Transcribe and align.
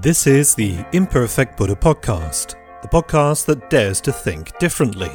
This 0.00 0.26
is 0.26 0.54
the 0.54 0.84
Imperfect 0.92 1.56
Buddha 1.56 1.76
Podcast, 1.76 2.54
the 2.82 2.88
podcast 2.88 3.44
that 3.46 3.68
dares 3.68 4.00
to 4.00 4.12
think 4.12 4.58
differently. 4.58 5.10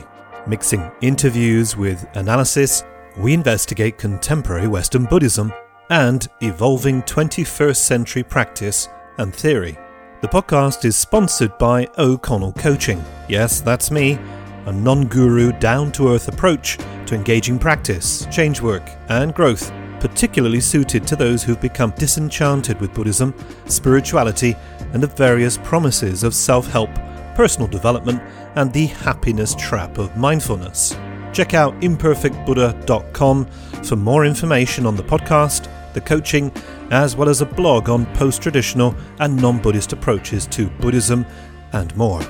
Mixing 0.46 0.92
interviews 1.02 1.76
with 1.76 2.08
analysis, 2.16 2.84
we 3.18 3.34
investigate 3.34 3.98
contemporary 3.98 4.68
Western 4.68 5.06
Buddhism 5.06 5.52
and 5.90 6.28
evolving 6.42 7.02
21st 7.04 7.76
century 7.76 8.24
practice 8.24 8.88
and 9.18 9.36
theory. 9.36 9.78
The 10.22 10.28
podcast 10.28 10.86
is 10.86 10.96
sponsored 10.96 11.58
by 11.58 11.88
O'Connell 11.98 12.54
Coaching. 12.54 13.04
Yes, 13.28 13.62
that's 13.62 13.92
me, 13.92 14.20
a 14.68 14.72
non 14.72 15.08
guru, 15.08 15.52
down 15.54 15.92
to 15.94 16.10
earth 16.10 16.28
approach 16.28 16.78
to 17.08 17.16
engaging 17.16 17.58
practice, 17.58 18.26
change 18.32 18.62
work, 18.62 18.88
and 19.10 19.34
growth 19.34 19.72
particularly 20.00 20.60
suited 20.60 21.06
to 21.08 21.16
those 21.16 21.44
who've 21.44 21.60
become 21.62 21.92
disenchanted 21.92 22.80
with 22.80 22.94
Buddhism, 22.94 23.34
spirituality, 23.66 24.56
and 24.94 25.02
the 25.02 25.08
various 25.08 25.58
promises 25.58 26.24
of 26.24 26.34
self 26.34 26.68
help, 26.68 26.94
personal 27.36 27.68
development, 27.68 28.22
and 28.56 28.72
the 28.74 28.88
happiness 28.88 29.56
trap 29.56 29.98
of 29.98 30.16
mindfulness. 30.18 30.98
Check 31.34 31.54
out 31.54 31.80
imperfectbuddha.com 31.82 33.46
for 33.84 33.96
more 33.96 34.26
information 34.26 34.86
on 34.86 34.96
the 34.96 35.04
podcast, 35.04 35.70
the 35.94 36.02
coaching, 36.02 36.52
as 36.92 37.16
well 37.16 37.30
as 37.30 37.42
a 37.42 37.46
blog 37.46 37.90
on 37.90 38.06
post 38.14 38.42
traditional 38.42 38.96
and 39.20 39.36
non 39.36 39.62
Buddhist 39.62 39.94
approaches 39.94 40.48
to 40.48 40.68
Buddhism 40.80 41.26
and 41.74 41.96
more. 41.96 42.22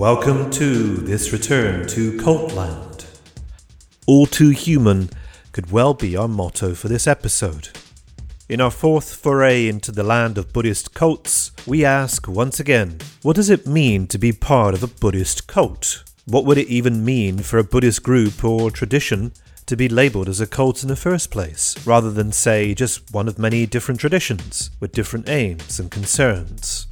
Welcome 0.00 0.50
to 0.52 0.96
this 0.96 1.30
return 1.30 1.86
to 1.88 2.16
Cultland. 2.16 3.04
All 4.06 4.24
too 4.24 4.48
human 4.48 5.10
could 5.52 5.70
well 5.70 5.92
be 5.92 6.16
our 6.16 6.26
motto 6.26 6.74
for 6.74 6.88
this 6.88 7.06
episode. 7.06 7.68
In 8.48 8.62
our 8.62 8.70
fourth 8.70 9.14
foray 9.14 9.68
into 9.68 9.92
the 9.92 10.02
land 10.02 10.38
of 10.38 10.54
Buddhist 10.54 10.94
cults, 10.94 11.52
we 11.66 11.84
ask 11.84 12.26
once 12.26 12.58
again 12.58 12.96
what 13.20 13.36
does 13.36 13.50
it 13.50 13.66
mean 13.66 14.06
to 14.06 14.16
be 14.16 14.32
part 14.32 14.72
of 14.72 14.82
a 14.82 14.86
Buddhist 14.86 15.46
cult? 15.46 16.02
What 16.24 16.46
would 16.46 16.56
it 16.56 16.68
even 16.68 17.04
mean 17.04 17.40
for 17.40 17.58
a 17.58 17.62
Buddhist 17.62 18.02
group 18.02 18.42
or 18.42 18.70
tradition 18.70 19.32
to 19.66 19.76
be 19.76 19.86
labelled 19.86 20.30
as 20.30 20.40
a 20.40 20.46
cult 20.46 20.82
in 20.82 20.88
the 20.88 20.96
first 20.96 21.30
place, 21.30 21.76
rather 21.86 22.10
than, 22.10 22.32
say, 22.32 22.72
just 22.72 23.12
one 23.12 23.28
of 23.28 23.38
many 23.38 23.66
different 23.66 24.00
traditions 24.00 24.70
with 24.80 24.92
different 24.92 25.28
aims 25.28 25.78
and 25.78 25.90
concerns? 25.90 26.86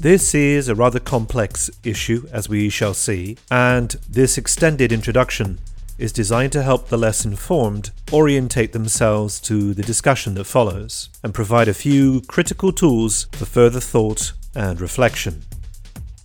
This 0.00 0.34
is 0.34 0.68
a 0.68 0.74
rather 0.74 0.98
complex 0.98 1.68
issue, 1.84 2.26
as 2.32 2.48
we 2.48 2.70
shall 2.70 2.94
see, 2.94 3.36
and 3.50 3.90
this 4.08 4.38
extended 4.38 4.92
introduction 4.92 5.58
is 5.98 6.10
designed 6.10 6.52
to 6.52 6.62
help 6.62 6.88
the 6.88 6.96
less 6.96 7.26
informed 7.26 7.90
orientate 8.10 8.72
themselves 8.72 9.38
to 9.40 9.74
the 9.74 9.82
discussion 9.82 10.36
that 10.36 10.44
follows 10.44 11.10
and 11.22 11.34
provide 11.34 11.68
a 11.68 11.74
few 11.74 12.22
critical 12.22 12.72
tools 12.72 13.26
for 13.32 13.44
further 13.44 13.78
thought 13.78 14.32
and 14.54 14.80
reflection. 14.80 15.42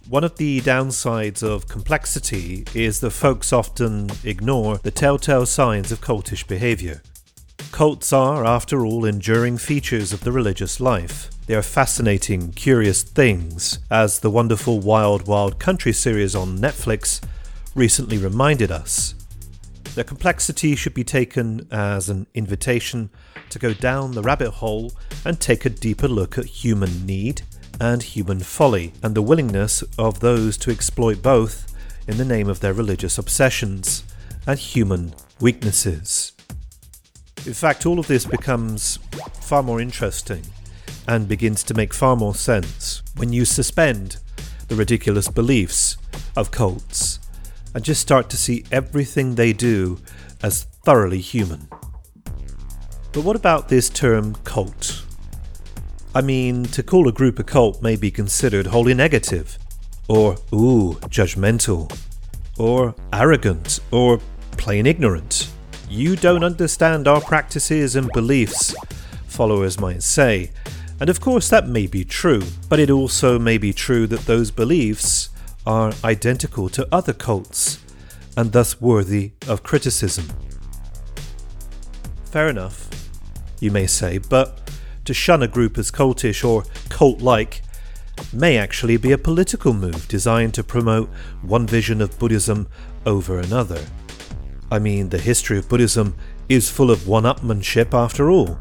One 0.07 0.23
of 0.23 0.37
the 0.37 0.61
downsides 0.61 1.43
of 1.43 1.67
complexity 1.67 2.63
is 2.73 3.01
that 3.01 3.11
folks 3.11 3.51
often 3.51 4.09
ignore 4.23 4.77
the 4.77 4.89
telltale 4.89 5.45
signs 5.45 5.91
of 5.91 5.99
cultish 5.99 6.47
behavior. 6.47 7.01
Cults 7.73 8.13
are, 8.13 8.45
after 8.45 8.85
all, 8.85 9.03
enduring 9.03 9.57
features 9.57 10.13
of 10.13 10.21
the 10.21 10.31
religious 10.31 10.79
life. 10.79 11.29
They 11.47 11.53
are 11.53 11.61
fascinating, 11.61 12.53
curious 12.53 13.03
things, 13.03 13.77
as 13.91 14.19
the 14.19 14.31
wonderful 14.31 14.79
Wild 14.79 15.27
Wild 15.27 15.59
Country 15.59 15.93
series 15.93 16.33
on 16.33 16.57
Netflix 16.57 17.21
recently 17.75 18.17
reminded 18.17 18.71
us. 18.71 19.13
Their 19.93 20.05
complexity 20.05 20.75
should 20.75 20.95
be 20.95 21.03
taken 21.03 21.67
as 21.69 22.09
an 22.09 22.25
invitation 22.33 23.11
to 23.51 23.59
go 23.59 23.75
down 23.75 24.13
the 24.13 24.23
rabbit 24.23 24.49
hole 24.53 24.91
and 25.23 25.39
take 25.39 25.65
a 25.65 25.69
deeper 25.69 26.07
look 26.07 26.39
at 26.39 26.45
human 26.45 27.05
need 27.05 27.43
and 27.79 28.01
human 28.01 28.39
folly, 28.39 28.93
and 29.03 29.13
the 29.13 29.21
willingness 29.21 29.83
of 29.99 30.21
those 30.21 30.57
to 30.57 30.71
exploit 30.71 31.21
both 31.21 31.71
in 32.07 32.17
the 32.17 32.25
name 32.25 32.49
of 32.49 32.59
their 32.59 32.73
religious 32.73 33.19
obsessions 33.19 34.03
and 34.47 34.57
human 34.57 35.13
weaknesses. 35.39 36.31
In 37.45 37.53
fact, 37.53 37.85
all 37.85 37.99
of 37.99 38.07
this 38.07 38.25
becomes 38.25 38.97
far 39.41 39.61
more 39.61 39.79
interesting 39.79 40.41
and 41.07 41.27
begins 41.27 41.63
to 41.63 41.73
make 41.73 41.93
far 41.93 42.15
more 42.15 42.35
sense 42.35 43.03
when 43.15 43.31
you 43.31 43.45
suspend 43.45 44.17
the 44.67 44.75
ridiculous 44.75 45.27
beliefs 45.27 45.97
of 46.35 46.51
cults 46.51 47.19
and 47.73 47.83
just 47.83 48.01
start 48.01 48.29
to 48.29 48.37
see 48.37 48.63
everything 48.71 49.35
they 49.35 49.53
do 49.53 49.99
as 50.41 50.63
thoroughly 50.83 51.19
human. 51.19 51.67
But 53.11 53.23
what 53.23 53.35
about 53.35 53.69
this 53.69 53.89
term 53.89 54.35
cult? 54.43 55.03
I 56.13 56.21
mean, 56.21 56.63
to 56.65 56.83
call 56.83 57.07
a 57.07 57.11
group 57.11 57.39
a 57.39 57.43
cult 57.43 57.81
may 57.81 57.95
be 57.95 58.09
considered 58.09 58.67
wholly 58.67 58.93
negative, 58.93 59.57
or, 60.07 60.37
ooh, 60.53 60.93
judgmental, 61.09 61.93
or 62.57 62.95
arrogant, 63.11 63.79
or 63.91 64.19
plain 64.51 64.85
ignorant. 64.85 65.49
You 65.89 66.15
don't 66.15 66.43
understand 66.43 67.07
our 67.07 67.21
practices 67.21 67.95
and 67.95 68.09
beliefs, 68.11 68.73
followers 69.27 69.79
might 69.79 70.03
say. 70.03 70.51
And 70.99 71.09
of 71.09 71.19
course, 71.19 71.49
that 71.49 71.67
may 71.67 71.87
be 71.87 72.05
true, 72.05 72.43
but 72.69 72.79
it 72.79 72.89
also 72.89 73.37
may 73.37 73.57
be 73.57 73.73
true 73.73 74.07
that 74.07 74.25
those 74.25 74.51
beliefs 74.51 75.29
are 75.65 75.93
identical 76.03 76.69
to 76.69 76.87
other 76.91 77.13
cults 77.13 77.79
and 78.37 78.51
thus 78.51 78.79
worthy 78.79 79.31
of 79.47 79.63
criticism. 79.63 80.25
Fair 82.31 82.47
enough, 82.47 82.89
you 83.59 83.71
may 83.71 83.87
say, 83.87 84.17
but 84.17 84.71
to 85.05 85.13
shun 85.13 85.43
a 85.43 85.47
group 85.47 85.77
as 85.77 85.91
cultish 85.91 86.47
or 86.47 86.63
cult 86.89 87.21
like 87.21 87.61
may 88.31 88.57
actually 88.57 88.97
be 88.97 89.11
a 89.11 89.17
political 89.17 89.73
move 89.73 90.07
designed 90.07 90.53
to 90.53 90.63
promote 90.63 91.09
one 91.41 91.67
vision 91.67 92.01
of 92.01 92.17
Buddhism 92.17 92.67
over 93.05 93.39
another. 93.39 93.85
I 94.71 94.79
mean, 94.79 95.09
the 95.09 95.19
history 95.19 95.57
of 95.57 95.69
Buddhism 95.69 96.15
is 96.49 96.69
full 96.69 96.91
of 96.91 97.07
one 97.07 97.23
upmanship 97.23 97.93
after 97.93 98.29
all, 98.29 98.57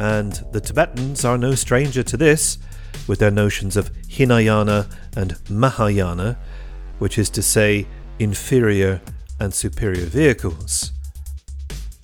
and 0.00 0.32
the 0.52 0.62
Tibetans 0.62 1.26
are 1.26 1.36
no 1.36 1.54
stranger 1.54 2.02
to 2.02 2.16
this, 2.16 2.56
with 3.06 3.18
their 3.18 3.30
notions 3.30 3.76
of 3.76 3.90
Hinayana 4.08 4.88
and 5.14 5.36
Mahayana, 5.50 6.38
which 6.98 7.18
is 7.18 7.28
to 7.30 7.42
say, 7.42 7.86
inferior 8.18 9.02
and 9.38 9.52
superior 9.52 10.06
vehicles. 10.06 10.92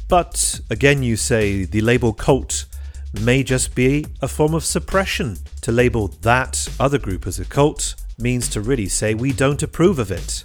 But 0.08 0.60
again, 0.68 1.02
you 1.02 1.16
say 1.16 1.64
the 1.64 1.80
label 1.80 2.12
cult 2.12 2.66
may 3.22 3.42
just 3.42 3.74
be 3.74 4.04
a 4.20 4.28
form 4.28 4.52
of 4.52 4.64
suppression. 4.64 5.38
To 5.62 5.72
label 5.72 6.08
that 6.20 6.68
other 6.78 6.98
group 6.98 7.26
as 7.26 7.38
a 7.38 7.46
cult 7.46 7.94
means 8.18 8.50
to 8.50 8.60
really 8.60 8.88
say 8.88 9.14
we 9.14 9.32
don't 9.32 9.62
approve 9.62 9.98
of 9.98 10.10
it 10.10 10.44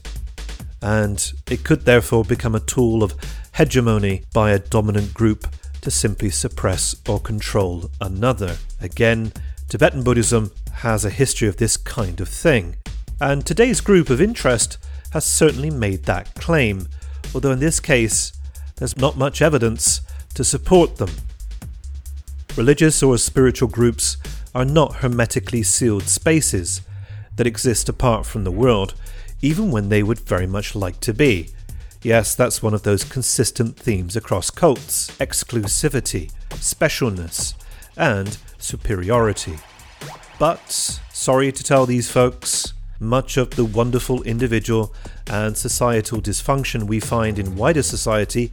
and 0.81 1.33
it 1.49 1.63
could 1.63 1.85
therefore 1.85 2.23
become 2.23 2.55
a 2.55 2.59
tool 2.59 3.03
of 3.03 3.13
hegemony 3.53 4.23
by 4.33 4.51
a 4.51 4.59
dominant 4.59 5.13
group 5.13 5.47
to 5.81 5.91
simply 5.91 6.29
suppress 6.29 6.95
or 7.07 7.19
control 7.19 7.89
another. 7.99 8.57
Again, 8.79 9.33
Tibetan 9.69 10.03
Buddhism 10.03 10.51
has 10.73 11.05
a 11.05 11.09
history 11.09 11.47
of 11.47 11.57
this 11.57 11.77
kind 11.77 12.21
of 12.21 12.29
thing, 12.29 12.75
and 13.19 13.45
today's 13.45 13.81
group 13.81 14.09
of 14.09 14.21
interest 14.21 14.77
has 15.11 15.25
certainly 15.25 15.69
made 15.69 16.03
that 16.03 16.33
claim, 16.35 16.87
although 17.33 17.51
in 17.51 17.59
this 17.59 17.79
case, 17.79 18.33
there's 18.77 18.97
not 18.97 19.17
much 19.17 19.41
evidence 19.41 20.01
to 20.33 20.43
support 20.43 20.97
them. 20.97 21.11
Religious 22.57 23.01
or 23.01 23.17
spiritual 23.17 23.69
groups 23.69 24.17
are 24.53 24.65
not 24.65 24.95
hermetically 24.95 25.63
sealed 25.63 26.03
spaces 26.03 26.81
that 27.35 27.47
exist 27.47 27.87
apart 27.87 28.25
from 28.25 28.43
the 28.43 28.51
world, 28.51 28.93
even 29.41 29.71
when 29.71 29.89
they 29.89 30.03
would 30.03 30.19
very 30.19 30.47
much 30.47 30.75
like 30.75 30.99
to 30.99 31.13
be. 31.13 31.49
Yes, 32.03 32.33
that's 32.33 32.63
one 32.63 32.73
of 32.73 32.81
those 32.81 33.03
consistent 33.03 33.77
themes 33.77 34.15
across 34.15 34.49
cults 34.49 35.11
exclusivity, 35.17 36.31
specialness, 36.49 37.53
and 37.95 38.37
superiority. 38.57 39.57
But, 40.39 40.71
sorry 41.11 41.51
to 41.51 41.63
tell 41.63 41.85
these 41.85 42.09
folks, 42.09 42.73
much 42.99 43.37
of 43.37 43.51
the 43.51 43.65
wonderful 43.65 44.23
individual 44.23 44.93
and 45.27 45.55
societal 45.55 46.19
dysfunction 46.19 46.83
we 46.83 46.99
find 46.99 47.37
in 47.37 47.55
wider 47.55 47.83
society 47.83 48.51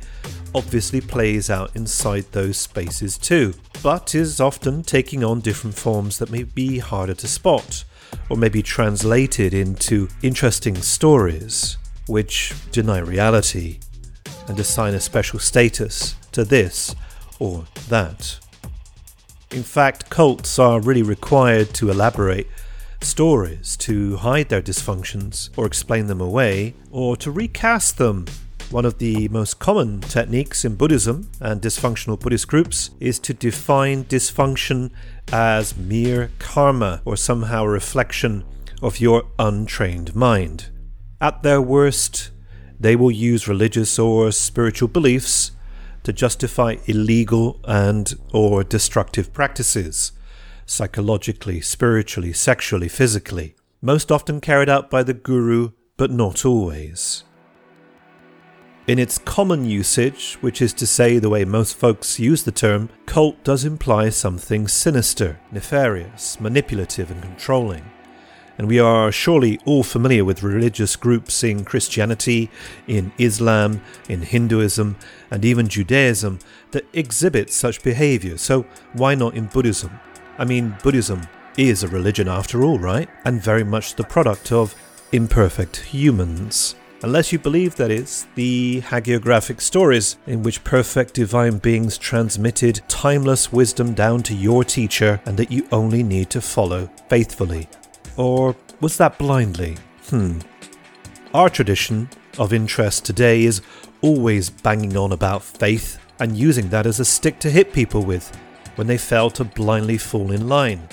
obviously 0.54 1.00
plays 1.00 1.48
out 1.48 1.74
inside 1.74 2.26
those 2.32 2.58
spaces 2.58 3.16
too, 3.16 3.54
but 3.82 4.14
is 4.14 4.40
often 4.40 4.82
taking 4.82 5.24
on 5.24 5.40
different 5.40 5.76
forms 5.76 6.18
that 6.18 6.30
may 6.30 6.42
be 6.42 6.78
harder 6.78 7.14
to 7.14 7.28
spot 7.28 7.84
or 8.28 8.36
maybe 8.36 8.62
translated 8.62 9.54
into 9.54 10.08
interesting 10.22 10.76
stories 10.76 11.78
which 12.08 12.54
deny 12.72 12.98
reality 12.98 13.78
and 14.48 14.58
assign 14.58 14.94
a 14.94 15.00
special 15.00 15.38
status 15.38 16.16
to 16.32 16.44
this 16.44 16.94
or 17.38 17.64
that. 17.88 18.38
In 19.50 19.62
fact, 19.62 20.10
cults 20.10 20.58
are 20.58 20.80
really 20.80 21.02
required 21.02 21.72
to 21.74 21.90
elaborate 21.90 22.46
stories 23.00 23.76
to 23.76 24.16
hide 24.16 24.48
their 24.48 24.60
dysfunctions 24.62 25.50
or 25.56 25.66
explain 25.66 26.06
them 26.06 26.20
away 26.20 26.74
or 26.90 27.16
to 27.16 27.30
recast 27.30 27.98
them 27.98 28.26
One 28.70 28.84
of 28.84 28.98
the 28.98 29.28
most 29.28 29.58
common 29.58 30.02
techniques 30.02 30.62
in 30.62 30.76
Buddhism 30.76 31.30
and 31.40 31.62
dysfunctional 31.62 32.20
Buddhist 32.20 32.48
groups 32.48 32.90
is 33.00 33.18
to 33.20 33.32
define 33.32 34.04
dysfunction 34.04 34.90
as 35.32 35.74
mere 35.74 36.30
karma 36.38 37.00
or 37.06 37.16
somehow 37.16 37.64
a 37.64 37.68
reflection 37.70 38.44
of 38.82 39.00
your 39.00 39.24
untrained 39.38 40.14
mind. 40.14 40.68
At 41.20 41.42
their 41.42 41.60
worst, 41.60 42.30
they 42.78 42.94
will 42.94 43.10
use 43.10 43.48
religious 43.48 43.98
or 43.98 44.30
spiritual 44.30 44.88
beliefs 44.88 45.52
to 46.04 46.12
justify 46.12 46.76
illegal 46.86 47.60
and 47.64 48.14
or 48.32 48.62
destructive 48.62 49.32
practices 49.32 50.12
psychologically, 50.64 51.60
spiritually, 51.60 52.32
sexually, 52.32 52.88
physically, 52.88 53.56
most 53.80 54.12
often 54.12 54.40
carried 54.40 54.68
out 54.68 54.90
by 54.90 55.02
the 55.02 55.14
guru 55.14 55.70
but 55.96 56.10
not 56.10 56.44
always. 56.44 57.24
In 58.86 58.98
its 58.98 59.18
common 59.18 59.64
usage, 59.64 60.38
which 60.40 60.62
is 60.62 60.72
to 60.74 60.86
say 60.86 61.18
the 61.18 61.28
way 61.28 61.44
most 61.44 61.76
folks 61.76 62.18
use 62.18 62.44
the 62.44 62.52
term, 62.52 62.88
cult 63.06 63.42
does 63.44 63.64
imply 63.64 64.08
something 64.08 64.68
sinister, 64.68 65.38
nefarious, 65.52 66.40
manipulative, 66.40 67.10
and 67.10 67.20
controlling. 67.20 67.84
And 68.58 68.66
we 68.66 68.80
are 68.80 69.12
surely 69.12 69.60
all 69.64 69.84
familiar 69.84 70.24
with 70.24 70.42
religious 70.42 70.96
groups 70.96 71.44
in 71.44 71.64
Christianity, 71.64 72.50
in 72.88 73.12
Islam, 73.16 73.80
in 74.08 74.22
Hinduism, 74.22 74.96
and 75.30 75.44
even 75.44 75.68
Judaism 75.68 76.40
that 76.72 76.86
exhibit 76.92 77.50
such 77.50 77.82
behavior, 77.82 78.36
so 78.36 78.66
why 78.92 79.14
not 79.14 79.34
in 79.34 79.46
Buddhism? 79.46 80.00
I 80.38 80.44
mean, 80.44 80.76
Buddhism 80.82 81.22
is 81.56 81.82
a 81.82 81.88
religion 81.88 82.28
after 82.28 82.62
all, 82.62 82.78
right? 82.78 83.08
And 83.24 83.42
very 83.42 83.64
much 83.64 83.94
the 83.94 84.04
product 84.04 84.52
of 84.52 84.74
imperfect 85.12 85.76
humans. 85.76 86.74
Unless 87.02 87.32
you 87.32 87.38
believe, 87.38 87.76
that 87.76 87.92
it's 87.92 88.26
the 88.34 88.80
hagiographic 88.80 89.60
stories 89.60 90.16
in 90.26 90.42
which 90.42 90.64
perfect 90.64 91.14
divine 91.14 91.58
beings 91.58 91.96
transmitted 91.96 92.80
timeless 92.88 93.52
wisdom 93.52 93.94
down 93.94 94.24
to 94.24 94.34
your 94.34 94.64
teacher 94.64 95.20
and 95.24 95.36
that 95.36 95.52
you 95.52 95.68
only 95.70 96.02
need 96.02 96.28
to 96.30 96.40
follow 96.40 96.90
faithfully. 97.08 97.68
Or 98.18 98.56
was 98.80 98.98
that 98.98 99.16
blindly? 99.16 99.78
Hmm. 100.10 100.40
Our 101.32 101.48
tradition 101.48 102.10
of 102.36 102.52
interest 102.52 103.06
today 103.06 103.44
is 103.44 103.62
always 104.02 104.50
banging 104.50 104.96
on 104.96 105.12
about 105.12 105.42
faith 105.42 105.98
and 106.18 106.36
using 106.36 106.68
that 106.70 106.84
as 106.84 107.00
a 107.00 107.04
stick 107.04 107.38
to 107.40 107.50
hit 107.50 107.72
people 107.72 108.04
with 108.04 108.36
when 108.74 108.88
they 108.88 108.98
fail 108.98 109.30
to 109.30 109.44
blindly 109.44 109.98
fall 109.98 110.32
in 110.32 110.48
line. 110.48 110.88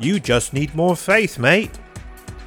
You 0.00 0.18
just 0.20 0.52
need 0.52 0.74
more 0.74 0.96
faith, 0.96 1.38
mate. 1.38 1.70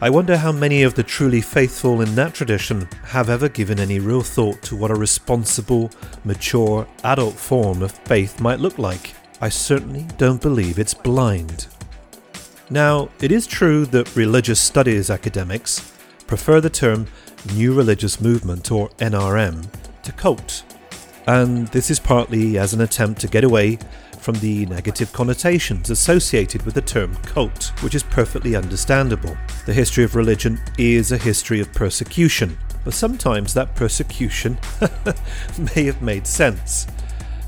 I 0.02 0.10
wonder 0.10 0.38
how 0.38 0.52
many 0.52 0.84
of 0.84 0.96
the 0.96 1.04
truly 1.04 1.42
faithful 1.42 2.02
in 2.02 2.16
that 2.16 2.34
tradition 2.34 2.88
have 3.04 3.30
ever 3.30 3.50
given 3.50 3.80
any 3.80 4.00
real 4.00 4.22
thought 4.22 4.62
to 4.64 4.76
what 4.76 4.92
a 4.92 4.96
responsible, 4.96 5.92
mature, 6.24 6.88
adult 7.04 7.36
form 7.36 7.82
of 7.82 7.92
faith 7.92 8.40
might 8.40 8.60
look 8.60 8.78
like. 8.78 9.14
I 9.42 9.50
certainly 9.50 10.08
don't 10.18 10.42
believe 10.42 10.78
it's 10.78 10.94
blind. 10.94 11.68
Now, 12.72 13.10
it 13.20 13.32
is 13.32 13.48
true 13.48 13.88
that 13.88 14.16
religious 14.16 14.60
studies 14.60 15.10
academics 15.10 15.92
prefer 16.28 16.62
the 16.62 16.70
term 16.70 17.08
New 17.56 17.74
Religious 17.74 18.22
Movement 18.22 18.72
or 18.72 18.90
NRM 19.00 19.68
to 20.04 20.12
cult, 20.12 20.64
and 21.26 21.68
this 21.70 21.90
is 21.90 22.00
partly 22.00 22.60
as 22.60 22.74
an 22.74 22.82
attempt 22.82 23.22
to 23.22 23.28
get 23.28 23.44
away 23.44 23.80
from 24.20 24.36
the 24.36 24.68
negative 24.68 25.12
connotations 25.14 25.90
associated 25.90 26.62
with 26.62 26.76
the 26.76 26.82
term 26.82 27.16
cult, 27.24 27.72
which 27.82 27.96
is 27.96 28.04
perfectly 28.04 28.56
understandable. 28.56 29.36
The 29.66 29.74
history 29.74 30.04
of 30.04 30.16
religion 30.16 30.60
is 30.78 31.12
a 31.12 31.18
history 31.18 31.60
of 31.62 31.74
persecution, 31.74 32.56
but 32.84 32.94
sometimes 32.94 33.56
that 33.56 33.74
persecution 33.76 34.60
may 35.76 35.86
have 35.86 36.04
made 36.04 36.28
sense, 36.28 36.86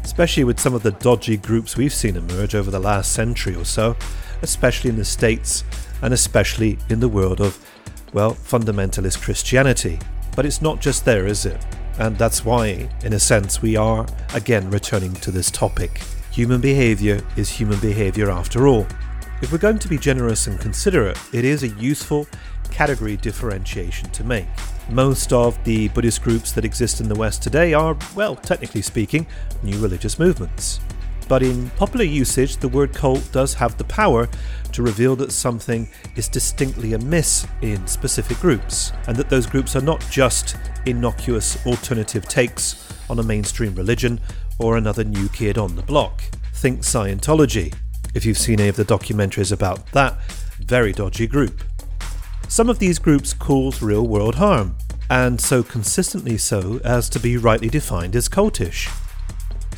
especially 0.04 0.46
with 0.46 0.60
some 0.60 0.74
of 0.74 0.82
the 0.82 0.94
dodgy 0.94 1.38
groups 1.38 1.78
we've 1.78 1.94
seen 1.94 2.16
emerge 2.16 2.56
over 2.56 2.72
the 2.72 2.80
last 2.80 3.14
century 3.14 3.54
or 3.54 3.66
so, 3.66 3.96
especially 4.42 4.90
in 4.90 4.98
the 4.98 5.06
States 5.06 5.64
and 6.02 6.14
especially 6.14 6.78
in 6.90 7.00
the 7.00 7.08
world 7.08 7.42
of, 7.42 7.58
well, 8.14 8.34
fundamentalist 8.34 9.22
Christianity. 9.22 10.00
But 10.36 10.46
it's 10.46 10.62
not 10.62 10.82
just 10.82 11.06
there, 11.06 11.26
is 11.28 11.46
it? 11.46 11.64
And 12.00 12.18
that's 12.18 12.46
why, 12.46 12.90
in 13.04 13.14
a 13.14 13.20
sense, 13.20 13.62
we 13.62 13.76
are 13.76 14.08
again 14.34 14.70
returning 14.70 15.14
to 15.16 15.32
this 15.32 15.52
topic. 15.52 16.02
Human 16.32 16.62
behaviour 16.62 17.22
is 17.36 17.50
human 17.50 17.80
behaviour 17.80 18.32
after 18.32 18.68
all. 18.68 18.88
If 19.42 19.52
we're 19.52 19.58
going 19.58 19.80
to 19.80 19.88
be 19.88 19.98
generous 19.98 20.48
and 20.48 20.60
considerate, 20.60 21.20
it 21.34 21.44
is 21.44 21.64
a 21.64 21.68
useful 21.68 22.28
category 22.70 23.18
differentiation 23.18 24.10
to 24.12 24.24
make. 24.24 24.46
Most 24.90 25.34
of 25.34 25.62
the 25.64 25.90
Buddhist 25.90 26.22
groups 26.22 26.52
that 26.54 26.66
exist 26.66 27.02
in 27.02 27.10
the 27.10 27.16
West 27.16 27.44
today 27.44 27.74
are, 27.74 27.98
well, 28.16 28.36
technically 28.36 28.82
speaking, 28.82 29.28
new 29.62 29.78
religious 29.80 30.18
movements. 30.18 30.80
But 31.32 31.44
in 31.44 31.70
popular 31.78 32.04
usage, 32.04 32.58
the 32.58 32.68
word 32.68 32.94
cult 32.94 33.32
does 33.32 33.54
have 33.54 33.78
the 33.78 33.86
power 33.86 34.28
to 34.74 34.84
reveal 34.84 35.16
that 35.16 35.32
something 35.32 35.88
is 36.18 36.28
distinctly 36.28 36.92
amiss 36.92 37.48
in 37.62 37.88
specific 37.88 38.38
groups, 38.40 38.92
and 39.08 39.16
that 39.16 39.30
those 39.30 39.46
groups 39.46 39.74
are 39.78 39.82
not 39.82 40.06
just 40.12 40.58
innocuous 40.86 41.66
alternative 41.66 42.28
takes 42.28 42.86
on 43.10 43.18
a 43.18 43.24
mainstream 43.24 43.74
religion 43.76 44.20
or 44.60 44.76
another 44.76 45.06
new 45.06 45.30
kid 45.30 45.58
on 45.58 45.78
the 45.78 45.82
block. 45.84 46.22
Think 46.54 46.82
Scientology, 46.82 47.74
if 48.14 48.26
you've 48.26 48.38
seen 48.38 48.60
any 48.60 48.68
of 48.68 48.76
the 48.76 48.84
documentaries 48.84 49.54
about 49.54 49.90
that 49.94 50.22
very 50.60 50.92
dodgy 50.92 51.28
group. 51.28 51.62
Some 52.50 52.70
of 52.70 52.80
these 52.80 53.00
groups 53.00 53.34
cause 53.34 53.82
real 53.82 54.06
world 54.06 54.36
harm, 54.36 54.76
and 55.10 55.40
so 55.40 55.64
consistently 55.64 56.38
so 56.38 56.82
as 56.84 57.08
to 57.08 57.22
be 57.22 57.38
rightly 57.38 57.70
defined 57.70 58.18
as 58.18 58.28
cultish. 58.28 58.90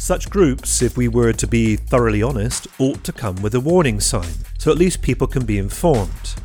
Such 0.04 0.30
groups, 0.30 0.82
if 0.82 0.98
we 0.98 1.08
were 1.08 1.32
to 1.32 1.48
be 1.48 1.78
thoroughly 1.78 2.22
honest, 2.22 2.68
ought 2.78 3.06
to 3.06 3.14
come 3.14 3.42
with 3.42 3.56
a 3.56 3.62
warning 3.62 4.02
sign, 4.02 4.34
so 4.58 4.70
at 4.70 4.78
least 4.78 5.02
people 5.02 5.28
can 5.28 5.46
be 5.46 5.58
informed. 5.58 6.36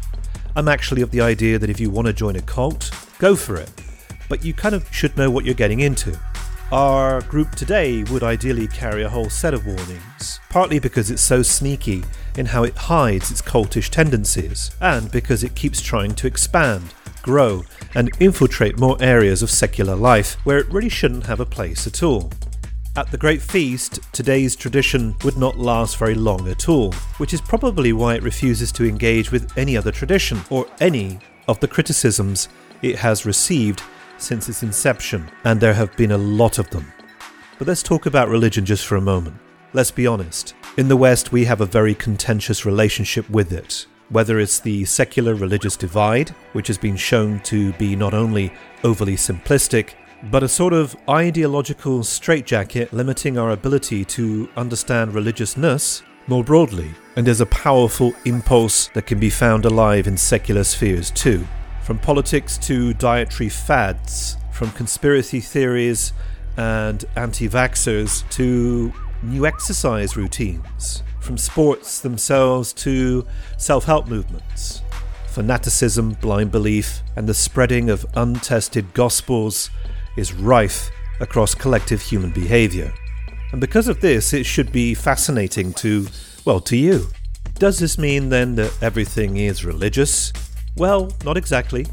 I'm 0.54 0.68
actually 0.68 1.02
of 1.02 1.10
the 1.10 1.22
idea 1.22 1.58
that 1.58 1.68
if 1.68 1.80
you 1.80 1.90
want 1.90 2.06
to 2.06 2.12
join 2.12 2.36
a 2.36 2.40
cult, 2.40 2.92
go 3.18 3.34
for 3.34 3.56
it, 3.56 3.68
but 4.28 4.44
you 4.44 4.54
kind 4.54 4.76
of 4.76 4.86
should 4.94 5.16
know 5.16 5.28
what 5.28 5.44
you're 5.44 5.54
getting 5.54 5.80
into. 5.80 6.16
Our 6.70 7.20
group 7.22 7.56
today 7.56 8.04
would 8.04 8.22
ideally 8.22 8.68
carry 8.68 9.02
a 9.02 9.08
whole 9.08 9.28
set 9.28 9.54
of 9.54 9.66
warnings, 9.66 10.38
partly 10.50 10.78
because 10.78 11.10
it's 11.10 11.20
so 11.20 11.42
sneaky 11.42 12.04
in 12.36 12.46
how 12.46 12.62
it 12.62 12.76
hides 12.76 13.32
its 13.32 13.42
cultish 13.42 13.90
tendencies, 13.90 14.70
and 14.80 15.10
because 15.10 15.42
it 15.42 15.56
keeps 15.56 15.82
trying 15.82 16.14
to 16.14 16.28
expand, 16.28 16.94
grow, 17.22 17.64
and 17.96 18.12
infiltrate 18.20 18.78
more 18.78 18.96
areas 19.00 19.42
of 19.42 19.50
secular 19.50 19.96
life 19.96 20.34
where 20.44 20.58
it 20.58 20.70
really 20.70 20.88
shouldn't 20.88 21.26
have 21.26 21.40
a 21.40 21.44
place 21.44 21.88
at 21.88 22.04
all. 22.04 22.30
At 22.98 23.12
the 23.12 23.16
Great 23.16 23.40
Feast, 23.40 24.00
today's 24.12 24.56
tradition 24.56 25.14
would 25.22 25.38
not 25.38 25.56
last 25.56 25.98
very 25.98 26.16
long 26.16 26.48
at 26.48 26.68
all, 26.68 26.92
which 27.18 27.32
is 27.32 27.40
probably 27.40 27.92
why 27.92 28.16
it 28.16 28.24
refuses 28.24 28.72
to 28.72 28.88
engage 28.88 29.30
with 29.30 29.56
any 29.56 29.76
other 29.76 29.92
tradition 29.92 30.40
or 30.50 30.66
any 30.80 31.20
of 31.46 31.60
the 31.60 31.68
criticisms 31.68 32.48
it 32.82 32.96
has 32.96 33.24
received 33.24 33.82
since 34.16 34.48
its 34.48 34.64
inception, 34.64 35.30
and 35.44 35.60
there 35.60 35.74
have 35.74 35.96
been 35.96 36.10
a 36.10 36.18
lot 36.18 36.58
of 36.58 36.68
them. 36.70 36.92
But 37.56 37.68
let's 37.68 37.84
talk 37.84 38.06
about 38.06 38.28
religion 38.30 38.64
just 38.64 38.84
for 38.84 38.96
a 38.96 39.00
moment. 39.00 39.36
Let's 39.72 39.92
be 39.92 40.08
honest. 40.08 40.54
In 40.76 40.88
the 40.88 40.96
West, 40.96 41.30
we 41.30 41.44
have 41.44 41.60
a 41.60 41.66
very 41.66 41.94
contentious 41.94 42.66
relationship 42.66 43.30
with 43.30 43.52
it. 43.52 43.86
Whether 44.08 44.40
it's 44.40 44.58
the 44.58 44.84
secular 44.86 45.36
religious 45.36 45.76
divide, 45.76 46.30
which 46.52 46.66
has 46.66 46.78
been 46.78 46.96
shown 46.96 47.38
to 47.44 47.72
be 47.74 47.94
not 47.94 48.12
only 48.12 48.52
overly 48.82 49.14
simplistic, 49.14 49.94
but 50.24 50.42
a 50.42 50.48
sort 50.48 50.72
of 50.72 50.96
ideological 51.08 52.02
straitjacket 52.02 52.92
limiting 52.92 53.38
our 53.38 53.50
ability 53.50 54.04
to 54.04 54.48
understand 54.56 55.14
religiousness 55.14 56.02
more 56.26 56.44
broadly. 56.44 56.90
And 57.16 57.26
there's 57.26 57.40
a 57.40 57.46
powerful 57.46 58.12
impulse 58.24 58.88
that 58.88 59.06
can 59.06 59.18
be 59.18 59.30
found 59.30 59.64
alive 59.64 60.06
in 60.06 60.16
secular 60.16 60.64
spheres 60.64 61.10
too. 61.10 61.46
From 61.82 61.98
politics 61.98 62.58
to 62.58 62.92
dietary 62.94 63.48
fads, 63.48 64.36
from 64.52 64.70
conspiracy 64.72 65.40
theories 65.40 66.12
and 66.56 67.04
anti 67.16 67.48
vaxxers 67.48 68.28
to 68.30 68.92
new 69.22 69.46
exercise 69.46 70.16
routines, 70.16 71.02
from 71.20 71.38
sports 71.38 72.00
themselves 72.00 72.72
to 72.74 73.26
self 73.56 73.84
help 73.84 74.08
movements. 74.08 74.82
Fanaticism, 75.28 76.14
blind 76.14 76.50
belief, 76.50 77.02
and 77.16 77.28
the 77.28 77.34
spreading 77.34 77.88
of 77.88 78.04
untested 78.14 78.92
gospels 78.92 79.70
is 80.18 80.34
rife 80.34 80.90
across 81.20 81.54
collective 81.54 82.02
human 82.02 82.30
behavior. 82.30 82.92
And 83.52 83.60
because 83.60 83.88
of 83.88 84.00
this, 84.00 84.32
it 84.32 84.44
should 84.44 84.72
be 84.72 84.94
fascinating 84.94 85.72
to, 85.74 86.06
well, 86.44 86.60
to 86.60 86.76
you. 86.76 87.06
Does 87.58 87.78
this 87.78 87.96
mean 87.96 88.28
then 88.28 88.54
that 88.56 88.76
everything 88.82 89.36
is 89.38 89.64
religious? 89.64 90.32
Well, 90.76 91.12
not 91.24 91.36
exactly. 91.36 91.86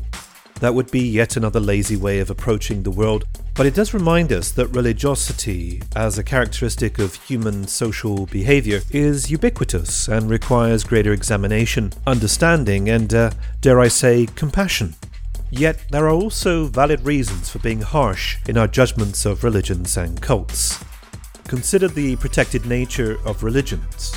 That 0.59 0.73
would 0.73 0.91
be 0.91 1.01
yet 1.01 1.37
another 1.37 1.59
lazy 1.59 1.97
way 1.97 2.19
of 2.19 2.29
approaching 2.29 2.83
the 2.83 2.91
world, 2.91 3.25
but 3.55 3.65
it 3.65 3.73
does 3.73 3.93
remind 3.93 4.31
us 4.31 4.51
that 4.51 4.67
religiosity, 4.67 5.81
as 5.95 6.17
a 6.17 6.23
characteristic 6.23 6.99
of 6.99 7.15
human 7.15 7.67
social 7.67 8.25
behavior, 8.25 8.81
is 8.91 9.31
ubiquitous 9.31 10.07
and 10.07 10.29
requires 10.29 10.83
greater 10.83 11.13
examination, 11.13 11.91
understanding, 12.07 12.89
and, 12.89 13.13
uh, 13.13 13.31
dare 13.61 13.79
I 13.79 13.87
say, 13.87 14.27
compassion. 14.27 14.95
Yet 15.51 15.85
there 15.89 16.05
are 16.05 16.11
also 16.11 16.65
valid 16.65 17.05
reasons 17.05 17.49
for 17.49 17.59
being 17.59 17.81
harsh 17.81 18.37
in 18.47 18.57
our 18.57 18.67
judgments 18.67 19.25
of 19.25 19.43
religions 19.43 19.95
and 19.97 20.21
cults. 20.21 20.83
Consider 21.47 21.87
the 21.87 22.15
protected 22.17 22.65
nature 22.65 23.19
of 23.25 23.43
religions. 23.43 24.13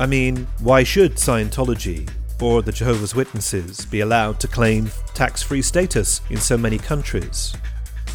I 0.00 0.06
mean, 0.06 0.46
why 0.58 0.82
should 0.82 1.14
Scientology 1.14 2.10
or 2.40 2.60
the 2.60 2.72
Jehovah's 2.72 3.14
Witnesses 3.14 3.86
be 3.86 4.00
allowed 4.00 4.40
to 4.40 4.48
claim 4.48 4.90
tax 5.14 5.42
free 5.42 5.62
status 5.62 6.20
in 6.28 6.38
so 6.38 6.58
many 6.58 6.78
countries? 6.78 7.54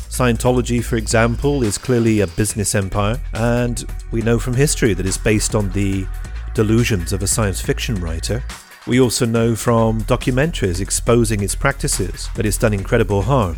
Scientology, 0.10 0.84
for 0.84 0.98
example, 0.98 1.64
is 1.64 1.78
clearly 1.78 2.20
a 2.20 2.28
business 2.28 2.76
empire, 2.76 3.22
and 3.34 3.86
we 4.12 4.22
know 4.22 4.38
from 4.40 4.54
history 4.54 4.94
that 4.94 5.06
it's 5.06 5.18
based 5.18 5.56
on 5.56 5.70
the 5.72 6.06
delusions 6.54 7.14
of 7.14 7.24
a 7.24 7.28
science 7.28 7.62
fiction 7.62 7.96
writer. 7.96 8.44
We 8.88 9.02
also 9.02 9.26
know 9.26 9.54
from 9.54 10.00
documentaries 10.04 10.80
exposing 10.80 11.44
its 11.44 11.56
practices 11.56 12.30
that 12.36 12.46
it's 12.46 12.58
done 12.58 12.74
incredible 12.74 13.22
harm. 13.22 13.58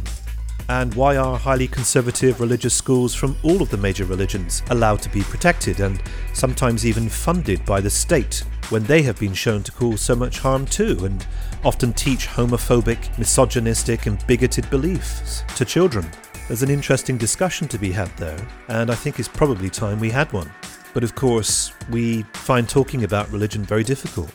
And 0.70 0.92
why 0.96 1.18
are 1.18 1.38
highly 1.38 1.68
conservative 1.68 2.42
religious 2.42 2.74
schools 2.74 3.14
from 3.14 3.38
all 3.44 3.62
of 3.62 3.70
the 3.70 3.78
major 3.78 4.06
religions 4.06 4.64
allowed 4.72 5.04
to 5.04 5.10
be 5.10 5.22
protected 5.22 5.82
and 5.82 6.02
sometimes 6.34 6.84
even 6.84 7.10
funded 7.10 7.64
by 7.64 7.80
the 7.80 7.92
state 7.92 8.44
when 8.70 8.84
they 8.86 9.04
have 9.04 9.20
been 9.20 9.36
shown 9.36 9.62
to 9.64 9.72
cause 9.72 10.02
so 10.02 10.16
much 10.16 10.40
harm 10.40 10.66
too 10.66 11.06
and 11.06 11.28
often 11.64 11.94
teach 11.94 12.28
homophobic, 12.28 13.16
misogynistic, 13.20 14.08
and 14.08 14.26
bigoted 14.26 14.68
beliefs 14.72 15.44
to 15.56 15.64
children? 15.64 16.10
There's 16.48 16.64
an 16.64 16.72
interesting 16.72 17.20
discussion 17.20 17.68
to 17.68 17.78
be 17.78 17.92
had 17.92 18.10
there, 18.18 18.48
and 18.68 18.90
I 18.90 18.96
think 18.96 19.20
it's 19.20 19.28
probably 19.28 19.70
time 19.70 20.00
we 20.00 20.10
had 20.10 20.34
one. 20.34 20.52
But 20.96 21.04
of 21.04 21.14
course, 21.14 21.72
we 21.92 22.24
find 22.34 22.68
talking 22.68 23.04
about 23.04 23.32
religion 23.32 23.64
very 23.64 23.84
difficult. 23.84 24.32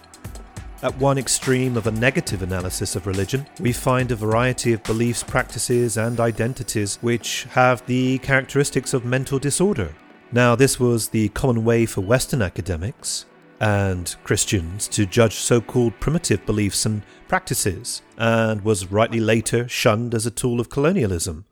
At 0.84 0.98
one 0.98 1.16
extreme 1.16 1.78
of 1.78 1.86
a 1.86 1.90
negative 1.90 2.42
analysis 2.42 2.94
of 2.94 3.06
religion, 3.06 3.46
we 3.58 3.72
find 3.72 4.12
a 4.12 4.16
variety 4.16 4.74
of 4.74 4.82
beliefs, 4.82 5.22
practices, 5.22 5.96
and 5.96 6.20
identities 6.20 6.98
which 7.00 7.44
have 7.52 7.84
the 7.86 8.18
characteristics 8.18 8.92
of 8.92 9.02
mental 9.02 9.38
disorder. 9.38 9.94
Now, 10.30 10.54
this 10.54 10.78
was 10.78 11.08
the 11.08 11.30
common 11.30 11.64
way 11.64 11.86
for 11.86 12.02
Western 12.02 12.42
academics 12.42 13.24
and 13.60 14.14
Christians 14.24 14.86
to 14.88 15.06
judge 15.06 15.36
so 15.36 15.58
called 15.58 15.98
primitive 16.00 16.44
beliefs 16.44 16.84
and 16.84 17.02
practices, 17.28 18.02
and 18.18 18.62
was 18.62 18.92
rightly 18.92 19.20
later 19.20 19.66
shunned 19.66 20.14
as 20.14 20.26
a 20.26 20.30
tool 20.30 20.60
of 20.60 20.68
colonialism. 20.68 21.46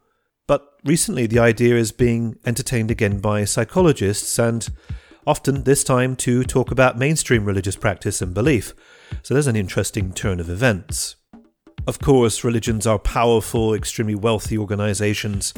But 0.47 0.75
recently, 0.85 1.27
the 1.27 1.39
idea 1.39 1.77
is 1.77 1.91
being 1.91 2.39
entertained 2.45 2.91
again 2.91 3.19
by 3.19 3.47
psychologists, 3.47 4.39
and 4.39 4.69
often 5.27 5.63
this 5.63 5.85
time 5.85 6.17
to 6.17 6.45
talk 6.45 6.71
about 6.71 6.99
mainstream 6.99 7.47
religious 7.47 7.77
practice 7.77 8.21
and 8.21 8.35
belief. 8.35 8.75
So 9.23 9.35
there's 9.35 9.47
an 9.47 9.57
interesting 9.57 10.13
turn 10.13 10.41
of 10.41 10.49
events. 10.49 11.17
Of 11.87 11.99
course, 11.99 12.45
religions 12.45 12.87
are 12.87 12.99
powerful, 12.99 13.75
extremely 13.75 14.15
wealthy 14.15 14.57
organizations 14.57 15.53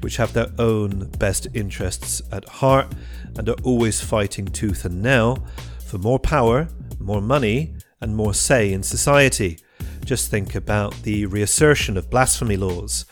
which 0.00 0.16
have 0.16 0.32
their 0.32 0.50
own 0.58 1.08
best 1.18 1.46
interests 1.54 2.20
at 2.32 2.48
heart 2.48 2.92
and 3.36 3.48
are 3.48 3.56
always 3.62 4.00
fighting 4.00 4.46
tooth 4.46 4.84
and 4.84 5.02
nail 5.02 5.46
for 5.86 5.98
more 5.98 6.18
power, 6.18 6.68
more 6.98 7.20
money, 7.20 7.74
and 8.00 8.16
more 8.16 8.34
say 8.34 8.72
in 8.72 8.82
society. 8.82 9.58
Just 10.04 10.30
think 10.30 10.56
about 10.56 10.94
the 11.02 11.26
reassertion 11.26 11.96
of 11.96 12.10
blasphemy 12.10 12.56
laws 12.56 13.04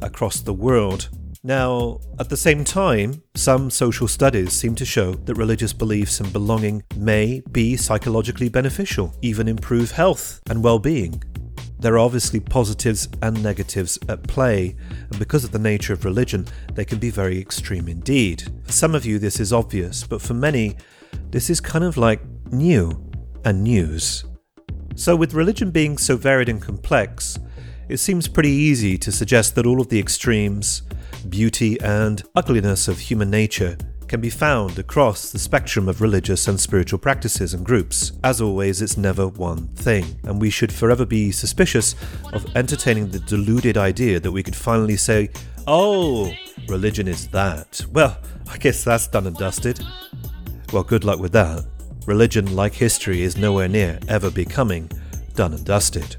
across 0.00 0.40
the 0.40 0.54
world 0.54 1.08
now, 1.46 2.00
at 2.18 2.28
the 2.28 2.36
same 2.36 2.64
time, 2.64 3.22
some 3.36 3.70
social 3.70 4.08
studies 4.08 4.52
seem 4.52 4.74
to 4.74 4.84
show 4.84 5.12
that 5.12 5.36
religious 5.36 5.72
beliefs 5.72 6.18
and 6.18 6.32
belonging 6.32 6.82
may 6.96 7.40
be 7.52 7.76
psychologically 7.76 8.48
beneficial, 8.48 9.14
even 9.22 9.46
improve 9.46 9.92
health 9.92 10.40
and 10.50 10.62
well 10.62 10.80
being. 10.80 11.22
There 11.78 11.94
are 11.94 11.98
obviously 12.00 12.40
positives 12.40 13.08
and 13.22 13.40
negatives 13.44 13.96
at 14.08 14.24
play, 14.24 14.74
and 15.08 15.18
because 15.20 15.44
of 15.44 15.52
the 15.52 15.58
nature 15.60 15.92
of 15.92 16.04
religion, 16.04 16.46
they 16.74 16.84
can 16.84 16.98
be 16.98 17.10
very 17.10 17.38
extreme 17.38 17.86
indeed. 17.86 18.42
For 18.64 18.72
some 18.72 18.96
of 18.96 19.06
you, 19.06 19.20
this 19.20 19.38
is 19.38 19.52
obvious, 19.52 20.04
but 20.04 20.20
for 20.20 20.34
many, 20.34 20.76
this 21.30 21.48
is 21.48 21.60
kind 21.60 21.84
of 21.84 21.96
like 21.96 22.22
new 22.50 23.08
and 23.44 23.62
news. 23.62 24.24
So, 24.96 25.14
with 25.14 25.32
religion 25.32 25.70
being 25.70 25.96
so 25.96 26.16
varied 26.16 26.48
and 26.48 26.60
complex, 26.60 27.38
it 27.88 27.98
seems 27.98 28.26
pretty 28.26 28.50
easy 28.50 28.98
to 28.98 29.12
suggest 29.12 29.54
that 29.54 29.66
all 29.66 29.80
of 29.80 29.90
the 29.90 30.00
extremes, 30.00 30.82
beauty, 31.30 31.80
and 31.80 32.22
ugliness 32.34 32.88
of 32.88 32.98
human 32.98 33.30
nature 33.30 33.76
can 34.08 34.20
be 34.20 34.30
found 34.30 34.78
across 34.78 35.30
the 35.30 35.38
spectrum 35.38 35.88
of 35.88 36.00
religious 36.00 36.46
and 36.48 36.60
spiritual 36.60 36.98
practices 36.98 37.54
and 37.54 37.66
groups. 37.66 38.12
As 38.22 38.40
always, 38.40 38.80
it's 38.80 38.96
never 38.96 39.28
one 39.28 39.68
thing, 39.68 40.18
and 40.24 40.40
we 40.40 40.50
should 40.50 40.72
forever 40.72 41.04
be 41.04 41.32
suspicious 41.32 41.94
of 42.32 42.46
entertaining 42.56 43.08
the 43.08 43.18
deluded 43.20 43.76
idea 43.76 44.20
that 44.20 44.32
we 44.32 44.42
could 44.42 44.56
finally 44.56 44.96
say, 44.96 45.30
oh, 45.66 46.32
religion 46.68 47.08
is 47.08 47.28
that. 47.28 47.84
Well, 47.92 48.16
I 48.50 48.58
guess 48.58 48.84
that's 48.84 49.08
done 49.08 49.26
and 49.26 49.36
dusted. 49.36 49.80
Well, 50.72 50.84
good 50.84 51.04
luck 51.04 51.18
with 51.18 51.32
that. 51.32 51.64
Religion, 52.06 52.54
like 52.54 52.74
history, 52.74 53.22
is 53.22 53.36
nowhere 53.36 53.68
near 53.68 53.98
ever 54.08 54.30
becoming 54.30 54.90
done 55.34 55.52
and 55.52 55.64
dusted. 55.64 56.16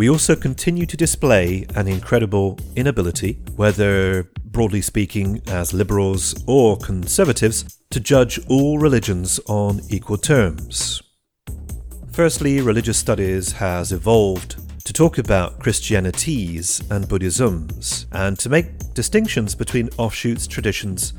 We 0.00 0.08
also 0.08 0.34
continue 0.34 0.86
to 0.86 0.96
display 0.96 1.66
an 1.74 1.86
incredible 1.86 2.58
inability, 2.74 3.34
whether 3.56 4.30
broadly 4.46 4.80
speaking 4.80 5.42
as 5.46 5.74
liberals 5.74 6.42
or 6.46 6.78
conservatives, 6.78 7.78
to 7.90 8.00
judge 8.00 8.40
all 8.48 8.78
religions 8.78 9.38
on 9.46 9.82
equal 9.90 10.16
terms. 10.16 11.02
Firstly, 12.12 12.62
religious 12.62 12.96
studies 12.96 13.52
has 13.52 13.92
evolved 13.92 14.56
to 14.86 14.94
talk 14.94 15.18
about 15.18 15.58
Christianities 15.58 16.80
and 16.90 17.06
Buddhisms, 17.06 18.06
and 18.10 18.38
to 18.38 18.48
make 18.48 18.94
distinctions 18.94 19.54
between 19.54 19.90
offshoots, 19.98 20.46
traditions, 20.46 21.12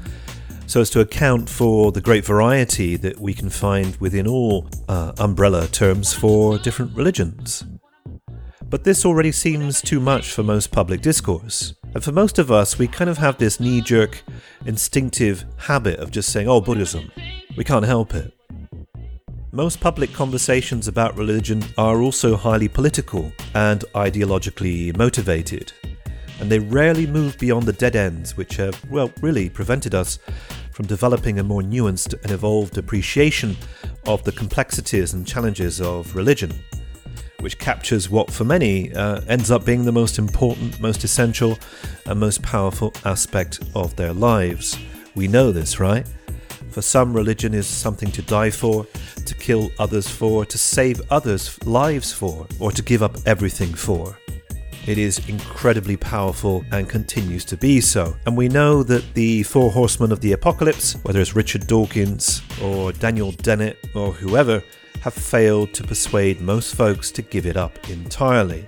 so 0.66 0.82
as 0.82 0.90
to 0.90 1.02
account 1.02 1.48
for 1.48 1.92
the 1.92 2.02
great 2.02 2.26
variety 2.26 2.96
that 2.98 3.20
we 3.20 3.36
can 3.36 3.52
find 3.52 3.96
within 3.98 4.26
all 4.26 4.68
uh, 4.90 5.12
umbrella 5.20 5.68
terms 5.68 6.16
for 6.16 6.58
different 6.58 6.98
religions. 6.98 7.64
But 8.72 8.86
this 8.86 9.04
already 9.06 9.34
seems 9.34 9.82
too 9.82 10.00
much 10.00 10.32
for 10.32 10.44
most 10.44 10.72
public 10.72 11.02
discourse. 11.02 11.74
And 11.94 12.02
for 12.02 12.14
most 12.14 12.40
of 12.40 12.50
us, 12.50 12.80
we 12.80 12.88
kind 12.88 13.10
of 13.10 13.18
have 13.18 13.38
this 13.38 13.60
knee 13.60 13.82
jerk, 13.82 14.24
instinctive 14.66 15.44
habit 15.58 16.00
of 16.00 16.10
just 16.10 16.32
saying, 16.32 16.48
oh, 16.48 16.62
Buddhism. 16.62 17.12
We 17.58 17.66
can't 17.66 17.84
help 17.84 18.16
it. 18.16 18.32
Most 19.52 19.82
public 19.82 20.14
conversations 20.14 20.88
about 20.88 21.18
religion 21.18 21.62
are 21.78 22.02
also 22.02 22.38
highly 22.38 22.70
political 22.70 23.34
and 23.54 23.84
ideologically 23.94 24.96
motivated, 24.98 25.74
and 26.40 26.50
they 26.50 26.60
rarely 26.60 27.06
move 27.06 27.38
beyond 27.38 27.64
the 27.64 27.74
dead 27.74 27.98
ends 27.98 28.38
which 28.38 28.56
have, 28.56 28.82
well, 28.90 29.12
really 29.22 29.50
prevented 29.50 29.94
us 29.94 30.18
from 30.72 30.86
developing 30.86 31.40
a 31.40 31.44
more 31.44 31.62
nuanced 31.62 32.14
and 32.24 32.32
evolved 32.32 32.78
appreciation 32.78 33.58
of 34.06 34.24
the 34.24 34.32
complexities 34.32 35.14
and 35.14 35.28
challenges 35.28 35.82
of 35.82 36.16
religion 36.16 36.54
which 37.42 37.58
captures 37.58 38.10
what 38.10 38.32
for 38.32 38.44
many 38.44 38.94
uh, 38.94 39.22
ends 39.28 39.52
up 39.52 39.66
being 39.66 39.84
the 39.84 39.92
most 39.92 40.18
important, 40.20 40.80
most 40.80 41.04
essential, 41.04 41.58
and 42.06 42.20
most 42.20 42.42
powerful 42.42 42.94
aspect 43.06 43.60
of 43.76 43.96
their 43.96 44.14
lives. 44.14 44.78
We 45.16 45.28
know 45.28 45.52
this, 45.52 45.80
right? 45.80 46.08
For 46.70 46.82
some, 46.82 47.14
religion 47.14 47.54
is 47.54 47.68
something 47.68 48.12
to 48.12 48.22
die 48.22 48.50
for, 48.50 48.86
to 49.26 49.36
kill 49.36 49.72
others 49.78 50.08
for, 50.08 50.46
to 50.46 50.58
save 50.58 51.02
others' 51.12 51.62
lives 51.66 52.14
for, 52.14 52.48
or 52.60 52.72
to 52.72 52.82
give 52.82 53.04
up 53.04 53.18
everything 53.26 53.74
for. 53.74 54.18
It 54.88 54.98
is 54.98 55.30
incredibly 55.30 55.96
powerful 55.96 56.66
and 56.72 56.90
continues 56.90 57.46
to 57.46 57.58
be 57.58 57.82
so. 57.82 58.16
And 58.26 58.36
we 58.36 58.48
know 58.48 58.82
that 58.84 59.14
the 59.14 59.44
four 59.44 59.70
horsemen 59.70 60.12
of 60.12 60.22
the 60.22 60.32
apocalypse, 60.32 60.94
whether 61.04 61.20
it's 61.20 61.36
Richard 61.36 61.68
Dawkins 61.68 62.42
or 62.64 62.92
Daniel 62.92 63.32
Dennett 63.32 63.78
or 63.94 64.12
whoever, 64.12 64.64
have 65.02 65.14
failed 65.14 65.74
to 65.74 65.84
persuade 65.84 66.42
most 66.42 66.76
folks 66.76 67.12
to 67.12 67.22
give 67.22 67.46
it 67.46 67.58
up 67.58 67.90
entirely. 67.90 68.68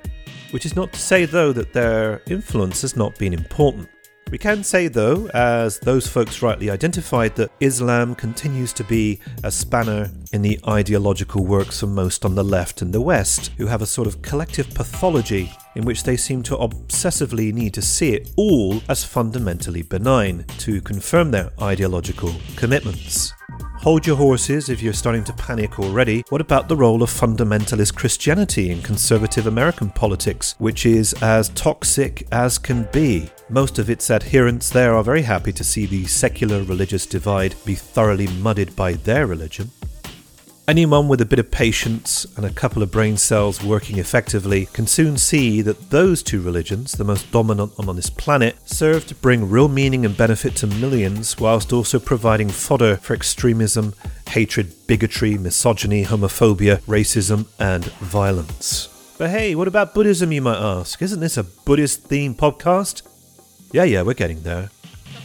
Which 0.51 0.65
is 0.65 0.75
not 0.75 0.93
to 0.93 0.99
say, 0.99 1.25
though, 1.25 1.53
that 1.53 1.73
their 1.73 2.21
influence 2.27 2.81
has 2.81 2.95
not 2.95 3.17
been 3.17 3.33
important. 3.33 3.89
We 4.33 4.39
can 4.39 4.63
say, 4.63 4.87
though, 4.87 5.27
as 5.35 5.77
those 5.79 6.07
folks 6.07 6.41
rightly 6.41 6.71
identified, 6.71 7.35
that 7.35 7.51
Islam 7.59 8.15
continues 8.15 8.73
to 8.73 8.83
be 8.83 9.19
a 9.43 9.51
spanner 9.51 10.09
in 10.31 10.41
the 10.41 10.59
ideological 10.67 11.45
works 11.45 11.83
of 11.83 11.89
most 11.89 12.25
on 12.25 12.33
the 12.33 12.43
left 12.43 12.81
and 12.81 12.91
the 12.91 12.99
West, 12.99 13.51
who 13.57 13.67
have 13.67 13.83
a 13.83 13.85
sort 13.85 14.07
of 14.07 14.23
collective 14.23 14.73
pathology 14.73 15.51
in 15.75 15.85
which 15.85 16.01
they 16.01 16.17
seem 16.17 16.41
to 16.43 16.57
obsessively 16.57 17.53
need 17.53 17.75
to 17.75 17.81
see 17.83 18.13
it 18.13 18.31
all 18.35 18.81
as 18.89 19.03
fundamentally 19.03 19.83
benign 19.83 20.45
to 20.57 20.81
confirm 20.81 21.29
their 21.29 21.51
ideological 21.61 22.33
commitments. 22.55 23.33
Hold 23.83 24.07
your 24.07 24.15
horses 24.15 24.69
if 24.69 24.81
you're 24.81 24.93
starting 24.93 25.25
to 25.25 25.33
panic 25.33 25.77
already. 25.77 26.23
What 26.29 26.39
about 26.39 26.69
the 26.69 26.75
role 26.77 27.03
of 27.03 27.09
fundamentalist 27.09 27.93
Christianity 27.93 28.71
in 28.71 28.81
conservative 28.81 29.45
American 29.45 29.89
politics, 29.89 30.55
which 30.57 30.85
is 30.85 31.11
as 31.21 31.49
toxic 31.49 32.25
as 32.31 32.57
can 32.57 32.87
be? 32.93 33.29
Most 33.49 33.79
of 33.79 33.89
its 33.89 34.09
adherents 34.09 34.69
there 34.69 34.95
are 34.95 35.03
very 35.03 35.23
happy 35.23 35.51
to 35.51 35.65
see 35.65 35.85
the 35.85 36.05
secular 36.05 36.63
religious 36.63 37.05
divide 37.05 37.55
be 37.65 37.75
thoroughly 37.75 38.27
muddied 38.27 38.73
by 38.75 38.93
their 38.93 39.27
religion. 39.27 39.69
Anyone 40.65 41.09
with 41.09 41.19
a 41.19 41.25
bit 41.25 41.39
of 41.39 41.51
patience 41.51 42.25
and 42.37 42.45
a 42.45 42.49
couple 42.49 42.81
of 42.81 42.89
brain 42.89 43.17
cells 43.17 43.61
working 43.61 43.97
effectively 43.97 44.67
can 44.67 44.87
soon 44.87 45.17
see 45.17 45.61
that 45.61 45.89
those 45.89 46.23
two 46.23 46.41
religions, 46.41 46.93
the 46.93 47.03
most 47.03 47.29
dominant 47.33 47.73
on 47.77 47.93
this 47.97 48.09
planet, 48.09 48.55
serve 48.63 49.05
to 49.07 49.15
bring 49.15 49.49
real 49.49 49.67
meaning 49.67 50.05
and 50.05 50.15
benefit 50.15 50.55
to 50.55 50.67
millions 50.67 51.37
whilst 51.37 51.73
also 51.73 51.99
providing 51.99 52.47
fodder 52.47 52.95
for 52.95 53.13
extremism, 53.13 53.93
hatred, 54.29 54.71
bigotry, 54.87 55.37
misogyny, 55.37 56.05
homophobia, 56.05 56.79
racism, 56.83 57.45
and 57.59 57.83
violence. 57.99 58.87
But 59.17 59.31
hey, 59.31 59.55
what 59.55 59.67
about 59.67 59.93
Buddhism, 59.93 60.31
you 60.31 60.41
might 60.41 60.61
ask? 60.61 61.01
Isn't 61.01 61.19
this 61.19 61.35
a 61.35 61.43
Buddhist 61.43 62.07
themed 62.07 62.37
podcast? 62.37 63.01
Yeah, 63.73 63.83
yeah, 63.83 64.01
we're 64.03 64.13
getting 64.13 64.43
there. 64.43 64.69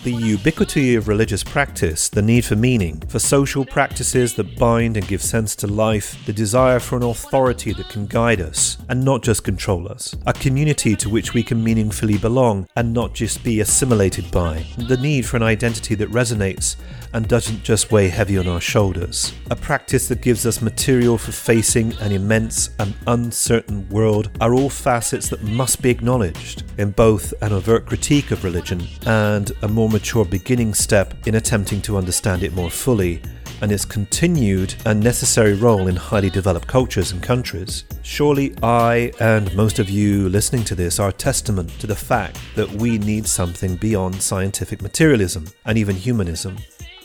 The 0.05 0.13
ubiquity 0.13 0.95
of 0.95 1.09
religious 1.09 1.43
practice, 1.43 2.09
the 2.09 2.23
need 2.23 2.45
for 2.45 2.55
meaning, 2.55 3.01
for 3.09 3.19
social 3.19 3.65
practices 3.65 4.35
that 4.35 4.57
bind 4.57 4.97
and 4.97 5.07
give 5.09 5.21
sense 5.21 5.57
to 5.57 5.67
life, 5.67 6.25
the 6.25 6.33
desire 6.33 6.79
for 6.79 6.97
an 6.97 7.03
authority 7.03 7.73
that 7.73 7.89
can 7.89 8.07
guide 8.07 8.41
us 8.41 8.79
and 8.89 9.05
not 9.05 9.25
just 9.25 9.43
control 9.43 9.89
us, 9.89 10.15
a 10.25 10.33
community 10.33 10.95
to 10.95 11.11
which 11.11 11.35
we 11.35 11.43
can 11.43 11.65
meaningfully 11.65 12.17
belong 12.17 12.69
and 12.77 12.93
not 12.93 13.13
just 13.13 13.43
be 13.43 13.59
assimilated 13.59 14.31
by, 14.31 14.65
the 14.77 14.97
need 14.97 15.27
for 15.27 15.37
an 15.37 15.43
identity 15.43 15.97
that 15.97 16.11
resonates 16.11 16.77
and 17.13 17.27
doesn't 17.27 17.65
just 17.65 17.91
weigh 17.91 18.09
heavy 18.09 18.39
on 18.39 18.47
our 18.47 18.61
shoulders, 18.61 19.33
a 19.51 19.57
practice 19.57 20.09
that 20.09 20.21
gives 20.21 20.47
us 20.47 20.63
material 20.63 21.19
for 21.19 21.33
facing 21.33 21.93
an 21.99 22.13
immense 22.13 22.71
and 22.79 22.95
uncertain 23.07 23.89
world 23.89 24.31
are 24.41 24.55
all 24.55 24.71
facets 24.71 25.29
that 25.29 25.43
must 25.43 25.83
be 25.83 25.91
acknowledged 25.91 26.65
in 26.79 26.91
both 26.93 27.33
an 27.43 27.53
overt 27.53 27.87
critique 27.87 28.31
of 28.31 28.45
religion 28.45 28.87
and 29.07 29.53
a 29.63 29.69
more 29.69 29.88
mature 29.89 30.25
beginning 30.25 30.75
step 30.75 31.15
in 31.27 31.35
attempting 31.35 31.81
to 31.83 31.97
understand 31.97 32.43
it 32.43 32.55
more 32.55 32.71
fully 32.71 33.23
and 33.61 33.73
its 33.73 33.85
continued 33.85 34.75
and 34.87 35.01
necessary 35.01 35.55
role 35.55 35.89
in 35.89 35.97
highly 35.97 36.31
developed 36.31 36.69
cultures 36.69 37.13
and 37.13 37.23
countries. 37.23 37.85
Surely 38.03 38.55
I 38.63 39.13
and 39.21 39.55
most 39.57 39.79
of 39.79 39.91
you 39.91 40.29
listening 40.29 40.65
to 40.65 40.75
this 40.75 40.99
are 40.99 41.13
testament 41.13 41.71
to 41.81 41.87
the 41.87 41.97
fact 41.97 42.39
that 42.55 42.71
we 42.71 42.99
need 42.99 43.27
something 43.27 43.77
beyond 43.77 44.23
scientific 44.23 44.83
materialism 44.83 45.47
and 45.65 45.77
even 45.77 45.97
humanism. 45.97 46.57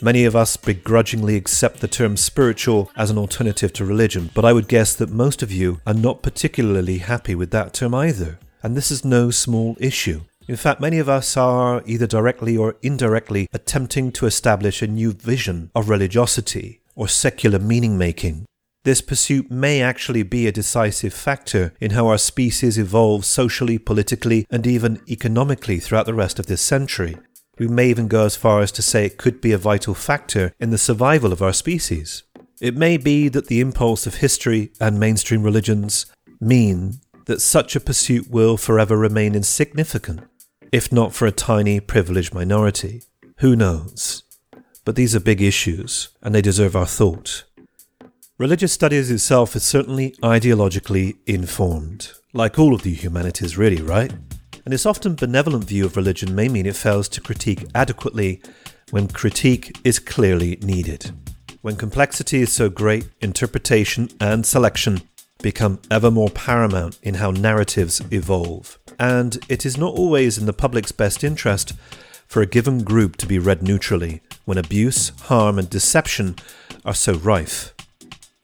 Many 0.01 0.25
of 0.25 0.35
us 0.35 0.57
begrudgingly 0.57 1.37
accept 1.37 1.79
the 1.79 1.87
term 1.87 2.17
spiritual 2.17 2.91
as 2.95 3.09
an 3.09 3.17
alternative 3.17 3.71
to 3.73 3.85
religion, 3.85 4.29
but 4.33 4.43
I 4.43 4.51
would 4.51 4.67
guess 4.67 4.93
that 4.95 5.09
most 5.09 5.41
of 5.41 5.51
you 5.51 5.79
are 5.87 5.93
not 5.93 6.21
particularly 6.21 6.97
happy 6.97 7.35
with 7.35 7.51
that 7.51 7.73
term 7.73 7.95
either. 7.95 8.37
And 8.61 8.75
this 8.75 8.91
is 8.91 9.05
no 9.05 9.29
small 9.29 9.77
issue. 9.79 10.21
In 10.47 10.57
fact, 10.57 10.81
many 10.81 11.00
of 11.00 11.07
us 11.07 11.38
are 11.38 11.81
either 11.85 12.05
directly 12.05 12.57
or 12.57 12.75
indirectly 12.81 13.47
attempting 13.53 14.12
to 14.13 14.25
establish 14.25 14.81
a 14.81 14.88
new 14.88 15.13
vision 15.13 15.71
of 15.73 15.89
religiosity 15.89 16.81
or 16.95 17.07
secular 17.07 17.59
meaning 17.59 17.97
making. 17.97 18.45
This 18.83 19.00
pursuit 19.00 19.50
may 19.50 19.81
actually 19.81 20.23
be 20.23 20.45
a 20.45 20.51
decisive 20.51 21.13
factor 21.13 21.73
in 21.79 21.91
how 21.91 22.07
our 22.07 22.17
species 22.17 22.77
evolves 22.77 23.27
socially, 23.27 23.77
politically, 23.77 24.45
and 24.50 24.67
even 24.67 25.01
economically 25.09 25.79
throughout 25.79 26.05
the 26.05 26.13
rest 26.13 26.38
of 26.38 26.47
this 26.47 26.62
century. 26.62 27.17
We 27.57 27.67
may 27.67 27.89
even 27.89 28.09
go 28.09 28.25
as 28.25 28.35
far 28.35 28.62
as 28.62 28.73
to 28.73 28.81
say 28.81 29.05
it 29.05 29.17
could 29.17 29.39
be 29.39 29.53
a 29.53 29.57
vital 29.57 29.93
factor 29.93 30.53
in 30.59 30.71
the 30.71 30.77
survival 30.77 31.31
of 31.31 31.41
our 31.41 31.53
species. 31.53 32.23
It 32.59 32.75
may 32.75 32.97
be 32.97 33.29
that 33.29 33.47
the 33.47 33.62
impulse 33.62 34.05
of 34.05 34.15
history 34.15 34.73
and 34.81 35.00
mainstream 35.00 35.43
religions 35.43 36.07
mean 36.41 37.00
that 37.25 37.41
such 37.41 37.77
a 37.77 37.79
pursuit 37.79 38.29
will 38.29 38.57
forever 38.57 38.97
remain 38.97 39.33
insignificant 39.33 40.21
if 40.73 40.91
not 40.91 41.13
for 41.13 41.27
a 41.27 41.31
tiny 41.31 41.79
privileged 41.79 42.33
minority. 42.33 43.03
Who 43.37 43.55
knows? 43.55 44.23
But 44.83 44.95
these 44.95 45.15
are 45.15 45.19
big 45.19 45.39
issues, 45.39 46.09
and 46.23 46.33
they 46.33 46.41
deserve 46.41 46.75
our 46.75 46.87
thought. 46.87 47.43
Religious 48.39 48.73
studies 48.73 49.11
itself 49.11 49.55
is 49.55 49.63
certainly 49.63 50.15
ideologically 50.23 51.17
informed, 51.27 52.11
like 52.33 52.57
all 52.57 52.73
of 52.73 52.81
the 52.81 52.93
humanities, 52.93 53.55
really, 53.55 53.83
right? 53.83 54.11
And 54.65 54.73
its 54.73 54.87
often 54.87 55.13
benevolent 55.13 55.65
view 55.65 55.85
of 55.85 55.95
religion 55.95 56.33
may 56.33 56.49
mean 56.49 56.65
it 56.65 56.75
fails 56.75 57.07
to 57.09 57.21
critique 57.21 57.67
adequately 57.75 58.41
when 58.89 59.07
critique 59.07 59.77
is 59.83 59.99
clearly 59.99 60.57
needed. 60.63 61.12
When 61.62 61.75
complexity 61.75 62.41
is 62.41 62.51
so 62.51 62.69
great, 62.69 63.07
interpretation 63.21 64.09
and 64.19 64.43
selection 64.43 65.03
become 65.43 65.79
ever 65.91 66.10
more 66.10 66.32
paramount 66.32 66.97
in 67.03 67.15
how 67.15 67.29
narratives 67.29 68.01
evolve 68.12 68.79
and 68.99 69.39
it 69.49 69.65
is 69.65 69.77
not 69.77 69.93
always 69.93 70.38
in 70.38 70.45
the 70.45 70.53
public's 70.53 70.91
best 70.91 71.23
interest 71.23 71.73
for 72.27 72.41
a 72.41 72.47
given 72.47 72.84
group 72.84 73.15
to 73.17 73.27
be 73.27 73.38
read 73.38 73.62
neutrally 73.62 74.21
when 74.45 74.58
abuse, 74.58 75.10
harm, 75.23 75.60
and 75.60 75.69
deception 75.69 76.36
are 76.86 76.93
so 76.93 77.13
rife. 77.15 77.73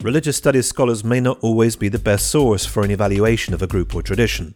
Religious 0.02 0.38
studies 0.38 0.68
scholars 0.68 1.04
may 1.04 1.20
not 1.20 1.40
always 1.42 1.76
be 1.76 1.90
the 1.90 2.00
best 2.00 2.30
source 2.30 2.66
for 2.66 2.84
an 2.84 2.92
evaluation 2.92 3.54
of 3.54 3.62
a 3.62 3.68
group 3.68 3.96
or 3.96 4.02
tradition. 4.02 4.54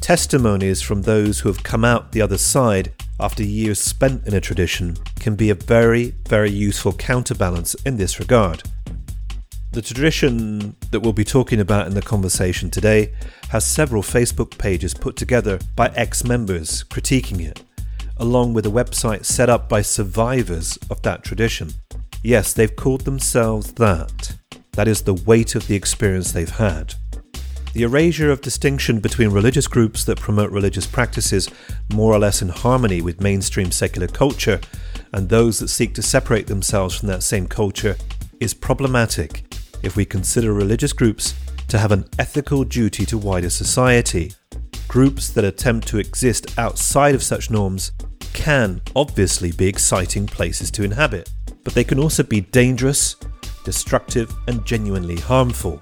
Testimonies 0.00 0.82
from 0.82 1.02
those 1.02 1.40
who 1.40 1.48
have 1.48 1.62
come 1.62 1.84
out 1.84 2.12
the 2.12 2.20
other 2.20 2.38
side 2.38 2.92
after 3.18 3.42
years 3.42 3.80
spent 3.80 4.26
in 4.26 4.34
a 4.34 4.40
tradition 4.40 4.96
can 5.18 5.34
be 5.34 5.50
a 5.50 5.54
very, 5.54 6.14
very 6.28 6.50
useful 6.50 6.92
counterbalance 6.92 7.74
in 7.86 7.96
this 7.96 8.18
regard. 8.18 8.62
The 9.74 9.82
tradition 9.82 10.76
that 10.92 11.00
we'll 11.00 11.12
be 11.12 11.24
talking 11.24 11.58
about 11.58 11.88
in 11.88 11.94
the 11.94 12.00
conversation 12.00 12.70
today 12.70 13.12
has 13.48 13.66
several 13.66 14.04
Facebook 14.04 14.56
pages 14.56 14.94
put 14.94 15.16
together 15.16 15.58
by 15.74 15.88
ex 15.96 16.22
members 16.22 16.84
critiquing 16.84 17.40
it, 17.40 17.64
along 18.18 18.54
with 18.54 18.66
a 18.66 18.70
website 18.70 19.24
set 19.24 19.50
up 19.50 19.68
by 19.68 19.82
survivors 19.82 20.78
of 20.90 21.02
that 21.02 21.24
tradition. 21.24 21.72
Yes, 22.22 22.52
they've 22.52 22.76
called 22.76 23.00
themselves 23.00 23.72
that. 23.72 24.36
That 24.74 24.86
is 24.86 25.02
the 25.02 25.14
weight 25.14 25.56
of 25.56 25.66
the 25.66 25.74
experience 25.74 26.30
they've 26.30 26.48
had. 26.48 26.94
The 27.72 27.82
erasure 27.82 28.30
of 28.30 28.42
distinction 28.42 29.00
between 29.00 29.30
religious 29.30 29.66
groups 29.66 30.04
that 30.04 30.20
promote 30.20 30.52
religious 30.52 30.86
practices 30.86 31.50
more 31.92 32.12
or 32.12 32.20
less 32.20 32.42
in 32.42 32.48
harmony 32.48 33.02
with 33.02 33.20
mainstream 33.20 33.72
secular 33.72 34.06
culture 34.06 34.60
and 35.12 35.28
those 35.28 35.58
that 35.58 35.66
seek 35.66 35.94
to 35.94 36.02
separate 36.02 36.46
themselves 36.46 36.94
from 36.94 37.08
that 37.08 37.24
same 37.24 37.48
culture 37.48 37.96
is 38.38 38.54
problematic 38.54 39.44
if 39.84 39.96
we 39.96 40.04
consider 40.04 40.52
religious 40.52 40.92
groups 40.92 41.34
to 41.68 41.78
have 41.78 41.92
an 41.92 42.04
ethical 42.18 42.64
duty 42.64 43.04
to 43.06 43.18
wider 43.18 43.50
society. 43.50 44.32
Groups 44.88 45.30
that 45.30 45.44
attempt 45.44 45.88
to 45.88 45.98
exist 45.98 46.58
outside 46.58 47.14
of 47.14 47.22
such 47.22 47.50
norms 47.50 47.92
can 48.32 48.80
obviously 48.94 49.52
be 49.52 49.66
exciting 49.66 50.26
places 50.26 50.70
to 50.72 50.84
inhabit, 50.84 51.30
but 51.62 51.74
they 51.74 51.84
can 51.84 51.98
also 51.98 52.22
be 52.22 52.40
dangerous, 52.40 53.16
destructive, 53.64 54.32
and 54.48 54.64
genuinely 54.64 55.16
harmful. 55.16 55.80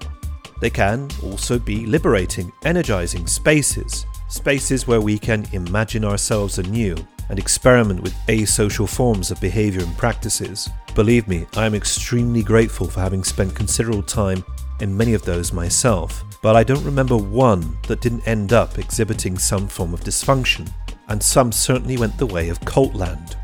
They 0.61 0.69
can 0.69 1.09
also 1.21 1.59
be 1.59 1.85
liberating, 1.85 2.51
energizing 2.63 3.27
spaces, 3.27 4.05
spaces 4.29 4.87
where 4.87 5.01
we 5.01 5.19
can 5.19 5.45
imagine 5.51 6.05
ourselves 6.05 6.57
anew 6.57 6.95
and 7.29 7.39
experiment 7.39 8.01
with 8.01 8.13
asocial 8.27 8.87
forms 8.87 9.31
of 9.31 9.41
behavior 9.41 9.81
and 9.83 9.97
practices. 9.97 10.69
Believe 10.95 11.27
me, 11.27 11.45
I 11.55 11.65
am 11.65 11.75
extremely 11.75 12.43
grateful 12.43 12.87
for 12.87 12.99
having 12.99 13.23
spent 13.23 13.55
considerable 13.55 14.03
time 14.03 14.43
in 14.79 14.95
many 14.95 15.13
of 15.13 15.23
those 15.23 15.53
myself, 15.53 16.23
but 16.41 16.55
I 16.55 16.63
don't 16.63 16.83
remember 16.83 17.17
one 17.17 17.77
that 17.87 18.01
didn't 18.01 18.27
end 18.27 18.53
up 18.53 18.77
exhibiting 18.77 19.37
some 19.37 19.67
form 19.67 19.93
of 19.93 20.01
dysfunction, 20.01 20.71
and 21.07 21.21
some 21.21 21.51
certainly 21.51 21.97
went 21.97 22.17
the 22.17 22.25
way 22.25 22.49
of 22.49 22.59
Cultland. 22.61 23.35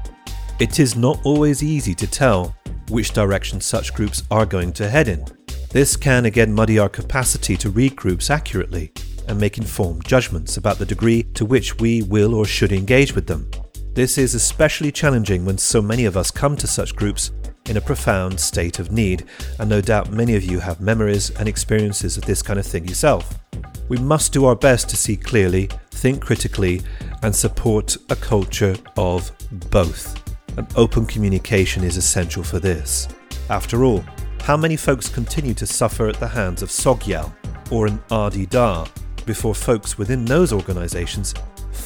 It 0.59 0.79
is 0.79 0.95
not 0.95 1.19
always 1.23 1.63
easy 1.63 1.95
to 1.95 2.07
tell 2.07 2.55
which 2.89 3.11
direction 3.13 3.61
such 3.61 3.93
groups 3.93 4.23
are 4.29 4.45
going 4.45 4.73
to 4.73 4.89
head 4.89 5.07
in. 5.07 5.25
This 5.71 5.95
can 5.95 6.25
again 6.25 6.53
muddy 6.53 6.79
our 6.79 6.89
capacity 6.89 7.55
to 7.57 7.69
read 7.69 7.95
groups 7.95 8.29
accurately 8.29 8.91
and 9.27 9.39
make 9.39 9.57
informed 9.57 10.05
judgments 10.05 10.57
about 10.57 10.79
the 10.79 10.85
degree 10.85 11.23
to 11.35 11.45
which 11.45 11.77
we 11.79 12.01
will 12.01 12.33
or 12.33 12.45
should 12.45 12.71
engage 12.71 13.13
with 13.13 13.27
them. 13.27 13.49
This 13.93 14.17
is 14.17 14.35
especially 14.35 14.91
challenging 14.91 15.45
when 15.45 15.57
so 15.57 15.81
many 15.81 16.05
of 16.05 16.15
us 16.15 16.31
come 16.31 16.55
to 16.57 16.67
such 16.67 16.95
groups 16.95 17.31
in 17.65 17.77
a 17.77 17.81
profound 17.81 18.39
state 18.39 18.79
of 18.79 18.91
need, 18.91 19.25
and 19.59 19.69
no 19.69 19.81
doubt 19.81 20.11
many 20.11 20.35
of 20.35 20.43
you 20.43 20.59
have 20.59 20.79
memories 20.79 21.31
and 21.31 21.49
experiences 21.49 22.15
of 22.15 22.25
this 22.25 22.41
kind 22.41 22.59
of 22.59 22.65
thing 22.65 22.87
yourself. 22.87 23.39
We 23.89 23.97
must 23.97 24.31
do 24.31 24.45
our 24.45 24.55
best 24.55 24.89
to 24.89 24.97
see 24.97 25.17
clearly, 25.17 25.69
think 25.91 26.21
critically, 26.21 26.81
and 27.23 27.35
support 27.35 27.97
a 28.09 28.15
culture 28.15 28.75
of 28.95 29.31
both. 29.71 30.23
And 30.57 30.67
open 30.75 31.05
communication 31.05 31.83
is 31.83 31.97
essential 31.97 32.43
for 32.43 32.59
this. 32.59 33.07
After 33.49 33.83
all, 33.83 34.03
how 34.41 34.55
many 34.55 34.77
folks 34.77 35.09
continue 35.09 35.53
to 35.55 35.65
suffer 35.65 36.07
at 36.07 36.19
the 36.19 36.27
hands 36.27 36.61
of 36.61 36.69
Sogyal 36.69 37.33
or 37.71 37.87
an 37.87 38.01
Adi 38.11 38.45
Da 38.45 38.87
before 39.25 39.55
folks 39.55 39.97
within 39.97 40.25
those 40.25 40.53
organisations 40.53 41.33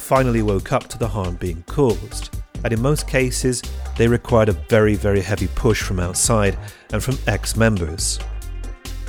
finally 0.04 0.42
woke 0.42 0.72
up 0.72 0.88
to 0.88 0.98
the 0.98 1.08
harm 1.08 1.36
being 1.36 1.62
caused? 1.66 2.30
and 2.64 2.72
in 2.72 2.80
most 2.80 3.06
cases, 3.06 3.62
they 3.96 4.08
required 4.08 4.48
a 4.48 4.52
very, 4.52 4.94
very 4.94 5.20
heavy 5.20 5.48
push 5.54 5.82
from 5.82 6.00
outside 6.00 6.58
and 6.92 7.02
from 7.02 7.18
ex 7.26 7.56
members. 7.56 8.18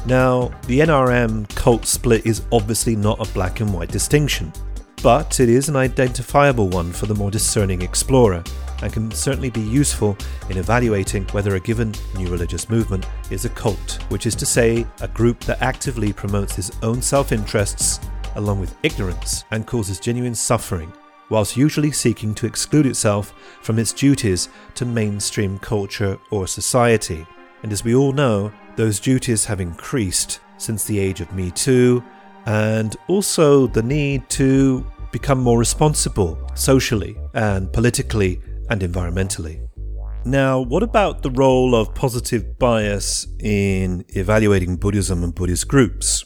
Now, 0.05 0.51
the 0.67 0.81
NRM 0.81 1.47
cult 1.55 1.85
split 1.85 2.25
is 2.25 2.43
obviously 2.51 2.95
not 2.95 3.25
a 3.25 3.33
black 3.33 3.61
and 3.61 3.73
white 3.73 3.89
distinction, 3.89 4.51
but 5.01 5.39
it 5.39 5.49
is 5.49 5.69
an 5.69 5.77
identifiable 5.77 6.67
one 6.67 6.91
for 6.91 7.05
the 7.05 7.15
more 7.15 7.31
discerning 7.31 7.81
explorer 7.81 8.43
and 8.83 8.91
can 8.91 9.09
certainly 9.09 9.49
be 9.49 9.61
useful 9.61 10.17
in 10.49 10.57
evaluating 10.57 11.23
whether 11.27 11.55
a 11.55 11.59
given 11.59 11.93
new 12.17 12.27
religious 12.27 12.69
movement 12.69 13.07
is 13.31 13.45
a 13.45 13.49
cult, 13.49 13.99
which 14.09 14.25
is 14.25 14.35
to 14.35 14.45
say, 14.45 14.85
a 14.99 15.07
group 15.07 15.39
that 15.45 15.61
actively 15.61 16.11
promotes 16.11 16.59
its 16.59 16.71
own 16.83 17.01
self 17.01 17.31
interests 17.31 18.01
along 18.35 18.59
with 18.59 18.75
ignorance 18.83 19.43
and 19.51 19.67
causes 19.67 19.99
genuine 19.99 20.35
suffering, 20.35 20.91
whilst 21.29 21.57
usually 21.57 21.91
seeking 21.91 22.33
to 22.35 22.45
exclude 22.45 22.85
itself 22.85 23.33
from 23.61 23.79
its 23.79 23.93
duties 23.93 24.49
to 24.75 24.85
mainstream 24.85 25.57
culture 25.59 26.17
or 26.31 26.47
society. 26.47 27.25
And 27.63 27.71
as 27.71 27.83
we 27.83 27.95
all 27.95 28.11
know, 28.11 28.51
those 28.75 28.99
duties 28.99 29.45
have 29.45 29.61
increased 29.61 30.39
since 30.57 30.85
the 30.85 30.99
age 30.99 31.21
of 31.21 31.33
Me 31.33 31.51
Too, 31.51 32.03
and 32.45 32.95
also 33.07 33.67
the 33.67 33.81
need 33.81 34.29
to 34.29 34.85
become 35.11 35.39
more 35.39 35.57
responsible 35.57 36.37
socially 36.55 37.17
and 37.33 37.71
politically 37.71 38.41
and 38.69 38.81
environmentally. 38.81 39.65
Now, 40.25 40.59
what 40.59 40.83
about 40.83 41.21
the 41.21 41.31
role 41.31 41.75
of 41.75 41.93
positive 41.93 42.57
bias 42.57 43.27
in 43.39 44.03
evaluating 44.09 44.77
Buddhism 44.77 45.23
and 45.23 45.33
Buddhist 45.33 45.67
groups? 45.67 46.25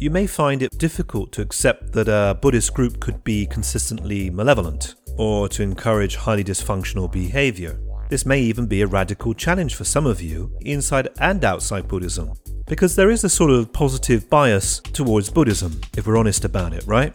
You 0.00 0.10
may 0.10 0.28
find 0.28 0.62
it 0.62 0.78
difficult 0.78 1.32
to 1.32 1.42
accept 1.42 1.92
that 1.94 2.06
a 2.06 2.38
Buddhist 2.40 2.72
group 2.72 3.00
could 3.00 3.24
be 3.24 3.46
consistently 3.46 4.30
malevolent 4.30 4.94
or 5.16 5.48
to 5.48 5.64
encourage 5.64 6.14
highly 6.14 6.44
dysfunctional 6.44 7.10
behavior. 7.10 7.80
This 8.08 8.24
may 8.24 8.40
even 8.40 8.66
be 8.66 8.82
a 8.82 8.86
radical 8.86 9.34
challenge 9.34 9.74
for 9.74 9.82
some 9.82 10.06
of 10.06 10.22
you, 10.22 10.56
inside 10.60 11.08
and 11.20 11.44
outside 11.44 11.88
Buddhism, 11.88 12.32
because 12.68 12.94
there 12.94 13.10
is 13.10 13.24
a 13.24 13.28
sort 13.28 13.50
of 13.50 13.72
positive 13.72 14.30
bias 14.30 14.78
towards 14.78 15.30
Buddhism, 15.30 15.80
if 15.96 16.06
we're 16.06 16.16
honest 16.16 16.44
about 16.44 16.72
it, 16.72 16.84
right? 16.86 17.12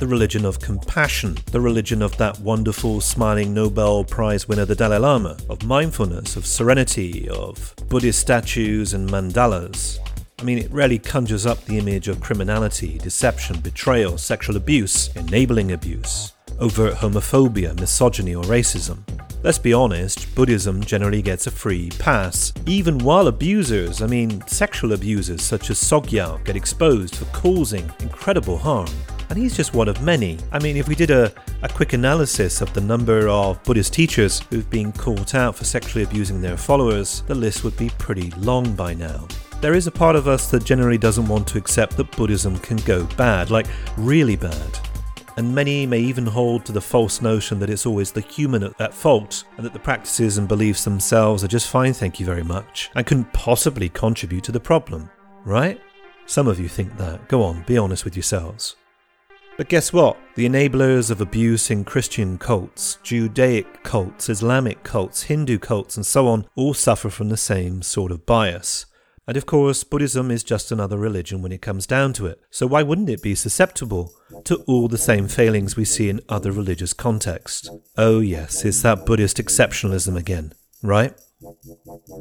the 0.00 0.06
religion 0.08 0.44
of 0.44 0.58
compassion, 0.58 1.36
the 1.52 1.60
religion 1.60 2.02
of 2.02 2.16
that 2.18 2.38
wonderful, 2.40 3.00
smiling 3.00 3.54
Nobel 3.54 4.04
Prize 4.04 4.48
winner, 4.48 4.64
the 4.64 4.74
Dalai 4.74 4.98
Lama, 4.98 5.36
of 5.48 5.62
mindfulness, 5.62 6.34
of 6.36 6.44
serenity, 6.44 7.28
of 7.28 7.72
Buddhist 7.88 8.18
statues 8.18 8.92
and 8.92 9.08
mandalas. 9.08 10.03
I 10.38 10.42
mean, 10.42 10.58
it 10.58 10.70
really 10.70 10.98
conjures 10.98 11.46
up 11.46 11.64
the 11.64 11.78
image 11.78 12.08
of 12.08 12.20
criminality, 12.20 12.98
deception, 12.98 13.60
betrayal, 13.60 14.18
sexual 14.18 14.56
abuse, 14.56 15.14
enabling 15.16 15.72
abuse, 15.72 16.32
overt 16.58 16.94
homophobia, 16.94 17.78
misogyny, 17.78 18.34
or 18.34 18.44
racism. 18.44 18.98
Let's 19.42 19.58
be 19.58 19.72
honest, 19.72 20.34
Buddhism 20.34 20.82
generally 20.82 21.22
gets 21.22 21.46
a 21.46 21.50
free 21.50 21.90
pass, 21.98 22.52
even 22.66 22.98
while 22.98 23.28
abusers, 23.28 24.02
I 24.02 24.06
mean 24.06 24.44
sexual 24.46 24.92
abusers 24.92 25.42
such 25.42 25.70
as 25.70 25.78
Sogyal, 25.78 26.42
get 26.44 26.56
exposed 26.56 27.16
for 27.16 27.26
causing 27.26 27.90
incredible 28.00 28.58
harm 28.58 28.88
and 29.30 29.38
he's 29.38 29.56
just 29.56 29.74
one 29.74 29.88
of 29.88 30.02
many. 30.02 30.38
I 30.52 30.58
mean, 30.58 30.76
if 30.76 30.88
we 30.88 30.94
did 30.94 31.10
a, 31.10 31.32
a 31.62 31.68
quick 31.68 31.92
analysis 31.92 32.60
of 32.60 32.72
the 32.72 32.80
number 32.80 33.28
of 33.28 33.62
Buddhist 33.64 33.92
teachers 33.92 34.40
who've 34.50 34.68
been 34.70 34.92
caught 34.92 35.34
out 35.34 35.56
for 35.56 35.64
sexually 35.64 36.04
abusing 36.04 36.40
their 36.40 36.56
followers, 36.56 37.22
the 37.26 37.34
list 37.34 37.64
would 37.64 37.76
be 37.76 37.90
pretty 37.98 38.30
long 38.32 38.74
by 38.74 38.94
now. 38.94 39.26
There 39.64 39.72
is 39.72 39.86
a 39.86 39.90
part 39.90 40.14
of 40.14 40.28
us 40.28 40.50
that 40.50 40.62
generally 40.62 40.98
doesn't 40.98 41.26
want 41.26 41.48
to 41.48 41.56
accept 41.56 41.96
that 41.96 42.14
Buddhism 42.14 42.58
can 42.58 42.76
go 42.76 43.04
bad, 43.16 43.50
like 43.50 43.66
really 43.96 44.36
bad. 44.36 44.78
And 45.38 45.54
many 45.54 45.86
may 45.86 46.00
even 46.00 46.26
hold 46.26 46.66
to 46.66 46.72
the 46.72 46.82
false 46.82 47.22
notion 47.22 47.58
that 47.60 47.70
it's 47.70 47.86
always 47.86 48.12
the 48.12 48.20
human 48.20 48.74
at 48.78 48.92
fault 48.92 49.44
and 49.56 49.64
that 49.64 49.72
the 49.72 49.78
practices 49.78 50.36
and 50.36 50.46
beliefs 50.46 50.84
themselves 50.84 51.42
are 51.42 51.48
just 51.48 51.70
fine, 51.70 51.94
thank 51.94 52.20
you 52.20 52.26
very 52.26 52.42
much, 52.42 52.90
and 52.94 53.06
couldn't 53.06 53.32
possibly 53.32 53.88
contribute 53.88 54.44
to 54.44 54.52
the 54.52 54.60
problem, 54.60 55.08
right? 55.46 55.80
Some 56.26 56.46
of 56.46 56.60
you 56.60 56.68
think 56.68 56.98
that. 56.98 57.26
Go 57.28 57.42
on, 57.42 57.62
be 57.62 57.78
honest 57.78 58.04
with 58.04 58.16
yourselves. 58.16 58.76
But 59.56 59.70
guess 59.70 59.94
what? 59.94 60.18
The 60.34 60.46
enablers 60.46 61.10
of 61.10 61.22
abuse 61.22 61.70
in 61.70 61.86
Christian 61.86 62.36
cults, 62.36 62.98
Judaic 63.02 63.82
cults, 63.82 64.28
Islamic 64.28 64.82
cults, 64.82 65.22
Hindu 65.22 65.58
cults, 65.58 65.96
and 65.96 66.04
so 66.04 66.28
on 66.28 66.44
all 66.54 66.74
suffer 66.74 67.08
from 67.08 67.30
the 67.30 67.38
same 67.38 67.80
sort 67.80 68.12
of 68.12 68.26
bias. 68.26 68.84
And 69.26 69.36
of 69.36 69.46
course, 69.46 69.84
Buddhism 69.84 70.30
is 70.30 70.44
just 70.44 70.70
another 70.70 70.98
religion 70.98 71.40
when 71.40 71.52
it 71.52 71.62
comes 71.62 71.86
down 71.86 72.12
to 72.14 72.26
it. 72.26 72.40
So 72.50 72.66
why 72.66 72.82
wouldn't 72.82 73.08
it 73.08 73.22
be 73.22 73.34
susceptible 73.34 74.12
to 74.44 74.56
all 74.66 74.88
the 74.88 74.98
same 74.98 75.28
failings 75.28 75.76
we 75.76 75.84
see 75.84 76.10
in 76.10 76.20
other 76.28 76.52
religious 76.52 76.92
contexts? 76.92 77.70
Oh, 77.96 78.20
yes, 78.20 78.64
it's 78.64 78.82
that 78.82 79.06
Buddhist 79.06 79.38
exceptionalism 79.38 80.16
again, 80.16 80.52
right? 80.82 81.14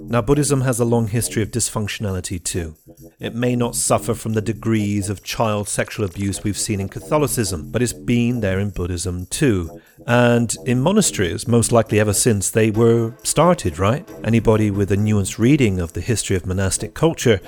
Now, 0.05 0.21
Buddhism 0.21 0.61
has 0.61 0.79
a 0.79 0.85
long 0.85 1.07
history 1.07 1.41
of 1.41 1.51
dysfunctionality 1.51 2.43
too. 2.43 2.75
It 3.19 3.35
may 3.35 3.55
not 3.55 3.75
suffer 3.75 4.13
from 4.13 4.33
the 4.33 4.41
degrees 4.41 5.09
of 5.09 5.23
child 5.23 5.67
sexual 5.67 6.05
abuse 6.05 6.43
we've 6.43 6.57
seen 6.57 6.79
in 6.79 6.89
Catholicism, 6.89 7.71
but 7.71 7.81
it's 7.81 7.93
been 7.93 8.41
there 8.41 8.59
in 8.59 8.69
Buddhism 8.71 9.25
too. 9.27 9.81
And 10.05 10.55
in 10.65 10.81
monasteries, 10.81 11.47
most 11.47 11.71
likely 11.71 11.99
ever 11.99 12.13
since 12.13 12.49
they 12.49 12.71
were 12.71 13.13
started, 13.23 13.79
right? 13.79 14.07
Anybody 14.23 14.71
with 14.71 14.91
a 14.91 14.97
nuanced 14.97 15.37
reading 15.37 15.79
of 15.79 15.93
the 15.93 16.01
history 16.01 16.35
of 16.35 16.45
monastic 16.45 16.93
culture 16.93 17.39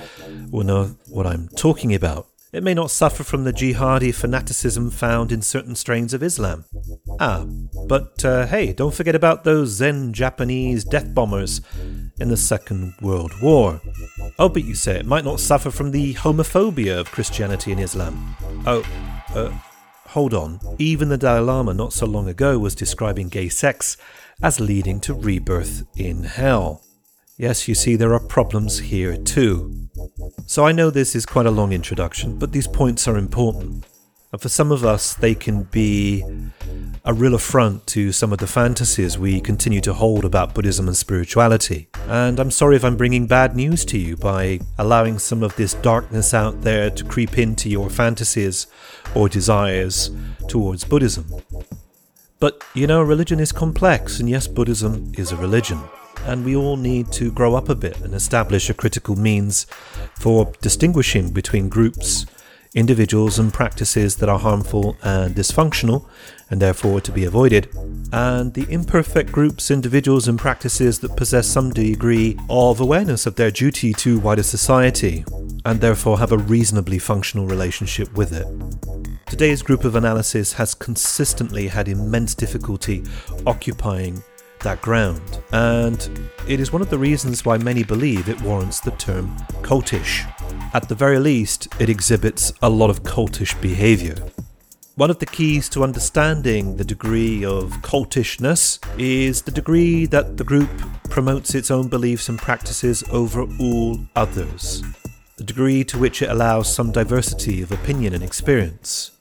will 0.50 0.64
know 0.64 0.96
what 1.08 1.26
I'm 1.26 1.48
talking 1.48 1.94
about. 1.94 2.28
It 2.52 2.62
may 2.62 2.74
not 2.74 2.90
suffer 2.90 3.24
from 3.24 3.44
the 3.44 3.52
jihadi 3.52 4.14
fanaticism 4.14 4.90
found 4.90 5.32
in 5.32 5.42
certain 5.42 5.74
strains 5.74 6.14
of 6.14 6.22
Islam. 6.22 6.64
Ah, 7.18 7.44
but 7.88 8.24
uh, 8.24 8.46
hey, 8.46 8.72
don't 8.72 8.94
forget 8.94 9.14
about 9.14 9.44
those 9.44 9.70
Zen 9.70 10.12
Japanese 10.12 10.84
death 10.84 11.12
bombers 11.12 11.60
in 12.20 12.28
the 12.28 12.36
Second 12.36 12.94
World 13.02 13.32
War. 13.42 13.80
Oh, 14.38 14.48
but 14.48 14.64
you 14.64 14.74
say 14.74 14.96
it 14.96 15.06
might 15.06 15.24
not 15.24 15.40
suffer 15.40 15.70
from 15.70 15.90
the 15.90 16.14
homophobia 16.14 16.98
of 16.98 17.10
Christianity 17.10 17.72
and 17.72 17.80
Islam. 17.80 18.36
Oh, 18.64 18.84
uh, 19.34 19.50
hold 20.06 20.32
on. 20.32 20.60
Even 20.78 21.08
the 21.08 21.18
Dalai 21.18 21.40
Lama 21.40 21.74
not 21.74 21.92
so 21.92 22.06
long 22.06 22.28
ago 22.28 22.58
was 22.58 22.74
describing 22.74 23.28
gay 23.28 23.48
sex 23.48 23.96
as 24.42 24.60
leading 24.60 25.00
to 25.00 25.14
rebirth 25.14 25.84
in 25.96 26.22
hell. 26.24 26.85
Yes, 27.38 27.68
you 27.68 27.74
see, 27.74 27.96
there 27.96 28.14
are 28.14 28.20
problems 28.20 28.78
here 28.78 29.14
too. 29.14 29.88
So 30.46 30.64
I 30.64 30.72
know 30.72 30.88
this 30.88 31.14
is 31.14 31.26
quite 31.26 31.44
a 31.44 31.50
long 31.50 31.70
introduction, 31.70 32.38
but 32.38 32.52
these 32.52 32.66
points 32.66 33.06
are 33.06 33.18
important. 33.18 33.84
And 34.32 34.40
for 34.40 34.48
some 34.48 34.72
of 34.72 34.86
us, 34.86 35.12
they 35.12 35.34
can 35.34 35.64
be 35.64 36.24
a 37.04 37.12
real 37.12 37.34
affront 37.34 37.86
to 37.88 38.10
some 38.10 38.32
of 38.32 38.38
the 38.38 38.46
fantasies 38.46 39.18
we 39.18 39.42
continue 39.42 39.82
to 39.82 39.92
hold 39.92 40.24
about 40.24 40.54
Buddhism 40.54 40.88
and 40.88 40.96
spirituality. 40.96 41.90
And 42.08 42.40
I'm 42.40 42.50
sorry 42.50 42.74
if 42.74 42.84
I'm 42.86 42.96
bringing 42.96 43.26
bad 43.26 43.54
news 43.54 43.84
to 43.86 43.98
you 43.98 44.16
by 44.16 44.60
allowing 44.78 45.18
some 45.18 45.42
of 45.42 45.54
this 45.56 45.74
darkness 45.74 46.32
out 46.32 46.62
there 46.62 46.88
to 46.88 47.04
creep 47.04 47.38
into 47.38 47.68
your 47.68 47.90
fantasies 47.90 48.66
or 49.14 49.28
desires 49.28 50.10
towards 50.48 50.84
Buddhism. 50.84 51.26
But 52.40 52.64
you 52.72 52.86
know, 52.86 53.02
religion 53.02 53.40
is 53.40 53.52
complex, 53.52 54.20
and 54.20 54.30
yes, 54.30 54.46
Buddhism 54.46 55.12
is 55.18 55.32
a 55.32 55.36
religion 55.36 55.82
and 56.26 56.44
we 56.44 56.56
all 56.56 56.76
need 56.76 57.10
to 57.12 57.30
grow 57.30 57.54
up 57.54 57.68
a 57.68 57.74
bit 57.74 58.00
and 58.00 58.14
establish 58.14 58.68
a 58.68 58.74
critical 58.74 59.16
means 59.16 59.66
for 60.18 60.52
distinguishing 60.60 61.30
between 61.30 61.68
groups, 61.68 62.26
individuals, 62.74 63.38
and 63.38 63.54
practices 63.54 64.16
that 64.16 64.28
are 64.28 64.38
harmful 64.38 64.96
and 65.02 65.34
dysfunctional 65.34 66.06
and 66.50 66.60
therefore 66.60 67.00
to 67.00 67.12
be 67.12 67.24
avoided, 67.24 67.68
and 68.12 68.54
the 68.54 68.66
imperfect 68.68 69.32
groups, 69.32 69.70
individuals, 69.70 70.28
and 70.28 70.38
practices 70.38 71.00
that 71.00 71.16
possess 71.16 71.46
some 71.46 71.70
degree 71.70 72.38
of 72.48 72.80
awareness 72.80 73.26
of 73.26 73.34
their 73.36 73.50
duty 73.50 73.92
to 73.92 74.20
wider 74.20 74.42
society 74.42 75.24
and 75.64 75.80
therefore 75.80 76.18
have 76.18 76.32
a 76.32 76.38
reasonably 76.38 76.98
functional 76.98 77.46
relationship 77.46 78.12
with 78.14 78.32
it. 78.32 78.46
Today's 79.26 79.62
group 79.62 79.84
of 79.84 79.96
analysis 79.96 80.52
has 80.52 80.74
consistently 80.74 81.66
had 81.66 81.88
immense 81.88 82.34
difficulty 82.34 83.02
occupying 83.44 84.22
that 84.66 84.82
ground, 84.82 85.22
and 85.52 86.28
it 86.48 86.58
is 86.58 86.72
one 86.72 86.82
of 86.82 86.90
the 86.90 86.98
reasons 86.98 87.44
why 87.44 87.56
many 87.56 87.84
believe 87.84 88.28
it 88.28 88.40
warrants 88.40 88.80
the 88.80 88.90
term 88.90 89.36
cultish. 89.62 90.26
At 90.74 90.88
the 90.88 90.94
very 90.96 91.20
least, 91.20 91.68
it 91.78 91.88
exhibits 91.88 92.52
a 92.62 92.68
lot 92.68 92.90
of 92.90 93.04
cultish 93.04 93.54
behavior. 93.62 94.16
One 94.96 95.08
of 95.08 95.20
the 95.20 95.26
keys 95.26 95.68
to 95.68 95.84
understanding 95.84 96.78
the 96.78 96.84
degree 96.84 97.44
of 97.44 97.74
cultishness 97.82 98.80
is 98.98 99.42
the 99.42 99.52
degree 99.52 100.04
that 100.06 100.36
the 100.36 100.42
group 100.42 100.70
promotes 101.10 101.54
its 101.54 101.70
own 101.70 101.86
beliefs 101.86 102.28
and 102.28 102.36
practices 102.36 103.04
over 103.12 103.46
all 103.60 104.00
others, 104.16 104.82
the 105.36 105.44
degree 105.44 105.84
to 105.84 105.96
which 105.96 106.22
it 106.22 106.30
allows 106.30 106.74
some 106.74 106.90
diversity 106.90 107.62
of 107.62 107.70
opinion 107.70 108.14
and 108.14 108.24
experience. 108.24 109.12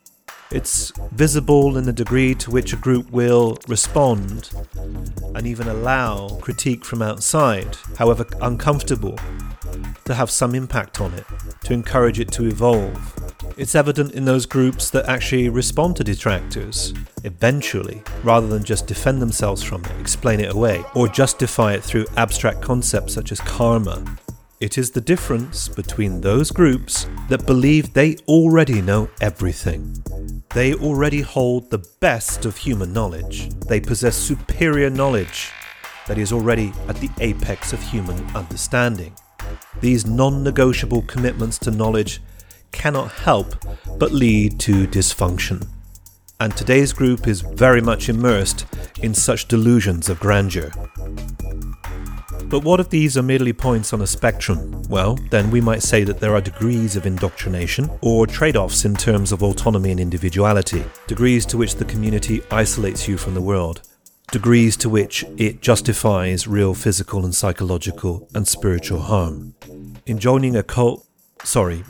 It's 0.55 0.93
visible 1.11 1.77
in 1.77 1.83
the 1.83 1.91
degree 1.91 2.33
to 2.35 2.49
which 2.49 2.71
a 2.71 2.77
group 2.77 3.11
will 3.11 3.57
respond 3.67 4.51
and 5.35 5.45
even 5.45 5.67
allow 5.67 6.29
critique 6.39 6.85
from 6.85 7.01
outside, 7.01 7.75
however 7.97 8.25
uncomfortable, 8.41 9.19
to 10.05 10.13
have 10.13 10.31
some 10.31 10.55
impact 10.55 11.01
on 11.01 11.13
it, 11.13 11.25
to 11.65 11.73
encourage 11.73 12.21
it 12.21 12.31
to 12.31 12.47
evolve. 12.47 12.95
It's 13.57 13.75
evident 13.75 14.13
in 14.13 14.23
those 14.23 14.45
groups 14.45 14.89
that 14.91 15.09
actually 15.09 15.49
respond 15.49 15.97
to 15.97 16.05
detractors, 16.05 16.93
eventually, 17.25 18.01
rather 18.23 18.47
than 18.47 18.63
just 18.63 18.87
defend 18.87 19.21
themselves 19.21 19.61
from 19.61 19.83
it, 19.83 19.99
explain 19.99 20.39
it 20.39 20.55
away, 20.55 20.85
or 20.95 21.09
justify 21.09 21.73
it 21.73 21.83
through 21.83 22.05
abstract 22.15 22.61
concepts 22.61 23.13
such 23.13 23.33
as 23.33 23.41
karma. 23.41 24.05
It 24.61 24.77
is 24.77 24.91
the 24.91 25.01
difference 25.01 25.67
between 25.67 26.21
those 26.21 26.49
groups 26.49 27.09
that 27.27 27.45
believe 27.45 27.93
they 27.93 28.15
already 28.29 28.81
know 28.81 29.09
everything 29.19 30.01
They 30.55 30.73
already 30.73 31.19
hold 31.19 31.69
the 31.69 31.85
best 31.99 32.45
of 32.45 32.55
human 32.55 32.93
knowledge. 32.93 33.49
They 33.67 33.81
possess 33.81 34.15
superior 34.15 34.89
knowledge 34.89 35.51
that 36.07 36.17
is 36.17 36.31
already 36.31 36.71
at 36.87 36.95
the 36.95 37.09
apex 37.19 37.73
of 37.73 37.83
human 37.83 38.25
understanding. 38.33 39.13
These 39.81 40.05
non 40.05 40.43
negotiable 40.43 41.01
commitments 41.01 41.57
to 41.59 41.71
knowledge 41.71 42.21
cannot 42.71 43.11
help 43.11 43.53
but 43.99 44.13
lead 44.13 44.57
to 44.61 44.87
dysfunction. 44.87 45.67
And 46.39 46.55
today's 46.55 46.93
group 46.93 47.27
is 47.27 47.41
very 47.41 47.81
much 47.81 48.07
immersed 48.07 48.65
in 49.01 49.13
such 49.13 49.49
delusions 49.49 50.07
of 50.07 50.21
grandeur. 50.21 50.71
But 52.43 52.63
what 52.63 52.79
if 52.79 52.89
these 52.89 53.17
are 53.17 53.23
merely 53.23 53.53
points 53.53 53.93
on 53.93 54.01
a 54.01 54.07
spectrum? 54.07 54.83
Well, 54.89 55.17
then 55.31 55.49
we 55.51 55.61
might 55.61 55.81
say 55.81 56.03
that 56.03 56.19
there 56.19 56.35
are 56.35 56.41
degrees 56.41 56.95
of 56.95 57.05
indoctrination 57.05 57.89
or 58.01 58.27
trade 58.27 58.55
offs 58.55 58.85
in 58.85 58.95
terms 58.95 59.31
of 59.31 59.43
autonomy 59.43 59.91
and 59.91 59.99
individuality, 59.99 60.83
degrees 61.07 61.45
to 61.47 61.57
which 61.57 61.75
the 61.75 61.85
community 61.85 62.41
isolates 62.51 63.07
you 63.07 63.17
from 63.17 63.33
the 63.33 63.41
world, 63.41 63.81
degrees 64.31 64.77
to 64.77 64.89
which 64.89 65.23
it 65.37 65.61
justifies 65.61 66.47
real 66.47 66.73
physical 66.73 67.25
and 67.25 67.33
psychological 67.33 68.27
and 68.35 68.47
spiritual 68.47 69.01
harm. 69.01 69.55
In 70.05 70.19
joining 70.19 70.55
a 70.55 70.63
cult, 70.63 71.05
sorry, 71.43 71.83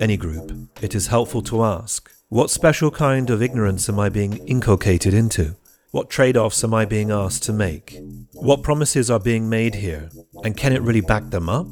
any 0.00 0.16
group, 0.16 0.52
it 0.82 0.94
is 0.94 1.08
helpful 1.08 1.42
to 1.42 1.64
ask 1.64 2.10
what 2.28 2.50
special 2.50 2.90
kind 2.90 3.30
of 3.30 3.42
ignorance 3.42 3.88
am 3.88 4.00
I 4.00 4.08
being 4.08 4.38
inculcated 4.46 5.14
into? 5.14 5.56
What 5.94 6.10
trade 6.10 6.36
offs 6.36 6.64
am 6.64 6.74
I 6.74 6.86
being 6.86 7.12
asked 7.12 7.44
to 7.44 7.52
make? 7.52 8.00
What 8.32 8.64
promises 8.64 9.12
are 9.12 9.20
being 9.20 9.48
made 9.48 9.76
here? 9.76 10.08
And 10.42 10.56
can 10.56 10.72
it 10.72 10.82
really 10.82 11.00
back 11.00 11.30
them 11.30 11.48
up? 11.48 11.68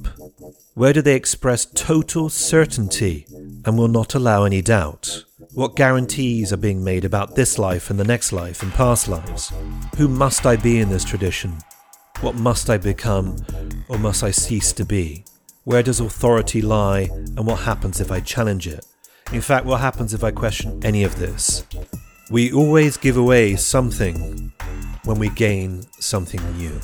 Where 0.74 0.92
do 0.92 1.02
they 1.02 1.16
express 1.16 1.66
total 1.66 2.28
certainty 2.28 3.26
and 3.64 3.76
will 3.76 3.88
not 3.88 4.14
allow 4.14 4.44
any 4.44 4.62
doubt? 4.62 5.24
What 5.54 5.74
guarantees 5.74 6.52
are 6.52 6.56
being 6.56 6.85
made 6.85 7.04
about 7.04 7.35
this 7.35 7.58
life 7.58 7.90
and 7.90 7.98
the 7.98 8.04
next 8.04 8.30
life 8.30 8.62
and 8.62 8.72
past 8.74 9.08
lives? 9.08 9.52
Who 9.96 10.06
must 10.06 10.46
I 10.46 10.54
be 10.54 10.78
in 10.78 10.88
this 10.88 11.04
tradition? 11.04 11.58
What 12.20 12.37
must 12.37 12.70
I 12.70 12.78
become 12.78 13.44
or 13.88 13.98
must 13.98 14.22
I 14.22 14.30
cease 14.30 14.72
to 14.74 14.85
be? 14.85 15.24
Where 15.64 15.82
does 15.82 15.98
authority 15.98 16.62
lie 16.62 17.08
and 17.11 17.44
what 17.44 17.62
happens 17.62 18.00
if 18.00 18.12
I 18.12 18.20
challenge 18.20 18.68
it? 18.68 18.87
In 19.32 19.40
fact, 19.40 19.66
what 19.66 19.80
happens 19.80 20.14
if 20.14 20.22
I 20.22 20.30
question 20.30 20.80
any 20.85 21.02
of 21.02 21.18
this? 21.18 21.64
We 22.33 22.51
always 22.51 22.97
give 22.97 23.18
away 23.18 23.57
something 23.57 24.55
when 25.05 25.18
we 25.18 25.29
gain 25.29 25.83
something 26.01 26.40
new. 26.57 26.81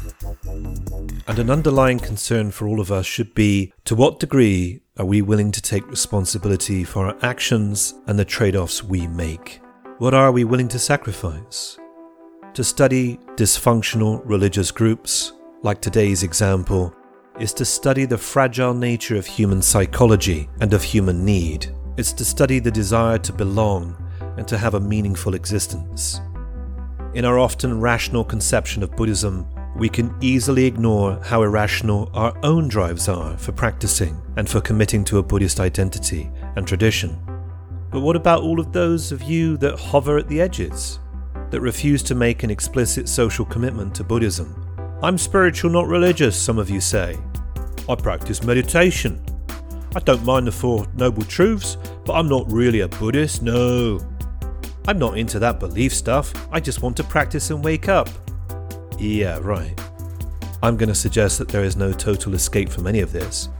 And 1.26 1.38
an 1.38 1.48
underlying 1.48 2.00
concern 2.00 2.50
for 2.50 2.68
all 2.68 2.80
of 2.80 2.92
us 2.92 3.06
should 3.06 3.34
be 3.34 3.72
to 3.86 3.94
what 3.94 4.20
degree 4.20 4.82
are 4.98 5.06
we 5.06 5.22
willing 5.22 5.50
to 5.52 5.62
take 5.62 5.88
responsibility 5.88 6.84
for 6.84 7.06
our 7.06 7.16
actions 7.22 7.94
and 8.08 8.18
the 8.18 8.26
trade 8.26 8.56
offs 8.56 8.84
we 8.84 9.06
make? 9.06 9.62
What 9.96 10.12
are 10.12 10.32
we 10.32 10.44
willing 10.44 10.68
to 10.68 10.78
sacrifice? 10.78 11.78
To 12.52 12.62
study 12.62 13.18
dysfunctional 13.36 14.20
religious 14.26 14.70
groups, 14.70 15.32
like 15.62 15.80
today's 15.80 16.24
example, 16.24 16.94
is 17.40 17.54
to 17.54 17.64
study 17.64 18.04
the 18.04 18.18
fragile 18.18 18.74
nature 18.74 19.16
of 19.16 19.24
human 19.26 19.62
psychology 19.62 20.50
and 20.60 20.74
of 20.74 20.82
human 20.82 21.24
need. 21.24 21.74
It's 21.96 22.12
to 22.12 22.24
study 22.26 22.58
the 22.58 22.70
desire 22.70 23.16
to 23.20 23.32
belong 23.32 23.96
and 24.38 24.48
to 24.48 24.56
have 24.56 24.74
a 24.74 24.80
meaningful 24.80 25.34
existence. 25.34 26.20
In 27.14 27.24
our 27.24 27.38
often 27.38 27.80
rational 27.80 28.24
conception 28.24 28.82
of 28.82 28.96
Buddhism, 28.96 29.46
we 29.76 29.88
can 29.88 30.14
easily 30.20 30.64
ignore 30.64 31.20
how 31.24 31.42
irrational 31.42 32.10
our 32.14 32.36
own 32.42 32.68
drives 32.68 33.08
are 33.08 33.36
for 33.36 33.52
practicing 33.52 34.20
and 34.36 34.48
for 34.48 34.60
committing 34.60 35.04
to 35.04 35.18
a 35.18 35.22
Buddhist 35.22 35.60
identity 35.60 36.30
and 36.56 36.66
tradition. 36.66 37.18
But 37.90 38.00
what 38.00 38.16
about 38.16 38.42
all 38.42 38.60
of 38.60 38.72
those 38.72 39.12
of 39.12 39.22
you 39.22 39.56
that 39.58 39.78
hover 39.78 40.18
at 40.18 40.28
the 40.28 40.40
edges, 40.40 40.98
that 41.50 41.60
refuse 41.60 42.02
to 42.04 42.14
make 42.14 42.42
an 42.42 42.50
explicit 42.50 43.08
social 43.08 43.44
commitment 43.44 43.94
to 43.96 44.04
Buddhism? 44.04 44.64
I'm 45.02 45.16
spiritual, 45.16 45.70
not 45.70 45.86
religious, 45.86 46.40
some 46.40 46.58
of 46.58 46.70
you 46.70 46.80
say. 46.80 47.16
I 47.88 47.94
practice 47.94 48.42
meditation. 48.42 49.24
I 49.96 50.00
don't 50.00 50.24
mind 50.24 50.46
the 50.46 50.52
Four 50.52 50.86
Noble 50.94 51.22
Truths, 51.22 51.78
but 52.04 52.12
I'm 52.12 52.28
not 52.28 52.50
really 52.52 52.80
a 52.80 52.88
Buddhist, 52.88 53.42
no. 53.42 54.00
I'm 54.88 54.98
not 54.98 55.18
into 55.18 55.38
that 55.40 55.60
belief 55.60 55.92
stuff, 55.92 56.32
I 56.50 56.60
just 56.60 56.80
want 56.80 56.96
to 56.96 57.04
practice 57.04 57.50
and 57.50 57.62
wake 57.62 57.90
up. 57.90 58.08
Yeah, 58.98 59.38
right. 59.42 59.78
I'm 60.62 60.78
going 60.78 60.88
to 60.88 60.94
suggest 60.94 61.36
that 61.38 61.48
there 61.48 61.62
is 61.62 61.76
no 61.76 61.92
total 61.92 62.32
escape 62.32 62.70
from 62.70 62.86
any 62.86 63.00
of 63.00 63.12
this. 63.12 63.50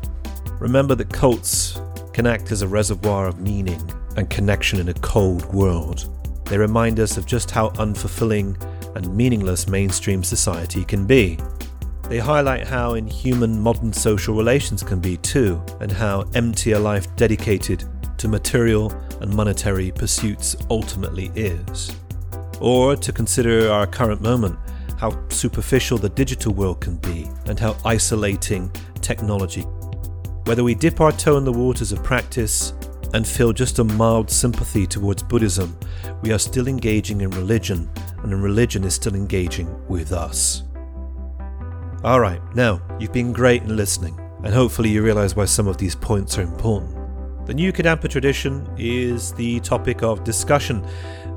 Remember 0.58 0.94
that 0.94 1.12
cults 1.12 1.78
can 2.14 2.26
act 2.26 2.50
as 2.50 2.62
a 2.62 2.66
reservoir 2.66 3.26
of 3.26 3.40
meaning 3.40 3.78
and 4.16 4.30
connection 4.30 4.80
in 4.80 4.88
a 4.88 4.94
cold 4.94 5.44
world. 5.52 6.08
They 6.46 6.56
remind 6.56 6.98
us 6.98 7.18
of 7.18 7.26
just 7.26 7.50
how 7.50 7.68
unfulfilling 7.72 8.56
and 8.96 9.14
meaningless 9.14 9.68
mainstream 9.68 10.24
society 10.24 10.82
can 10.82 11.06
be. 11.06 11.38
They 12.04 12.20
highlight 12.20 12.66
how 12.66 12.94
inhuman 12.94 13.60
modern 13.60 13.92
social 13.92 14.34
relations 14.34 14.82
can 14.82 14.98
be 14.98 15.18
too, 15.18 15.62
and 15.80 15.92
how 15.92 16.22
empty 16.34 16.72
a 16.72 16.78
life 16.78 17.14
dedicated 17.16 17.84
to 18.18 18.28
material 18.28 18.92
and 19.20 19.34
monetary 19.34 19.90
pursuits 19.90 20.56
ultimately 20.70 21.30
is. 21.34 21.94
Or 22.60 22.96
to 22.96 23.12
consider 23.12 23.70
our 23.70 23.86
current 23.86 24.20
moment, 24.20 24.58
how 24.98 25.16
superficial 25.28 25.96
the 25.96 26.08
digital 26.08 26.52
world 26.52 26.80
can 26.80 26.96
be, 26.96 27.28
and 27.46 27.58
how 27.58 27.76
isolating 27.84 28.70
technology. 29.00 29.62
Whether 30.44 30.64
we 30.64 30.74
dip 30.74 31.00
our 31.00 31.12
toe 31.12 31.36
in 31.36 31.44
the 31.44 31.52
waters 31.52 31.92
of 31.92 32.02
practice 32.02 32.72
and 33.14 33.26
feel 33.26 33.52
just 33.52 33.78
a 33.78 33.84
mild 33.84 34.30
sympathy 34.30 34.86
towards 34.86 35.22
Buddhism, 35.22 35.78
we 36.22 36.32
are 36.32 36.38
still 36.38 36.66
engaging 36.66 37.20
in 37.20 37.30
religion, 37.30 37.88
and 38.22 38.42
religion 38.42 38.82
is 38.84 38.94
still 38.94 39.14
engaging 39.14 39.68
with 39.88 40.12
us. 40.12 40.64
Alright, 42.04 42.42
now, 42.54 42.82
you've 42.98 43.12
been 43.12 43.32
great 43.32 43.62
in 43.62 43.76
listening, 43.76 44.18
and 44.42 44.52
hopefully 44.52 44.88
you 44.88 45.02
realize 45.02 45.36
why 45.36 45.44
some 45.44 45.68
of 45.68 45.78
these 45.78 45.94
points 45.94 46.38
are 46.38 46.42
important. 46.42 46.97
The 47.48 47.54
New 47.54 47.72
Kadampa 47.72 48.10
tradition 48.10 48.68
is 48.76 49.32
the 49.32 49.58
topic 49.60 50.02
of 50.02 50.22
discussion, 50.22 50.84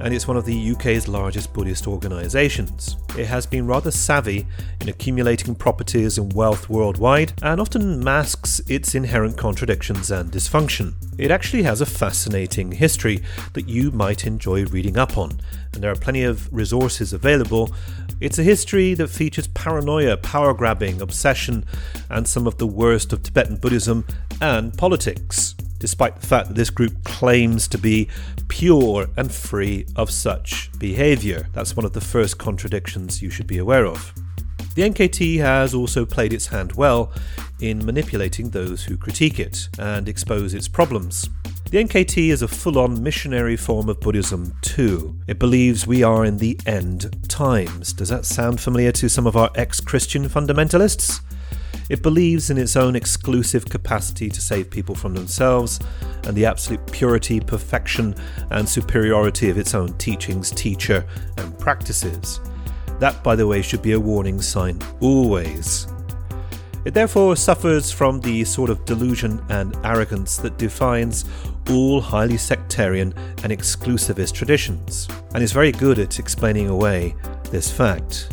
and 0.02 0.14
it's 0.14 0.28
one 0.28 0.36
of 0.36 0.44
the 0.44 0.72
UK's 0.72 1.08
largest 1.08 1.54
Buddhist 1.54 1.88
organisations. 1.88 2.98
It 3.18 3.28
has 3.28 3.46
been 3.46 3.66
rather 3.66 3.92
savvy 3.92 4.46
in 4.82 4.90
accumulating 4.90 5.56
properties 5.56 6.18
and 6.18 6.34
wealth 6.34 6.70
worldwide, 6.70 7.32
and 7.42 7.62
often 7.62 8.04
masks 8.04 8.60
its 8.68 8.94
inherent 8.94 9.38
contradictions 9.38 10.12
and 10.12 10.30
dysfunction. 10.30 10.96
It 11.18 11.32
actually 11.32 11.64
has 11.64 11.80
a 11.80 11.86
fascinating 11.86 12.74
history 12.74 13.24
that 13.54 13.70
you 13.70 13.90
might 13.92 14.28
enjoy 14.28 14.66
reading 14.66 14.98
up 14.98 15.18
on, 15.18 15.40
and 15.72 15.82
there 15.82 15.94
are 15.94 15.96
plenty 15.96 16.24
of 16.24 16.54
resources 16.54 17.14
available. 17.14 17.74
It's 18.20 18.38
a 18.38 18.44
history 18.44 18.96
that 18.96 19.08
features 19.08 19.48
paranoia, 19.48 20.18
power 20.18 20.54
grabbing, 20.54 21.00
obsession, 21.00 21.64
and 22.10 22.28
some 22.28 22.48
of 22.48 22.58
the 22.58 22.68
worst 22.68 23.14
of 23.14 23.24
Tibetan 23.24 23.56
Buddhism 23.56 24.06
and 24.42 24.78
politics 24.78 25.56
despite 25.82 26.22
the 26.22 26.28
fact 26.28 26.48
that 26.48 26.54
this 26.54 26.70
group 26.70 27.04
claims 27.04 27.68
to 27.68 27.78
be 27.78 28.08
pure 28.48 29.10
and 29.18 29.32
free 29.32 29.86
of 29.96 30.12
such 30.12 30.70
behaviour. 30.78 31.48
That's 31.54 31.76
one 31.76 31.86
of 31.86 31.94
the 31.94 32.00
first 32.00 32.38
contradictions 32.38 33.22
you 33.22 33.32
should 33.32 33.48
be 33.48 33.58
aware 33.58 33.88
of. 33.88 34.14
The 34.76 34.84
NKT 34.84 35.40
has 35.40 35.74
also 35.74 36.06
played 36.06 36.34
its 36.34 36.48
hand 36.48 36.74
well 36.74 37.12
in 37.60 37.84
manipulating 37.84 38.52
those 38.52 38.84
who 38.84 38.96
critique 38.96 39.40
it 39.40 39.70
and 39.80 40.08
expose 40.08 40.54
its 40.54 40.68
problems. 40.68 41.30
The 41.72 41.84
NKT 41.84 42.30
is 42.30 42.44
a 42.44 42.48
full 42.48 42.78
on 42.78 43.02
missionary 43.02 43.58
form 43.58 43.90
of 43.90 44.00
Buddhism, 44.00 44.54
too. 44.62 45.16
It 45.26 45.40
believes 45.40 45.88
we 45.88 46.04
are 46.04 46.26
in 46.26 46.38
the 46.38 46.60
end 46.68 47.28
times. 47.28 47.92
Does 47.92 48.10
that 48.10 48.26
sound 48.26 48.62
familiar 48.62 48.92
to 48.92 49.10
some 49.10 49.26
of 49.26 49.36
our 49.36 49.50
ex 49.56 49.80
Christian 49.80 50.30
fundamentalists? 50.30 51.22
It 51.92 52.02
believes 52.02 52.50
in 52.50 52.58
its 52.58 52.78
own 52.78 52.96
exclusive 52.96 53.66
capacity 53.66 54.30
to 54.30 54.40
save 54.40 54.70
people 54.70 54.96
from 54.96 55.14
themselves 55.14 55.78
and 56.24 56.34
the 56.34 56.46
absolute 56.46 56.90
purity, 56.90 57.42
perfection, 57.42 58.16
and 58.50 58.68
superiority 58.68 59.50
of 59.50 59.58
its 59.58 59.76
own 59.76 59.98
teachings, 59.98 60.52
teacher, 60.52 61.06
and 61.36 61.60
practices. 61.60 62.40
That, 63.00 63.22
by 63.26 63.36
the 63.36 63.46
way, 63.46 63.62
should 63.62 63.82
be 63.82 63.92
a 63.92 64.00
warning 64.00 64.42
sign 64.42 64.80
always. 65.02 65.90
It 66.86 66.94
therefore 66.94 67.36
suffers 67.36 67.92
from 67.92 68.22
the 68.22 68.46
sort 68.46 68.70
of 68.70 68.86
delusion 68.86 69.44
and 69.50 69.76
arrogance 69.84 70.38
that 70.38 70.58
defines 70.58 71.26
all 71.70 72.00
highly 72.00 72.38
sectarian 72.38 73.14
and 73.44 73.52
exclusivist 73.52 74.34
traditions, 74.34 75.10
and 75.34 75.44
is 75.44 75.52
very 75.52 75.74
good 75.74 76.00
at 76.00 76.20
explaining 76.20 76.70
away 76.70 77.18
this 77.52 77.70
fact. 77.70 78.30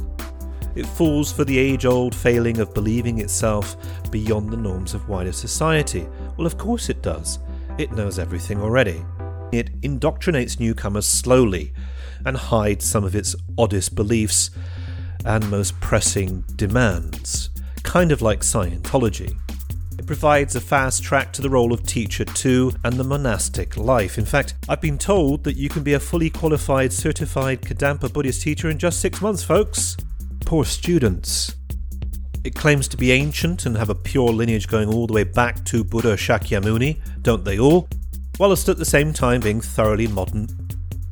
It 0.78 0.86
falls 0.86 1.32
for 1.32 1.44
the 1.44 1.58
age 1.58 1.84
old 1.86 2.14
failing 2.14 2.60
of 2.60 2.72
believing 2.72 3.18
itself 3.18 3.76
beyond 4.12 4.50
the 4.50 4.56
norms 4.56 4.94
of 4.94 5.08
wider 5.08 5.32
society. 5.32 6.06
Well, 6.36 6.46
of 6.46 6.56
course 6.56 6.88
it 6.88 7.02
does. 7.02 7.40
It 7.78 7.90
knows 7.90 8.16
everything 8.16 8.60
already. 8.60 9.04
It 9.50 9.80
indoctrinates 9.80 10.60
newcomers 10.60 11.04
slowly 11.04 11.72
and 12.24 12.36
hides 12.36 12.84
some 12.84 13.02
of 13.02 13.16
its 13.16 13.34
oddest 13.58 13.96
beliefs 13.96 14.50
and 15.24 15.50
most 15.50 15.80
pressing 15.80 16.44
demands, 16.54 17.50
kind 17.82 18.12
of 18.12 18.22
like 18.22 18.42
Scientology. 18.42 19.36
It 19.98 20.06
provides 20.06 20.54
a 20.54 20.60
fast 20.60 21.02
track 21.02 21.32
to 21.32 21.42
the 21.42 21.50
role 21.50 21.72
of 21.72 21.82
teacher 21.82 22.24
too 22.24 22.72
and 22.84 22.94
the 22.94 23.02
monastic 23.02 23.76
life. 23.76 24.16
In 24.16 24.24
fact, 24.24 24.54
I've 24.68 24.80
been 24.80 24.96
told 24.96 25.42
that 25.42 25.56
you 25.56 25.68
can 25.68 25.82
be 25.82 25.94
a 25.94 26.00
fully 26.00 26.30
qualified 26.30 26.92
certified 26.92 27.62
Kadampa 27.62 28.12
Buddhist 28.12 28.42
teacher 28.42 28.70
in 28.70 28.78
just 28.78 29.00
six 29.00 29.20
months, 29.20 29.42
folks. 29.42 29.96
Poor 30.48 30.64
students. 30.64 31.56
It 32.42 32.54
claims 32.54 32.88
to 32.88 32.96
be 32.96 33.12
ancient 33.12 33.66
and 33.66 33.76
have 33.76 33.90
a 33.90 33.94
pure 33.94 34.32
lineage 34.32 34.66
going 34.66 34.88
all 34.88 35.06
the 35.06 35.12
way 35.12 35.24
back 35.24 35.62
to 35.66 35.84
Buddha 35.84 36.16
Shakyamuni, 36.16 36.98
don't 37.20 37.44
they 37.44 37.58
all? 37.58 37.86
Whilst 38.38 38.70
at 38.70 38.78
the 38.78 38.84
same 38.86 39.12
time 39.12 39.42
being 39.42 39.60
thoroughly 39.60 40.06
modern. 40.06 40.48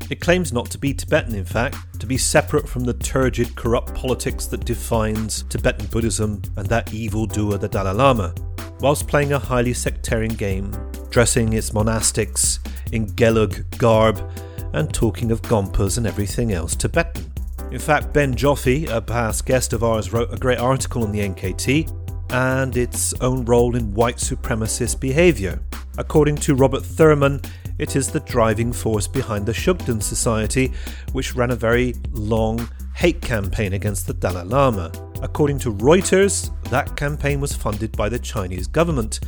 It 0.09 0.21
claims 0.21 0.55
not 0.55 0.71
to 0.71 0.79
be 0.79 0.95
Tibetan, 0.95 1.35
in 1.35 1.45
fact, 1.45 2.01
to 2.01 2.07
be 2.07 2.17
separate 2.17 2.67
from 2.67 2.85
the 2.85 2.95
turgid, 2.95 3.55
corrupt 3.57 3.95
politics 3.95 4.47
that 4.47 4.65
defines 4.65 5.43
Tibetan 5.51 5.89
Buddhism 5.89 6.41
and 6.57 6.67
that 6.69 6.95
evil 6.95 7.27
doer, 7.27 7.59
the 7.59 7.69
Dalai 7.69 7.93
Lama, 7.93 8.35
whilst 8.81 9.07
playing 9.07 9.35
a 9.35 9.39
highly 9.39 9.75
sectarian 9.75 10.33
game, 10.33 10.73
dressing 11.11 11.53
its 11.53 11.73
monastics 11.73 12.59
in 12.93 13.05
Gelug 13.09 13.69
garb 13.77 14.33
and 14.73 14.95
talking 14.95 15.31
of 15.31 15.43
Gompas 15.43 15.99
and 15.99 16.07
everything 16.07 16.53
else 16.53 16.75
Tibetan. 16.75 17.36
In 17.73 17.81
fact, 17.81 18.13
Ben 18.13 18.35
Joffe, 18.35 18.89
a 18.89 19.01
past 19.01 19.45
guest 19.45 19.73
of 19.73 19.83
ours, 19.83 20.13
wrote 20.13 20.33
a 20.33 20.37
great 20.37 20.59
article 20.59 21.03
on 21.03 21.13
the 21.13 21.21
NKT 21.21 21.93
and 22.33 22.77
its 22.77 23.13
own 23.21 23.45
role 23.45 23.77
in 23.77 23.93
white 23.93 24.17
supremacist 24.17 25.01
behaviour. 25.01 25.61
According 25.99 26.37
to 26.37 26.55
Robert 26.55 26.85
Thurman, 26.85 27.41
it 27.79 27.97
is 27.97 28.09
the 28.09 28.21
driving 28.21 28.73
force 28.73 29.07
behind 29.09 29.47
the 29.47 29.53
Shugden 29.53 30.03
Society, 30.03 30.73
which 31.13 31.35
ran 31.35 31.51
a 31.51 31.57
very 31.57 31.95
long 32.13 32.69
hate 32.95 33.21
campaign 33.21 33.75
against 33.75 34.07
the 34.07 34.15
Dalai 34.15 34.45
Lama. 34.45 34.91
According 35.21 35.59
to 35.61 35.73
Reuters, 35.73 36.51
that 36.71 36.97
campaign 36.97 37.41
was 37.41 37.55
funded 37.55 37.97
by 37.97 38.09
the 38.09 38.19
Chinese 38.19 38.67
government 38.67 39.21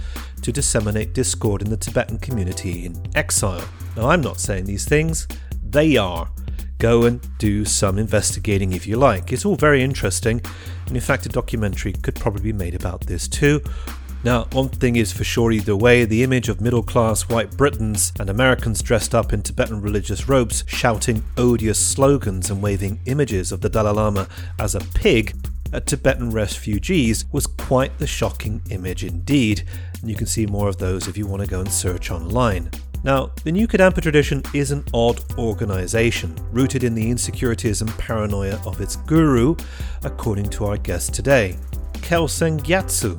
to 0.42 0.53
disseminate 0.53 1.12
discord 1.12 1.61
in 1.61 1.70
the 1.70 1.77
Tibetan 1.77 2.18
community 2.18 2.87
in 2.87 3.03
exile. 3.14 3.68
Now, 3.96 4.09
I'm 4.11 4.22
not 4.22 4.40
saying 4.40 4.64
these 4.64 4.87
things, 4.87 5.27
they 5.62 5.96
are. 5.96 6.31
Go 6.79 7.05
and 7.05 7.21
do 7.38 7.64
some 7.64 7.99
investigating 7.99 8.73
if 8.73 8.87
you 8.87 8.97
like. 8.97 9.33
It's 9.33 9.45
all 9.45 9.57
very 9.57 9.83
interesting, 9.83 10.41
and 10.87 10.97
in 10.97 11.03
fact, 11.03 11.27
a 11.27 11.29
documentary 11.29 11.93
could 11.93 12.14
probably 12.14 12.43
be 12.43 12.53
made 12.53 12.75
about 12.75 13.03
this 13.03 13.27
too. 13.27 13.62
Now, 14.25 14.45
one 14.53 14.69
thing 14.69 14.97
is 14.97 15.12
for 15.12 15.23
sure 15.23 15.53
either 15.53 15.77
way 15.77 16.05
the 16.05 16.23
image 16.23 16.49
of 16.49 16.61
middle 16.61 16.83
class 16.83 17.29
white 17.29 17.57
Britons 17.57 18.12
and 18.19 18.29
Americans 18.29 18.83
dressed 18.83 19.14
up 19.14 19.33
in 19.33 19.43
Tibetan 19.43 19.81
religious 19.81 20.29
robes, 20.29 20.64
shouting 20.67 21.25
odious 21.37 21.79
slogans 21.79 22.51
and 22.51 22.61
waving 22.61 23.01
images 23.07 23.53
of 23.53 23.61
the 23.61 23.69
Dalai 23.69 23.93
Lama 23.93 24.29
as 24.59 24.75
a 24.75 24.81
pig 24.81 25.37
at 25.73 25.87
Tibetan 25.87 26.31
refugees 26.31 27.25
was 27.31 27.47
quite 27.47 27.99
the 27.99 28.07
shocking 28.07 28.62
image 28.71 29.05
indeed, 29.05 29.64
and 30.01 30.11
you 30.11 30.17
can 30.17 30.27
see 30.27 30.47
more 30.47 30.69
of 30.69 30.79
those 30.79 31.07
if 31.07 31.17
you 31.17 31.27
want 31.27 31.43
to 31.43 31.49
go 31.49 31.61
and 31.61 31.71
search 31.71 32.11
online. 32.11 32.71
Now, 33.04 33.30
the 33.44 33.52
New 33.52 33.68
Kadampa 33.68 34.02
tradition 34.02 34.42
is 34.52 34.72
an 34.72 34.84
odd 34.92 35.20
organisation, 35.38 36.34
rooted 36.50 36.82
in 36.82 36.94
the 36.94 37.11
insecurities 37.11 37.80
and 37.80 37.90
paranoia 37.90 38.61
of 38.66 38.80
its 38.80 38.96
guru, 38.96 39.54
according 40.02 40.50
to 40.50 40.66
our 40.66 40.76
guest 40.76 41.14
today, 41.14 41.56
Kelsang 41.94 42.61
Gyatso, 42.61 43.18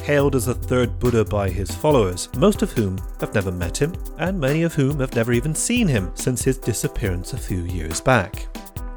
hailed 0.00 0.34
as 0.34 0.46
the 0.46 0.54
third 0.54 0.98
Buddha 0.98 1.24
by 1.24 1.48
his 1.48 1.70
followers, 1.70 2.28
most 2.36 2.62
of 2.62 2.72
whom 2.72 2.98
have 3.20 3.34
never 3.34 3.52
met 3.52 3.80
him, 3.80 3.94
and 4.18 4.40
many 4.40 4.62
of 4.62 4.74
whom 4.74 4.98
have 4.98 5.14
never 5.14 5.32
even 5.32 5.54
seen 5.54 5.86
him 5.86 6.10
since 6.14 6.42
his 6.42 6.58
disappearance 6.58 7.32
a 7.32 7.38
few 7.38 7.62
years 7.62 8.00
back. 8.00 8.48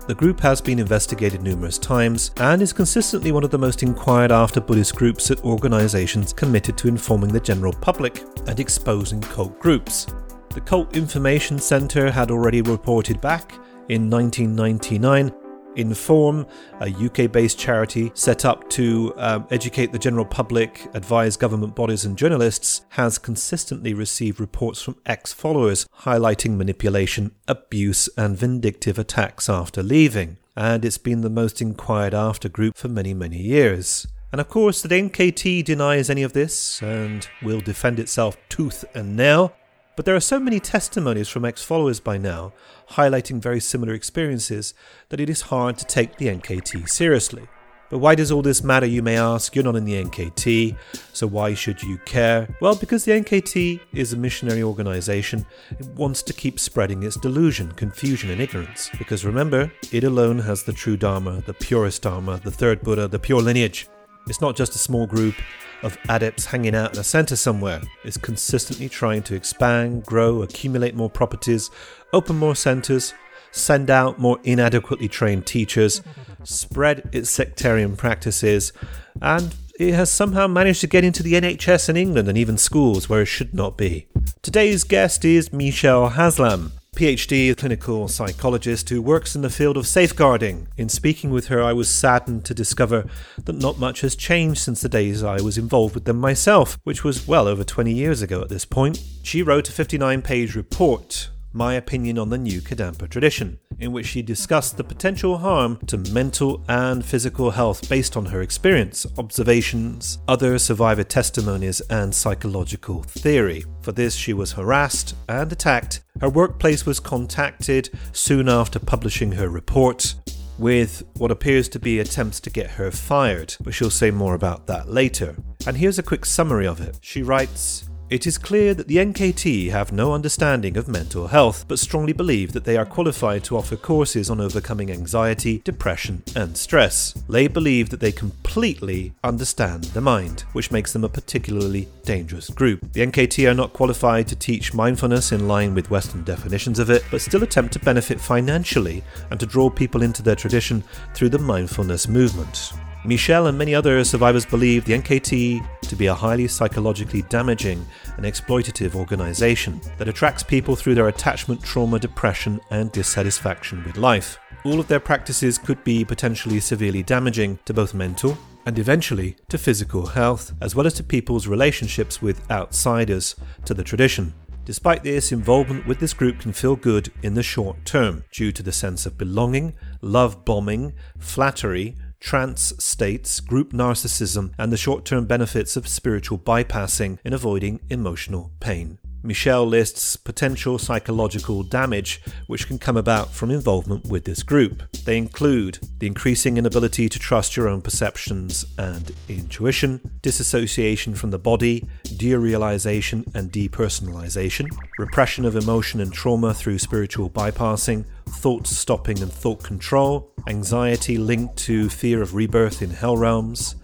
The 0.08 0.16
group 0.16 0.40
has 0.42 0.60
been 0.60 0.80
investigated 0.80 1.42
numerous 1.42 1.78
times 1.78 2.32
and 2.38 2.62
is 2.62 2.74
consistently 2.74 3.32
one 3.32 3.46
of 3.46 3.52
the 3.52 3.58
most 3.58 3.84
inquired 3.84 4.34
after 4.34 4.60
Buddhist 4.60 4.96
groups 4.96 5.30
and 5.30 5.40
organizations 5.42 6.34
committed 6.34 6.78
to 6.80 6.90
informing 6.90 7.32
the 7.32 7.40
general 7.40 7.72
public 7.72 8.24
and 8.48 8.60
exposing 8.60 9.22
cult 9.22 9.58
groups. 9.62 10.08
The 10.54 10.62
Cult 10.62 10.96
Information 10.96 11.58
Center 11.58 12.12
had 12.12 12.30
already 12.30 12.62
reported 12.62 13.20
back 13.20 13.54
in 13.90 14.10
1999 14.10 15.34
Inform, 15.76 16.46
a 16.80 16.90
UK 16.90 17.32
based 17.32 17.58
charity 17.58 18.12
set 18.14 18.46
up 18.46 18.70
to 18.70 19.14
um, 19.18 19.48
educate 19.50 19.92
the 19.92 19.98
general 19.98 20.26
public, 20.26 20.88
advise 20.94 21.36
government 21.36 21.76
bodies 21.76 22.06
and 22.06 22.16
journalists, 22.16 22.86
has 22.90 23.18
consistently 23.18 23.96
received 23.96 24.40
reports 24.40 24.82
from 24.82 24.98
ex 25.08 25.34
followers 25.34 25.88
highlighting 26.02 26.58
manipulation, 26.58 27.32
abuse, 27.48 28.08
and 28.16 28.38
vindictive 28.38 29.00
attacks 29.00 29.50
after 29.50 29.82
leaving. 29.82 30.38
And 30.56 30.86
it's 30.86 31.00
been 31.00 31.22
the 31.22 31.30
most 31.32 31.62
inquired 31.62 32.14
after 32.14 32.48
group 32.48 32.78
for 32.78 32.88
many, 32.88 33.16
many 33.16 33.38
years. 33.38 34.06
And 34.32 34.40
of 34.40 34.50
course, 34.50 34.82
the 34.82 34.90
NKT 34.90 35.64
denies 35.66 36.10
any 36.10 36.22
of 36.22 36.34
this 36.34 36.82
and 36.82 37.28
will 37.42 37.62
defend 37.62 38.00
itself 38.00 38.38
tooth 38.50 38.86
and 38.94 39.16
nail. 39.16 39.56
But 39.96 40.06
there 40.06 40.16
are 40.16 40.20
so 40.20 40.40
many 40.40 40.60
testimonies 40.60 41.30
from 41.30 41.46
ex 41.46 41.62
followers 41.64 42.00
by 42.00 42.18
now, 42.18 42.54
highlighting 42.92 43.40
very 43.40 43.60
similar 43.60 43.94
experiences, 43.94 44.74
that 45.10 45.20
it 45.20 45.30
is 45.30 45.42
hard 45.42 45.78
to 45.78 45.86
take 45.86 46.18
the 46.18 46.28
NKT 46.28 46.90
seriously. 46.90 47.48
But 47.92 48.00
why 48.00 48.16
does 48.16 48.32
all 48.32 48.42
this 48.42 48.64
matter, 48.64 48.88
you 48.88 49.04
may 49.04 49.18
ask? 49.18 49.54
You're 49.54 49.64
not 49.64 49.76
in 49.76 49.86
the 49.86 50.04
NKT, 50.04 50.76
so 51.14 51.28
why 51.28 51.54
should 51.54 51.84
you 51.84 52.00
care? 52.06 52.48
Well, 52.60 52.74
because 52.74 53.06
the 53.06 53.12
NKT 53.12 53.82
is 53.94 54.14
a 54.14 54.18
missionary 54.18 54.64
organization. 54.64 55.46
It 55.78 55.86
wants 55.90 56.24
to 56.24 56.34
keep 56.34 56.60
spreading 56.60 57.04
its 57.04 57.18
delusion, 57.18 57.72
confusion, 57.74 58.32
and 58.32 58.42
ignorance. 58.42 58.90
Because 58.98 59.24
remember, 59.24 59.72
it 59.92 60.04
alone 60.04 60.40
has 60.40 60.64
the 60.64 60.74
true 60.74 60.98
Dharma, 60.98 61.44
the 61.46 61.54
purest 61.54 62.02
Dharma, 62.02 62.42
the 62.44 62.50
third 62.50 62.82
Buddha, 62.82 63.08
the 63.08 63.20
pure 63.20 63.44
lineage. 63.44 63.88
It's 64.26 64.42
not 64.42 64.56
just 64.56 64.74
a 64.74 64.80
small 64.80 65.06
group 65.06 65.36
of 65.84 65.98
adepts 66.10 66.46
hanging 66.46 66.76
out 66.76 66.94
in 66.94 67.00
a 67.00 67.04
center 67.04 67.36
somewhere. 67.36 67.82
is 68.04 68.18
consistently 68.18 68.90
trying 68.90 69.24
to 69.24 69.36
expand, 69.36 70.06
grow, 70.06 70.42
accumulate 70.42 70.96
more 70.96 71.10
properties, 71.10 71.70
open 72.12 72.38
more 72.38 72.56
centers, 72.56 73.14
send 73.52 73.90
out 73.90 74.20
more 74.20 74.40
inadequately 74.44 75.08
trained 75.08 75.46
teachers, 75.46 76.02
spread 76.44 77.08
its 77.12 77.30
sectarian 77.30 77.96
practices, 77.96 78.74
and 79.22 79.56
it 79.80 79.94
has 79.94 80.10
somehow 80.10 80.48
managed 80.48 80.82
to 80.82 80.88
get 80.88 81.04
into 81.04 81.24
the 81.24 81.34
NHS 81.34 81.90
in 81.90 81.98
England 81.98 82.28
and 82.28 82.38
even 82.38 82.58
schools 82.58 83.10
where 83.10 83.22
it 83.22 83.28
should 83.28 83.54
not 83.54 83.78
be. 83.78 84.08
Today's 84.42 84.84
guest 84.84 85.26
is 85.26 85.52
Michelle 85.52 86.10
Haslam, 86.10 86.74
PhD 86.96 87.58
clinical 87.58 88.08
psychologist 88.08 88.88
who 88.90 89.02
works 89.02 89.36
in 89.36 89.42
the 89.42 89.50
field 89.50 89.78
of 89.78 89.88
safeguarding. 89.88 90.68
In 90.78 90.90
speaking 90.90 91.32
with 91.32 91.48
her, 91.48 91.62
I 91.62 91.74
was 91.74 91.90
saddened 91.90 92.46
to 92.46 92.54
discover 92.54 93.06
that 93.44 93.56
not 93.56 93.80
much 93.80 94.02
has 94.02 94.16
changed 94.16 94.62
since 94.62 94.82
the 94.82 94.90
days 94.90 95.24
I 95.24 95.42
was 95.42 95.58
involved 95.58 95.96
with 95.96 96.06
them 96.06 96.20
myself, 96.20 96.78
which 96.84 97.04
was 97.04 97.28
well 97.28 97.48
over 97.48 97.64
20 97.64 97.92
years 97.92 98.22
ago 98.22 98.42
at 98.42 98.50
this 98.50 98.64
point. 98.64 99.04
She 99.24 99.42
wrote 99.42 99.70
a 99.70 99.72
59 99.72 100.22
page 100.22 100.56
report 100.56 101.30
my 101.54 101.76
opinion 101.76 102.18
on 102.18 102.30
the 102.30 102.38
new 102.38 102.62
Kadampa 102.62 103.10
tradition, 103.10 103.60
in 103.80 103.92
which 103.92 104.08
she 104.08 104.22
discussed 104.22 104.76
the 104.76 104.84
potential 104.84 105.38
harm 105.38 105.78
to 105.88 105.98
mental 105.98 106.64
and 106.68 107.06
physical 107.06 107.52
health 107.52 107.88
based 107.88 108.18
on 108.18 108.26
her 108.26 108.42
experience, 108.42 109.06
observations, 109.18 110.18
other 110.28 110.58
survivor 110.58 111.04
testimonies, 111.04 111.80
and 111.90 112.14
psychological 112.14 113.04
theory. 113.04 113.64
For 113.82 113.92
this, 113.92 114.16
she 114.16 114.34
was 114.34 114.54
harassed 114.54 115.16
and 115.30 115.52
attacked. 115.52 116.02
Her 116.20 116.30
workplace 116.30 116.86
was 116.86 117.00
contacted 117.00 117.90
soon 118.12 118.50
after 118.50 118.80
publishing 118.80 119.34
her 119.34 119.50
report. 119.50 120.16
With 120.60 121.04
what 121.18 121.32
appears 121.32 121.68
to 121.70 121.80
be 121.80 122.00
attempts 122.00 122.40
to 122.42 122.52
get 122.52 122.70
her 122.72 122.92
fired, 122.92 123.56
but 123.62 123.74
she'll 123.74 123.90
say 123.90 124.12
more 124.12 124.36
about 124.36 124.68
that 124.68 124.88
later. 124.88 125.36
And 125.66 125.76
here's 125.76 125.98
a 125.98 126.04
quick 126.04 126.26
summary 126.26 126.68
of 126.68 126.80
it. 126.80 127.00
She 127.02 127.24
writes 127.24 127.90
it 128.10 128.28
is 128.28 128.38
clear 128.38 128.74
that 128.74 128.88
the 128.88 128.98
NKT 128.98 129.72
have 129.72 129.92
no 129.92 130.14
understanding 130.14 130.78
of 130.78 130.88
mental 130.88 131.28
health, 131.28 131.66
but 131.68 131.80
strongly 131.80 132.14
believe 132.14 132.52
that 132.54 132.64
they 132.64 132.78
are 132.78 132.86
qualified 132.86 133.44
to 133.46 133.58
offer 133.58 133.76
courses 133.76 134.30
on 134.30 134.40
overcoming 134.40 134.92
anxiety, 134.92 135.62
depression, 135.64 136.22
and 136.36 136.56
stress. 136.58 137.14
They 137.30 137.48
believe 137.48 137.90
that 137.90 138.00
they 138.00 138.12
completely 138.12 139.14
understand 139.24 139.86
the 139.86 140.02
mind, 140.02 140.42
which 140.54 140.72
makes 140.72 140.94
them 140.94 141.04
a 141.04 141.10
particularly 141.10 141.88
dangerous 142.04 142.50
group. 142.50 142.92
The 142.92 143.06
NKT 143.06 143.50
are 143.50 143.56
not 143.56 143.74
qualified 143.74 144.28
to 144.28 144.36
teach 144.36 144.74
mindfulness 144.74 145.32
in 145.32 145.48
line 145.48 145.74
with 145.74 145.90
Western 145.90 146.24
definitions 146.24 146.80
of 146.80 146.90
it, 146.90 147.04
but 147.10 147.22
still 147.22 147.44
attempt 147.44 147.74
to 147.74 147.80
benefit 147.80 148.20
financially 148.20 149.04
and 149.32 149.40
to 149.40 149.46
draw 149.46 149.70
people 149.70 150.04
into 150.04 150.22
their 150.22 150.36
tradition 150.36 150.84
through 151.16 151.30
the 151.30 151.40
mindfulness 151.40 152.08
movement. 152.08 152.74
Michelle 153.06 153.48
and 153.48 153.58
many 153.58 153.76
other 153.76 154.02
survivors 154.06 154.46
believe 154.46 154.86
the 154.86 154.94
NKT 154.94 155.82
to 155.82 155.96
be 155.98 156.06
a 156.06 156.14
highly 156.14 156.48
psychologically 156.48 157.24
damaging 157.24 157.86
and 158.16 158.26
exploitative 158.26 158.96
organization 158.96 159.82
that 159.98 160.08
attracts 160.08 160.42
people 160.42 160.78
through 160.78 160.96
their 160.96 161.10
attachment, 161.10 161.62
trauma, 161.62 162.00
depression, 162.00 162.62
and 162.72 162.94
dissatisfaction 162.94 163.84
with 163.84 163.98
life. 163.98 164.40
All 164.64 164.80
of 164.80 164.88
their 164.88 165.02
practices 165.02 165.58
could 165.58 165.84
be 165.84 166.06
potentially 166.06 166.62
severely 166.62 167.04
damaging 167.04 167.60
to 167.66 167.74
both 167.74 167.94
mental 167.94 168.38
and 168.66 168.80
eventually 168.80 169.36
to 169.50 169.58
physical 169.58 170.06
health, 170.06 170.54
as 170.62 170.74
well 170.74 170.88
as 170.88 170.94
to 170.94 171.04
people's 171.04 171.46
relationships 171.46 172.22
with 172.22 172.50
outsiders 172.50 173.36
to 173.66 173.74
the 173.74 173.84
tradition. 173.84 174.34
Despite 174.64 175.04
this, 175.04 175.34
involvement 175.34 175.86
with 175.86 176.00
this 176.00 176.14
group 176.14 176.40
can 176.40 176.54
feel 176.54 176.78
good 176.78 177.12
in 177.22 177.34
the 177.34 177.44
short 177.44 177.84
term 177.84 178.24
due 178.32 178.54
to 178.54 178.64
the 178.64 178.72
sense 178.72 179.06
of 179.06 179.18
belonging, 179.18 179.74
love 180.00 180.46
bombing, 180.46 180.94
flattery, 181.20 181.98
trance 182.24 182.74
states, 182.80 183.42
group 183.42 183.74
narcissism, 183.74 184.54
and 184.58 184.72
the 184.72 184.78
short 184.78 185.04
term 185.04 185.26
benefits 185.26 185.76
of 185.76 185.88
spiritual 185.88 186.40
bypassing 186.40 187.20
in 187.26 187.34
avoiding 187.34 187.82
emotional 187.90 188.50
pain. 188.62 188.98
Michelle 189.26 189.66
lists 189.66 190.18
potential 190.18 190.78
psychological 190.78 191.64
damage 191.64 192.22
which 192.48 192.68
can 192.68 192.78
come 192.78 192.98
about 192.98 193.32
from 193.32 193.52
involvement 193.52 194.06
with 194.08 194.26
this 194.26 194.44
group. 194.44 194.84
They 195.06 195.18
include 195.18 195.80
the 196.00 196.08
increasing 196.08 196.58
inability 196.58 197.08
to 197.08 197.20
trust 197.20 197.56
your 197.56 197.70
own 197.70 197.82
perceptions 197.82 198.66
and 198.78 199.14
intuition, 199.30 200.02
disassociation 200.22 201.16
from 201.16 201.32
the 201.32 201.40
body, 201.40 201.88
derealization 202.04 203.34
and 203.34 203.52
depersonalization, 203.52 204.68
repression 204.98 205.46
of 205.46 205.56
emotion 205.56 206.02
and 206.02 206.12
trauma 206.12 206.54
through 206.54 206.80
spiritual 206.80 207.30
bypassing, 207.30 208.06
thought 208.34 208.68
stopping 208.68 209.22
and 209.22 209.32
thought 209.32 209.64
control, 209.64 210.32
anxiety 210.48 211.18
linked 211.18 211.56
to 211.58 211.90
fear 211.90 212.22
of 212.22 212.36
rebirth 212.36 212.82
in 212.82 212.90
hell 212.90 213.16
realms, 213.16 213.76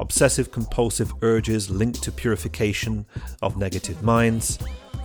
obsessive 0.00 0.50
compulsive 0.50 1.12
urges 1.22 1.70
linked 1.70 2.02
to 2.02 2.10
purification 2.10 3.06
of 3.42 3.56
negative 3.56 4.02
minds, 4.02 4.58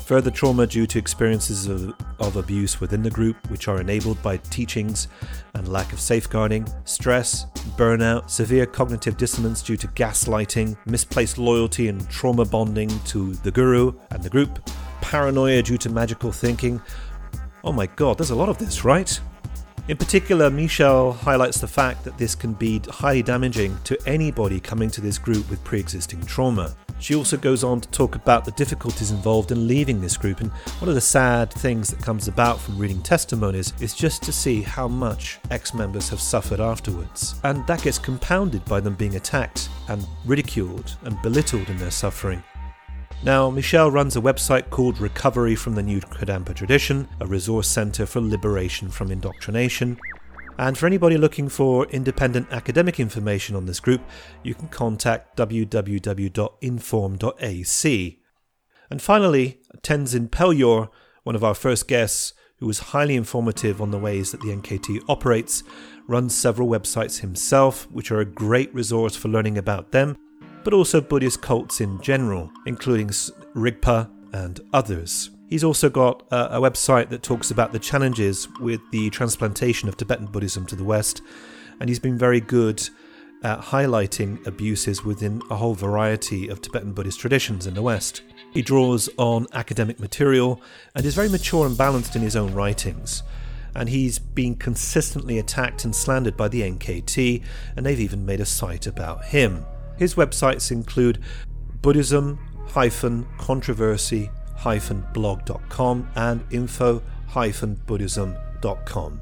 further 0.06 0.30
trauma 0.30 0.68
due 0.68 0.86
to 0.86 1.00
experiences 1.00 1.68
of, 1.68 1.94
of 2.20 2.36
abuse 2.36 2.80
within 2.80 3.02
the 3.02 3.10
group, 3.10 3.36
which 3.50 3.68
are 3.68 3.82
enabled 3.82 4.22
by 4.22 4.38
teachings 4.38 5.08
and 5.56 5.68
lack 5.68 5.92
of 5.94 6.00
safeguarding, 6.00 6.68
stress, 6.86 7.46
burnout, 7.76 8.30
severe 8.30 8.68
cognitive 8.68 9.18
dissonance 9.18 9.64
due 9.64 9.78
to 9.78 9.88
gaslighting, 9.90 10.78
misplaced 10.86 11.38
loyalty 11.38 11.88
and 11.88 12.08
trauma 12.10 12.46
bonding 12.46 12.90
to 13.06 13.34
the 13.36 13.52
guru 13.52 13.92
and 14.12 14.22
the 14.22 14.30
group, 14.30 14.70
paranoia 15.02 15.62
due 15.62 15.78
to 15.78 15.90
magical 15.90 16.32
thinking. 16.32 16.80
Oh 17.66 17.72
my 17.72 17.88
god, 17.88 18.20
there's 18.20 18.30
a 18.30 18.36
lot 18.36 18.48
of 18.48 18.60
this, 18.60 18.86
right? 18.86 19.20
In 19.88 19.98
particular, 19.98 20.52
Michelle 20.52 21.14
highlights 21.14 21.60
the 21.60 21.68
fact 21.68 22.04
that 22.04 22.16
this 22.16 22.36
can 22.36 22.54
be 22.54 22.80
highly 22.90 23.24
damaging 23.24 23.76
to 23.86 23.98
anybody 24.06 24.60
coming 24.60 24.92
to 24.92 25.02
this 25.02 25.18
group 25.18 25.50
with 25.50 25.64
pre 25.64 25.80
existing 25.80 26.22
trauma. 26.26 26.76
She 27.00 27.16
also 27.16 27.38
goes 27.38 27.64
on 27.64 27.82
to 27.82 27.90
talk 27.90 28.16
about 28.16 28.46
the 28.46 28.52
difficulties 28.52 29.10
involved 29.10 29.52
in 29.52 29.68
leaving 29.68 30.00
this 30.00 30.16
group, 30.16 30.42
and 30.42 30.52
one 30.80 30.90
of 30.90 30.96
the 30.96 31.02
sad 31.02 31.52
things 31.52 31.90
that 31.90 32.04
comes 32.04 32.28
about 32.28 32.60
from 32.60 32.78
reading 32.78 33.02
testimonies 33.02 33.74
is 33.82 33.96
just 33.96 34.22
to 34.24 34.32
see 34.32 34.62
how 34.62 34.88
much 34.88 35.40
ex 35.50 35.74
members 35.74 36.08
have 36.10 36.22
suffered 36.22 36.60
afterwards. 36.60 37.40
And 37.44 37.66
that 37.66 37.82
gets 37.82 37.98
compounded 37.98 38.64
by 38.66 38.80
them 38.80 38.94
being 38.94 39.16
attacked 39.16 39.70
and 39.88 40.06
ridiculed 40.24 40.96
and 41.02 41.20
belittled 41.24 41.70
in 41.70 41.78
their 41.78 41.92
suffering. 41.92 42.44
Now, 43.24 43.50
Michelle 43.50 43.90
runs 43.90 44.16
a 44.16 44.22
website 44.22 44.70
called 44.70 45.00
Recovery 45.00 45.56
from 45.56 45.74
the 45.74 45.82
New 45.82 46.00
Kadampa 46.00 46.54
Tradition, 46.54 47.08
a 47.20 47.26
resource 47.26 47.68
center 47.68 48.06
for 48.06 48.22
liberation 48.22 48.90
from 48.90 49.10
indoctrination. 49.12 49.98
And 50.60 50.78
for 50.78 50.86
anybody 50.86 51.18
looking 51.18 51.50
for 51.50 51.88
independent 51.88 52.52
academic 52.52 53.00
information 53.00 53.56
on 53.56 53.66
this 53.66 53.80
group, 53.80 54.02
you 54.44 54.54
can 54.54 54.68
contact 54.68 55.36
www.inform.ac. 55.38 55.80
And 58.90 59.02
finally, 59.02 59.60
Tenzin 59.82 60.30
Peljor, 60.30 60.90
one 61.24 61.36
of 61.36 61.44
our 61.44 61.56
first 61.56 61.88
guests, 61.88 62.34
who 62.58 62.68
was 62.68 62.80
highly 62.80 63.16
informative 63.16 63.82
on 63.82 63.90
the 63.92 64.00
ways 64.00 64.32
that 64.32 64.42
the 64.42 64.56
NKT 64.56 65.02
operates, 65.10 65.64
runs 66.08 66.36
several 66.36 66.70
websites 66.70 67.22
himself, 67.22 67.90
which 67.92 68.12
are 68.12 68.20
a 68.20 68.26
great 68.26 68.72
resource 68.74 69.16
for 69.16 69.30
learning 69.30 69.58
about 69.58 69.92
them 69.92 70.16
but 70.66 70.74
also 70.74 71.00
Buddhist 71.00 71.42
cults 71.42 71.80
in 71.80 72.02
general, 72.02 72.52
including 72.66 73.08
Rigpa 73.08 74.10
and 74.34 74.60
others. 74.74 75.30
He's 75.48 75.64
also 75.64 75.90
got 75.90 76.26
a, 76.32 76.58
a, 76.58 76.60
website 76.60 77.10
that 77.10 77.22
talks 77.22 77.52
about 77.52 77.72
the 77.72 77.78
challenges 77.78 78.50
with 78.60 78.82
the 78.92 79.12
transplantation 79.12 79.88
of 79.88 79.96
Tibetan 79.96 80.26
Buddhism 80.26 80.66
to 80.66 80.76
the 80.76 80.84
West, 80.84 81.22
and 81.80 81.88
he's 81.88 82.00
been 82.00 82.18
very 82.18 82.42
good 82.42 82.90
at 83.44 83.62
highlighting 83.62 84.46
abuses 84.48 85.06
within 85.06 85.40
a 85.52 85.56
whole 85.56 85.76
variety 85.76 86.48
of 86.48 86.62
Tibetan 86.62 86.94
Buddhist 86.94 87.20
traditions 87.20 87.68
in 87.68 87.76
the 87.76 87.84
West. 87.84 88.24
He 88.52 88.64
draws 88.64 89.08
on 89.18 89.46
academic 89.54 90.00
material 90.00 90.60
and 90.96 91.06
is 91.06 91.14
very 91.14 91.30
mature 91.30 91.68
and 91.68 91.78
balanced 91.78 92.16
in 92.16 92.24
his 92.24 92.36
own 92.36 92.56
writings. 92.56 93.22
And 93.76 93.90
he's 93.90 94.18
been 94.18 94.56
consistently 94.56 95.38
attacked 95.38 95.86
and 95.86 95.96
slandered 95.96 96.36
by 96.36 96.48
the 96.48 96.62
NKT, 96.62 97.44
and 97.76 97.86
they've 97.86 98.00
even 98.00 98.26
made 98.26 98.40
a 98.40 98.46
site 98.46 98.88
about 98.88 99.26
him. 99.26 99.64
His 99.98 100.16
websites 100.16 100.72
include 100.72 101.20
Buddhism 101.82 102.40
controversy 103.38 104.30
blog.com 105.14 106.10
and 106.16 106.44
info 106.52 107.02
buddhism.com. 107.86 109.22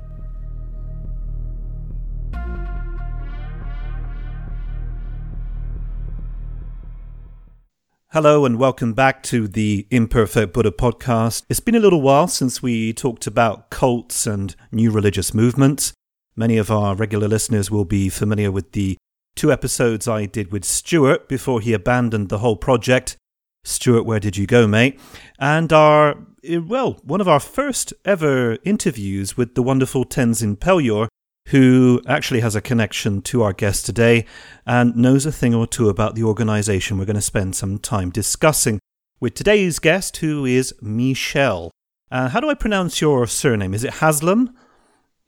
Hello 8.11 8.45
and 8.45 8.59
welcome 8.59 8.93
back 8.93 9.23
to 9.23 9.47
the 9.47 9.87
Imperfect 9.89 10.53
Buddha 10.53 10.69
podcast. 10.69 11.43
It's 11.49 11.59
been 11.59 11.73
a 11.73 11.79
little 11.79 11.99
while 11.99 12.27
since 12.27 12.61
we 12.61 12.93
talked 12.93 13.25
about 13.25 13.71
cults 13.71 14.27
and 14.27 14.55
new 14.71 14.91
religious 14.91 15.33
movements. 15.33 15.93
Many 16.35 16.57
of 16.57 16.69
our 16.69 16.95
regular 16.95 17.27
listeners 17.27 17.71
will 17.71 17.85
be 17.85 18.09
familiar 18.09 18.51
with 18.51 18.73
the 18.73 18.97
two 19.35 19.51
episodes 19.51 20.07
I 20.07 20.25
did 20.25 20.51
with 20.51 20.65
Stuart 20.65 21.27
before 21.27 21.61
he 21.61 21.73
abandoned 21.73 22.29
the 22.29 22.39
whole 22.39 22.55
project. 22.55 23.17
Stuart, 23.63 24.05
where 24.05 24.19
did 24.19 24.37
you 24.37 24.45
go, 24.45 24.67
mate? 24.67 24.99
And 25.39 25.71
our, 25.71 26.17
eh, 26.43 26.57
well, 26.57 26.99
one 27.03 27.21
of 27.21 27.27
our 27.27 27.39
first 27.39 27.93
ever 28.05 28.57
interviews 28.63 29.37
with 29.37 29.55
the 29.55 29.63
wonderful 29.63 30.05
Tenzin 30.05 30.57
Peljor, 30.57 31.07
who 31.47 32.01
actually 32.07 32.41
has 32.41 32.55
a 32.55 32.61
connection 32.61 33.21
to 33.21 33.43
our 33.43 33.53
guest 33.53 33.85
today 33.85 34.25
and 34.65 34.95
knows 34.95 35.25
a 35.25 35.31
thing 35.31 35.53
or 35.53 35.67
two 35.67 35.89
about 35.89 36.15
the 36.15 36.23
organization 36.23 36.97
we're 36.97 37.05
going 37.05 37.15
to 37.15 37.21
spend 37.21 37.55
some 37.55 37.77
time 37.77 38.09
discussing 38.09 38.79
with 39.19 39.33
today's 39.33 39.79
guest, 39.79 40.17
who 40.17 40.45
is 40.45 40.73
Michelle. 40.81 41.71
Uh, 42.11 42.29
how 42.29 42.39
do 42.39 42.49
I 42.49 42.53
pronounce 42.53 43.01
your 43.01 43.25
surname? 43.25 43.73
Is 43.73 43.83
it 43.83 43.95
Haslam? 43.95 44.53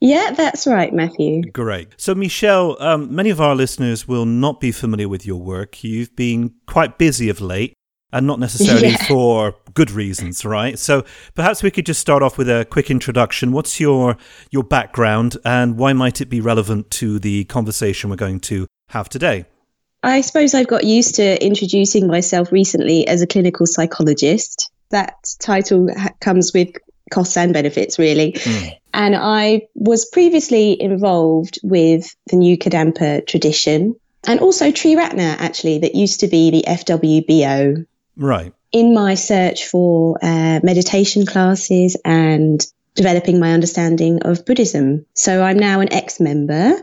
Yeah, 0.02 0.32
that's 0.32 0.68
right, 0.68 0.94
Matthew. 0.94 1.44
Great. 1.52 1.90
So, 1.98 2.14
Michelle, 2.14 2.82
um, 2.82 3.14
many 3.16 3.30
of 3.30 3.40
our 3.40 3.56
listeners 3.56 4.08
will 4.08 4.26
not 4.26 4.60
be 4.60 4.72
familiar 4.72 5.08
with 5.08 5.26
your 5.26 5.42
work. 5.42 5.84
You've 5.84 6.16
been 6.16 6.54
quite 6.68 6.98
busy 6.98 7.30
of 7.30 7.40
late 7.42 7.74
and 8.12 8.28
not 8.28 8.40
necessarily 8.40 8.90
yeah. 9.00 9.08
for 9.08 9.56
good 9.74 9.92
reasons, 9.92 10.44
right? 10.44 10.78
So, 10.78 11.06
perhaps 11.34 11.64
we 11.64 11.72
could 11.72 11.86
just 11.86 12.02
start 12.02 12.24
off 12.24 12.38
with 12.38 12.50
a 12.50 12.66
quick 12.70 12.92
introduction. 12.92 13.52
What's 13.52 13.80
your 13.80 14.18
your 14.52 14.64
background 14.64 15.38
and 15.46 15.78
why 15.78 15.94
might 15.94 16.22
it 16.22 16.26
be 16.26 16.42
relevant 16.42 16.92
to 16.92 17.18
the 17.20 17.46
conversation 17.46 18.10
we're 18.10 18.18
going 18.18 18.42
to 18.42 18.68
have 18.90 19.08
today? 19.10 19.46
I 20.04 20.22
suppose 20.22 20.54
I've 20.54 20.68
got 20.68 20.84
used 20.84 21.16
to 21.16 21.44
introducing 21.44 22.06
myself 22.06 22.52
recently 22.52 23.08
as 23.08 23.24
a 23.24 23.28
clinical 23.28 23.66
psychologist. 23.66 24.70
That 24.92 25.16
title 25.40 25.90
comes 26.20 26.54
with 26.54 26.76
costs 27.12 27.36
and 27.38 27.54
benefits, 27.54 27.98
really. 27.98 28.34
Mm. 28.34 28.78
And 28.96 29.14
I 29.14 29.68
was 29.76 30.06
previously 30.06 30.82
involved 30.82 31.60
with 31.64 32.16
the 32.28 32.38
New 32.38 32.58
Kadampa 32.58 33.28
tradition 33.28 33.94
and 34.26 34.40
also 34.40 34.72
Tree 34.72 34.96
Triratna, 34.96 35.36
actually, 35.38 35.80
that 35.80 35.96
used 35.96 36.22
to 36.22 36.28
be 36.28 36.50
the 36.50 36.64
FWBO. 36.66 37.86
Right. 38.16 38.54
In 38.72 38.94
my 38.94 39.16
search 39.16 39.68
for 39.68 40.18
uh, 40.22 40.62
meditation 40.64 41.26
classes 41.26 41.98
and 42.06 42.66
developing 42.96 43.38
my 43.38 43.52
understanding 43.52 44.22
of 44.24 44.46
Buddhism. 44.46 45.06
So 45.14 45.44
I'm 45.44 45.60
now 45.60 45.82
an 45.82 45.92
ex 45.92 46.22
member. 46.22 46.82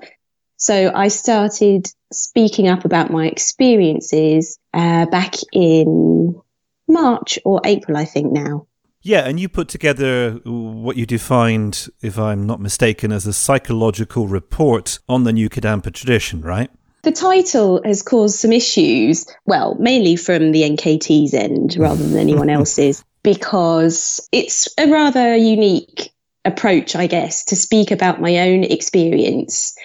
So 0.59 0.93
I 0.95 1.09
started 1.09 1.89
speaking 2.13 2.69
up 2.69 2.85
about 2.85 3.11
my 3.11 3.27
experiences 3.27 4.59
uh, 4.75 5.07
back 5.07 5.37
in 5.51 6.39
March 6.87 7.39
or 7.47 7.63
April, 7.65 7.97
I 7.97 8.05
think 8.05 8.33
now. 8.33 8.67
Yeah, 9.03 9.27
and 9.27 9.41
you 9.41 9.49
put 9.49 9.69
together 9.69 10.41
what 10.45 10.97
you 10.97 11.07
defined, 11.07 11.89
if 12.03 12.19
I'm 12.19 12.47
not 12.47 12.61
mistaken, 12.61 13.11
as 13.11 13.27
a 13.27 13.33
psychological 13.33 14.29
report 14.29 15.01
on 15.09 15.25
the 15.25 15.33
New 15.33 15.49
Kadampa 15.49 15.93
tradition, 15.93 16.41
right? 16.41 16.71
The 17.03 17.11
title 17.11 17.83
has 17.85 18.01
caused 18.01 18.39
some 18.39 18.53
issues, 18.53 19.27
well, 19.45 19.75
mainly 19.81 20.15
from 20.15 20.53
the 20.53 20.63
NKT's 20.63 21.35
end 21.35 21.77
rather 21.77 22.07
than 22.07 22.17
anyone 22.17 22.49
else's, 22.59 23.05
because 23.25 24.27
it's 24.31 24.69
a 24.79 24.89
rather 24.89 25.37
unique 25.37 26.13
approach, 26.45 26.95
I 26.95 27.09
guess, 27.09 27.45
to 27.47 27.57
speak 27.57 27.91
about 27.91 28.21
my 28.21 28.39
own 28.39 28.63
experience, 28.63 29.77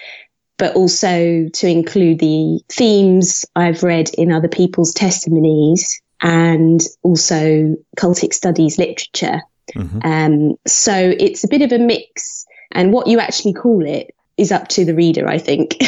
but 0.58 0.76
also 0.76 1.48
to 1.52 1.68
include 1.68 2.20
the 2.20 2.60
themes 2.68 3.44
I've 3.56 3.82
read 3.82 4.10
in 4.10 4.30
other 4.30 4.48
people's 4.48 4.94
testimonies 4.94 6.00
and 6.22 6.80
also 7.02 7.76
cultic 7.96 8.32
studies 8.32 8.78
literature. 8.78 9.40
Mm-hmm. 9.74 9.98
Um, 10.02 10.56
so 10.66 10.94
it's 10.94 11.44
a 11.44 11.48
bit 11.48 11.62
of 11.62 11.72
a 11.72 11.78
mix, 11.78 12.46
and 12.72 12.92
what 12.92 13.06
you 13.06 13.18
actually 13.18 13.54
call 13.54 13.86
it 13.86 14.14
is 14.36 14.52
up 14.52 14.68
to 14.68 14.84
the 14.84 14.94
reader, 14.94 15.28
I 15.28 15.38
think. 15.38 15.76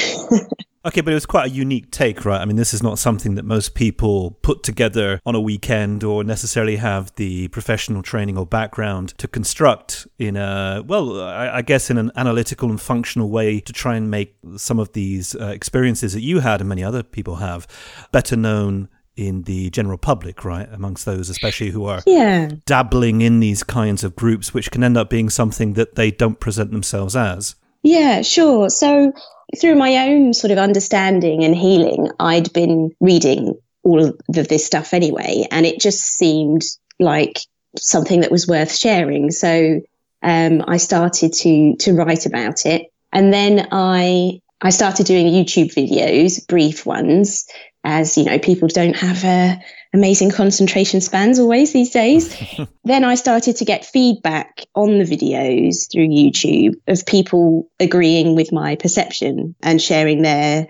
Okay, 0.82 1.02
but 1.02 1.10
it 1.10 1.14
was 1.14 1.26
quite 1.26 1.50
a 1.50 1.54
unique 1.54 1.90
take, 1.90 2.24
right? 2.24 2.40
I 2.40 2.46
mean, 2.46 2.56
this 2.56 2.72
is 2.72 2.82
not 2.82 2.98
something 2.98 3.34
that 3.34 3.44
most 3.44 3.74
people 3.74 4.38
put 4.40 4.62
together 4.62 5.20
on 5.26 5.34
a 5.34 5.40
weekend 5.40 6.02
or 6.02 6.24
necessarily 6.24 6.76
have 6.76 7.14
the 7.16 7.48
professional 7.48 8.02
training 8.02 8.38
or 8.38 8.46
background 8.46 9.10
to 9.18 9.28
construct 9.28 10.06
in 10.18 10.38
a, 10.38 10.82
well, 10.86 11.20
I 11.20 11.60
guess 11.60 11.90
in 11.90 11.98
an 11.98 12.10
analytical 12.16 12.70
and 12.70 12.80
functional 12.80 13.28
way 13.28 13.60
to 13.60 13.74
try 13.74 13.94
and 13.94 14.10
make 14.10 14.34
some 14.56 14.78
of 14.78 14.94
these 14.94 15.34
uh, 15.34 15.48
experiences 15.48 16.14
that 16.14 16.22
you 16.22 16.40
had 16.40 16.60
and 16.60 16.68
many 16.70 16.82
other 16.82 17.02
people 17.02 17.36
have 17.36 17.66
better 18.10 18.34
known 18.34 18.88
in 19.16 19.42
the 19.42 19.70
general 19.70 19.98
public, 19.98 20.44
right? 20.44 20.68
Amongst 20.72 21.04
those, 21.04 21.28
especially 21.28 21.70
who 21.70 21.84
are 21.84 22.02
yeah. 22.06 22.50
dabbling 22.66 23.20
in 23.20 23.40
these 23.40 23.62
kinds 23.62 24.04
of 24.04 24.16
groups, 24.16 24.54
which 24.54 24.70
can 24.70 24.82
end 24.82 24.96
up 24.96 25.10
being 25.10 25.30
something 25.30 25.74
that 25.74 25.94
they 25.94 26.10
don't 26.10 26.40
present 26.40 26.72
themselves 26.72 27.16
as. 27.16 27.54
Yeah, 27.82 28.22
sure. 28.22 28.70
So 28.70 29.12
through 29.58 29.74
my 29.74 30.08
own 30.08 30.32
sort 30.32 30.50
of 30.50 30.58
understanding 30.58 31.44
and 31.44 31.54
healing, 31.54 32.10
I'd 32.18 32.52
been 32.52 32.90
reading 33.00 33.58
all 33.82 34.04
of 34.04 34.48
this 34.48 34.66
stuff 34.66 34.92
anyway, 34.94 35.46
and 35.50 35.66
it 35.66 35.80
just 35.80 36.02
seemed 36.02 36.62
like 36.98 37.40
something 37.78 38.20
that 38.20 38.30
was 38.30 38.46
worth 38.46 38.74
sharing. 38.74 39.30
So 39.30 39.80
um, 40.22 40.64
I 40.66 40.76
started 40.76 41.32
to 41.32 41.76
to 41.76 41.94
write 41.94 42.26
about 42.26 42.66
it, 42.66 42.92
and 43.12 43.32
then 43.32 43.68
I 43.72 44.40
I 44.62 44.70
started 44.70 45.06
doing 45.06 45.26
YouTube 45.26 45.74
videos, 45.74 46.46
brief 46.46 46.84
ones, 46.84 47.46
as 47.82 48.18
you 48.18 48.24
know, 48.24 48.38
people 48.38 48.68
don't 48.68 48.96
have 48.96 49.24
uh, 49.24 49.56
amazing 49.94 50.30
concentration 50.30 51.00
spans 51.00 51.38
always 51.38 51.72
these 51.72 51.90
days. 51.90 52.36
then 52.84 53.04
I 53.04 53.14
started 53.14 53.56
to 53.56 53.64
get 53.64 53.86
feedback 53.86 54.66
on 54.74 54.98
the 54.98 55.04
videos 55.04 55.90
through 55.90 56.08
YouTube 56.08 56.74
of 56.86 57.06
people 57.06 57.70
agreeing 57.80 58.36
with 58.36 58.52
my 58.52 58.76
perception 58.76 59.54
and 59.62 59.80
sharing 59.80 60.22
their 60.22 60.68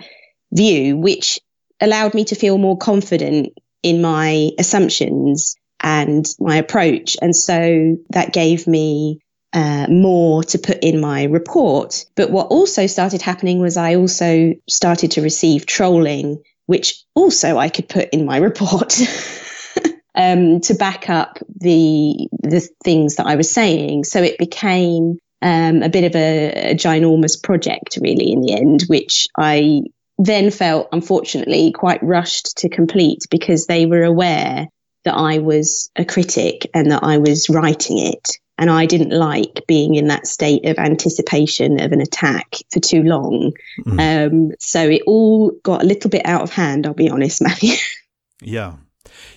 view, 0.53 0.97
which 0.97 1.41
allowed 1.81 2.15
me 2.15 2.25
to 2.27 2.35
feel 2.37 2.59
more 2.59 2.79
confident 2.79 3.49
in 3.83 4.01
my 4.01 4.51
assumptions 4.59 5.57
and 5.81 6.27
my 6.39 6.57
approach. 6.57 7.17
And 7.21 7.35
so 7.35 7.97
that 8.11 8.33
gave 8.33 8.67
me 8.67 9.21
uh, 9.53 9.87
more 9.89 10.45
to 10.45 10.59
put 10.59 10.79
in 10.83 11.01
my 11.01 11.25
report. 11.25 12.05
But 12.15 12.31
what 12.31 12.49
also 12.49 12.87
started 12.87 13.23
happening 13.23 13.61
was 13.61 13.77
I 13.77 13.97
also 13.97 14.55
started 14.69 15.13
to 15.13 15.23
receive 15.23 15.67
trolling 15.67 16.43
which 16.71 17.05
also 17.17 17.59
I 17.59 17.69
could 17.69 17.89
put 17.89 18.11
in 18.11 18.25
my 18.25 18.37
report 18.51 18.97
um, 20.15 20.61
to 20.61 20.75
back 20.75 21.11
up 21.11 21.41
the 21.59 22.29
the 22.45 22.67
things 22.85 23.17
that 23.17 23.27
I 23.27 23.35
was 23.35 23.53
saying. 23.53 24.05
So 24.05 24.23
it 24.23 24.39
became 24.39 25.19
um, 25.43 25.83
a 25.83 25.89
bit 25.89 26.05
of 26.05 26.15
a, 26.15 26.71
a 26.71 26.75
ginormous 26.77 27.43
project, 27.43 27.99
really, 28.01 28.31
in 28.31 28.43
the 28.43 28.53
end, 28.53 28.83
which 28.83 29.27
I 29.37 29.83
then 30.17 30.53
felt, 30.53 30.89
unfortunately, 30.93 31.73
quite 31.73 32.03
rushed 32.05 32.59
to 32.59 32.69
complete 32.69 33.23
because 33.31 33.67
they 33.67 33.87
were 33.87 34.05
aware 34.05 34.69
that 35.05 35.15
I 35.15 35.39
was 35.39 35.91
a 35.97 36.05
critic 36.05 36.71
and 36.73 36.93
that 36.93 37.03
I 37.03 37.19
was 37.19 37.51
writing 37.51 37.99
it. 37.99 38.31
And 38.61 38.71
I 38.71 38.87
didn't 38.87 39.11
like 39.11 39.65
being 39.67 39.95
in 39.95 40.07
that 40.09 40.27
state 40.27 40.67
of 40.67 40.79
anticipation 40.79 41.81
of 41.81 41.93
an 41.93 42.01
attack 42.01 42.57
for 42.71 42.79
too 42.79 43.03
long. 43.03 43.53
Mm. 43.87 44.27
Um, 44.51 44.53
so 44.61 44.87
it 44.87 45.03
all 45.07 45.51
got 45.63 45.83
a 45.83 45.87
little 45.87 46.11
bit 46.11 46.23
out 46.27 46.43
of 46.43 46.51
hand, 46.51 46.87
I'll 46.87 46.95
be 46.95 47.09
honest, 47.09 47.43
Matthew. 47.43 47.75
yeah. 48.41 48.75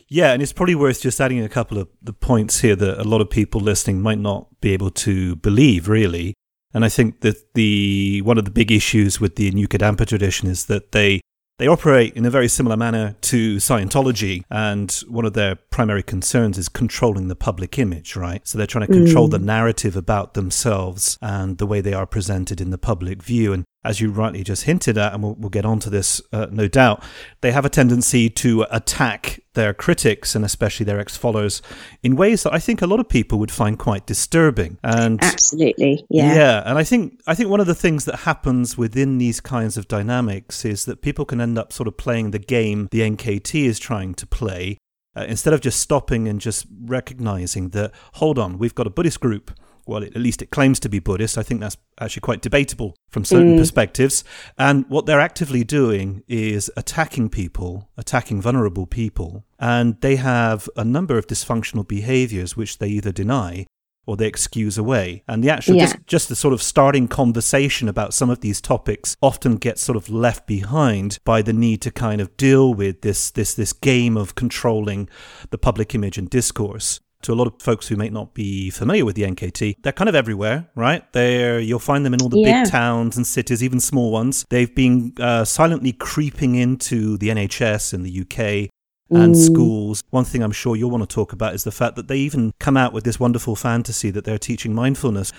Yeah, 0.10 0.34
and 0.34 0.44
it's 0.44 0.54
probably 0.54 0.76
worth 0.76 1.02
just 1.02 1.20
adding 1.20 1.42
a 1.42 1.50
couple 1.50 1.80
of 1.80 1.88
the 2.02 2.14
points 2.14 2.60
here 2.60 2.76
that 2.76 3.00
a 3.00 3.04
lot 3.04 3.22
of 3.22 3.30
people 3.30 3.62
listening 3.62 4.02
might 4.02 4.20
not 4.20 4.48
be 4.62 4.74
able 4.74 4.92
to 4.92 5.38
believe, 5.38 5.88
really. 5.88 6.36
And 6.74 6.84
I 6.84 6.90
think 6.90 7.22
that 7.22 7.54
the 7.54 8.22
one 8.24 8.38
of 8.38 8.46
the 8.46 8.52
big 8.52 8.72
issues 8.72 9.20
with 9.20 9.38
the 9.38 9.50
New 9.52 9.68
Kadampa 9.68 10.06
tradition 10.06 10.50
is 10.50 10.66
that 10.66 10.92
they 10.92 11.22
they 11.60 11.68
operate 11.68 12.14
in 12.16 12.26
a 12.26 12.30
very 12.30 12.48
similar 12.48 12.76
manner 12.76 13.16
to 13.22 13.58
Scientology, 13.58 14.44
and 14.50 14.92
one 15.08 15.26
of 15.26 15.34
their 15.34 15.56
primary 15.56 16.04
concerns 16.04 16.58
is 16.58 16.68
controlling 16.68 17.28
the 17.28 17.36
public 17.36 17.78
image, 17.78 18.16
right? 18.16 18.46
So 18.48 18.58
they're 18.58 18.68
trying 18.68 18.88
to 18.88 18.94
control 18.94 19.28
mm. 19.28 19.32
the 19.32 19.40
narrative 19.40 19.96
about 19.96 20.34
themselves 20.34 21.18
and 21.22 21.58
the 21.58 21.68
way 21.68 21.82
they 21.82 21.94
are 21.94 22.08
presented 22.08 22.60
in 22.60 22.72
the 22.72 22.78
public 22.78 23.22
view. 23.22 23.54
And 23.54 23.66
as 23.84 24.00
you 24.00 24.12
rightly 24.12 24.44
just 24.44 24.64
hinted 24.64 24.98
at, 24.98 25.14
and 25.14 25.24
we'll, 25.24 25.36
we'll 25.36 25.50
get 25.50 25.66
onto 25.66 25.90
this 25.90 26.22
uh, 26.32 26.48
no 26.52 26.68
doubt, 26.68 27.04
they 27.42 27.52
have 27.52 27.66
a 27.66 27.70
tendency 27.70 28.30
to 28.30 28.66
attack 28.72 29.42
their 29.54 29.74
critics 29.74 30.36
and 30.36 30.44
especially 30.44 30.84
their 30.84 31.00
ex 31.00 31.16
followers 31.16 31.62
in 32.02 32.16
ways 32.16 32.44
that 32.44 32.54
I 32.54 32.60
think 32.60 32.82
a 32.82 32.88
lot 32.88 33.00
of 33.00 33.08
people 33.08 33.40
would 33.40 33.52
find 33.52 33.78
quite 33.78 34.06
disturbing. 34.06 34.78
And 34.84 35.24
absolutely, 35.24 36.06
yeah, 36.10 36.36
yeah. 36.36 36.64
And 36.66 36.78
I 36.78 36.84
think 36.84 37.22
I 37.28 37.36
think 37.36 37.50
one 37.50 37.60
of 37.60 37.68
the 37.68 37.76
things 37.76 38.06
that 38.06 38.20
happens 38.20 38.78
within 38.78 39.18
these 39.18 39.40
kinds 39.40 39.78
of 39.78 39.88
dynamics 39.88 40.66
is 40.66 40.86
that 40.86 41.02
people 41.02 41.26
can 41.26 41.42
end 41.42 41.58
up 41.58 41.72
sort 41.74 41.88
of 41.88 41.98
playing 41.98 42.32
the 42.32 42.40
game 42.40 42.88
the 42.92 43.02
NKT 43.02 43.66
is 43.66 43.80
trying 43.80 44.14
to 44.16 44.26
play. 44.26 44.78
Uh, 45.16 45.26
instead 45.28 45.54
of 45.54 45.62
just 45.62 45.80
stopping 45.80 46.28
and 46.28 46.42
just 46.42 46.66
recognizing 46.86 47.70
that, 47.70 47.92
hold 48.14 48.40
on, 48.40 48.58
we've 48.58 48.74
got 48.74 48.88
a 48.88 48.90
Buddhist 48.90 49.20
group 49.20 49.52
well, 49.86 50.04
at 50.04 50.16
least 50.16 50.42
it 50.42 50.50
claims 50.50 50.80
to 50.82 50.90
be 50.90 51.00
Buddhist. 51.00 51.38
I 51.38 51.44
think 51.44 51.62
that's 51.62 51.78
actually 52.00 52.22
quite 52.22 52.42
debatable 52.42 52.96
from 53.10 53.26
certain 53.26 53.56
mm. 53.56 53.58
perspectives. 53.58 54.24
And 54.58 54.86
what 54.90 55.06
they're 55.06 55.20
actively 55.20 55.64
doing 55.64 56.24
is 56.28 56.72
attacking 56.78 57.30
people, 57.30 57.90
attacking 57.98 58.42
vulnerable 58.42 58.86
people. 58.86 59.46
And 59.60 60.00
they 60.02 60.16
have 60.18 60.70
a 60.76 60.84
number 60.84 61.18
of 61.18 61.28
dysfunctional 61.28 61.88
behaviors 61.88 62.56
which 62.56 62.78
they 62.78 62.88
either 62.88 63.12
deny 63.12 63.66
or 64.06 64.18
they 64.18 64.28
excuse 64.28 64.78
away. 64.78 65.24
And 65.28 65.44
the 65.44 65.50
actual, 65.50 65.76
yeah. 65.76 65.86
just, 65.86 66.08
just 66.08 66.30
the 66.30 66.36
sort 66.36 66.54
of 66.54 66.62
starting 66.62 67.08
conversation 67.08 67.88
about 67.88 68.14
some 68.14 68.30
of 68.30 68.42
these 68.42 68.60
topics 68.60 69.16
often 69.22 69.56
gets 69.56 69.82
sort 69.82 69.96
of 69.96 70.10
left 70.10 70.46
behind 70.46 71.20
by 71.24 71.42
the 71.42 71.54
need 71.54 71.82
to 71.84 71.92
kind 71.92 72.20
of 72.20 72.36
deal 72.36 72.74
with 72.74 73.02
this, 73.02 73.32
this, 73.32 73.54
this 73.54 73.72
game 73.72 74.18
of 74.18 74.36
controlling 74.36 75.08
the 75.52 75.58
public 75.58 75.96
image 75.96 76.18
and 76.18 76.30
discourse 76.30 77.00
to 77.24 77.34
a 77.34 77.36
lot 77.36 77.48
of 77.48 77.62
folks 77.62 77.88
who 77.88 77.96
may 77.96 78.10
not 78.10 78.34
be 78.34 78.70
familiar 78.70 79.06
with 79.06 79.16
the 79.16 79.24
NKT, 79.24 79.78
they're 79.82 79.92
kind 79.92 80.10
of 80.10 80.16
everywhere, 80.16 80.70
right? 80.76 81.12
They're 81.14 81.60
you'll 81.60 81.80
find 81.80 82.06
them 82.06 82.14
in 82.14 82.22
all 82.22 82.30
the 82.30 82.40
yeah. 82.40 82.64
big 82.64 82.72
towns 82.72 83.18
and 83.18 83.26
cities, 83.26 83.64
even 83.64 83.80
small 83.80 84.12
ones. 84.12 84.46
They've 84.50 84.74
been 84.74 85.14
uh, 85.20 85.46
silently 85.46 85.94
creeping 85.94 86.56
into 86.56 87.18
the 87.18 87.30
NHS 87.30 87.94
in 87.94 88.04
the 88.04 88.22
UK 88.22 88.70
and 89.10 89.36
mm. 89.36 89.46
schools. 89.46 90.04
One 90.10 90.26
thing 90.26 90.42
I'm 90.42 90.52
sure 90.52 90.76
you'll 90.76 90.90
want 90.90 91.08
to 91.08 91.14
talk 91.14 91.34
about 91.34 91.54
is 91.54 91.64
the 91.64 91.72
fact 91.72 91.96
that 91.96 92.08
they 92.08 92.18
even 92.18 92.54
come 92.60 92.78
out 92.78 92.94
with 92.94 93.04
this 93.04 93.20
wonderful 93.20 93.56
fantasy 93.56 94.10
that 94.12 94.26
they're 94.26 94.38
teaching 94.38 94.74
mindfulness. 94.74 95.32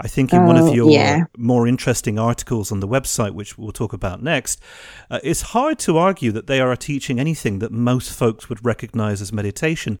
I 0.00 0.08
think 0.08 0.32
in 0.32 0.44
one 0.44 0.56
of 0.56 0.64
oh, 0.64 0.72
your 0.72 0.90
yeah. 0.90 1.24
more 1.38 1.68
interesting 1.68 2.18
articles 2.18 2.72
on 2.72 2.80
the 2.80 2.88
website, 2.88 3.30
which 3.32 3.56
we'll 3.56 3.72
talk 3.72 3.92
about 3.92 4.22
next, 4.22 4.60
uh, 5.08 5.20
it's 5.22 5.40
hard 5.42 5.78
to 5.80 5.96
argue 5.98 6.32
that 6.32 6.48
they 6.48 6.60
are 6.60 6.74
teaching 6.74 7.20
anything 7.20 7.60
that 7.60 7.70
most 7.70 8.10
folks 8.10 8.48
would 8.48 8.64
recognize 8.64 9.22
as 9.22 9.32
meditation. 9.32 9.98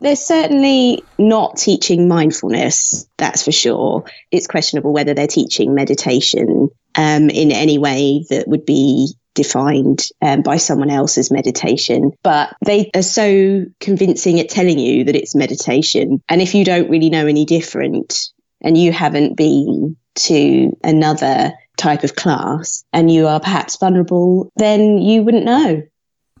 They're 0.00 0.16
certainly 0.16 1.02
not 1.18 1.56
teaching 1.56 2.06
mindfulness, 2.08 3.08
that's 3.16 3.42
for 3.42 3.52
sure. 3.52 4.04
It's 4.30 4.46
questionable 4.46 4.92
whether 4.92 5.14
they're 5.14 5.26
teaching 5.26 5.74
meditation 5.74 6.68
um, 6.94 7.30
in 7.30 7.50
any 7.50 7.78
way 7.78 8.24
that 8.30 8.46
would 8.46 8.66
be 8.66 9.14
defined 9.34 10.08
um, 10.20 10.42
by 10.42 10.56
someone 10.56 10.90
else's 10.90 11.30
meditation. 11.30 12.10
But 12.22 12.54
they 12.64 12.90
are 12.94 13.02
so 13.02 13.64
convincing 13.80 14.40
at 14.40 14.48
telling 14.48 14.78
you 14.78 15.04
that 15.04 15.16
it's 15.16 15.34
meditation. 15.34 16.22
And 16.28 16.42
if 16.42 16.54
you 16.54 16.64
don't 16.64 16.90
really 16.90 17.10
know 17.10 17.26
any 17.26 17.44
different 17.44 18.30
and 18.62 18.76
you 18.76 18.92
haven't 18.92 19.36
been 19.36 19.96
to 20.16 20.76
another 20.82 21.52
type 21.76 22.02
of 22.02 22.16
class 22.16 22.84
and 22.92 23.10
you 23.10 23.26
are 23.26 23.38
perhaps 23.38 23.76
vulnerable, 23.76 24.50
then 24.56 24.98
you 24.98 25.22
wouldn't 25.22 25.44
know 25.44 25.82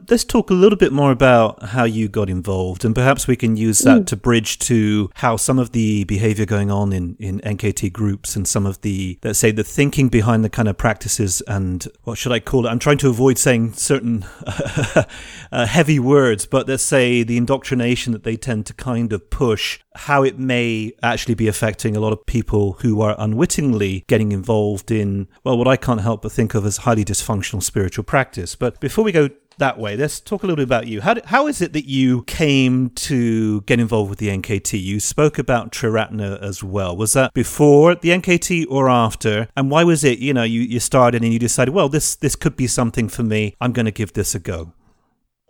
let's 0.08 0.24
talk 0.24 0.50
a 0.50 0.54
little 0.54 0.78
bit 0.78 0.92
more 0.92 1.10
about 1.10 1.62
how 1.62 1.84
you 1.84 2.08
got 2.08 2.30
involved, 2.30 2.84
and 2.84 2.94
perhaps 2.94 3.26
we 3.26 3.36
can 3.36 3.56
use 3.56 3.80
that 3.80 4.02
mm. 4.02 4.06
to 4.06 4.16
bridge 4.16 4.58
to 4.60 5.10
how 5.14 5.36
some 5.36 5.58
of 5.58 5.72
the 5.72 6.04
behavior 6.04 6.46
going 6.46 6.70
on 6.70 6.92
in, 6.92 7.16
in 7.18 7.40
NKT 7.40 7.92
groups 7.92 8.36
and 8.36 8.46
some 8.46 8.66
of 8.66 8.80
the, 8.82 9.18
let's 9.22 9.38
say, 9.38 9.50
the 9.50 9.64
thinking 9.64 10.08
behind 10.08 10.44
the 10.44 10.50
kind 10.50 10.68
of 10.68 10.78
practices 10.78 11.40
and 11.46 11.86
what 12.04 12.18
should 12.18 12.32
I 12.32 12.40
call 12.40 12.66
it? 12.66 12.70
I'm 12.70 12.78
trying 12.78 12.98
to 12.98 13.08
avoid 13.08 13.38
saying 13.38 13.74
certain 13.74 14.24
uh, 14.46 15.66
heavy 15.66 15.98
words, 15.98 16.46
but 16.46 16.68
let's 16.68 16.82
say 16.82 17.22
the 17.22 17.36
indoctrination 17.36 18.12
that 18.12 18.24
they 18.24 18.36
tend 18.36 18.66
to 18.66 18.74
kind 18.74 19.12
of 19.12 19.30
push, 19.30 19.80
how 19.94 20.22
it 20.22 20.38
may 20.38 20.92
actually 21.02 21.34
be 21.34 21.48
affecting 21.48 21.96
a 21.96 22.00
lot 22.00 22.12
of 22.12 22.26
people 22.26 22.74
who 22.80 23.00
are 23.00 23.16
unwittingly 23.18 24.04
getting 24.06 24.32
involved 24.32 24.90
in, 24.90 25.28
well, 25.44 25.58
what 25.58 25.68
I 25.68 25.76
can't 25.76 26.00
help 26.00 26.22
but 26.22 26.32
think 26.32 26.54
of 26.54 26.64
as 26.64 26.78
highly 26.78 27.04
dysfunctional 27.04 27.62
spiritual 27.62 28.04
practice. 28.04 28.54
But 28.54 28.80
before 28.80 29.04
we 29.04 29.12
go 29.12 29.30
that 29.58 29.78
way. 29.78 29.96
Let's 29.96 30.20
talk 30.20 30.42
a 30.42 30.46
little 30.46 30.56
bit 30.56 30.64
about 30.64 30.86
you. 30.86 31.00
How, 31.00 31.14
did, 31.14 31.26
how 31.26 31.46
is 31.46 31.60
it 31.60 31.72
that 31.72 31.86
you 31.86 32.22
came 32.24 32.90
to 32.90 33.60
get 33.62 33.80
involved 33.80 34.10
with 34.10 34.18
the 34.18 34.28
NKT? 34.28 34.80
You 34.82 35.00
spoke 35.00 35.38
about 35.38 35.72
Triratna 35.72 36.40
as 36.40 36.62
well. 36.62 36.96
Was 36.96 37.12
that 37.14 37.32
before 37.34 37.94
the 37.94 38.10
NKT 38.10 38.66
or 38.68 38.88
after? 38.88 39.48
And 39.56 39.70
why 39.70 39.84
was 39.84 40.04
it, 40.04 40.18
you 40.18 40.34
know, 40.34 40.42
you, 40.42 40.60
you 40.60 40.80
started 40.80 41.22
and 41.22 41.32
you 41.32 41.38
decided, 41.38 41.74
well, 41.74 41.88
this, 41.88 42.16
this 42.16 42.36
could 42.36 42.56
be 42.56 42.66
something 42.66 43.08
for 43.08 43.22
me. 43.22 43.54
I'm 43.60 43.72
going 43.72 43.86
to 43.86 43.92
give 43.92 44.12
this 44.12 44.34
a 44.34 44.38
go? 44.38 44.72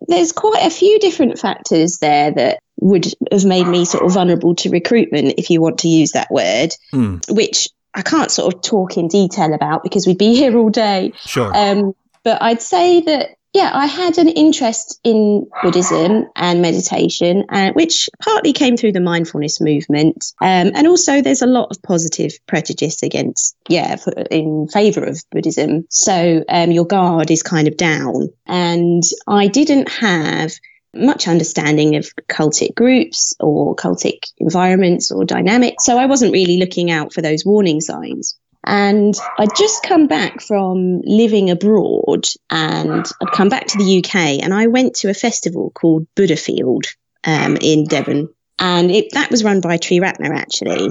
There's 0.09 0.33
quite 0.33 0.65
a 0.65 0.71
few 0.71 0.99
different 0.99 1.39
factors 1.39 1.99
there 1.99 2.31
that 2.33 2.61
would 2.81 3.07
have 3.33 3.45
made 3.45 3.67
me 3.67 3.85
sort 3.85 4.05
of 4.05 4.13
vulnerable 4.13 4.55
to 4.57 4.69
recruitment, 4.71 5.35
if 5.39 5.49
you 5.49 5.61
want 5.61 5.79
to 5.79 5.89
use 5.89 6.13
that 6.13 6.31
word, 6.31 6.75
mm. 6.93 7.35
which 7.35 7.69
I 7.95 8.03
can't 8.03 8.31
sort 8.31 8.55
of 8.55 8.61
talk 8.61 8.99
in 8.99 9.09
detail 9.09 9.55
about 9.55 9.83
because 9.83 10.07
we'd 10.07 10.19
be 10.19 10.35
here 10.35 10.57
all 10.59 10.69
day. 10.69 11.13
Sure. 11.25 11.51
Um, 11.57 11.95
But 12.27 12.43
I'd 12.43 12.61
say 12.61 13.01
that 13.03 13.36
yeah, 13.57 13.71
I 13.73 13.87
had 13.87 14.19
an 14.19 14.29
interest 14.29 15.01
in 15.03 15.47
Buddhism 15.63 16.27
and 16.37 16.61
meditation, 16.61 17.47
uh, 17.49 17.73
which 17.73 18.11
partly 18.23 18.53
came 18.53 18.77
through 18.77 18.93
the 18.93 19.01
mindfulness 19.01 19.63
movement. 19.63 20.27
Um, 20.43 20.73
and 20.75 20.87
also, 20.87 21.23
there's 21.23 21.41
a 21.41 21.47
lot 21.47 21.69
of 21.71 21.83
positive 21.83 22.33
prejudice 22.47 23.03
against, 23.03 23.57
yeah, 23.71 23.97
for, 23.97 24.13
in 24.31 24.69
favor 24.69 25.03
of 25.03 25.25
Buddhism. 25.31 25.87
So 25.89 26.45
um, 26.51 26.71
your 26.71 26.85
guard 26.85 27.31
is 27.31 27.43
kind 27.43 27.67
of 27.67 27.79
down. 27.79 28.29
And 28.45 29.03
I 29.27 29.47
didn't 29.47 29.89
have 29.89 30.53
much 30.93 31.27
understanding 31.27 31.97
of 31.97 32.15
cultic 32.29 32.75
groups 32.75 33.35
or 33.41 33.75
cultic 33.75 34.25
environments 34.37 35.11
or 35.11 35.25
dynamics. 35.25 35.87
So 35.87 35.97
I 35.97 36.05
wasn't 36.05 36.35
really 36.35 36.59
looking 36.59 36.91
out 36.91 37.15
for 37.15 37.23
those 37.23 37.47
warning 37.47 37.81
signs. 37.81 38.37
And 38.67 39.15
I'd 39.39 39.55
just 39.57 39.85
come 39.85 40.09
back 40.09 40.41
from 40.41 41.01
living 41.03 41.51
abroad 41.51 42.27
and 42.51 43.07
I'd 43.23 43.33
come 43.33 43.49
back 43.49 43.69
to 43.69 43.79
the 43.79 43.99
UK 43.99 44.43
and 44.43 44.53
I 44.53 44.67
went 44.67 44.95
to 44.97 45.09
a 45.09 45.15
festival 45.15 45.71
called 45.71 46.07
Buddhafield 46.17 46.87
um, 47.25 47.57
in 47.61 47.85
Devon. 47.85 48.29
And 48.59 48.91
it, 48.91 49.13
that 49.13 49.31
was 49.31 49.45
run 49.45 49.61
by 49.61 49.79
Triratna 49.79 50.37
actually. 50.37 50.91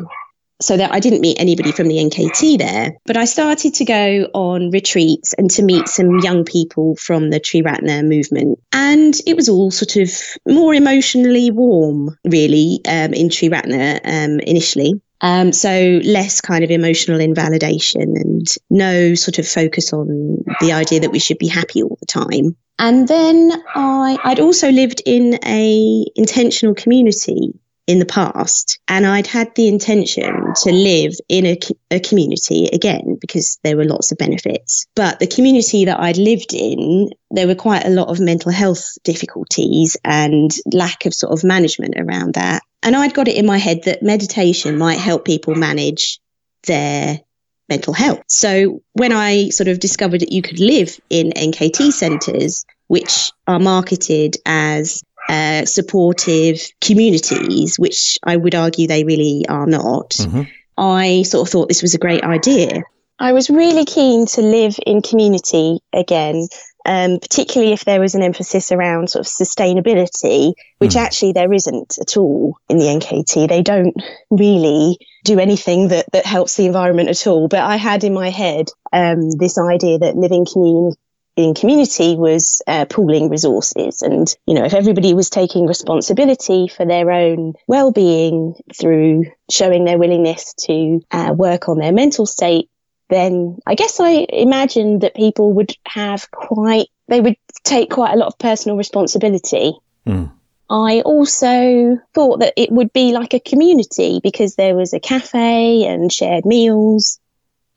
So 0.61 0.77
that 0.77 0.93
I 0.93 1.01
didn't 1.01 1.19
meet 1.19 1.37
anybody 1.37 1.73
from 1.73 1.89
the 1.89 1.97
NKT 1.97 2.57
there, 2.57 2.93
but 3.05 3.17
I 3.17 3.25
started 3.25 3.73
to 3.73 3.83
go 3.83 4.29
on 4.33 4.71
retreats 4.71 5.33
and 5.33 5.51
to 5.51 5.61
meet 5.61 5.89
some 5.89 6.19
young 6.19 6.45
people 6.45 6.95
from 6.95 7.29
the 7.29 7.41
Triratna 7.41 8.07
movement. 8.07 8.59
And 8.71 9.13
it 9.27 9.35
was 9.35 9.49
all 9.49 9.69
sort 9.69 9.97
of 9.97 10.09
more 10.47 10.73
emotionally 10.73 11.51
warm, 11.51 12.17
really, 12.23 12.79
um, 12.87 13.13
in 13.13 13.27
Triratna 13.27 13.99
um, 14.05 14.39
initially. 14.39 15.01
Um, 15.21 15.51
so 15.53 16.01
less 16.03 16.41
kind 16.41 16.63
of 16.63 16.71
emotional 16.71 17.19
invalidation 17.19 18.01
and 18.17 18.47
no 18.69 19.15
sort 19.15 19.39
of 19.39 19.47
focus 19.47 19.93
on 19.93 20.43
the 20.59 20.73
idea 20.73 20.99
that 20.99 21.11
we 21.11 21.19
should 21.19 21.37
be 21.37 21.47
happy 21.47 21.81
all 21.81 21.97
the 21.99 22.05
time. 22.05 22.55
And 22.77 23.07
then 23.07 23.51
I, 23.73 24.17
I'd 24.23 24.39
also 24.39 24.69
lived 24.69 25.01
in 25.05 25.39
a 25.45 26.05
intentional 26.15 26.75
community 26.75 27.53
in 27.87 27.99
the 27.99 28.05
past 28.05 28.79
and 28.87 29.05
I'd 29.05 29.27
had 29.27 29.53
the 29.55 29.67
intention 29.67 30.53
to 30.63 30.71
live 30.71 31.13
in 31.29 31.45
a, 31.45 31.59
a 31.91 31.99
community 31.99 32.67
again 32.73 33.17
because 33.21 33.59
there 33.63 33.77
were 33.77 33.85
lots 33.85 34.11
of 34.11 34.17
benefits. 34.17 34.87
But 34.95 35.19
the 35.19 35.27
community 35.27 35.85
that 35.85 35.99
I'd 35.99 36.17
lived 36.17 36.53
in, 36.53 37.11
there 37.29 37.47
were 37.47 37.55
quite 37.55 37.85
a 37.85 37.91
lot 37.91 38.09
of 38.09 38.19
mental 38.19 38.51
health 38.51 38.97
difficulties 39.03 39.95
and 40.03 40.51
lack 40.73 41.05
of 41.05 41.13
sort 41.13 41.33
of 41.33 41.43
management 41.43 41.95
around 41.97 42.33
that. 42.33 42.63
And 42.85 42.95
I'd 42.95 43.15
got 43.15 43.27
it 43.27 43.35
in 43.35 43.47
my 43.47 43.57
head 43.57 43.83
that 43.85 44.03
meditation 44.03 44.77
might 44.77 44.99
help 44.99 45.25
people 45.25 45.55
manage 45.55 46.19
their 46.67 47.19
mental 47.67 47.93
health. 47.93 48.21
So 48.27 48.83
when 48.93 49.11
I 49.11 49.49
sort 49.49 49.67
of 49.67 49.79
discovered 49.79 50.21
that 50.21 50.31
you 50.31 50.43
could 50.43 50.59
live 50.59 50.99
in 51.09 51.31
NKT 51.31 51.91
centres, 51.91 52.63
which 52.85 53.31
are 53.47 53.59
marketed 53.59 54.37
as 54.45 55.01
uh, 55.27 55.65
supportive 55.65 56.61
communities, 56.79 57.79
which 57.79 58.19
I 58.23 58.37
would 58.37 58.53
argue 58.53 58.87
they 58.87 59.03
really 59.03 59.45
are 59.49 59.65
not, 59.65 60.11
mm-hmm. 60.11 60.43
I 60.77 61.23
sort 61.23 61.47
of 61.47 61.51
thought 61.51 61.69
this 61.69 61.81
was 61.81 61.95
a 61.95 61.99
great 61.99 62.23
idea. 62.23 62.83
I 63.17 63.33
was 63.33 63.49
really 63.49 63.85
keen 63.85 64.27
to 64.27 64.41
live 64.41 64.77
in 64.85 65.01
community 65.01 65.79
again 65.91 66.47
um, 66.85 67.19
particularly 67.19 67.73
if 67.73 67.85
there 67.85 67.99
was 67.99 68.15
an 68.15 68.21
emphasis 68.21 68.71
around 68.71 69.09
sort 69.09 69.25
of 69.25 69.31
sustainability, 69.31 70.53
which 70.77 70.93
mm. 70.93 71.01
actually 71.01 71.33
there 71.33 71.51
isn't 71.51 71.97
at 71.99 72.15
all 72.17 72.57
in 72.69 72.77
the 72.77 72.85
NKT. 72.85 73.49
They 73.49 73.63
don't 73.63 73.95
really 74.29 74.97
do 75.23 75.39
anything 75.39 75.89
that, 75.89 76.05
that 76.13 76.25
helps 76.25 76.55
the 76.55 76.65
environment 76.65 77.09
at 77.09 77.25
all. 77.27 77.47
But 77.47 77.61
I 77.61 77.77
had 77.77 78.03
in 78.03 78.13
my 78.13 78.29
head 78.29 78.67
um, 78.93 79.31
this 79.31 79.57
idea 79.57 79.97
that 79.99 80.15
living 80.15 80.45
community 80.45 80.97
in 81.35 81.53
community 81.53 82.15
was 82.15 82.61
uh, 82.65 82.85
pooling 82.85 83.29
resources. 83.29 84.01
And, 84.01 84.33
you 84.45 84.53
know, 84.53 84.63
if 84.63 84.73
everybody 84.73 85.13
was 85.13 85.29
taking 85.29 85.67
responsibility 85.67 86.67
for 86.67 86.85
their 86.85 87.11
own 87.11 87.53
well-being 87.67 88.55
through 88.79 89.25
showing 89.51 89.83
their 89.83 89.97
willingness 89.97 90.53
to 90.65 91.01
uh, 91.11 91.33
work 91.37 91.67
on 91.67 91.77
their 91.77 91.91
mental 91.91 92.25
state, 92.25 92.69
then 93.09 93.59
I 93.65 93.75
guess 93.75 93.99
I 93.99 94.25
imagined 94.29 95.01
that 95.01 95.15
people 95.15 95.53
would 95.53 95.75
have 95.85 96.29
quite, 96.31 96.87
they 97.07 97.21
would 97.21 97.37
take 97.63 97.91
quite 97.91 98.13
a 98.13 98.17
lot 98.17 98.27
of 98.27 98.39
personal 98.39 98.77
responsibility. 98.77 99.73
Mm. 100.07 100.31
I 100.69 101.01
also 101.01 101.99
thought 102.13 102.39
that 102.39 102.53
it 102.57 102.71
would 102.71 102.91
be 102.91 103.13
like 103.13 103.33
a 103.33 103.39
community 103.39 104.19
because 104.23 104.55
there 104.55 104.75
was 104.75 104.93
a 104.93 104.99
cafe 104.99 105.85
and 105.85 106.11
shared 106.11 106.45
meals 106.45 107.19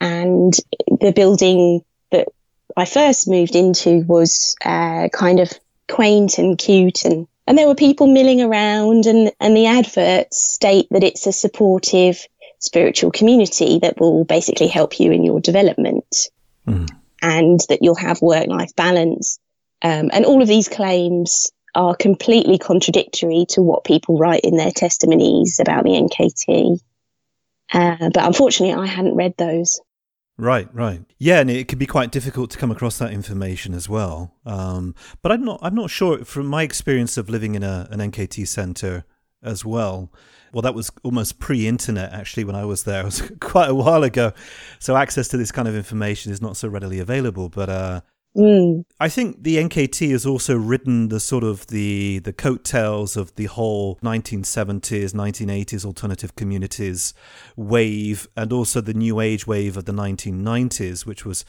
and 0.00 0.54
the 1.00 1.12
building 1.12 1.82
that 2.10 2.28
I 2.76 2.86
first 2.86 3.28
moved 3.28 3.54
into 3.54 4.04
was 4.06 4.56
uh, 4.64 5.08
kind 5.12 5.40
of 5.40 5.52
quaint 5.88 6.38
and 6.38 6.56
cute 6.56 7.04
and 7.04 7.26
and 7.46 7.56
there 7.56 7.66
were 7.66 7.74
people 7.74 8.06
milling 8.06 8.42
around 8.42 9.06
and 9.06 9.32
and 9.40 9.56
the 9.56 9.66
adverts 9.66 10.40
state 10.40 10.86
that 10.90 11.02
it's 11.02 11.26
a 11.26 11.32
supportive 11.32 12.26
spiritual 12.58 13.10
community 13.10 13.78
that 13.80 14.00
will 14.00 14.24
basically 14.24 14.68
help 14.68 14.98
you 15.00 15.12
in 15.12 15.24
your 15.24 15.40
development 15.40 16.28
mm. 16.66 16.88
and 17.22 17.60
that 17.68 17.80
you'll 17.82 17.94
have 17.94 18.20
work 18.22 18.46
life 18.46 18.74
balance. 18.76 19.38
Um, 19.82 20.10
and 20.12 20.24
all 20.24 20.42
of 20.42 20.48
these 20.48 20.68
claims 20.68 21.52
are 21.74 21.94
completely 21.94 22.58
contradictory 22.58 23.46
to 23.50 23.62
what 23.62 23.84
people 23.84 24.18
write 24.18 24.40
in 24.42 24.56
their 24.56 24.72
testimonies 24.72 25.60
about 25.60 25.84
the 25.84 25.90
NKT. 25.90 26.80
Uh, 27.72 28.10
but 28.12 28.24
unfortunately, 28.24 28.74
I 28.74 28.86
hadn't 28.86 29.14
read 29.14 29.34
those. 29.36 29.80
Right, 30.40 30.72
right, 30.72 31.02
yeah, 31.18 31.40
and 31.40 31.50
it 31.50 31.66
can 31.66 31.80
be 31.80 31.86
quite 31.86 32.12
difficult 32.12 32.50
to 32.52 32.58
come 32.58 32.70
across 32.70 32.96
that 32.98 33.12
information 33.12 33.74
as 33.74 33.88
well. 33.88 34.36
Um, 34.46 34.94
but 35.20 35.32
I'm 35.32 35.44
not, 35.44 35.58
I'm 35.62 35.74
not 35.74 35.90
sure 35.90 36.24
from 36.24 36.46
my 36.46 36.62
experience 36.62 37.16
of 37.16 37.28
living 37.28 37.56
in 37.56 37.64
a, 37.64 37.88
an 37.90 37.98
NKT 37.98 38.46
center 38.46 39.04
as 39.42 39.64
well 39.64 40.12
well, 40.52 40.62
that 40.62 40.74
was 40.74 40.90
almost 41.02 41.38
pre-internet 41.38 42.12
actually 42.12 42.44
when 42.44 42.56
I 42.56 42.64
was 42.64 42.84
there. 42.84 43.00
It 43.02 43.04
was 43.04 43.32
quite 43.40 43.70
a 43.70 43.74
while 43.74 44.02
ago, 44.02 44.32
so 44.78 44.96
access 44.96 45.28
to 45.28 45.36
this 45.36 45.52
kind 45.52 45.68
of 45.68 45.74
information 45.74 46.32
is 46.32 46.42
not 46.42 46.56
so 46.56 46.68
readily 46.68 46.98
available. 46.98 47.48
But 47.48 47.68
uh, 47.68 48.00
Mm. 48.36 48.84
I 49.00 49.08
think 49.08 49.42
the 49.42 49.56
NKT 49.56 50.10
has 50.12 50.26
also 50.26 50.54
ridden 50.56 51.08
the 51.08 51.18
sort 51.18 51.44
of 51.44 51.66
the 51.68 52.18
the 52.20 52.32
coattails 52.32 53.16
of 53.16 53.34
the 53.36 53.46
whole 53.46 53.96
1970s, 53.96 55.12
1980s 55.12 55.84
alternative 55.84 56.36
communities 56.36 57.14
wave, 57.56 58.28
and 58.36 58.52
also 58.52 58.80
the 58.80 58.94
new 58.94 59.18
age 59.20 59.46
wave 59.46 59.76
of 59.76 59.86
the 59.86 59.92
1990s, 59.92 61.06
which 61.06 61.24
was, 61.24 61.44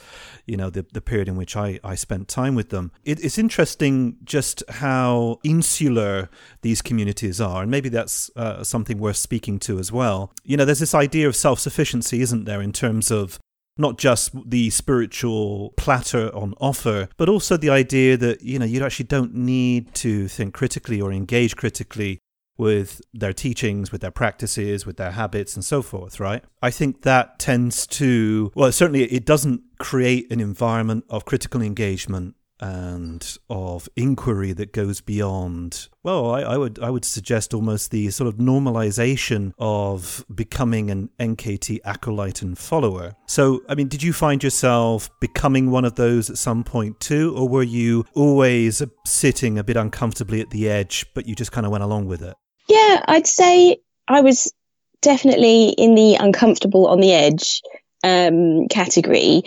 you 0.45 0.57
know, 0.57 0.69
the, 0.69 0.86
the 0.93 1.01
period 1.01 1.27
in 1.27 1.36
which 1.36 1.55
I, 1.55 1.80
I 1.84 1.95
spent 1.95 2.27
time 2.27 2.55
with 2.55 2.69
them. 2.69 2.91
It, 3.03 3.23
it's 3.23 3.38
interesting 3.38 4.17
just 4.23 4.63
how 4.69 5.39
insular 5.43 6.30
these 6.61 6.82
communities 6.82 7.41
are, 7.41 7.61
and 7.61 7.69
maybe 7.69 7.89
that's 7.89 8.32
uh, 8.36 8.63
something 8.63 8.97
worth 8.97 9.17
speaking 9.17 9.59
to 9.59 9.80
as 9.80 9.91
well. 9.91 10.32
You 10.43 10.57
know, 10.57 10.65
there's 10.65 10.80
this 10.80 10.95
idea 10.95 11.27
of 11.27 11.36
self 11.36 11.59
sufficiency, 11.59 12.21
isn't 12.21 12.45
there, 12.45 12.61
in 12.61 12.71
terms 12.71 13.11
of 13.11 13.38
not 13.80 13.97
just 13.97 14.32
the 14.47 14.69
spiritual 14.69 15.73
platter 15.77 16.34
on 16.36 16.53
offer, 16.59 17.07
but 17.17 17.30
also 17.30 17.57
the 17.57 17.69
idea 17.69 18.17
that, 18.17 18.41
you 18.41 18.59
know, 18.59 18.65
you 18.65 18.84
actually 18.84 19.05
don't 19.05 19.34
need 19.34 19.93
to 19.95 20.27
think 20.27 20.53
critically 20.53 21.01
or 21.01 21.11
engage 21.11 21.55
critically 21.55 22.19
with 22.57 23.01
their 23.13 23.32
teachings, 23.32 23.89
with 23.89 24.01
their 24.01 24.11
practices, 24.11 24.86
with 24.86 24.97
their 24.97 25.11
habits, 25.11 25.55
and 25.55 25.63
so 25.63 25.82
forth, 25.82 26.19
right? 26.19 26.43
I 26.61 26.71
think 26.71 27.03
that 27.03 27.39
tends 27.39 27.88
to, 27.88 28.51
well, 28.53 28.69
certainly 28.73 29.03
it 29.05 29.25
doesn't 29.25 29.61
create 29.80 30.30
an 30.30 30.41
environment 30.41 31.05
of 31.09 31.23
critical 31.23 31.61
engagement 31.61 32.36
and 32.60 33.38
of 33.49 33.88
inquiry 33.95 34.51
that 34.53 34.74
goes 34.74 35.01
beyond 35.01 35.88
well 36.03 36.32
I, 36.32 36.41
I, 36.41 36.57
would 36.57 36.80
I 36.80 36.89
would 36.89 37.05
suggest 37.05 37.53
almost 37.53 37.91
the 37.91 38.10
sort 38.12 38.28
of 38.28 38.36
normalization 38.36 39.53
of 39.57 40.26
becoming 40.34 40.91
an 40.91 41.10
NKT 41.20 41.80
acolyte 41.86 42.41
and 42.41 42.57
follower. 42.57 43.14
So 43.28 43.62
I 43.70 43.76
mean 43.76 43.88
did 43.88 44.03
you 44.03 44.14
find 44.14 44.43
yourself 44.43 45.10
becoming 45.20 45.72
one 45.72 45.86
of 45.86 45.95
those 45.95 46.30
at 46.30 46.38
some 46.38 46.64
point 46.64 46.99
too 46.99 47.34
or 47.36 47.47
were 47.47 47.64
you 47.64 48.05
always 48.14 48.82
sitting 49.05 49.57
a 49.57 49.64
bit 49.64 49.78
uncomfortably 49.78 50.41
at 50.41 50.49
the 50.49 50.70
edge 50.70 51.05
but 51.14 51.26
you 51.26 51.36
just 51.36 51.51
kind 51.51 51.66
of 51.66 51.72
went 51.72 51.84
along 51.84 52.07
with 52.07 52.22
it? 52.22 52.36
Yeah, 52.68 53.03
I'd 53.07 53.28
say 53.28 53.78
I 54.07 54.22
was 54.22 54.53
definitely 55.01 55.70
in 55.70 55.95
the 55.95 56.16
uncomfortable 56.16 56.88
on 56.88 56.99
the 56.99 57.14
edge 57.14 57.62
um, 58.03 58.68
category 58.68 59.43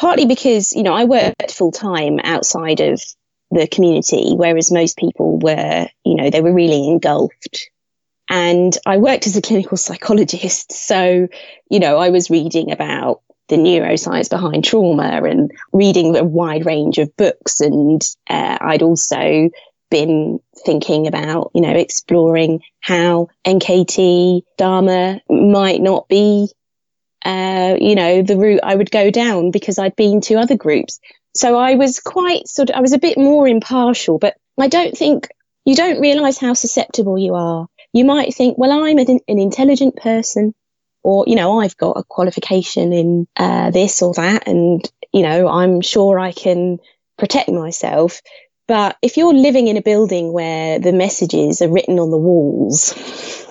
partly 0.00 0.24
because 0.24 0.72
you 0.72 0.82
know 0.82 0.94
I 0.94 1.04
worked 1.04 1.52
full 1.52 1.72
time 1.72 2.18
outside 2.24 2.80
of 2.80 3.02
the 3.50 3.68
community, 3.68 4.32
whereas 4.34 4.72
most 4.72 4.96
people 4.96 5.38
were, 5.38 5.88
you 6.04 6.14
know, 6.14 6.30
they 6.30 6.40
were 6.40 6.54
really 6.54 6.88
engulfed. 6.88 7.68
And 8.30 8.76
I 8.86 8.98
worked 8.98 9.26
as 9.26 9.36
a 9.36 9.42
clinical 9.42 9.76
psychologist, 9.86 10.72
so 10.72 11.28
you 11.70 11.80
know 11.80 11.98
I 11.98 12.08
was 12.08 12.30
reading 12.30 12.72
about 12.72 13.20
the 13.48 13.56
neuroscience 13.56 14.30
behind 14.30 14.64
trauma 14.64 15.20
and 15.24 15.50
reading 15.72 16.16
a 16.16 16.24
wide 16.24 16.64
range 16.64 16.96
of 16.98 17.14
books, 17.16 17.60
and 17.60 18.00
uh, 18.28 18.56
I'd 18.58 18.82
also 18.82 19.50
been 19.90 20.38
thinking 20.64 21.08
about, 21.08 21.50
you 21.52 21.60
know, 21.60 21.74
exploring 21.74 22.62
how 22.78 23.28
NKT 23.44 24.42
Dharma 24.56 25.20
might 25.28 25.82
not 25.82 26.08
be 26.08 26.48
uh, 27.24 27.76
you 27.80 27.94
know, 27.94 28.22
the 28.22 28.36
route 28.36 28.60
I 28.62 28.74
would 28.74 28.90
go 28.90 29.10
down 29.10 29.50
because 29.50 29.78
I'd 29.78 29.96
been 29.96 30.20
to 30.22 30.36
other 30.36 30.56
groups 30.56 31.00
so 31.34 31.58
I 31.58 31.74
was 31.74 32.00
quite 32.00 32.48
sort 32.48 32.70
of, 32.70 32.76
I 32.76 32.80
was 32.80 32.92
a 32.92 32.98
bit 32.98 33.16
more 33.16 33.46
impartial, 33.46 34.18
but 34.18 34.36
I 34.58 34.68
don't 34.68 34.96
think 34.96 35.28
you 35.64 35.74
don't 35.76 36.00
realize 36.00 36.38
how 36.38 36.54
susceptible 36.54 37.18
you 37.18 37.34
are. 37.34 37.66
You 37.92 38.04
might 38.04 38.34
think, 38.34 38.58
well, 38.58 38.84
I'm 38.84 38.98
an, 38.98 39.20
an 39.28 39.38
intelligent 39.38 39.96
person, 39.96 40.54
or, 41.02 41.24
you 41.26 41.36
know, 41.36 41.60
I've 41.60 41.76
got 41.76 41.96
a 41.96 42.04
qualification 42.04 42.92
in 42.92 43.26
uh, 43.36 43.70
this 43.70 44.02
or 44.02 44.12
that, 44.14 44.46
and, 44.46 44.88
you 45.12 45.22
know, 45.22 45.48
I'm 45.48 45.80
sure 45.80 46.18
I 46.18 46.32
can 46.32 46.78
protect 47.16 47.48
myself. 47.48 48.20
But 48.66 48.96
if 49.02 49.16
you're 49.16 49.34
living 49.34 49.68
in 49.68 49.76
a 49.76 49.82
building 49.82 50.32
where 50.32 50.78
the 50.78 50.92
messages 50.92 51.62
are 51.62 51.70
written 51.70 51.98
on 51.98 52.10
the 52.10 52.18
walls, 52.18 52.94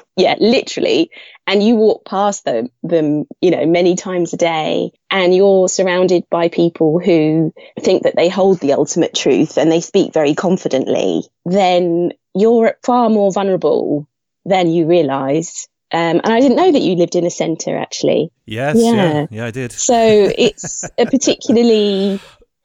yeah, 0.15 0.36
literally, 0.39 1.11
and 1.50 1.64
you 1.64 1.74
walk 1.74 2.06
past 2.06 2.45
them, 2.45 2.70
them, 2.84 3.26
you 3.41 3.50
know, 3.50 3.66
many 3.66 3.95
times 3.95 4.34
a 4.34 4.38
day, 4.38 4.91
and 5.10 5.34
you're 5.34 5.68
surrounded 5.68 6.24
by 6.30 6.47
people 6.47 7.00
who 7.00 7.52
think 7.80 8.04
that 8.04 8.16
they 8.16 8.30
hold 8.30 8.60
the 8.60 8.74
ultimate 8.74 9.16
truth 9.16 9.58
and 9.58 9.72
they 9.72 9.82
speak 9.82 10.14
very 10.14 10.36
confidently, 10.36 11.24
then 11.45 12.12
you're 12.36 12.78
far 12.86 13.10
more 13.10 13.32
vulnerable 13.32 14.08
than 14.45 14.70
you 14.70 14.86
realize. 14.86 15.68
Um, 15.91 16.22
and 16.24 16.32
I 16.32 16.39
didn't 16.39 16.58
know 16.58 16.72
that 16.72 16.84
you 16.84 16.93
lived 16.93 17.16
in 17.16 17.26
a 17.26 17.32
centre 17.32 17.76
actually. 17.76 18.30
Yes, 18.45 18.76
yeah, 18.78 18.93
yeah, 18.93 19.28
yeah 19.32 19.45
I 19.45 19.52
did. 19.52 19.72
So 19.72 19.97
it's 19.97 20.84
a 21.00 21.06
particularly, 21.08 22.20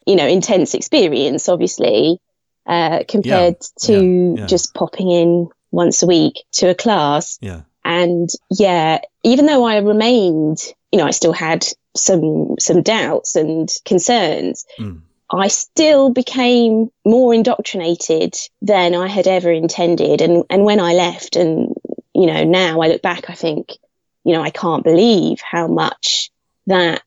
you 0.07 0.16
know, 0.16 0.26
intense 0.26 0.74
experience, 0.74 1.49
obviously, 1.49 2.18
uh, 2.66 3.05
compared 3.09 3.57
yeah, 3.61 3.87
to 3.87 4.35
yeah, 4.41 4.47
just 4.47 4.74
popping 4.74 5.11
in 5.11 5.49
once 5.70 6.03
a 6.03 6.07
week 6.07 6.45
to 6.53 6.68
a 6.68 6.74
class. 6.74 7.39
Yeah. 7.41 7.62
And 7.85 8.28
yeah, 8.51 9.01
even 9.22 9.47
though 9.47 9.64
I 9.64 9.78
remained, 9.78 10.59
you 10.93 10.99
know, 10.99 11.07
I 11.07 11.11
still 11.11 11.32
had 11.32 11.66
some 11.97 12.57
some 12.59 12.82
doubts 12.82 13.37
and 13.37 13.68
concerns. 13.85 14.64
Mm. 14.78 15.03
I 15.30 15.49
still 15.49 16.11
became 16.11 16.91
more 17.05 17.35
indoctrinated 17.35 18.37
than 18.62 18.95
I 18.95 19.09
had 19.09 19.26
ever 19.26 19.51
intended. 19.51 20.20
And 20.20 20.45
and 20.51 20.64
when 20.64 20.80
I 20.80 20.95
left, 20.95 21.37
and 21.37 21.74
you 22.14 22.26
know, 22.26 22.45
now 22.45 22.80
I 22.80 22.89
look 22.89 23.03
back, 23.03 23.28
I 23.28 23.35
think, 23.35 23.72
you 24.24 24.32
know, 24.32 24.43
I 24.43 24.51
can't 24.51 24.85
believe 24.85 25.41
how 25.41 25.66
much 25.66 26.30
that 26.66 27.03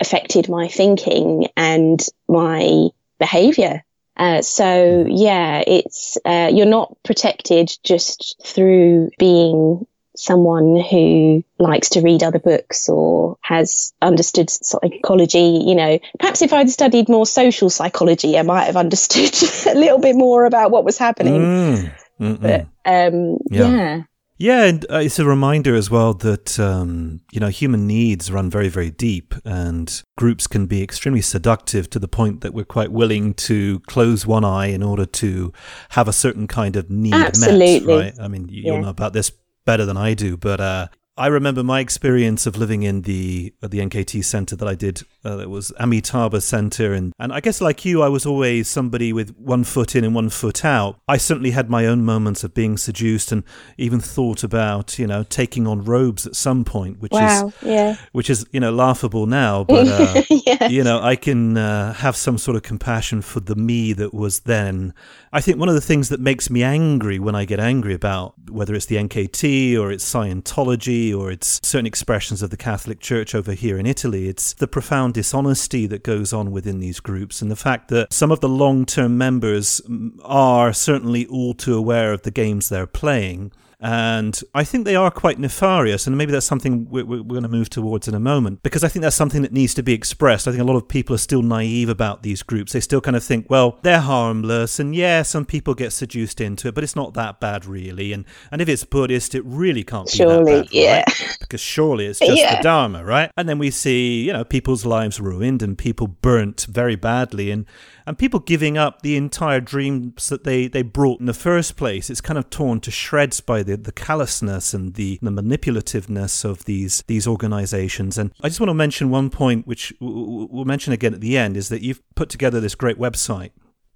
affected 0.00 0.48
my 0.48 0.68
thinking 0.68 1.48
and 1.56 2.04
my 2.28 2.88
behavior. 3.18 3.82
Uh, 4.16 4.42
so 4.42 5.06
yeah, 5.08 5.62
it's 5.66 6.18
uh, 6.24 6.50
you're 6.52 6.66
not 6.66 6.96
protected 7.02 7.72
just 7.82 8.36
through 8.44 9.10
being 9.18 9.86
someone 10.16 10.80
who 10.80 11.42
likes 11.58 11.88
to 11.90 12.00
read 12.00 12.22
other 12.22 12.38
books 12.38 12.88
or 12.88 13.36
has 13.42 13.92
understood 14.02 14.50
psychology. 14.50 15.62
You 15.64 15.74
know, 15.74 15.98
perhaps 16.18 16.42
if 16.42 16.52
I'd 16.52 16.70
studied 16.70 17.08
more 17.08 17.26
social 17.26 17.70
psychology, 17.70 18.38
I 18.38 18.42
might 18.42 18.64
have 18.64 18.76
understood 18.76 19.32
a 19.74 19.78
little 19.78 19.98
bit 19.98 20.16
more 20.16 20.44
about 20.44 20.70
what 20.70 20.84
was 20.84 20.98
happening. 20.98 21.92
Mm. 22.18 22.40
But 22.40 22.66
um, 22.84 23.38
yeah. 23.50 23.70
yeah. 23.70 24.02
Yeah, 24.38 24.64
and 24.64 24.84
uh, 24.90 24.96
it's 24.96 25.20
a 25.20 25.24
reminder 25.24 25.76
as 25.76 25.88
well 25.88 26.14
that 26.14 26.58
um, 26.58 27.20
you 27.30 27.38
know 27.38 27.46
human 27.46 27.86
needs 27.86 28.32
run 28.32 28.50
very, 28.50 28.68
very 28.68 28.90
deep, 28.90 29.36
and 29.44 30.02
groups 30.16 30.48
can 30.48 30.66
be 30.66 30.82
extremely 30.82 31.20
seductive 31.20 31.88
to 31.90 32.00
the 32.00 32.08
point 32.08 32.40
that 32.40 32.52
we're 32.52 32.64
quite 32.64 32.90
willing 32.90 33.34
to 33.34 33.78
close 33.86 34.26
one 34.26 34.44
eye 34.44 34.66
in 34.66 34.82
order 34.82 35.06
to 35.06 35.52
have 35.90 36.08
a 36.08 36.12
certain 36.12 36.48
kind 36.48 36.74
of 36.74 36.90
need 36.90 37.14
Absolutely. 37.14 37.86
met. 37.86 38.04
Right? 38.04 38.14
I 38.20 38.26
mean, 38.26 38.48
you, 38.48 38.72
will 38.72 38.82
know 38.82 38.88
about 38.88 39.12
this 39.12 39.30
better 39.64 39.84
than 39.84 39.96
I 39.96 40.14
do, 40.14 40.36
but 40.36 40.60
uh, 40.60 40.88
I 41.14 41.26
remember 41.26 41.62
my 41.62 41.80
experience 41.80 42.46
of 42.46 42.56
living 42.56 42.84
in 42.84 43.02
the 43.02 43.52
uh, 43.62 43.68
the 43.68 43.80
NKT 43.80 44.24
center 44.24 44.56
that 44.56 44.66
I 44.66 44.74
did. 44.74 45.02
Uh, 45.22 45.40
it 45.40 45.50
was 45.50 45.70
Amitabha 45.78 46.40
Center, 46.40 46.94
and 46.94 47.12
and 47.18 47.34
I 47.34 47.40
guess 47.40 47.60
like 47.60 47.84
you, 47.84 48.00
I 48.02 48.08
was 48.08 48.24
always 48.24 48.66
somebody 48.66 49.12
with 49.12 49.36
one 49.36 49.62
foot 49.64 49.94
in 49.94 50.04
and 50.04 50.14
one 50.14 50.30
foot 50.30 50.64
out. 50.64 50.98
I 51.06 51.18
certainly 51.18 51.50
had 51.50 51.68
my 51.68 51.84
own 51.84 52.02
moments 52.02 52.44
of 52.44 52.54
being 52.54 52.78
seduced, 52.78 53.30
and 53.30 53.44
even 53.76 54.00
thought 54.00 54.42
about 54.42 54.98
you 54.98 55.06
know 55.06 55.22
taking 55.22 55.66
on 55.66 55.84
robes 55.84 56.26
at 56.26 56.34
some 56.34 56.64
point, 56.64 57.00
which 57.00 57.12
wow, 57.12 57.48
is 57.48 57.54
yeah. 57.62 57.96
which 58.12 58.30
is 58.30 58.46
you 58.50 58.60
know 58.60 58.72
laughable 58.72 59.26
now, 59.26 59.64
but 59.64 59.86
uh, 59.88 60.22
yeah. 60.30 60.68
you 60.68 60.82
know 60.82 61.02
I 61.02 61.16
can 61.16 61.58
uh, 61.58 61.92
have 61.92 62.16
some 62.16 62.38
sort 62.38 62.56
of 62.56 62.62
compassion 62.62 63.20
for 63.20 63.40
the 63.40 63.54
me 63.54 63.92
that 63.92 64.14
was 64.14 64.40
then. 64.40 64.94
I 65.34 65.40
think 65.40 65.58
one 65.58 65.70
of 65.70 65.74
the 65.74 65.80
things 65.80 66.10
that 66.10 66.20
makes 66.20 66.50
me 66.50 66.62
angry 66.62 67.18
when 67.18 67.34
I 67.34 67.46
get 67.46 67.58
angry 67.58 67.94
about 67.94 68.34
whether 68.50 68.74
it's 68.74 68.84
the 68.84 68.96
NKT 68.96 69.78
or 69.78 69.90
it's 69.90 70.04
Scientology 70.04 71.16
or 71.16 71.30
it's 71.30 71.58
certain 71.62 71.86
expressions 71.86 72.42
of 72.42 72.50
the 72.50 72.58
Catholic 72.58 73.00
Church 73.00 73.34
over 73.34 73.54
here 73.54 73.78
in 73.78 73.86
Italy. 73.86 74.28
It's 74.28 74.52
the 74.52 74.68
profound 74.68 75.14
dishonesty 75.14 75.86
that 75.86 76.02
goes 76.02 76.34
on 76.34 76.52
within 76.52 76.80
these 76.80 77.00
groups 77.00 77.40
and 77.40 77.50
the 77.50 77.56
fact 77.56 77.88
that 77.88 78.12
some 78.12 78.30
of 78.30 78.40
the 78.40 78.48
long 78.48 78.84
term 78.84 79.16
members 79.16 79.80
are 80.22 80.74
certainly 80.74 81.24
all 81.24 81.54
too 81.54 81.78
aware 81.78 82.12
of 82.12 82.22
the 82.22 82.30
games 82.30 82.68
they're 82.68 82.86
playing 82.86 83.52
and 83.82 84.40
I 84.54 84.62
think 84.62 84.84
they 84.84 84.94
are 84.94 85.10
quite 85.10 85.40
nefarious, 85.40 86.06
and 86.06 86.16
maybe 86.16 86.30
that's 86.30 86.46
something 86.46 86.88
we're, 86.88 87.04
we're, 87.04 87.24
going 87.24 87.42
to 87.42 87.48
move 87.48 87.68
towards 87.68 88.06
in 88.06 88.14
a 88.14 88.20
moment, 88.20 88.62
because 88.62 88.84
I 88.84 88.88
think 88.88 89.02
that's 89.02 89.16
something 89.16 89.42
that 89.42 89.52
needs 89.52 89.74
to 89.74 89.82
be 89.82 89.92
expressed. 89.92 90.46
I 90.46 90.52
think 90.52 90.62
a 90.62 90.66
lot 90.66 90.76
of 90.76 90.86
people 90.86 91.16
are 91.16 91.18
still 91.18 91.42
naive 91.42 91.88
about 91.88 92.22
these 92.22 92.44
groups. 92.44 92.72
They 92.72 92.80
still 92.80 93.00
kind 93.00 93.16
of 93.16 93.24
think, 93.24 93.50
well, 93.50 93.80
they're 93.82 94.00
harmless, 94.00 94.78
and 94.78 94.94
yeah, 94.94 95.22
some 95.22 95.44
people 95.44 95.74
get 95.74 95.92
seduced 95.92 96.40
into 96.40 96.68
it, 96.68 96.76
but 96.76 96.84
it's 96.84 96.94
not 96.94 97.14
that 97.14 97.40
bad, 97.40 97.66
really. 97.66 98.12
And 98.12 98.24
and 98.52 98.62
if 98.62 98.68
it's 98.68 98.84
Buddhist, 98.84 99.34
it 99.34 99.44
really 99.44 99.82
can't 99.82 100.06
be 100.06 100.12
surely, 100.12 100.54
that 100.54 100.64
bad, 100.66 100.72
yeah. 100.72 100.96
Right? 100.98 101.36
Because 101.40 101.60
surely 101.60 102.06
it's 102.06 102.18
just 102.20 102.38
yeah. 102.38 102.58
the 102.58 102.62
Dharma, 102.62 103.04
right? 103.04 103.32
And 103.36 103.48
then 103.48 103.58
we 103.58 103.72
see, 103.72 104.22
you 104.22 104.32
know, 104.32 104.44
people's 104.44 104.86
lives 104.86 105.20
ruined 105.20 105.60
and 105.60 105.76
people 105.76 106.06
burnt 106.06 106.66
very 106.70 106.94
badly, 106.94 107.50
and 107.50 107.66
and 108.06 108.18
people 108.18 108.40
giving 108.40 108.76
up 108.76 109.02
the 109.02 109.16
entire 109.16 109.60
dreams 109.60 110.28
that 110.28 110.44
they, 110.44 110.66
they 110.66 110.82
brought 110.82 111.20
in 111.20 111.26
the 111.26 111.34
first 111.34 111.76
place. 111.76 112.10
It's 112.10 112.20
kind 112.20 112.38
of 112.38 112.50
torn 112.50 112.80
to 112.80 112.90
shreds 112.90 113.40
by 113.40 113.62
the, 113.76 113.82
the 113.82 113.92
callousness 113.92 114.74
and 114.74 114.94
the, 114.94 115.18
the 115.22 115.30
manipulativeness 115.30 116.44
of 116.44 116.64
these 116.64 117.02
these 117.06 117.26
organizations. 117.26 118.18
And 118.18 118.32
I 118.42 118.48
just 118.48 118.60
want 118.60 118.70
to 118.70 118.74
mention 118.74 119.10
one 119.10 119.30
point, 119.30 119.66
which 119.66 119.92
we'll 120.00 120.64
mention 120.64 120.92
again 120.92 121.14
at 121.14 121.20
the 121.20 121.36
end, 121.36 121.56
is 121.56 121.68
that 121.68 121.82
you've 121.82 122.02
put 122.14 122.28
together 122.28 122.60
this 122.60 122.74
great 122.74 122.98
website 122.98 123.50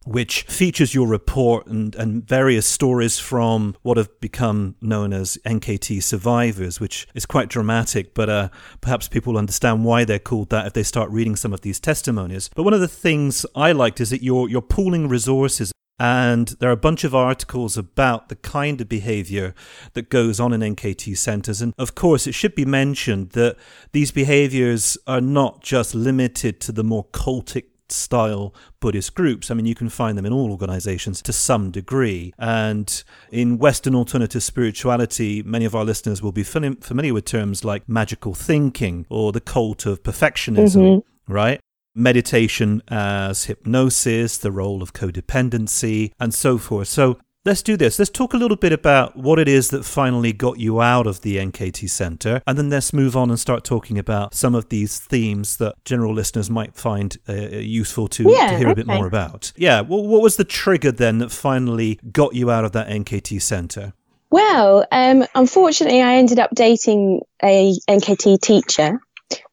which 0.07 0.43
features 0.43 0.95
your 0.95 1.09
report 1.09 1.67
and, 1.67 1.97
and 1.97 2.27
various 2.29 2.65
stories 2.65 3.19
from 3.19 3.75
what 3.83 3.97
have 3.97 4.21
become 4.21 4.77
known 4.81 5.13
as 5.13 5.37
NKT 5.45 6.01
survivors, 6.01 6.79
which 6.79 7.09
is 7.15 7.27
quite 7.27 7.49
dramatic, 7.49 8.15
but 8.15 8.31
uh, 8.31 8.49
perhaps 8.81 9.09
people 9.09 9.33
will 9.33 9.39
understand 9.41 9.85
why 9.85 10.05
they're 10.05 10.21
called 10.21 10.51
that 10.51 10.65
if 10.65 10.75
they 10.75 10.85
start 10.85 11.11
reading 11.11 11.35
some 11.35 11.53
of 11.53 11.63
these 11.63 11.81
testimonies. 11.81 12.49
But 12.55 12.63
one 12.63 12.73
of 12.73 12.81
the 12.81 12.87
things 12.87 13.45
I 13.57 13.73
liked 13.73 14.01
is 14.01 14.11
that 14.11 14.23
you're, 14.23 14.49
you're 14.49 14.63
pooling 14.63 15.09
resources 15.09 15.73
and 15.99 16.49
there 16.61 16.69
are 16.69 16.73
a 16.73 16.77
bunch 16.77 17.05
of 17.05 17.15
articles 17.15 17.79
about 17.79 18.29
the 18.29 18.37
kind 18.37 18.81
of 18.81 18.89
behavior 18.89 19.55
that 19.95 20.11
goes 20.11 20.39
on 20.39 20.53
in 20.53 20.61
NKT 20.61 21.17
centers. 21.17 21.63
And 21.63 21.73
of 21.79 21.95
course, 21.95 22.27
it 22.27 22.35
should 22.35 22.55
be 22.55 22.65
mentioned 22.65 23.31
that 23.31 23.57
these 23.93 24.11
behaviors 24.11 24.99
are 25.07 25.21
not 25.21 25.63
just 25.63 25.95
limited 25.95 26.61
to 26.61 26.73
the 26.73 26.85
more 26.85 27.05
cultic 27.07 27.65
style 27.89 28.55
Buddhist 28.81 29.15
groups. 29.15 29.51
I 29.51 29.55
mean, 29.55 29.67
you 29.67 29.75
can 29.75 29.89
find 29.89 30.19
them 30.19 30.27
in 30.27 30.33
all 30.33 30.51
organizations 30.51 31.23
to 31.23 31.33
some 31.33 31.71
degree. 31.71 32.33
And 32.39 33.03
in 33.31 33.59
Western 33.59 33.95
alternative 33.95 34.43
spirituality, 34.43 35.43
many 35.43 35.65
of 35.65 35.75
our 35.75 35.85
listeners 35.85 36.23
will 36.23 36.33
be 36.33 36.43
familiar 36.43 37.15
with 37.15 37.25
terms 37.25 37.65
like 37.65 37.89
magical 37.89 38.35
thinking 38.35 39.07
or 39.09 39.33
the 39.33 39.41
cult 39.41 39.87
of 39.87 40.03
perfectionism, 40.03 40.83
mm-hmm. 40.83 41.33
right? 41.33 41.61
Meditation 41.97 42.83
as 42.89 43.45
hypnosis, 43.45 44.39
the 44.39 44.53
role 44.53 44.83
of 44.83 44.93
codependency, 44.93 46.13
and 46.21 46.33
so 46.33 46.59
forth. 46.59 46.89
So 46.89 47.19
Let's 47.47 47.63
do 47.63 47.77
this. 47.77 47.97
Let's 48.01 48.11
talk 48.11 48.35
a 48.35 48.37
little 48.37 48.57
bit 48.57 48.73
about 48.73 49.17
what 49.17 49.39
it 49.39 49.47
is 49.47 49.69
that 49.69 49.85
finally 49.85 50.33
got 50.33 50.59
you 50.59 50.81
out 50.81 51.07
of 51.07 51.21
the 51.21 51.37
NKT 51.37 51.89
Center, 51.89 52.43
and 52.45 52.59
then 52.59 52.71
let's 52.71 52.93
move 52.93 53.17
on 53.17 53.31
and 53.31 53.39
start 53.39 53.63
talking 53.63 54.01
about 54.01 54.35
some 54.35 54.57
of 54.57 54.69
these 54.69 54.99
themes 54.99 55.59
that 55.59 55.77
general 55.85 56.13
listeners 56.13 56.51
might 56.51 56.75
find 56.75 57.17
uh, 57.29 57.35
useful 57.35 58.09
to, 58.09 58.25
yeah, 58.25 58.51
to 58.51 58.59
hear 58.59 58.69
okay. 58.71 58.73
a 58.73 58.75
bit 58.75 58.89
more 58.89 59.07
about. 59.07 59.53
Yeah, 59.55 59.83
well, 59.83 60.05
what 60.05 60.23
was 60.23 60.35
the 60.35 60.45
trigger 60.45 60.91
then 60.91 61.19
that 61.19 61.31
finally 61.31 62.01
got 62.11 62.35
you 62.35 62.51
out 62.51 62.65
of 62.65 62.73
that 62.73 62.89
NKT 62.89 63.41
Center? 63.41 63.93
Well, 64.29 64.85
um, 64.91 65.25
unfortunately, 65.37 66.03
I 66.03 66.17
ended 66.17 66.41
up 66.41 66.51
dating 66.53 67.21
a 67.45 67.77
NKT 67.89 68.41
teacher. 68.41 69.01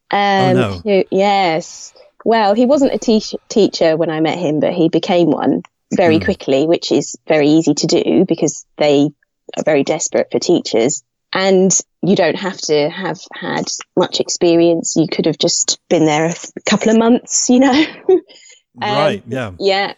Um, 0.10 0.18
oh 0.20 0.54
no! 0.54 0.82
Who, 0.84 1.04
yes. 1.12 1.94
Well, 2.26 2.54
he 2.54 2.66
wasn't 2.66 2.94
a 2.94 2.98
te- 2.98 3.40
teacher 3.50 3.98
when 3.98 4.10
I 4.10 4.20
met 4.20 4.38
him, 4.38 4.60
but 4.60 4.74
he 4.74 4.90
became 4.90 5.30
one 5.30 5.64
very 5.94 6.20
mm. 6.20 6.26
quickly, 6.26 6.66
which 6.66 6.92
is 6.92 7.16
very 7.28 7.48
easy 7.48 7.74
to 7.74 7.88
do 7.88 8.26
because 8.26 8.66
they 8.78 9.10
are 9.58 9.64
very 9.64 9.84
desperate 9.84 10.30
for 10.32 10.40
teachers. 10.40 11.04
And 11.34 11.72
you 12.02 12.16
don't 12.16 12.36
have 12.36 12.58
to 12.58 12.90
have 12.90 13.20
had 13.34 13.66
much 13.98 14.20
experience. 14.20 14.96
You 14.96 15.08
could 15.08 15.26
have 15.26 15.38
just 15.38 15.80
been 15.90 16.06
there 16.06 16.26
a 16.28 16.36
couple 16.70 16.92
of 16.92 16.98
months, 16.98 17.50
you 17.50 17.60
know? 17.60 17.86
um, 18.10 18.20
right, 18.82 19.24
yeah. 19.28 19.52
Yeah. 19.60 19.94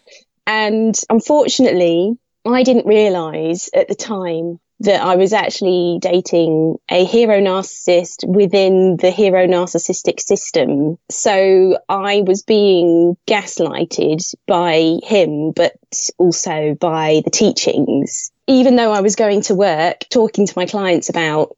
And 0.46 0.98
unfortunately, 1.10 2.16
I 2.46 2.62
didn't 2.62 2.86
realize 2.86 3.68
at 3.74 3.88
the 3.88 3.94
time 3.94 4.60
that 4.80 5.02
I 5.02 5.16
was 5.16 5.32
actually 5.32 5.98
dating 6.00 6.76
a 6.90 7.04
hero 7.04 7.40
narcissist 7.40 8.26
within 8.26 8.96
the 8.98 9.10
hero 9.10 9.46
narcissistic 9.46 10.20
system. 10.20 10.98
So 11.10 11.78
I 11.88 12.22
was 12.26 12.42
being 12.42 13.16
gaslighted 13.26 14.34
by 14.46 14.98
him, 15.02 15.52
but 15.52 15.76
also 16.18 16.74
by 16.74 17.22
the 17.24 17.30
teachings. 17.30 18.30
Even 18.46 18.76
though 18.76 18.92
I 18.92 19.00
was 19.00 19.16
going 19.16 19.42
to 19.42 19.54
work, 19.54 20.04
talking 20.10 20.46
to 20.46 20.52
my 20.56 20.66
clients 20.66 21.08
about 21.08 21.56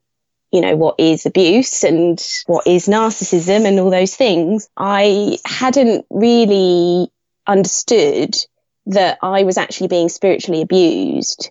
you 0.50 0.62
know, 0.62 0.76
what 0.76 0.94
is 0.98 1.26
abuse 1.26 1.84
and 1.84 2.18
what 2.46 2.66
is 2.66 2.86
narcissism 2.86 3.66
and 3.66 3.78
all 3.78 3.90
those 3.90 4.16
things, 4.16 4.70
I 4.78 5.38
hadn't 5.44 6.06
really 6.08 7.10
understood 7.46 8.34
that 8.86 9.18
I 9.22 9.42
was 9.42 9.58
actually 9.58 9.88
being 9.88 10.08
spiritually 10.08 10.62
abused 10.62 11.50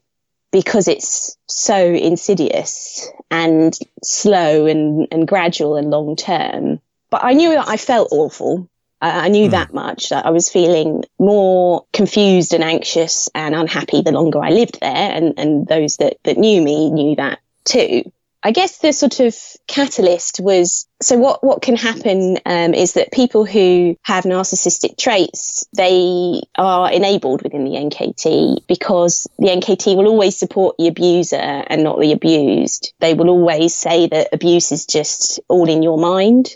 because 0.52 0.88
it's 0.88 1.38
so 1.48 1.78
insidious 1.78 3.10
and 3.30 3.78
slow 4.04 4.66
and, 4.66 5.08
and 5.12 5.28
gradual 5.28 5.76
and 5.76 5.90
long 5.90 6.16
term. 6.16 6.80
But 7.10 7.24
I 7.24 7.34
knew 7.34 7.52
that 7.52 7.68
I 7.68 7.78
felt 7.78 8.10
awful. 8.12 8.70
I 9.00 9.28
knew 9.30 9.48
mm. 9.48 9.52
that 9.52 9.74
much 9.74 10.10
that 10.10 10.26
I 10.26 10.32
was 10.32 10.50
feeling 10.50 11.04
more 11.20 11.86
confused 11.94 12.54
and 12.54 12.64
anxious 12.64 13.30
and 13.36 13.54
unhappy 13.54 14.02
the 14.02 14.12
longer 14.12 14.42
I 14.44 14.50
lived 14.50 14.80
there. 14.80 15.12
And, 15.12 15.38
and 15.38 15.68
those 15.68 15.98
that, 15.98 16.18
that 16.24 16.38
knew 16.38 16.62
me 16.62 16.90
knew 16.90 17.16
that 17.18 17.40
too. 17.64 18.12
I 18.48 18.52
guess 18.52 18.78
the 18.78 18.94
sort 18.94 19.20
of 19.20 19.36
catalyst 19.68 20.40
was 20.40 20.88
so 21.02 21.18
what 21.18 21.44
what 21.44 21.62
can 21.62 21.76
happen 21.76 22.40
um, 22.46 22.74
is 22.74 22.94
that 22.94 23.12
people 23.12 23.44
who 23.44 23.98
have 24.04 24.24
narcissistic 24.24 24.98
traits 24.98 25.68
they 25.76 26.44
are 26.58 26.90
enabled 26.90 27.42
within 27.42 27.66
the 27.66 27.72
NKT 27.72 28.66
because 28.66 29.28
the 29.38 29.48
NKT 29.48 29.98
will 29.98 30.08
always 30.08 30.40
support 30.40 30.78
the 30.78 30.88
abuser 30.88 31.36
and 31.36 31.84
not 31.84 32.00
the 32.00 32.14
abused. 32.14 32.94
They 33.02 33.16
will 33.16 33.28
always 33.28 33.76
say 33.76 34.08
that 34.08 34.30
abuse 34.32 34.72
is 34.72 34.86
just 34.86 35.42
all 35.50 35.68
in 35.68 35.84
your 35.84 35.98
mind. 35.98 36.56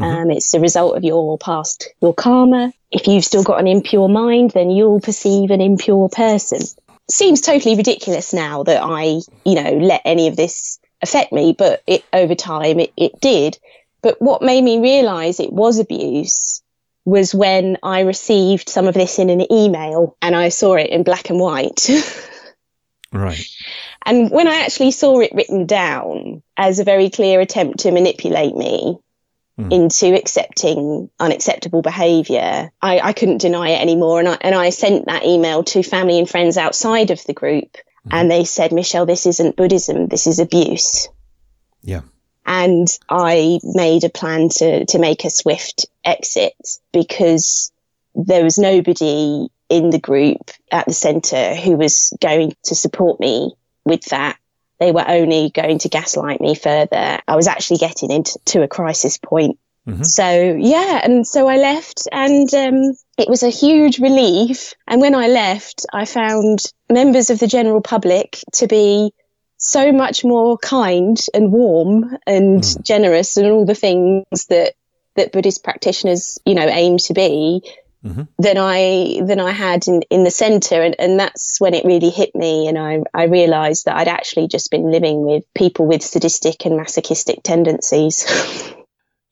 Mm-hmm. 0.00 0.04
Um, 0.04 0.30
it's 0.30 0.52
the 0.52 0.60
result 0.60 0.96
of 0.96 1.04
your 1.04 1.36
past, 1.36 1.90
your 2.00 2.14
karma. 2.14 2.72
If 2.90 3.06
you've 3.06 3.26
still 3.26 3.42
got 3.42 3.60
an 3.60 3.66
impure 3.66 4.08
mind, 4.08 4.52
then 4.52 4.70
you'll 4.70 5.00
perceive 5.00 5.50
an 5.50 5.60
impure 5.60 6.08
person. 6.08 6.60
Seems 7.10 7.42
totally 7.42 7.76
ridiculous 7.76 8.32
now 8.32 8.62
that 8.62 8.82
I, 8.82 9.20
you 9.44 9.62
know, 9.62 9.72
let 9.72 10.00
any 10.06 10.28
of 10.28 10.36
this 10.36 10.78
affect 11.02 11.32
me, 11.32 11.54
but 11.56 11.82
it 11.86 12.04
over 12.12 12.34
time 12.34 12.80
it, 12.80 12.92
it 12.96 13.20
did. 13.20 13.58
But 14.02 14.20
what 14.20 14.42
made 14.42 14.62
me 14.62 14.78
realize 14.80 15.40
it 15.40 15.52
was 15.52 15.78
abuse 15.78 16.62
was 17.04 17.34
when 17.34 17.78
I 17.82 18.00
received 18.00 18.68
some 18.68 18.86
of 18.86 18.94
this 18.94 19.18
in 19.18 19.30
an 19.30 19.50
email 19.52 20.16
and 20.20 20.36
I 20.36 20.50
saw 20.50 20.74
it 20.74 20.90
in 20.90 21.02
black 21.02 21.30
and 21.30 21.40
white. 21.40 21.88
right. 23.12 23.44
And 24.04 24.30
when 24.30 24.46
I 24.46 24.56
actually 24.56 24.90
saw 24.90 25.20
it 25.20 25.32
written 25.34 25.66
down 25.66 26.42
as 26.56 26.78
a 26.78 26.84
very 26.84 27.10
clear 27.10 27.40
attempt 27.40 27.80
to 27.80 27.92
manipulate 27.92 28.54
me 28.54 28.98
mm. 29.58 29.72
into 29.72 30.14
accepting 30.14 31.10
unacceptable 31.18 31.82
behavior, 31.82 32.70
I, 32.80 33.00
I 33.00 33.12
couldn't 33.12 33.40
deny 33.40 33.70
it 33.70 33.80
anymore. 33.80 34.20
And 34.20 34.28
I, 34.28 34.38
and 34.42 34.54
I 34.54 34.70
sent 34.70 35.06
that 35.06 35.24
email 35.24 35.64
to 35.64 35.82
family 35.82 36.18
and 36.18 36.28
friends 36.28 36.56
outside 36.56 37.10
of 37.10 37.24
the 37.24 37.34
group 37.34 37.76
and 38.10 38.30
they 38.30 38.44
said, 38.44 38.72
Michelle, 38.72 39.06
this 39.06 39.26
isn't 39.26 39.56
Buddhism, 39.56 40.06
this 40.06 40.26
is 40.26 40.38
abuse. 40.38 41.08
Yeah. 41.82 42.02
And 42.46 42.88
I 43.08 43.60
made 43.62 44.04
a 44.04 44.08
plan 44.08 44.48
to, 44.50 44.86
to 44.86 44.98
make 44.98 45.24
a 45.24 45.30
swift 45.30 45.86
exit 46.04 46.54
because 46.92 47.72
there 48.14 48.42
was 48.42 48.58
nobody 48.58 49.48
in 49.68 49.90
the 49.90 49.98
group 49.98 50.50
at 50.72 50.86
the 50.86 50.94
centre 50.94 51.54
who 51.54 51.76
was 51.76 52.16
going 52.20 52.54
to 52.64 52.74
support 52.74 53.20
me 53.20 53.52
with 53.84 54.04
that. 54.06 54.38
They 54.80 54.92
were 54.92 55.04
only 55.06 55.50
going 55.50 55.78
to 55.80 55.88
gaslight 55.88 56.40
me 56.40 56.54
further. 56.54 57.18
I 57.26 57.36
was 57.36 57.48
actually 57.48 57.78
getting 57.78 58.10
into 58.10 58.62
a 58.62 58.68
crisis 58.68 59.18
point. 59.18 59.58
Mm-hmm. 59.88 60.02
So, 60.02 60.56
yeah. 60.58 61.00
And 61.02 61.26
so 61.26 61.48
I 61.48 61.56
left 61.56 62.06
and 62.12 62.52
um, 62.52 62.94
it 63.16 63.28
was 63.28 63.42
a 63.42 63.48
huge 63.48 63.98
relief. 63.98 64.74
And 64.86 65.00
when 65.00 65.14
I 65.14 65.28
left, 65.28 65.86
I 65.92 66.04
found 66.04 66.60
members 66.90 67.30
of 67.30 67.38
the 67.38 67.46
general 67.46 67.80
public 67.80 68.38
to 68.54 68.66
be 68.66 69.12
so 69.56 69.90
much 69.90 70.24
more 70.24 70.58
kind 70.58 71.18
and 71.32 71.50
warm 71.50 72.16
and 72.26 72.62
mm. 72.62 72.82
generous 72.82 73.36
and 73.36 73.46
all 73.48 73.64
the 73.64 73.74
things 73.74 74.46
that 74.48 74.74
that 75.16 75.32
Buddhist 75.32 75.64
practitioners, 75.64 76.38
you 76.44 76.54
know, 76.54 76.68
aim 76.68 76.98
to 76.98 77.14
be 77.14 77.62
mm-hmm. 78.04 78.22
than 78.38 78.56
I 78.58 79.20
than 79.24 79.40
I 79.40 79.52
had 79.52 79.88
in, 79.88 80.02
in 80.10 80.22
the 80.22 80.30
centre. 80.30 80.82
And, 80.82 80.94
and 80.98 81.18
that's 81.18 81.60
when 81.60 81.74
it 81.74 81.86
really 81.86 82.10
hit 82.10 82.34
me 82.34 82.68
and 82.68 82.78
I, 82.78 83.00
I 83.14 83.24
realised 83.24 83.86
that 83.86 83.96
I'd 83.96 84.06
actually 84.06 84.48
just 84.48 84.70
been 84.70 84.92
living 84.92 85.22
with 85.22 85.42
people 85.54 85.86
with 85.86 86.02
sadistic 86.02 86.66
and 86.66 86.76
masochistic 86.76 87.42
tendencies. 87.42 88.26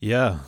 yeah. 0.01 0.38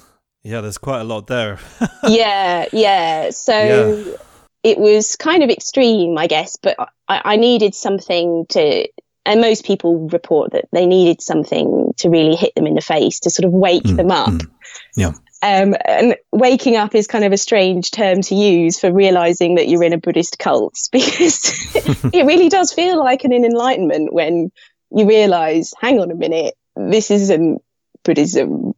Yeah, 0.43 0.61
there's 0.61 0.79
quite 0.79 1.01
a 1.01 1.05
lot 1.05 1.27
there. 1.27 1.59
yeah, 2.09 2.67
yeah. 2.73 3.31
So 3.31 3.53
yeah. 3.53 4.17
it 4.63 4.79
was 4.79 5.17
kind 5.17 5.43
of 5.43 5.51
extreme, 5.51 6.17
I 6.17 6.27
guess, 6.27 6.57
but 6.57 6.77
I, 7.09 7.23
I 7.25 7.37
needed 7.37 7.75
something 7.75 8.47
to 8.51 8.89
and 9.29 9.43
most 9.43 9.67
people 9.67 10.09
report 10.09 10.53
that 10.53 10.65
they 10.73 10.87
needed 10.87 11.21
something 11.21 11.93
to 11.99 12.09
really 12.09 12.35
hit 12.35 12.55
them 12.55 12.67
in 12.67 12.75
the 12.75 12.81
face 12.81 13.21
to 13.21 13.31
sort 13.31 13.45
of 13.45 13.53
wake 13.53 13.83
mm, 13.83 13.97
them 13.97 14.11
up. 14.11 14.31
Mm, 14.31 14.51
yeah. 14.97 15.13
Um, 15.43 15.77
and 15.85 16.17
waking 16.33 16.77
up 16.77 16.95
is 16.95 17.07
kind 17.07 17.25
of 17.25 17.33
a 17.33 17.37
strange 17.37 17.91
term 17.91 18.23
to 18.23 18.35
use 18.35 18.81
for 18.81 18.91
realizing 18.91 19.57
that 19.57 19.69
you're 19.69 19.85
in 19.85 19.93
a 19.93 19.99
Buddhist 19.99 20.39
cult 20.39 20.79
because 20.93 21.53
it 22.13 22.27
really 22.27 22.49
does 22.49 22.73
feel 22.73 22.99
like 22.99 23.25
an 23.25 23.33
enlightenment 23.33 24.15
when 24.15 24.51
you 24.91 25.07
realize, 25.07 25.75
hang 25.79 26.01
on 26.01 26.11
a 26.11 26.15
minute, 26.15 26.55
this 26.75 27.11
isn't 27.11 27.61
Buddhism. 28.05 28.73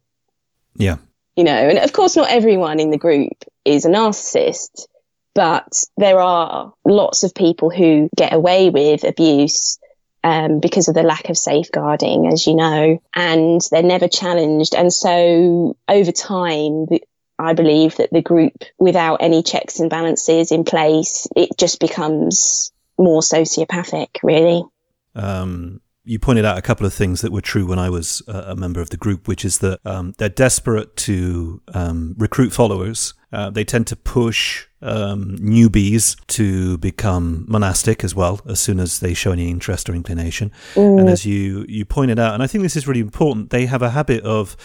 Yeah 0.75 0.97
you 1.35 1.43
know, 1.43 1.53
and 1.53 1.79
of 1.79 1.93
course, 1.93 2.15
not 2.15 2.29
everyone 2.29 2.79
in 2.79 2.91
the 2.91 2.97
group 2.97 3.33
is 3.63 3.85
a 3.85 3.89
narcissist, 3.89 4.85
but 5.33 5.83
there 5.97 6.19
are 6.19 6.73
lots 6.85 7.23
of 7.23 7.33
people 7.33 7.69
who 7.69 8.09
get 8.15 8.33
away 8.33 8.69
with 8.69 9.03
abuse 9.03 9.79
um, 10.23 10.59
because 10.59 10.87
of 10.87 10.93
the 10.93 11.03
lack 11.03 11.29
of 11.29 11.37
safeguarding, 11.37 12.27
as 12.27 12.45
you 12.45 12.55
know, 12.55 13.01
and 13.15 13.61
they're 13.71 13.81
never 13.81 14.07
challenged. 14.07 14.75
And 14.75 14.91
so 14.91 15.77
over 15.87 16.11
time, 16.11 16.87
I 17.39 17.53
believe 17.53 17.95
that 17.95 18.11
the 18.11 18.21
group, 18.21 18.63
without 18.77 19.17
any 19.21 19.41
checks 19.41 19.79
and 19.79 19.89
balances 19.89 20.51
in 20.51 20.63
place, 20.63 21.27
it 21.35 21.49
just 21.57 21.79
becomes 21.79 22.71
more 22.97 23.21
sociopathic, 23.21 24.17
really. 24.21 24.63
Um, 25.15 25.81
you 26.03 26.19
pointed 26.19 26.45
out 26.45 26.57
a 26.57 26.61
couple 26.61 26.85
of 26.85 26.93
things 26.93 27.21
that 27.21 27.31
were 27.31 27.41
true 27.41 27.65
when 27.65 27.79
I 27.79 27.89
was 27.89 28.21
a 28.27 28.55
member 28.55 28.81
of 28.81 28.89
the 28.89 28.97
group, 28.97 29.27
which 29.27 29.45
is 29.45 29.59
that 29.59 29.79
um, 29.85 30.13
they're 30.17 30.29
desperate 30.29 30.95
to 30.97 31.61
um, 31.73 32.15
recruit 32.17 32.51
followers. 32.51 33.13
Uh, 33.31 33.49
they 33.49 33.63
tend 33.63 33.87
to 33.87 33.95
push 33.95 34.67
um, 34.81 35.37
newbies 35.37 36.15
to 36.27 36.77
become 36.79 37.45
monastic 37.47 38.03
as 38.03 38.15
well 38.15 38.41
as 38.47 38.59
soon 38.59 38.79
as 38.79 38.99
they 38.99 39.13
show 39.13 39.31
any 39.31 39.49
interest 39.49 39.87
or 39.89 39.93
inclination. 39.93 40.51
Mm. 40.73 41.01
And 41.01 41.09
as 41.09 41.25
you 41.25 41.65
you 41.67 41.85
pointed 41.85 42.17
out, 42.19 42.33
and 42.33 42.41
I 42.41 42.47
think 42.47 42.63
this 42.63 42.75
is 42.75 42.87
really 42.87 42.99
important, 42.99 43.51
they 43.51 43.67
have 43.67 43.81
a 43.81 43.91
habit 43.91 44.23
of 44.23 44.57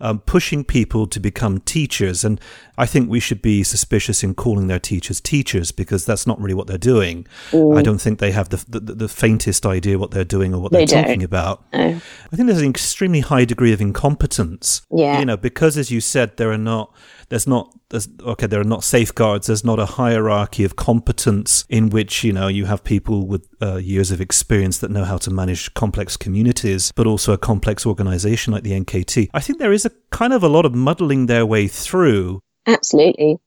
um, 0.00 0.20
pushing 0.20 0.64
people 0.64 1.06
to 1.08 1.18
become 1.18 1.60
teachers. 1.60 2.24
And 2.24 2.40
I 2.78 2.86
think 2.86 3.10
we 3.10 3.20
should 3.20 3.42
be 3.42 3.64
suspicious 3.64 4.22
in 4.22 4.34
calling 4.34 4.68
their 4.68 4.78
teachers 4.78 5.20
teachers 5.20 5.72
because 5.72 6.06
that's 6.06 6.26
not 6.26 6.40
really 6.40 6.54
what 6.54 6.66
they're 6.66 6.78
doing. 6.78 7.26
Mm. 7.50 7.76
I 7.76 7.82
don't 7.82 8.00
think 8.00 8.20
they 8.20 8.32
have 8.32 8.50
the, 8.50 8.64
the, 8.68 8.94
the 8.94 9.08
faintest 9.08 9.66
idea 9.66 9.98
what 9.98 10.12
they're 10.12 10.24
doing 10.24 10.54
or 10.54 10.60
what 10.60 10.72
they 10.72 10.84
are 10.84 10.86
talking 10.86 11.22
about. 11.22 11.64
No. 11.72 12.00
I 12.32 12.36
think 12.36 12.46
there's 12.46 12.62
an 12.62 12.70
extremely 12.70 13.20
high 13.20 13.44
degree 13.44 13.72
of 13.72 13.80
incompetence. 13.80 14.82
Yeah. 14.90 15.18
You 15.18 15.26
know, 15.26 15.36
because 15.36 15.76
as 15.76 15.90
you 15.90 16.00
said, 16.00 16.36
there 16.36 16.52
are 16.52 16.58
not 16.58 16.94
there's 17.28 17.46
not 17.46 17.72
there's, 17.90 18.08
okay 18.20 18.46
there 18.46 18.60
are 18.60 18.64
not 18.64 18.84
safeguards. 18.84 19.46
There's 19.46 19.64
not 19.64 19.78
a 19.78 19.86
hierarchy 19.86 20.64
of 20.64 20.76
competence 20.76 21.64
in 21.68 21.90
which 21.90 22.24
you 22.24 22.32
know 22.32 22.48
you 22.48 22.66
have 22.66 22.84
people 22.84 23.26
with 23.26 23.48
uh, 23.62 23.76
years 23.76 24.10
of 24.10 24.20
experience 24.20 24.78
that 24.78 24.90
know 24.90 25.04
how 25.04 25.18
to 25.18 25.30
manage 25.30 25.72
complex 25.74 26.16
communities 26.16 26.92
but 26.94 27.06
also 27.06 27.32
a 27.32 27.38
complex 27.38 27.86
organization 27.86 28.52
like 28.52 28.62
the 28.62 28.72
NKT 28.72 29.28
i 29.34 29.40
think 29.40 29.58
there 29.58 29.72
is 29.72 29.84
a 29.84 29.90
kind 30.10 30.32
of 30.32 30.42
a 30.42 30.48
lot 30.48 30.64
of 30.64 30.74
muddling 30.74 31.26
their 31.26 31.46
way 31.46 31.68
through. 31.68 32.40
Absolutely. 32.66 33.38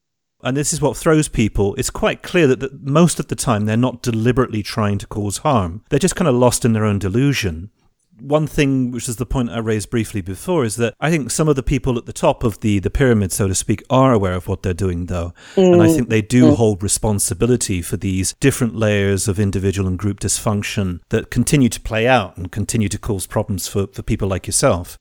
And 0.44 0.56
this 0.56 0.72
is 0.72 0.82
what 0.82 0.96
throws 0.96 1.28
people, 1.28 1.74
it's 1.76 1.90
quite 1.90 2.22
clear 2.22 2.46
that, 2.48 2.60
that 2.60 2.82
most 2.82 3.20
of 3.20 3.28
the 3.28 3.36
time 3.36 3.66
they're 3.66 3.76
not 3.76 4.04
deliberately 4.04 4.62
trying 4.62 5.00
to 5.00 5.08
cause 5.08 5.40
harm. 5.40 5.84
They're 5.90 5.98
just 5.98 6.16
kind 6.16 6.28
of 6.28 6.36
lost 6.36 6.64
in 6.64 6.74
their 6.74 6.86
own 6.86 7.00
delusion 7.00 7.72
one 8.20 8.48
thing, 8.48 8.92
which 8.92 9.08
is 9.08 9.18
the 9.18 9.26
point 9.26 9.50
I 9.50 9.60
raised 9.60 9.90
briefly 9.90 10.22
before, 10.22 10.66
is 10.66 10.76
that 10.78 10.96
I 11.00 11.10
think 11.10 11.32
some 11.32 11.48
of 11.48 11.56
the 11.56 11.64
people 11.64 11.98
at 11.98 12.06
the 12.06 12.14
top 12.14 12.44
of 12.44 12.60
the, 12.62 12.80
the 12.80 12.90
pyramid, 12.90 13.32
so 13.32 13.48
to 13.48 13.56
speak, 13.56 13.84
are 13.90 14.14
aware 14.14 14.34
of 14.34 14.48
what 14.48 14.64
they're 14.64 14.74
doing, 14.74 15.06
though. 15.06 15.34
Mm. 15.56 15.74
And 15.74 15.82
I 15.82 15.88
think 15.88 16.10
they 16.10 16.22
do 16.22 16.52
mm. 16.52 16.56
hold 16.56 16.84
responsibility 16.84 17.82
for 17.82 17.98
these 17.98 18.34
different 18.40 18.76
layers 18.76 19.28
of 19.28 19.40
individual 19.40 19.88
and 19.88 19.98
group 19.98 20.20
dysfunction 20.20 21.00
that 21.10 21.32
continue 21.32 21.70
to 21.70 21.82
play 21.82 22.08
out 22.08 22.38
and 22.38 22.52
continue 22.52 22.90
to 22.90 22.98
cause 22.98 23.28
problems 23.28 23.68
for, 23.68 23.88
for 23.88 24.02
people 24.02 24.28
like 24.28 24.48
yourself. 24.48 24.98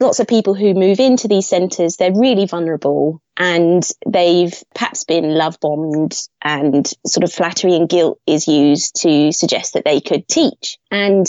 Lots 0.00 0.18
of 0.18 0.26
people 0.26 0.54
who 0.54 0.74
move 0.74 0.98
into 0.98 1.28
these 1.28 1.48
centres, 1.48 1.96
they're 1.96 2.12
really 2.12 2.46
vulnerable 2.46 3.22
and 3.36 3.88
they've 4.04 4.52
perhaps 4.74 5.04
been 5.04 5.34
love 5.34 5.58
bombed 5.60 6.18
and 6.42 6.92
sort 7.06 7.22
of 7.22 7.32
flattery 7.32 7.76
and 7.76 7.88
guilt 7.88 8.18
is 8.26 8.48
used 8.48 8.96
to 9.02 9.30
suggest 9.30 9.74
that 9.74 9.84
they 9.84 10.00
could 10.00 10.26
teach. 10.26 10.76
And 10.90 11.26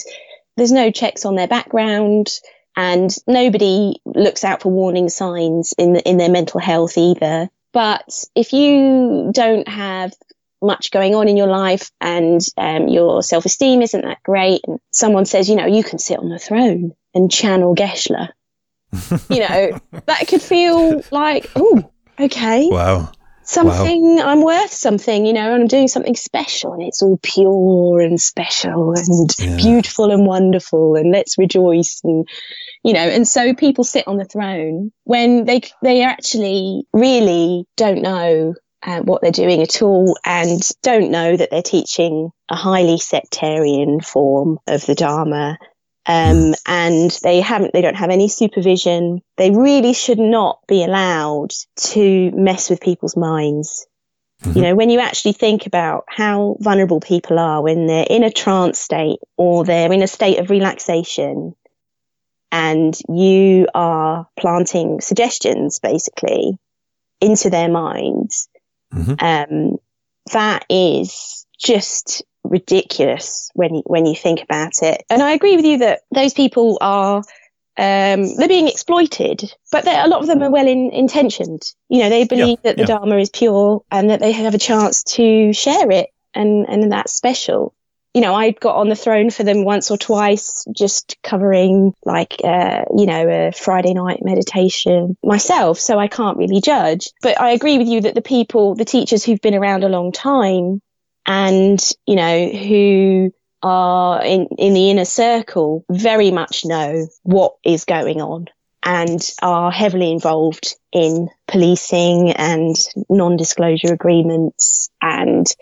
there's 0.55 0.71
no 0.71 0.91
checks 0.91 1.25
on 1.25 1.35
their 1.35 1.47
background 1.47 2.29
and 2.75 3.15
nobody 3.27 3.95
looks 4.05 4.43
out 4.43 4.61
for 4.61 4.71
warning 4.71 5.09
signs 5.09 5.73
in 5.77 5.93
the, 5.93 6.01
in 6.07 6.17
their 6.17 6.29
mental 6.29 6.59
health 6.59 6.97
either. 6.97 7.49
But 7.71 8.25
if 8.35 8.53
you 8.53 9.31
don't 9.33 9.67
have 9.67 10.13
much 10.61 10.91
going 10.91 11.13
on 11.13 11.27
in 11.27 11.37
your 11.37 11.47
life 11.47 11.91
and 11.99 12.41
um, 12.57 12.87
your 12.87 13.21
self 13.21 13.45
esteem 13.45 13.81
isn't 13.81 14.01
that 14.01 14.23
great, 14.23 14.61
and 14.67 14.79
someone 14.91 15.25
says, 15.25 15.49
you 15.49 15.55
know, 15.55 15.65
you 15.65 15.83
can 15.83 15.99
sit 15.99 16.19
on 16.19 16.29
the 16.29 16.39
throne 16.39 16.93
and 17.13 17.31
channel 17.31 17.75
Geshe, 17.75 18.09
you 19.29 19.39
know, 19.39 19.79
that 20.05 20.27
could 20.27 20.41
feel 20.41 21.03
like, 21.11 21.49
oh, 21.55 21.91
okay. 22.19 22.67
Wow. 22.69 23.11
Something, 23.43 24.17
wow. 24.17 24.29
I'm 24.29 24.41
worth 24.41 24.71
something, 24.71 25.25
you 25.25 25.33
know, 25.33 25.53
and 25.53 25.63
I'm 25.63 25.67
doing 25.67 25.87
something 25.87 26.15
special 26.15 26.73
and 26.73 26.81
it's 26.81 27.01
all 27.01 27.19
pure 27.21 27.99
and 27.99 28.19
special 28.19 28.93
and 28.95 29.29
yeah. 29.37 29.57
beautiful 29.57 30.11
and 30.11 30.25
wonderful 30.25 30.95
and 30.95 31.11
let's 31.11 31.37
rejoice 31.37 32.01
and, 32.03 32.27
you 32.83 32.93
know, 32.93 33.01
and 33.01 33.27
so 33.27 33.53
people 33.53 33.83
sit 33.83 34.07
on 34.07 34.17
the 34.17 34.25
throne 34.25 34.91
when 35.03 35.45
they, 35.45 35.61
they 35.81 36.03
actually 36.03 36.85
really 36.93 37.65
don't 37.75 38.01
know 38.01 38.53
uh, 38.85 39.01
what 39.01 39.21
they're 39.21 39.31
doing 39.31 39.61
at 39.61 39.81
all 39.81 40.17
and 40.25 40.61
don't 40.81 41.11
know 41.11 41.35
that 41.35 41.49
they're 41.51 41.61
teaching 41.61 42.29
a 42.49 42.55
highly 42.55 42.97
sectarian 42.97 44.01
form 44.01 44.59
of 44.67 44.85
the 44.85 44.95
Dharma. 44.95 45.57
Um, 46.05 46.53
and 46.67 47.11
they 47.23 47.39
haven't, 47.39 47.73
they 47.73 47.81
don't 47.81 47.95
have 47.95 48.09
any 48.09 48.27
supervision. 48.27 49.21
They 49.37 49.51
really 49.51 49.93
should 49.93 50.19
not 50.19 50.59
be 50.67 50.83
allowed 50.83 51.51
to 51.77 52.31
mess 52.31 52.69
with 52.69 52.81
people's 52.81 53.15
minds. 53.15 53.87
Mm-hmm. 54.41 54.57
You 54.57 54.63
know, 54.63 54.75
when 54.75 54.89
you 54.89 54.99
actually 54.99 55.31
think 55.31 55.65
about 55.65 56.03
how 56.09 56.57
vulnerable 56.59 56.99
people 56.99 57.39
are 57.39 57.61
when 57.61 57.87
they're 57.87 58.07
in 58.09 58.23
a 58.23 58.31
trance 58.31 58.79
state 58.79 59.19
or 59.37 59.63
they're 59.63 59.93
in 59.93 60.03
a 60.03 60.07
state 60.07 60.39
of 60.39 60.49
relaxation 60.49 61.55
and 62.51 62.97
you 63.07 63.67
are 63.73 64.27
planting 64.37 64.99
suggestions 64.99 65.79
basically 65.79 66.57
into 67.21 67.49
their 67.49 67.69
minds 67.69 68.49
Mm-hmm. 68.93 69.13
Um, 69.19 69.77
that 70.31 70.65
is 70.69 71.45
just 71.59 72.23
ridiculous 72.43 73.49
when 73.53 73.75
you, 73.75 73.83
when 73.85 74.05
you 74.05 74.15
think 74.15 74.41
about 74.41 74.81
it. 74.81 75.03
And 75.09 75.21
I 75.21 75.31
agree 75.31 75.55
with 75.55 75.65
you 75.65 75.79
that 75.79 76.01
those 76.13 76.33
people 76.33 76.77
are 76.81 77.23
um, 77.75 78.35
they're 78.35 78.47
being 78.47 78.67
exploited, 78.67 79.51
but 79.71 79.87
a 79.87 80.07
lot 80.07 80.21
of 80.21 80.27
them 80.27 80.43
are 80.43 80.51
well 80.51 80.67
in, 80.67 80.91
intentioned. 80.91 81.63
You 81.89 82.03
know, 82.03 82.09
they 82.09 82.25
believe 82.25 82.59
yeah, 82.63 82.71
that 82.71 82.75
the 82.75 82.83
yeah. 82.83 82.97
Dharma 82.97 83.17
is 83.17 83.31
pure 83.31 83.83
and 83.89 84.11
that 84.11 84.19
they 84.19 84.31
have 84.31 84.53
a 84.53 84.59
chance 84.59 85.01
to 85.15 85.53
share 85.53 85.89
it, 85.89 86.09
and 86.35 86.67
and 86.69 86.91
that's 86.91 87.13
special 87.13 87.73
you 88.13 88.21
know, 88.21 88.35
I 88.35 88.51
got 88.51 88.75
on 88.75 88.89
the 88.89 88.95
throne 88.95 89.31
for 89.31 89.43
them 89.43 89.65
once 89.65 89.89
or 89.89 89.97
twice, 89.97 90.65
just 90.71 91.17
covering 91.23 91.93
like, 92.05 92.35
uh, 92.43 92.85
you 92.95 93.07
know, 93.07 93.27
a 93.27 93.51
Friday 93.51 93.93
night 93.93 94.19
meditation 94.21 95.17
myself. 95.23 95.79
So 95.79 95.97
I 95.97 96.07
can't 96.07 96.37
really 96.37 96.61
judge. 96.61 97.09
But 97.21 97.41
I 97.41 97.51
agree 97.51 97.79
with 97.79 97.87
you 97.87 98.01
that 98.01 98.13
the 98.13 98.21
people, 98.21 98.75
the 98.75 98.85
teachers 98.85 99.23
who've 99.23 99.41
been 99.41 99.55
around 99.55 99.83
a 99.83 99.89
long 99.89 100.11
time 100.11 100.81
and, 101.25 101.79
you 102.05 102.15
know, 102.15 102.49
who 102.49 103.33
are 103.61 104.23
in, 104.23 104.47
in 104.57 104.73
the 104.73 104.89
inner 104.89 105.05
circle 105.05 105.85
very 105.89 106.31
much 106.31 106.65
know 106.65 107.07
what 107.23 107.55
is 107.63 107.85
going 107.85 108.21
on 108.21 108.47
and 108.85 109.31
are 109.41 109.71
heavily 109.71 110.11
involved 110.11 110.75
in 110.91 111.29
policing 111.47 112.31
and 112.31 112.75
non-disclosure 113.09 113.93
agreements 113.93 114.89
and 115.01 115.55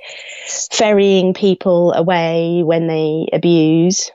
ferrying 0.71 1.33
people 1.33 1.93
away 1.93 2.63
when 2.63 2.87
they 2.87 3.27
abuse 3.31 4.09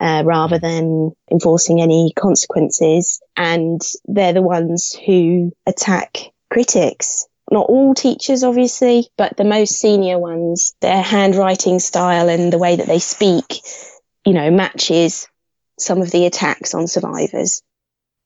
uh, 0.00 0.22
rather 0.24 0.58
than 0.58 1.10
enforcing 1.30 1.80
any 1.80 2.12
consequences. 2.16 3.20
And 3.36 3.80
they're 4.04 4.32
the 4.32 4.42
ones 4.42 4.94
who 5.06 5.52
attack 5.66 6.18
critics. 6.50 7.26
Not 7.52 7.68
all 7.68 7.92
teachers, 7.92 8.44
obviously, 8.44 9.08
but 9.18 9.36
the 9.36 9.44
most 9.44 9.78
senior 9.78 10.18
ones, 10.18 10.74
their 10.80 11.02
handwriting 11.02 11.80
style 11.80 12.30
and 12.30 12.50
the 12.50 12.56
way 12.56 12.76
that 12.76 12.86
they 12.86 12.98
speak, 12.98 13.60
you 14.24 14.32
know, 14.32 14.50
matches 14.50 15.28
some 15.78 16.00
of 16.00 16.10
the 16.10 16.24
attacks 16.24 16.72
on 16.72 16.86
survivors. 16.86 17.62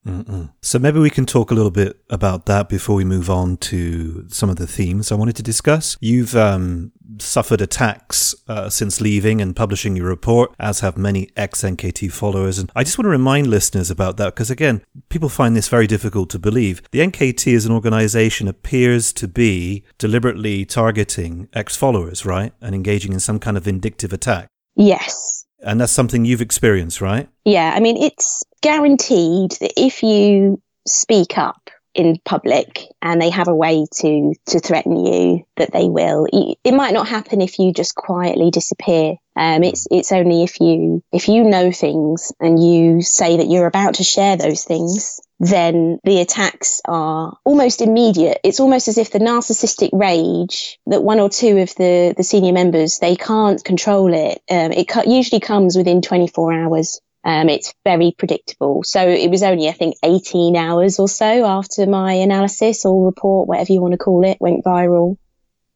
Mm-mm. 0.07 0.53
So 0.63 0.79
maybe 0.79 1.01
we 1.01 1.11
can 1.11 1.27
talk 1.27 1.51
a 1.51 1.55
little 1.55 1.71
bit 1.71 1.99
about 2.11 2.47
that 2.47 2.69
before 2.69 2.95
we 2.95 3.05
move 3.05 3.29
on 3.29 3.57
to 3.59 4.29
some 4.29 4.49
of 4.49 4.57
the 4.57 4.67
themes 4.67 5.11
I 5.11 5.17
wanted 5.17 5.37
to 5.37 5.43
discuss. 5.43 5.97
You've 6.01 6.37
um, 6.37 6.93
suffered 7.19 7.61
attacks 7.61 8.35
uh, 8.49 8.71
since 8.71 9.01
leaving 9.01 9.41
and 9.41 9.57
publishing 9.57 9.97
your 9.97 10.07
report, 10.07 10.55
as 10.61 10.81
have 10.81 10.97
many 10.97 11.31
ex 11.37 11.63
NKT 11.63 12.13
followers. 12.13 12.59
And 12.59 12.71
I 12.77 12.85
just 12.85 12.99
want 12.99 13.07
to 13.07 13.11
remind 13.11 13.49
listeners 13.49 13.91
about 13.91 14.17
that 14.19 14.35
because, 14.35 14.51
again, 14.51 14.83
people 15.09 15.29
find 15.29 15.57
this 15.57 15.69
very 15.69 15.87
difficult 15.87 16.31
to 16.31 16.39
believe. 16.39 16.83
The 16.93 17.01
NKT 17.01 17.55
as 17.57 17.67
an 17.67 17.73
organization 17.73 18.47
appears 18.47 19.13
to 19.15 19.27
be 19.27 19.85
deliberately 19.99 20.65
targeting 20.65 21.49
ex 21.53 21.77
followers, 21.77 22.25
right? 22.25 22.53
And 22.61 22.75
engaging 22.75 23.13
in 23.13 23.21
some 23.21 23.41
kind 23.41 23.57
of 23.57 23.65
vindictive 23.65 24.13
attack. 24.13 24.49
Yes. 24.77 25.46
And 25.67 25.81
that's 25.81 25.93
something 25.93 26.25
you've 26.25 26.41
experienced, 26.41 27.01
right? 27.01 27.29
Yeah. 27.45 27.73
I 27.75 27.81
mean, 27.81 27.97
it's 27.97 28.45
guaranteed 28.63 29.51
that 29.61 29.73
if 29.77 30.03
you 30.03 30.63
speak 30.87 31.37
up 31.37 31.71
in 31.97 32.19
public 32.25 32.85
and 33.01 33.21
they 33.21 33.31
have 33.31 33.49
a 33.49 33.55
way 33.55 33.87
to 33.91 34.35
to 34.47 34.61
threaten 34.61 35.05
you 35.05 35.45
that 35.57 35.73
they 35.73 35.89
will 35.89 36.27
it 36.31 36.75
might 36.75 36.93
not 36.93 37.09
happen 37.09 37.41
if 37.41 37.59
you 37.59 37.73
just 37.73 37.95
quietly 37.95 38.51
disappear 38.51 39.15
um, 39.35 39.65
it's 39.65 39.89
it's 39.91 40.13
only 40.13 40.43
if 40.43 40.61
you 40.61 41.03
if 41.11 41.27
you 41.27 41.43
know 41.43 41.73
things 41.73 42.33
and 42.39 42.63
you 42.63 43.01
say 43.01 43.39
that 43.39 43.49
you're 43.49 43.67
about 43.67 43.95
to 43.95 44.05
share 44.05 44.37
those 44.37 44.65
things 44.65 45.21
then 45.39 45.99
the 46.05 46.21
attacks 46.21 46.81
are 46.87 47.37
almost 47.45 47.83
immediate 47.83 48.39
it's 48.43 48.61
almost 48.61 48.89
as 48.89 48.97
if 48.97 49.11
the 49.11 49.19
narcissistic 49.19 49.91
rage 49.93 50.79
that 50.87 51.03
one 51.03 51.21
or 51.21 51.29
two 51.29 51.59
of 51.59 51.75
the 51.75 52.15
the 52.17 52.25
senior 52.25 52.53
members 52.53 52.99
they 52.99 53.17
can't 53.17 53.63
control 53.63 54.15
it 54.15 54.41
um, 54.51 54.73
it 54.73 54.91
usually 55.07 55.41
comes 55.41 55.77
within 55.77 56.01
24 56.01 56.53
hours 56.53 57.01
um, 57.27 57.49
it's 57.49 57.75
very 57.83 58.15
predictable. 58.17 58.85
So 58.85 59.01
it 59.01 59.29
was 59.33 59.43
only, 59.43 59.69
I 59.69 59.73
think, 59.73 59.97
18 60.05 60.55
hours 60.55 61.01
or 61.01 61.09
so 61.09 61.45
after 61.45 61.85
my 61.85 62.13
analysis 62.13 62.85
or 62.85 63.05
report, 63.05 63.49
whatever 63.49 63.73
you 63.73 63.81
want 63.81 63.95
to 63.95 63.99
call 63.99 64.25
it, 64.25 64.37
went 64.39 64.65
viral 64.65 65.17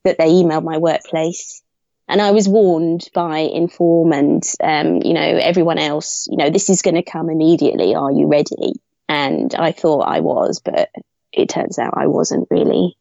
that 0.05 0.17
they 0.17 0.29
emailed 0.29 0.63
my 0.63 0.79
workplace. 0.79 1.61
And 2.07 2.23
I 2.23 2.31
was 2.31 2.49
warned 2.49 3.09
by 3.13 3.39
Inform 3.39 4.13
and, 4.13 4.45
um, 4.63 5.03
you 5.03 5.13
know, 5.13 5.21
everyone 5.21 5.79
else, 5.79 6.29
you 6.31 6.37
know, 6.37 6.51
this 6.51 6.71
is 6.71 6.83
going 6.83 6.95
to 6.95 7.03
come 7.03 7.29
immediately. 7.29 7.97
Are 7.97 8.13
you 8.13 8.29
ready? 8.29 8.75
And 9.11 9.53
I 9.57 9.73
thought 9.73 10.03
I 10.03 10.21
was, 10.21 10.61
but 10.65 10.89
it 11.33 11.49
turns 11.49 11.81
out 11.81 11.95
I 11.97 12.07
wasn't 12.07 12.47
really. 12.49 12.97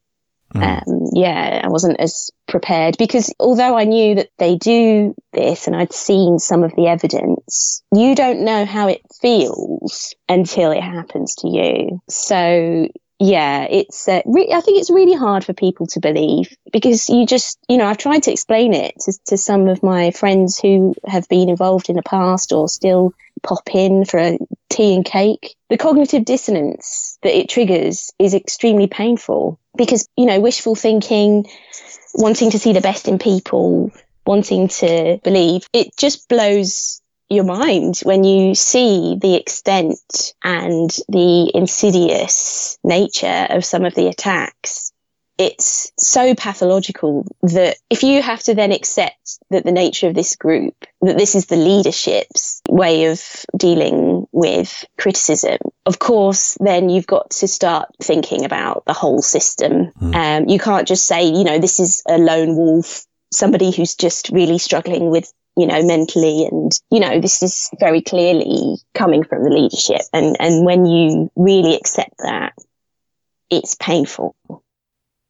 Mm. 0.56 0.88
Um, 0.88 1.10
yeah, 1.14 1.62
I 1.64 1.68
wasn't 1.68 2.00
as 2.00 2.32
prepared 2.48 2.98
because 2.98 3.32
although 3.40 3.78
I 3.78 3.84
knew 3.84 4.16
that 4.16 4.30
they 4.40 4.56
do 4.56 5.14
this 5.34 5.68
and 5.68 5.76
I'd 5.76 5.94
seen 5.94 6.40
some 6.40 6.64
of 6.64 6.76
the 6.76 6.88
evidence, 6.88 7.84
you 7.96 8.16
don't 8.16 8.44
know 8.44 8.66
how 8.66 8.88
it 8.88 9.02
feels 9.22 10.16
until 10.28 10.72
it 10.72 10.82
happens 10.82 11.36
to 11.36 11.48
you. 11.48 12.02
So 12.10 12.88
yeah, 13.20 13.68
it's, 13.70 14.08
uh, 14.08 14.22
re- 14.26 14.54
I 14.54 14.62
think 14.62 14.80
it's 14.80 14.90
really 14.90 15.14
hard 15.14 15.44
for 15.44 15.54
people 15.54 15.88
to 15.88 16.00
believe 16.00 16.56
because 16.72 17.10
you 17.10 17.26
just, 17.26 17.60
you 17.68 17.78
know, 17.78 17.86
I've 17.86 17.98
tried 17.98 18.24
to 18.24 18.32
explain 18.32 18.74
it 18.74 18.96
to, 19.02 19.14
to 19.28 19.38
some 19.38 19.68
of 19.68 19.84
my 19.84 20.12
friends 20.12 20.58
who 20.58 20.96
have 21.06 21.28
been 21.28 21.50
involved 21.50 21.90
in 21.90 21.98
the 21.98 22.02
past 22.02 22.54
or 22.54 22.70
still 22.70 23.14
pop 23.44 23.70
in 23.74 24.06
for 24.06 24.20
a 24.20 24.38
tea 24.70 24.96
and 24.96 25.04
cake. 25.04 25.56
The 25.70 25.78
cognitive 25.78 26.24
dissonance 26.24 27.18
that 27.22 27.38
it 27.38 27.50
triggers 27.50 28.12
is 28.20 28.34
extremely 28.34 28.88
painful 28.88 29.60
because, 29.78 30.08
you 30.16 30.26
know, 30.26 30.40
wishful 30.40 30.76
thinking, 30.76 31.46
wanting 32.14 32.52
to 32.52 32.60
see 32.60 32.72
the 32.72 32.82
best 32.82 33.10
in 33.10 33.20
people, 33.20 33.92
wanting 34.26 34.70
to 34.70 35.20
believe, 35.26 35.68
it 35.74 35.90
just 35.98 36.30
blows 36.30 37.02
your 37.30 37.44
mind 37.44 38.00
when 38.04 38.24
you 38.24 38.56
see 38.56 39.18
the 39.22 39.36
extent 39.36 40.34
and 40.44 40.90
the 41.08 41.52
insidious 41.54 42.78
nature 42.84 43.48
of 43.50 43.64
some 43.64 43.86
of 43.86 43.96
the 43.96 44.08
attacks. 44.08 44.92
It's 45.38 45.94
so 45.98 46.36
pathological 46.36 47.26
that 47.44 47.78
if 47.90 48.04
you 48.04 48.22
have 48.22 48.44
to 48.44 48.56
then 48.56 48.74
accept 48.74 49.40
that 49.52 49.64
the 49.64 49.72
nature 49.72 50.10
of 50.10 50.16
this 50.16 50.36
group, 50.36 50.76
that 51.02 51.18
this 51.18 51.34
is 51.34 51.46
the 51.46 51.56
leadership's 51.56 52.62
way 52.68 53.06
of 53.06 53.22
dealing 53.56 54.28
with 54.34 54.84
criticism, 54.98 55.58
of 55.86 55.98
course, 55.98 56.58
then 56.60 56.90
you've 56.90 57.08
got 57.08 57.30
to 57.30 57.48
start 57.48 57.88
thinking 58.02 58.44
about 58.44 58.84
the 58.86 58.92
whole 58.92 59.22
system. 59.22 59.94
Mm. 60.02 60.16
Um, 60.16 60.50
you 60.50 60.60
can't 60.60 60.88
just 60.88 61.06
say, 61.06 61.24
you 61.24 61.46
know, 61.46 61.58
this 61.58 61.80
is 61.80 62.04
a 62.06 62.18
lone 62.18 62.58
wolf 62.58 63.06
somebody 63.32 63.72
who's 63.72 63.96
just 63.96 64.30
really 64.30 64.58
struggling 64.58 65.10
with 65.10 65.32
you 65.60 65.68
know, 65.68 65.84
mentally. 65.84 66.46
And, 66.46 66.72
you 66.90 67.02
know, 67.02 67.20
this 67.20 67.44
is 67.44 67.70
very 67.80 68.02
clearly 68.02 68.78
coming 68.94 69.24
from 69.24 69.44
the 69.44 69.50
leadership. 69.50 70.02
And, 70.14 70.38
and 70.40 70.66
when 70.66 70.86
you 70.86 71.30
really 71.36 71.76
accept 71.76 72.14
that, 72.20 72.54
it's 73.50 73.76
painful. 73.76 74.36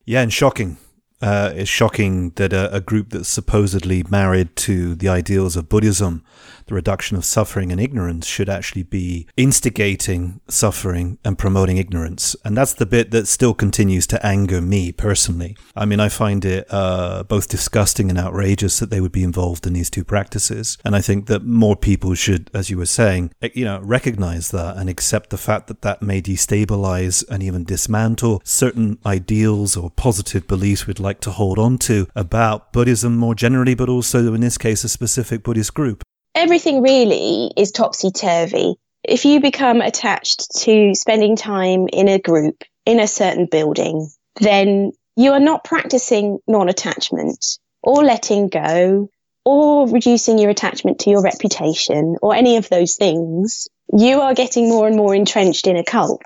Yeah, 0.05 0.21
and 0.21 0.31
shocking. 0.31 0.77
Uh, 1.21 1.51
it's 1.55 1.69
shocking 1.69 2.29
that 2.35 2.53
a, 2.53 2.73
a, 2.73 2.79
group 2.79 3.09
that's 3.09 3.27
supposedly 3.27 4.03
married 4.09 4.55
to 4.55 4.95
the 4.95 5.09
ideals 5.09 5.57
of 5.57 5.67
Buddhism, 5.67 6.23
the 6.69 6.75
reduction 6.75 7.17
of 7.17 7.25
suffering 7.25 7.71
and 7.71 7.81
ignorance, 7.81 8.25
should 8.25 8.49
actually 8.49 8.83
be 8.83 9.27
instigating 9.35 10.39
suffering 10.47 11.17
and 11.25 11.37
promoting 11.37 11.77
ignorance. 11.77 12.35
And 12.45 12.55
that's 12.55 12.73
the 12.73 12.85
bit 12.85 13.11
that 13.11 13.27
still 13.27 13.53
continues 13.53 14.07
to 14.07 14.25
anger 14.25 14.61
me 14.61 14.91
personally. 14.91 15.57
I 15.75 15.85
mean, 15.85 15.99
I 15.99 16.09
find 16.09 16.45
it 16.45 16.67
uh, 16.69 17.23
both 17.23 17.49
disgusting 17.49 18.09
and 18.09 18.17
outrageous 18.17 18.79
that 18.79 18.89
they 18.89 19.01
would 19.01 19.11
be 19.11 19.23
involved 19.23 19.65
in 19.65 19.73
these 19.73 19.89
two 19.89 20.03
practices. 20.03 20.77
And 20.85 20.95
I 20.95 21.01
think 21.01 21.27
that 21.27 21.43
more 21.43 21.75
people 21.75 22.13
should, 22.13 22.49
as 22.53 22.69
you 22.69 22.77
were 22.77 22.85
saying, 22.85 23.31
eh, 23.41 23.49
you 23.53 23.65
know, 23.65 23.79
recognize 23.79 24.51
that 24.51 24.77
and 24.77 24.89
accept 24.89 25.31
the 25.31 25.37
fact 25.37 25.67
that 25.67 25.81
that 25.81 26.01
may 26.01 26.21
destabilize 26.21 27.27
and 27.29 27.41
even 27.43 27.63
dismantle 27.63 28.41
certain 28.45 28.99
ideals 29.05 29.75
or 29.75 29.89
positive 29.89 30.47
beliefs 30.47 30.85
we'd 30.85 30.99
like 30.99 31.19
to 31.21 31.31
hold 31.31 31.57
on 31.57 31.77
to 31.79 32.07
about 32.15 32.71
Buddhism 32.71 33.17
more 33.17 33.35
generally, 33.35 33.73
but 33.73 33.89
also 33.89 34.33
in 34.33 34.41
this 34.41 34.57
case, 34.57 34.83
a 34.83 34.89
specific 34.89 35.43
Buddhist 35.43 35.73
group? 35.73 36.03
Everything 36.39 36.81
really 36.81 37.51
is 37.57 37.73
topsy 37.73 38.11
turvy. 38.11 38.75
If 39.03 39.25
you 39.25 39.41
become 39.41 39.81
attached 39.81 40.49
to 40.59 40.95
spending 40.95 41.35
time 41.35 41.89
in 41.91 42.07
a 42.07 42.17
group, 42.17 42.63
in 42.85 43.01
a 43.01 43.07
certain 43.07 43.45
building, 43.45 44.09
then 44.39 44.93
you 45.17 45.33
are 45.33 45.41
not 45.41 45.65
practicing 45.65 46.39
non 46.47 46.69
attachment 46.69 47.45
or 47.83 48.05
letting 48.05 48.47
go 48.47 49.09
or 49.43 49.89
reducing 49.89 50.39
your 50.39 50.49
attachment 50.49 50.99
to 50.99 51.09
your 51.09 51.21
reputation 51.21 52.15
or 52.21 52.33
any 52.33 52.55
of 52.55 52.69
those 52.69 52.95
things. 52.95 53.67
You 53.91 54.21
are 54.21 54.33
getting 54.33 54.69
more 54.69 54.87
and 54.87 54.95
more 54.95 55.13
entrenched 55.13 55.67
in 55.67 55.75
a 55.75 55.83
cult. 55.83 56.23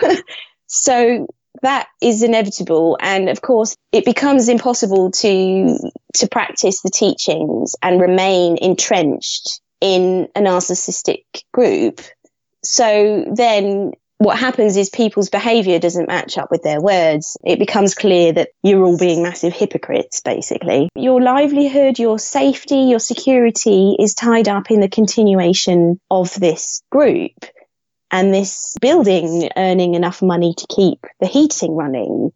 so 0.66 1.28
that 1.62 1.88
is 2.02 2.22
inevitable 2.22 2.96
and 3.00 3.28
of 3.28 3.40
course 3.42 3.76
it 3.92 4.04
becomes 4.04 4.48
impossible 4.48 5.10
to 5.10 5.78
to 6.14 6.28
practice 6.28 6.82
the 6.82 6.90
teachings 6.90 7.74
and 7.82 8.00
remain 8.00 8.56
entrenched 8.60 9.60
in 9.80 10.28
a 10.34 10.40
narcissistic 10.40 11.24
group 11.52 12.00
so 12.62 13.24
then 13.34 13.92
what 14.18 14.38
happens 14.38 14.76
is 14.76 14.88
people's 14.88 15.28
behavior 15.28 15.78
doesn't 15.78 16.08
match 16.08 16.38
up 16.38 16.50
with 16.50 16.62
their 16.62 16.80
words. 16.80 17.36
It 17.44 17.58
becomes 17.58 17.94
clear 17.94 18.32
that 18.32 18.48
you're 18.62 18.82
all 18.82 18.96
being 18.96 19.22
massive 19.22 19.52
hypocrites, 19.52 20.22
basically. 20.22 20.88
Your 20.94 21.20
livelihood, 21.20 21.98
your 21.98 22.18
safety, 22.18 22.76
your 22.76 22.98
security 22.98 23.94
is 23.98 24.14
tied 24.14 24.48
up 24.48 24.70
in 24.70 24.80
the 24.80 24.88
continuation 24.88 26.00
of 26.10 26.32
this 26.40 26.82
group 26.90 27.44
and 28.16 28.32
this 28.32 28.74
building 28.80 29.50
earning 29.58 29.94
enough 29.94 30.22
money 30.22 30.54
to 30.56 30.66
keep 30.74 31.04
the 31.20 31.26
heating 31.26 31.72
running 31.76 32.30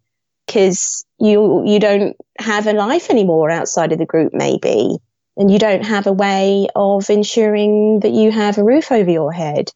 because 0.46 1.06
you 1.18 1.64
you 1.64 1.80
don't 1.80 2.16
have 2.38 2.66
a 2.66 2.74
life 2.74 3.08
anymore 3.08 3.50
outside 3.50 3.90
of 3.92 3.98
the 3.98 4.04
group 4.04 4.34
maybe. 4.34 4.98
And 5.38 5.50
you 5.50 5.58
don't 5.58 5.86
have 5.86 6.06
a 6.06 6.12
way 6.12 6.68
of 6.76 7.08
ensuring 7.08 8.00
that 8.00 8.12
you 8.12 8.30
have 8.30 8.58
a 8.58 8.64
roof 8.64 8.92
over 8.92 9.10
your 9.10 9.32
head. 9.32 9.72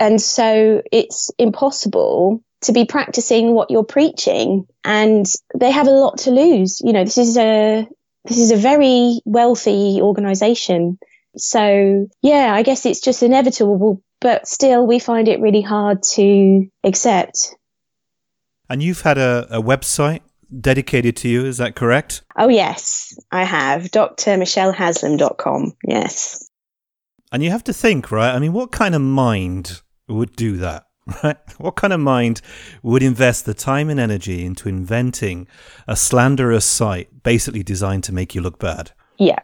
And 0.00 0.20
so 0.20 0.82
it's 0.90 1.30
impossible 1.38 2.42
to 2.62 2.72
be 2.72 2.84
practicing 2.84 3.52
what 3.52 3.70
you're 3.70 3.84
preaching. 3.84 4.66
And 4.82 5.24
they 5.54 5.70
have 5.70 5.86
a 5.86 5.92
lot 5.92 6.18
to 6.18 6.32
lose. 6.32 6.80
You 6.80 6.92
know 6.92 7.04
this 7.04 7.18
is 7.18 7.36
a 7.36 7.86
this 8.24 8.38
is 8.38 8.50
a 8.50 8.56
very 8.56 9.20
wealthy 9.24 10.00
organization. 10.02 10.98
So 11.36 12.08
yeah 12.22 12.52
i 12.52 12.64
guess 12.64 12.86
it's 12.86 13.00
just 13.00 13.22
inevitable 13.22 14.02
but 14.20 14.46
still 14.46 14.86
we 14.86 14.98
find 14.98 15.28
it 15.28 15.40
really 15.40 15.62
hard 15.62 16.02
to 16.14 16.66
accept. 16.84 17.54
And 18.68 18.82
you've 18.82 19.02
had 19.02 19.18
a, 19.18 19.46
a 19.50 19.62
website 19.62 20.20
dedicated 20.60 21.16
to 21.18 21.28
you, 21.28 21.44
is 21.44 21.58
that 21.58 21.74
correct? 21.74 22.22
Oh, 22.36 22.48
yes, 22.48 23.18
I 23.30 23.44
have. 23.44 23.82
drmichellehaslam.com, 23.84 25.72
yes. 25.84 26.48
And 27.30 27.42
you 27.42 27.50
have 27.50 27.64
to 27.64 27.72
think, 27.72 28.10
right? 28.10 28.34
I 28.34 28.38
mean, 28.38 28.52
what 28.52 28.72
kind 28.72 28.94
of 28.94 29.02
mind 29.02 29.82
would 30.08 30.34
do 30.36 30.56
that? 30.58 30.84
Right? 31.24 31.38
What 31.56 31.76
kind 31.76 31.94
of 31.94 32.00
mind 32.00 32.42
would 32.82 33.02
invest 33.02 33.46
the 33.46 33.54
time 33.54 33.88
and 33.88 33.98
energy 33.98 34.44
into 34.44 34.68
inventing 34.68 35.46
a 35.86 35.96
slanderous 35.96 36.66
site 36.66 37.22
basically 37.22 37.62
designed 37.62 38.04
to 38.04 38.12
make 38.12 38.34
you 38.34 38.42
look 38.42 38.58
bad? 38.58 38.92
Yeah. 39.16 39.38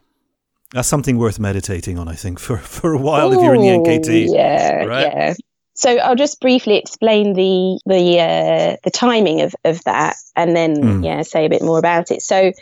That's 0.74 0.88
something 0.88 1.18
worth 1.18 1.38
meditating 1.38 2.00
on, 2.00 2.08
I 2.08 2.14
think, 2.14 2.40
for, 2.40 2.56
for 2.76 2.92
a 2.92 2.98
while 2.98 3.32
Ooh, 3.32 3.38
if 3.38 3.44
you're 3.44 3.54
in 3.54 3.60
the 3.60 3.68
NKT. 3.68 4.26
Yeah, 4.34 4.84
right? 4.84 5.06
yeah. 5.06 5.34
So 5.74 5.96
I'll 5.98 6.16
just 6.16 6.40
briefly 6.40 6.76
explain 6.76 7.34
the 7.34 7.80
the 7.86 8.20
uh, 8.20 8.76
the 8.82 8.90
timing 8.90 9.40
of, 9.40 9.54
of 9.64 9.82
that, 9.84 10.16
and 10.36 10.54
then 10.54 10.76
mm. 10.76 11.04
yeah, 11.04 11.22
say 11.22 11.46
a 11.46 11.48
bit 11.48 11.62
more 11.62 11.78
about 11.78 12.10
it. 12.10 12.22
So 12.22 12.52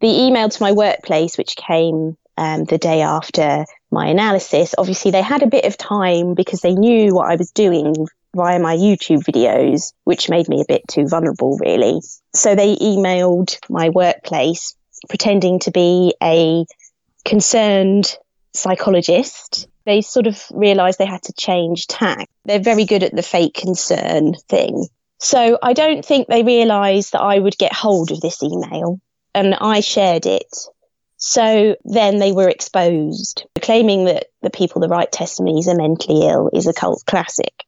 the 0.00 0.08
email 0.08 0.50
to 0.50 0.62
my 0.62 0.72
workplace, 0.72 1.38
which 1.38 1.56
came 1.56 2.16
um, 2.36 2.64
the 2.64 2.78
day 2.78 3.00
after 3.02 3.64
my 3.90 4.06
analysis, 4.06 4.74
obviously 4.76 5.10
they 5.10 5.22
had 5.22 5.42
a 5.42 5.46
bit 5.46 5.64
of 5.64 5.76
time 5.76 6.34
because 6.34 6.60
they 6.60 6.74
knew 6.74 7.14
what 7.14 7.30
I 7.30 7.36
was 7.36 7.50
doing 7.52 7.94
via 8.34 8.58
my 8.58 8.76
YouTube 8.76 9.22
videos, 9.24 9.92
which 10.04 10.28
made 10.30 10.48
me 10.48 10.60
a 10.60 10.66
bit 10.66 10.82
too 10.88 11.06
vulnerable, 11.08 11.58
really. 11.58 12.00
So 12.34 12.54
they 12.54 12.76
emailed 12.76 13.58
my 13.68 13.90
workplace 13.90 14.74
pretending 15.08 15.58
to 15.60 15.70
be 15.70 16.14
a 16.22 16.64
concerned 17.24 18.16
psychologist. 18.52 19.68
They 19.84 20.00
sort 20.00 20.26
of 20.26 20.44
realized 20.50 20.98
they 20.98 21.06
had 21.06 21.22
to 21.24 21.32
change 21.32 21.86
tack. 21.86 22.28
They're 22.44 22.60
very 22.60 22.84
good 22.84 23.02
at 23.02 23.14
the 23.14 23.22
fake 23.22 23.54
concern 23.54 24.34
thing. 24.48 24.86
So 25.18 25.58
I 25.62 25.72
don't 25.72 26.04
think 26.04 26.26
they 26.26 26.42
realized 26.42 27.12
that 27.12 27.20
I 27.20 27.38
would 27.38 27.56
get 27.58 27.72
hold 27.72 28.10
of 28.10 28.20
this 28.20 28.42
email 28.42 29.00
and 29.34 29.54
I 29.54 29.80
shared 29.80 30.26
it. 30.26 30.52
So 31.16 31.76
then 31.84 32.18
they 32.18 32.32
were 32.32 32.48
exposed, 32.48 33.44
claiming 33.60 34.06
that 34.06 34.26
the 34.42 34.50
people 34.50 34.80
that 34.80 34.88
write 34.88 35.12
testimonies 35.12 35.68
are 35.68 35.76
mentally 35.76 36.26
ill 36.26 36.50
is 36.52 36.66
a 36.66 36.72
cult 36.72 37.04
classic. 37.06 37.64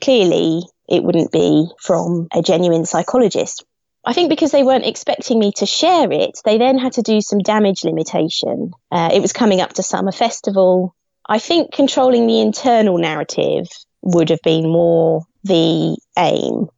Clearly, 0.00 0.62
it 0.88 1.04
wouldn't 1.04 1.30
be 1.30 1.68
from 1.80 2.26
a 2.32 2.42
genuine 2.42 2.84
psychologist. 2.84 3.64
I 4.08 4.14
think 4.14 4.30
because 4.30 4.52
they 4.52 4.62
weren't 4.62 4.86
expecting 4.86 5.38
me 5.38 5.52
to 5.56 5.66
share 5.66 6.10
it, 6.10 6.40
they 6.42 6.56
then 6.56 6.78
had 6.78 6.94
to 6.94 7.02
do 7.02 7.20
some 7.20 7.40
damage 7.40 7.84
limitation. 7.84 8.72
Uh, 8.90 9.10
it 9.12 9.20
was 9.20 9.34
coming 9.34 9.60
up 9.60 9.74
to 9.74 9.82
Summer 9.82 10.12
Festival. 10.12 10.96
I 11.28 11.38
think 11.38 11.74
controlling 11.74 12.26
the 12.26 12.40
internal 12.40 12.96
narrative 12.96 13.66
would 14.00 14.30
have 14.30 14.40
been 14.42 14.66
more 14.70 15.26
the 15.44 15.98
aim 16.16 16.68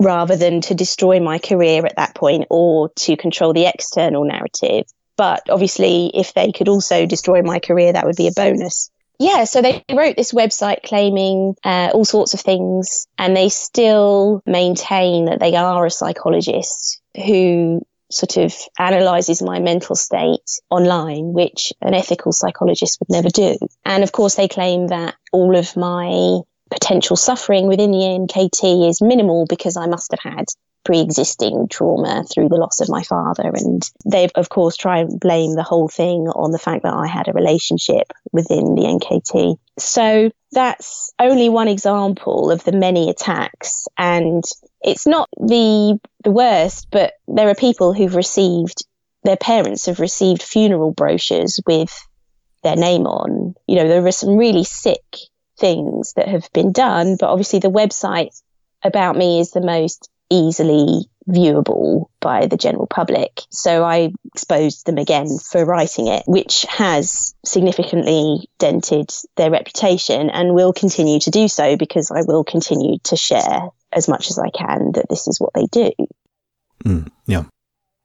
rather 0.00 0.34
than 0.34 0.62
to 0.62 0.74
destroy 0.74 1.20
my 1.20 1.38
career 1.38 1.84
at 1.84 1.96
that 1.96 2.14
point 2.14 2.46
or 2.48 2.88
to 2.96 3.18
control 3.18 3.52
the 3.52 3.66
external 3.66 4.24
narrative. 4.24 4.86
But 5.18 5.50
obviously, 5.50 6.10
if 6.14 6.32
they 6.32 6.52
could 6.52 6.68
also 6.68 7.04
destroy 7.04 7.42
my 7.42 7.58
career, 7.58 7.92
that 7.92 8.06
would 8.06 8.16
be 8.16 8.28
a 8.28 8.32
bonus 8.32 8.90
yeah, 9.18 9.44
so 9.44 9.62
they 9.62 9.84
wrote 9.92 10.16
this 10.16 10.32
website 10.32 10.82
claiming 10.84 11.56
uh, 11.64 11.90
all 11.92 12.04
sorts 12.04 12.34
of 12.34 12.40
things, 12.40 13.06
and 13.18 13.36
they 13.36 13.48
still 13.48 14.42
maintain 14.46 15.26
that 15.26 15.40
they 15.40 15.56
are 15.56 15.84
a 15.84 15.90
psychologist 15.90 17.00
who 17.16 17.82
sort 18.10 18.36
of 18.36 18.54
analyzes 18.78 19.42
my 19.42 19.58
mental 19.58 19.96
state 19.96 20.60
online, 20.70 21.32
which 21.32 21.72
an 21.82 21.94
ethical 21.94 22.32
psychologist 22.32 22.98
would 23.00 23.10
never 23.10 23.28
do. 23.28 23.58
And 23.84 24.02
of 24.02 24.12
course, 24.12 24.36
they 24.36 24.48
claim 24.48 24.88
that 24.88 25.14
all 25.32 25.56
of 25.56 25.76
my 25.76 26.40
potential 26.70 27.16
suffering 27.16 27.66
within 27.66 27.90
the 27.90 27.98
NKT 27.98 28.88
is 28.88 29.02
minimal 29.02 29.46
because 29.46 29.76
I 29.76 29.86
must 29.86 30.12
have 30.12 30.34
had 30.34 30.46
pre-existing 30.84 31.68
trauma 31.68 32.24
through 32.24 32.48
the 32.48 32.56
loss 32.56 32.80
of 32.80 32.88
my 32.88 33.02
father. 33.02 33.50
And 33.54 33.82
they 34.04 34.28
of 34.34 34.48
course 34.48 34.76
try 34.76 34.98
and 35.00 35.20
blame 35.20 35.54
the 35.54 35.62
whole 35.62 35.88
thing 35.88 36.28
on 36.28 36.50
the 36.50 36.58
fact 36.58 36.82
that 36.84 36.94
I 36.94 37.06
had 37.06 37.28
a 37.28 37.32
relationship 37.32 38.12
within 38.32 38.74
the 38.74 38.82
NKT 38.82 39.58
so 39.78 40.30
that's 40.52 41.12
only 41.18 41.48
one 41.48 41.68
example 41.68 42.50
of 42.50 42.64
the 42.64 42.72
many 42.72 43.10
attacks. 43.10 43.86
And 43.96 44.44
it's 44.82 45.06
not 45.06 45.28
the 45.36 45.98
the 46.24 46.30
worst 46.30 46.88
but 46.90 47.14
there 47.26 47.48
are 47.48 47.54
people 47.54 47.92
who've 47.92 48.14
received 48.14 48.84
their 49.24 49.36
parents 49.36 49.86
have 49.86 50.00
received 50.00 50.42
funeral 50.42 50.92
brochures 50.92 51.60
with 51.66 51.94
their 52.62 52.76
name 52.76 53.06
on. 53.06 53.54
You 53.66 53.76
know 53.76 53.88
there 53.88 54.06
are 54.06 54.12
some 54.12 54.36
really 54.36 54.64
sick 54.64 55.02
things 55.58 56.12
that 56.14 56.28
have 56.28 56.48
been 56.52 56.72
done 56.72 57.16
but 57.18 57.30
obviously 57.30 57.58
the 57.58 57.70
website 57.70 58.40
about 58.82 59.16
me 59.16 59.40
is 59.40 59.50
the 59.50 59.60
most 59.60 60.08
easily 60.30 61.08
viewable 61.28 62.06
by 62.20 62.46
the 62.46 62.56
general 62.56 62.86
public. 62.86 63.40
So 63.50 63.84
I 63.84 64.12
exposed 64.24 64.86
them 64.86 64.98
again 64.98 65.28
for 65.38 65.64
writing 65.64 66.08
it, 66.08 66.24
which 66.26 66.64
has 66.68 67.34
significantly 67.44 68.48
dented 68.58 69.10
their 69.36 69.50
reputation 69.50 70.30
and 70.30 70.54
will 70.54 70.72
continue 70.72 71.20
to 71.20 71.30
do 71.30 71.48
so 71.48 71.76
because 71.76 72.10
I 72.10 72.22
will 72.22 72.44
continue 72.44 72.98
to 73.04 73.16
share 73.16 73.68
as 73.92 74.08
much 74.08 74.30
as 74.30 74.38
I 74.38 74.50
can 74.50 74.92
that 74.92 75.06
this 75.08 75.28
is 75.28 75.38
what 75.38 75.52
they 75.54 75.66
do. 75.70 75.90
Mm, 76.84 77.08
yeah. 77.26 77.44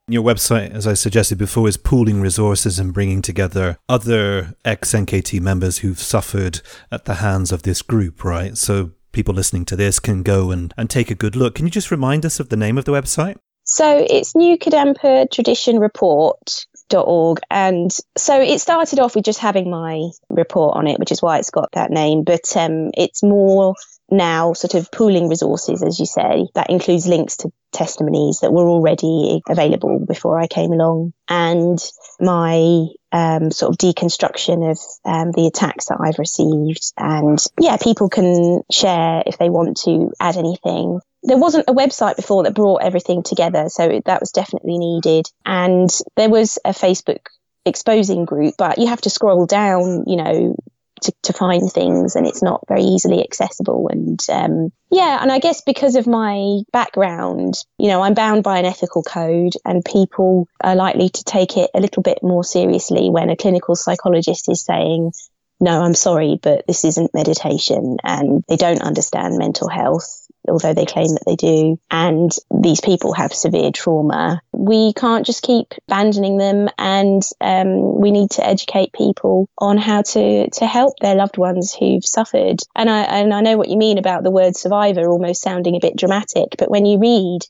Your 0.10 0.24
website, 0.24 0.72
as 0.72 0.86
I 0.86 0.96
suggested 0.96 1.38
before, 1.38 1.70
is 1.70 1.78
pooling 1.78 2.20
resources 2.20 2.78
and 2.78 2.94
bringing 2.94 3.22
together 3.22 3.78
other 3.88 4.54
ex 4.66 4.92
NKT 4.92 5.40
members 5.40 5.78
who've 5.78 6.00
suffered 6.00 6.60
at 6.92 7.06
the 7.06 7.16
hands 7.16 7.54
of 7.54 7.64
this 7.64 7.82
group, 7.82 8.26
right? 8.26 8.58
So 8.58 8.92
people 9.14 9.34
listening 9.34 9.64
to 9.66 9.76
this 9.78 10.00
can 10.00 10.24
go 10.24 10.52
and, 10.52 10.74
and 10.78 10.90
take 10.90 11.10
a 11.10 11.16
good 11.16 11.36
look. 11.36 11.56
Can 11.56 11.66
you 11.66 11.72
just 11.72 11.92
remind 11.92 12.26
us 12.26 12.40
of 12.40 12.50
the 12.50 12.58
name 12.58 12.78
of 12.78 12.86
the 12.86 12.92
website? 12.92 13.38
So 13.64 14.06
it's 14.10 14.36
New 14.36 14.58
Kadampa 14.58 15.32
Tradition 15.32 15.80
Report 15.80 16.66
org 17.02 17.40
and 17.50 17.92
so 18.18 18.40
it 18.40 18.60
started 18.60 19.00
off 19.00 19.16
with 19.16 19.26
just 19.26 19.40
having 19.40 19.70
my 19.70 20.10
report 20.30 20.78
on 20.78 20.88
it 20.88 21.00
which 21.00 21.12
is 21.12 21.22
why 21.22 21.38
it's 21.38 21.50
got 21.50 21.72
that 21.74 21.92
name 21.92 22.24
but 22.24 22.56
um, 22.56 22.92
it's 22.96 23.24
more 23.24 23.74
now 24.12 24.54
sort 24.54 24.76
of 24.76 24.92
pooling 24.92 25.30
resources 25.30 25.82
as 25.82 26.00
you 26.00 26.06
say 26.06 26.46
that 26.54 26.70
includes 26.70 27.08
links 27.08 27.38
to 27.38 27.50
testimonies 27.72 28.40
that 28.42 28.54
were 28.54 28.68
already 28.68 29.42
available 29.50 30.06
before 30.06 30.40
i 30.40 30.46
came 30.46 30.72
along 30.72 31.14
and 31.28 31.80
my 32.20 32.86
um, 33.14 33.52
sort 33.52 33.72
of 33.72 33.78
deconstruction 33.78 34.72
of 34.72 34.80
um, 35.06 35.32
the 35.32 35.48
attacks 35.48 35.86
that 35.86 36.00
I've 36.02 36.20
received. 36.20 36.92
And 36.98 37.40
yeah, 37.60 37.78
people 37.78 38.10
can 38.10 38.62
share 38.72 39.24
if 39.26 39.38
they 39.38 39.50
want 39.50 39.78
to 39.86 40.12
add 40.20 40.36
anything. 40.36 41.00
There 41.22 41.38
wasn't 41.38 41.70
a 41.70 41.74
website 41.74 42.18
before 42.18 42.44
that 42.44 42.56
brought 42.56 42.84
everything 42.84 43.24
together, 43.24 43.70
so 43.70 44.02
that 44.06 44.20
was 44.20 44.32
definitely 44.32 44.78
needed. 44.78 45.28
And 45.46 45.90
there 46.18 46.30
was 46.30 46.58
a 46.66 46.72
Facebook 46.72 47.28
exposing 47.66 48.26
group, 48.26 48.56
but 48.58 48.78
you 48.78 48.88
have 48.88 49.02
to 49.02 49.10
scroll 49.10 49.46
down, 49.46 50.04
you 50.06 50.18
know, 50.18 50.56
to, 51.04 51.14
to 51.24 51.34
find 51.34 51.72
things 51.72 52.16
and 52.16 52.26
it's 52.26 52.42
not 52.42 52.64
very 52.68 52.82
easily 52.82 53.24
accessible. 53.24 53.90
And 53.92 54.20
um, 54.30 54.72
yeah, 54.92 55.20
and 55.22 55.32
I 55.32 55.40
guess 55.40 55.62
because 55.62 55.96
of 55.96 56.08
my 56.08 56.62
background, 56.72 57.56
you 57.78 57.88
know, 57.88 58.02
I'm 58.02 58.14
bound 58.14 58.44
by 58.44 58.60
an 58.60 58.66
ethical 58.66 59.04
code 59.04 59.54
and 59.66 59.86
people 59.86 60.48
are 60.62 60.76
likely 60.76 61.10
to 61.10 61.24
take 61.24 61.58
it 61.58 61.70
a 61.74 61.80
little 61.80 62.04
bit 62.04 62.20
more 62.22 62.44
seriously 62.44 63.10
when 63.10 63.30
a 63.30 63.38
clinical 63.38 63.76
psychologist 63.76 64.50
is 64.50 64.64
saying, 64.64 65.12
no, 65.60 65.82
I'm 65.82 65.94
sorry, 65.94 66.40
but 66.42 66.66
this 66.68 66.84
isn't 66.84 67.14
meditation 67.14 67.98
and 68.04 68.44
they 68.50 68.58
don't 68.58 68.82
understand 68.82 69.38
mental 69.38 69.70
health 69.70 70.23
although 70.48 70.74
they 70.74 70.86
claim 70.86 71.08
that 71.08 71.24
they 71.26 71.36
do. 71.36 71.80
And 71.92 72.32
these 72.54 72.82
people 72.82 73.14
have 73.14 73.34
severe 73.34 73.72
trauma. 73.72 74.42
We 74.52 74.94
can't 74.94 75.26
just 75.26 75.44
keep 75.44 75.74
abandoning 75.88 76.38
them, 76.38 76.70
and 76.78 77.22
um, 77.42 78.00
we 78.00 78.12
need 78.12 78.32
to 78.32 78.46
educate 78.46 78.94
people 78.94 79.50
on 79.58 79.78
how 79.78 80.02
to 80.02 80.50
to 80.50 80.66
help 80.66 81.00
their 81.00 81.16
loved 81.16 81.38
ones 81.38 81.74
who've 81.74 82.06
suffered. 82.06 82.60
And 82.76 82.90
I 82.90 83.02
and 83.02 83.34
I 83.34 83.42
know 83.42 83.58
what 83.58 83.70
you 83.70 83.78
mean 83.78 83.98
about 83.98 84.24
the 84.24 84.32
word 84.32 84.56
survivor 84.56 85.08
almost 85.08 85.42
sounding 85.42 85.76
a 85.76 85.80
bit 85.80 85.96
dramatic, 85.96 86.56
but 86.58 86.72
when 86.72 86.86
you 86.86 87.00
read 87.00 87.42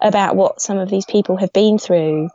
about 0.00 0.36
what 0.36 0.60
some 0.60 0.78
of 0.78 0.90
these 0.90 1.06
people 1.06 1.36
have 1.38 1.52
been 1.52 1.78
through, 1.78 2.28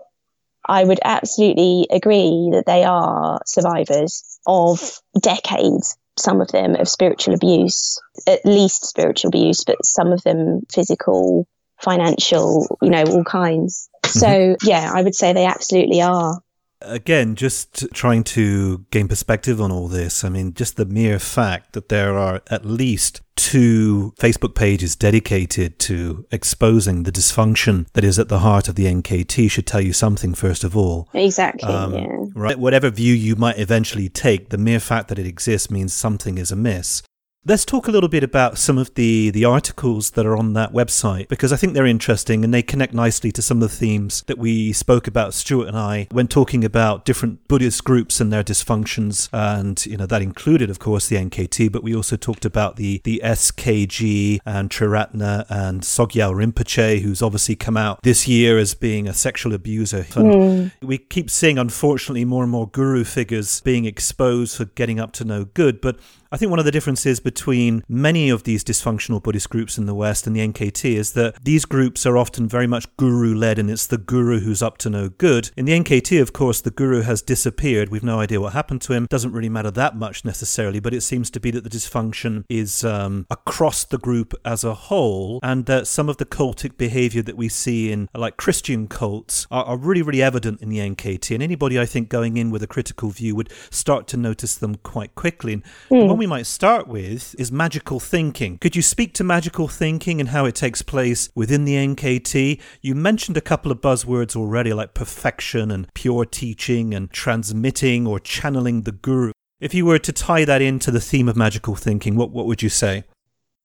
I 0.65 0.83
would 0.83 0.99
absolutely 1.03 1.87
agree 1.91 2.49
that 2.53 2.65
they 2.65 2.83
are 2.83 3.41
survivors 3.45 4.39
of 4.45 4.99
decades 5.19 5.97
some 6.17 6.41
of 6.41 6.49
them 6.49 6.75
of 6.75 6.89
spiritual 6.89 7.33
abuse, 7.33 7.99
at 8.27 8.45
least 8.45 8.85
spiritual 8.85 9.29
abuse, 9.29 9.63
but 9.63 9.85
some 9.85 10.11
of 10.11 10.21
them 10.23 10.61
physical, 10.71 11.47
financial, 11.81 12.77
you 12.81 12.89
know, 12.89 13.03
all 13.03 13.23
kinds. 13.23 13.89
Mm-hmm. 14.03 14.19
So, 14.19 14.55
yeah, 14.63 14.91
I 14.93 15.01
would 15.01 15.15
say 15.15 15.33
they 15.33 15.45
absolutely 15.45 16.01
are. 16.01 16.41
Again, 16.81 17.35
just 17.35 17.87
trying 17.93 18.23
to 18.25 18.85
gain 18.91 19.07
perspective 19.07 19.61
on 19.61 19.71
all 19.71 19.87
this. 19.87 20.23
I 20.23 20.29
mean, 20.29 20.53
just 20.53 20.77
the 20.77 20.85
mere 20.85 21.19
fact 21.19 21.73
that 21.73 21.89
there 21.89 22.17
are 22.17 22.41
at 22.49 22.65
least 22.65 23.21
two 23.35 24.13
Facebook 24.17 24.53
pages 24.53 24.95
dedicated 24.95 25.79
to 25.79 26.25
exposing 26.31 27.03
the 27.03 27.11
dysfunction 27.11 27.87
that 27.93 28.03
is 28.03 28.19
at 28.19 28.29
the 28.29 28.39
heart 28.39 28.67
of 28.67 28.75
the 28.75 28.85
NKT 28.85 29.49
should 29.49 29.65
tell 29.65 29.81
you 29.81 29.93
something, 29.93 30.33
first 30.33 30.63
of 30.63 30.77
all. 30.77 31.09
Exactly. 31.13 31.67
Um, 31.67 31.93
yeah. 31.93 32.07
Right. 32.35 32.59
Whatever 32.59 32.89
view 32.89 33.13
you 33.13 33.35
might 33.35 33.57
eventually 33.57 34.09
take, 34.09 34.49
the 34.49 34.57
mere 34.57 34.79
fact 34.79 35.07
that 35.07 35.19
it 35.19 35.25
exists 35.25 35.71
means 35.71 35.93
something 35.93 36.37
is 36.37 36.51
amiss. 36.51 37.01
Let's 37.43 37.65
talk 37.65 37.87
a 37.87 37.91
little 37.91 38.07
bit 38.07 38.23
about 38.23 38.59
some 38.59 38.77
of 38.77 38.93
the, 38.93 39.31
the 39.31 39.45
articles 39.45 40.11
that 40.11 40.27
are 40.27 40.37
on 40.37 40.53
that 40.53 40.73
website 40.73 41.27
because 41.27 41.51
I 41.51 41.55
think 41.55 41.73
they're 41.73 41.87
interesting 41.87 42.43
and 42.43 42.53
they 42.53 42.61
connect 42.61 42.93
nicely 42.93 43.31
to 43.31 43.41
some 43.41 43.63
of 43.63 43.67
the 43.67 43.75
themes 43.75 44.23
that 44.27 44.37
we 44.37 44.73
spoke 44.73 45.07
about, 45.07 45.33
Stuart 45.33 45.67
and 45.67 45.75
I, 45.75 46.07
when 46.11 46.27
talking 46.27 46.63
about 46.63 47.03
different 47.03 47.47
Buddhist 47.47 47.83
groups 47.83 48.21
and 48.21 48.31
their 48.31 48.43
dysfunctions. 48.43 49.27
And, 49.33 49.83
you 49.87 49.97
know, 49.97 50.05
that 50.05 50.21
included, 50.21 50.69
of 50.69 50.77
course, 50.77 51.07
the 51.07 51.15
NKT, 51.15 51.71
but 51.71 51.81
we 51.81 51.95
also 51.95 52.15
talked 52.15 52.45
about 52.45 52.75
the, 52.75 53.01
the 53.05 53.19
SKG 53.23 54.41
and 54.45 54.69
Triratna 54.69 55.47
and 55.49 55.81
Sogyal 55.81 56.35
Rinpoche, 56.35 57.01
who's 57.01 57.23
obviously 57.23 57.55
come 57.55 57.75
out 57.75 58.03
this 58.03 58.27
year 58.27 58.59
as 58.59 58.75
being 58.75 59.07
a 59.07 59.15
sexual 59.15 59.55
abuser. 59.55 60.03
Mm. 60.03 60.73
We 60.83 60.99
keep 60.99 61.31
seeing, 61.31 61.57
unfortunately, 61.57 62.23
more 62.23 62.43
and 62.43 62.51
more 62.51 62.67
guru 62.67 63.03
figures 63.03 63.61
being 63.61 63.85
exposed 63.85 64.57
for 64.57 64.65
getting 64.65 64.99
up 64.99 65.11
to 65.13 65.25
no 65.25 65.45
good. 65.45 65.81
But 65.81 65.99
I 66.33 66.37
think 66.37 66.49
one 66.49 66.59
of 66.59 66.65
the 66.65 66.71
differences 66.71 67.19
between 67.19 67.83
many 67.89 68.29
of 68.29 68.43
these 68.43 68.63
dysfunctional 68.63 69.21
Buddhist 69.21 69.49
groups 69.49 69.77
in 69.77 69.85
the 69.85 69.93
West 69.93 70.25
and 70.25 70.33
the 70.33 70.39
NKT 70.39 70.95
is 70.95 71.11
that 71.11 71.35
these 71.43 71.65
groups 71.65 72.05
are 72.05 72.17
often 72.17 72.47
very 72.47 72.67
much 72.67 72.85
guru 72.95 73.35
led 73.35 73.59
and 73.59 73.69
it's 73.69 73.85
the 73.85 73.97
guru 73.97 74.39
who's 74.39 74.61
up 74.61 74.77
to 74.77 74.89
no 74.89 75.09
good. 75.09 75.51
In 75.57 75.65
the 75.65 75.77
NKT, 75.77 76.21
of 76.21 76.31
course, 76.31 76.61
the 76.61 76.71
guru 76.71 77.01
has 77.01 77.21
disappeared. 77.21 77.89
We've 77.89 78.01
no 78.01 78.21
idea 78.21 78.39
what 78.39 78.53
happened 78.53 78.81
to 78.83 78.93
him. 78.93 79.07
Doesn't 79.09 79.33
really 79.33 79.49
matter 79.49 79.71
that 79.71 79.97
much 79.97 80.23
necessarily, 80.23 80.79
but 80.79 80.93
it 80.93 81.01
seems 81.01 81.29
to 81.31 81.41
be 81.41 81.51
that 81.51 81.65
the 81.65 81.69
dysfunction 81.69 82.45
is 82.47 82.85
um, 82.85 83.27
across 83.29 83.83
the 83.83 83.97
group 83.97 84.33
as 84.45 84.63
a 84.63 84.73
whole 84.73 85.41
and 85.43 85.65
that 85.65 85.85
some 85.85 86.07
of 86.07 86.15
the 86.15 86.25
cultic 86.25 86.77
behavior 86.77 87.21
that 87.23 87.35
we 87.35 87.49
see 87.49 87.91
in 87.91 88.07
like 88.15 88.37
Christian 88.37 88.87
cults 88.87 89.47
are, 89.51 89.65
are 89.65 89.77
really, 89.77 90.01
really 90.01 90.21
evident 90.21 90.61
in 90.61 90.69
the 90.69 90.77
NKT. 90.77 91.33
And 91.33 91.43
anybody, 91.43 91.77
I 91.77 91.85
think, 91.85 92.07
going 92.07 92.37
in 92.37 92.51
with 92.51 92.63
a 92.63 92.67
critical 92.67 93.09
view 93.09 93.35
would 93.35 93.51
start 93.69 94.07
to 94.07 94.17
notice 94.17 94.55
them 94.55 94.75
quite 94.75 95.13
quickly. 95.15 95.51
And 95.51 95.63
mm 95.89 96.20
we 96.21 96.27
might 96.27 96.45
start 96.45 96.87
with 96.87 97.33
is 97.39 97.51
magical 97.51 97.99
thinking. 97.99 98.59
Could 98.59 98.75
you 98.75 98.83
speak 98.83 99.15
to 99.15 99.23
magical 99.23 99.67
thinking 99.67 100.19
and 100.19 100.29
how 100.29 100.45
it 100.45 100.53
takes 100.53 100.83
place 100.83 101.31
within 101.33 101.65
the 101.65 101.73
NKT? 101.73 102.61
You 102.79 102.93
mentioned 102.93 103.37
a 103.37 103.41
couple 103.41 103.71
of 103.71 103.81
buzzwords 103.81 104.35
already, 104.35 104.71
like 104.71 104.93
perfection 104.93 105.71
and 105.71 105.91
pure 105.95 106.25
teaching 106.25 106.93
and 106.93 107.09
transmitting 107.09 108.05
or 108.05 108.19
channeling 108.19 108.83
the 108.83 108.91
guru. 108.91 109.31
If 109.59 109.73
you 109.73 109.83
were 109.83 109.97
to 109.97 110.11
tie 110.11 110.45
that 110.45 110.61
into 110.61 110.91
the 110.91 111.01
theme 111.01 111.27
of 111.27 111.35
magical 111.35 111.73
thinking, 111.73 112.15
what, 112.15 112.29
what 112.29 112.45
would 112.45 112.61
you 112.61 112.69
say? 112.69 113.03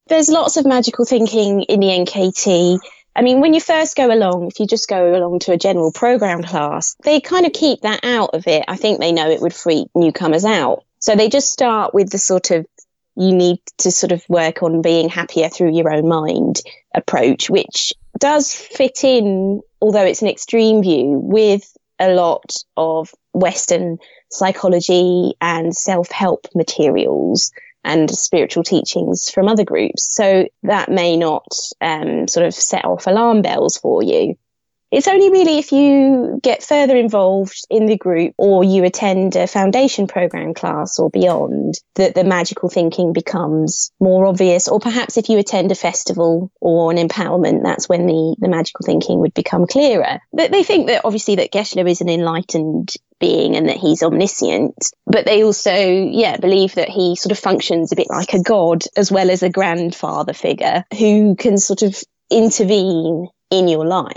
There's 0.06 0.30
lots 0.30 0.56
of 0.56 0.64
magical 0.64 1.04
thinking 1.04 1.60
in 1.64 1.80
the 1.80 1.88
NKT. 1.88 2.78
I 3.14 3.20
mean, 3.20 3.40
when 3.40 3.52
you 3.52 3.60
first 3.60 3.98
go 3.98 4.10
along, 4.10 4.46
if 4.46 4.60
you 4.60 4.66
just 4.66 4.88
go 4.88 5.14
along 5.14 5.40
to 5.40 5.52
a 5.52 5.58
general 5.58 5.92
program 5.92 6.42
class, 6.42 6.96
they 7.02 7.20
kind 7.20 7.44
of 7.44 7.52
keep 7.52 7.82
that 7.82 8.00
out 8.02 8.30
of 8.32 8.46
it. 8.46 8.64
I 8.66 8.76
think 8.76 8.98
they 8.98 9.12
know 9.12 9.28
it 9.28 9.42
would 9.42 9.54
freak 9.54 9.88
newcomers 9.94 10.46
out. 10.46 10.84
So 10.98 11.14
they 11.14 11.28
just 11.28 11.52
start 11.52 11.94
with 11.94 12.10
the 12.10 12.18
sort 12.18 12.50
of 12.50 12.66
you 13.16 13.34
need 13.34 13.58
to 13.78 13.90
sort 13.90 14.12
of 14.12 14.28
work 14.28 14.62
on 14.62 14.82
being 14.82 15.08
happier 15.08 15.48
through 15.48 15.74
your 15.74 15.90
own 15.90 16.06
mind 16.06 16.60
approach, 16.94 17.48
which 17.48 17.92
does 18.18 18.52
fit 18.54 19.04
in, 19.04 19.62
although 19.80 20.04
it's 20.04 20.22
an 20.22 20.28
extreme 20.28 20.82
view, 20.82 21.18
with 21.22 21.76
a 21.98 22.12
lot 22.12 22.56
of 22.76 23.10
Western 23.32 23.98
psychology 24.30 25.34
and 25.40 25.74
self 25.74 26.10
help 26.10 26.46
materials 26.54 27.52
and 27.84 28.10
spiritual 28.10 28.64
teachings 28.64 29.30
from 29.30 29.48
other 29.48 29.64
groups. 29.64 30.12
So 30.14 30.48
that 30.64 30.90
may 30.90 31.16
not 31.16 31.46
um, 31.80 32.28
sort 32.28 32.46
of 32.46 32.54
set 32.54 32.84
off 32.84 33.06
alarm 33.06 33.42
bells 33.42 33.78
for 33.78 34.02
you. 34.02 34.36
It's 34.90 35.08
only 35.08 35.30
really 35.30 35.58
if 35.58 35.72
you 35.72 36.38
get 36.42 36.62
further 36.62 36.96
involved 36.96 37.66
in 37.70 37.86
the 37.86 37.96
group 37.96 38.34
or 38.38 38.62
you 38.62 38.84
attend 38.84 39.34
a 39.34 39.46
foundation 39.46 40.06
program 40.06 40.54
class 40.54 40.98
or 40.98 41.10
beyond 41.10 41.74
that 41.96 42.14
the 42.14 42.24
magical 42.24 42.68
thinking 42.68 43.12
becomes 43.12 43.90
more 43.98 44.26
obvious. 44.26 44.68
Or 44.68 44.78
perhaps 44.78 45.16
if 45.16 45.28
you 45.28 45.38
attend 45.38 45.72
a 45.72 45.74
festival 45.74 46.52
or 46.60 46.92
an 46.92 46.98
empowerment, 46.98 47.64
that's 47.64 47.88
when 47.88 48.06
the, 48.06 48.36
the 48.38 48.48
magical 48.48 48.84
thinking 48.84 49.18
would 49.20 49.34
become 49.34 49.66
clearer. 49.66 50.20
But 50.32 50.52
they 50.52 50.62
think 50.62 50.86
that 50.86 51.04
obviously 51.04 51.36
that 51.36 51.52
Geshe-la 51.52 51.84
is 51.84 52.00
an 52.00 52.08
enlightened 52.08 52.94
being 53.18 53.56
and 53.56 53.68
that 53.68 53.78
he's 53.78 54.02
omniscient. 54.02 54.92
But 55.06 55.26
they 55.26 55.42
also, 55.42 55.74
yeah, 55.74 56.36
believe 56.36 56.74
that 56.74 56.88
he 56.88 57.16
sort 57.16 57.32
of 57.32 57.38
functions 57.38 57.90
a 57.90 57.96
bit 57.96 58.08
like 58.08 58.34
a 58.34 58.42
god 58.42 58.84
as 58.96 59.10
well 59.10 59.30
as 59.30 59.42
a 59.42 59.50
grandfather 59.50 60.32
figure 60.32 60.84
who 60.96 61.34
can 61.34 61.58
sort 61.58 61.82
of 61.82 62.00
intervene 62.30 63.28
in 63.50 63.68
your 63.68 63.86
life. 63.86 64.12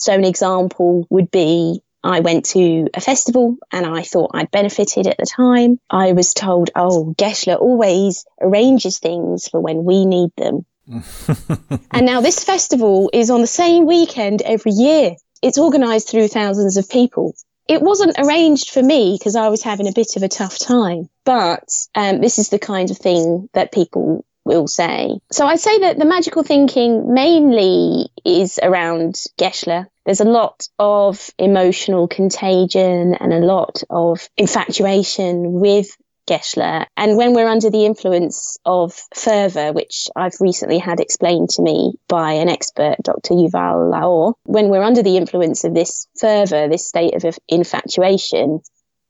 So 0.00 0.14
an 0.14 0.24
example 0.24 1.06
would 1.10 1.30
be 1.30 1.82
I 2.02 2.20
went 2.20 2.46
to 2.46 2.88
a 2.94 3.02
festival 3.02 3.58
and 3.70 3.84
I 3.84 4.02
thought 4.02 4.30
I'd 4.32 4.50
benefited 4.50 5.06
at 5.06 5.18
the 5.18 5.26
time. 5.26 5.78
I 5.90 6.12
was 6.12 6.32
told, 6.32 6.70
oh, 6.74 7.14
Geshe-la 7.18 7.56
always 7.56 8.24
arranges 8.40 8.98
things 8.98 9.48
for 9.48 9.60
when 9.60 9.84
we 9.84 10.06
need 10.06 10.30
them. 10.38 10.64
and 11.90 12.06
now 12.06 12.22
this 12.22 12.42
festival 12.42 13.10
is 13.12 13.28
on 13.30 13.42
the 13.42 13.46
same 13.46 13.86
weekend 13.86 14.40
every 14.40 14.72
year. 14.72 15.16
It's 15.42 15.58
organised 15.58 16.10
through 16.10 16.28
thousands 16.28 16.78
of 16.78 16.88
people. 16.88 17.34
It 17.68 17.82
wasn't 17.82 18.18
arranged 18.18 18.70
for 18.70 18.82
me 18.82 19.16
because 19.18 19.36
I 19.36 19.48
was 19.48 19.62
having 19.62 19.86
a 19.86 19.92
bit 19.92 20.16
of 20.16 20.22
a 20.22 20.28
tough 20.28 20.58
time. 20.58 21.10
But 21.26 21.68
um, 21.94 22.22
this 22.22 22.38
is 22.38 22.48
the 22.48 22.58
kind 22.58 22.90
of 22.90 22.96
thing 22.96 23.50
that 23.52 23.70
people 23.70 24.24
will 24.44 24.66
say. 24.66 25.18
So 25.30 25.46
I'd 25.46 25.60
say 25.60 25.78
that 25.80 25.98
the 25.98 26.04
magical 26.04 26.42
thinking 26.42 27.12
mainly 27.12 28.10
is 28.24 28.58
around 28.62 29.14
Geshe-la. 29.38 29.84
There's 30.04 30.20
a 30.20 30.24
lot 30.24 30.68
of 30.78 31.30
emotional 31.38 32.08
contagion 32.08 33.14
and 33.14 33.32
a 33.32 33.38
lot 33.38 33.82
of 33.90 34.28
infatuation 34.36 35.52
with 35.60 35.96
Geshe. 36.26 36.86
And 36.96 37.16
when 37.16 37.34
we're 37.34 37.48
under 37.48 37.70
the 37.70 37.84
influence 37.84 38.58
of 38.64 38.94
fervor, 39.14 39.72
which 39.72 40.08
I've 40.14 40.40
recently 40.40 40.78
had 40.78 41.00
explained 41.00 41.50
to 41.50 41.62
me 41.62 41.94
by 42.08 42.32
an 42.32 42.48
expert, 42.48 42.96
Dr. 43.02 43.34
Yuval 43.34 43.90
Laor, 43.92 44.34
when 44.44 44.68
we're 44.68 44.82
under 44.82 45.02
the 45.02 45.16
influence 45.16 45.64
of 45.64 45.74
this 45.74 46.06
fervor, 46.18 46.68
this 46.68 46.86
state 46.86 47.24
of 47.24 47.38
infatuation, 47.48 48.60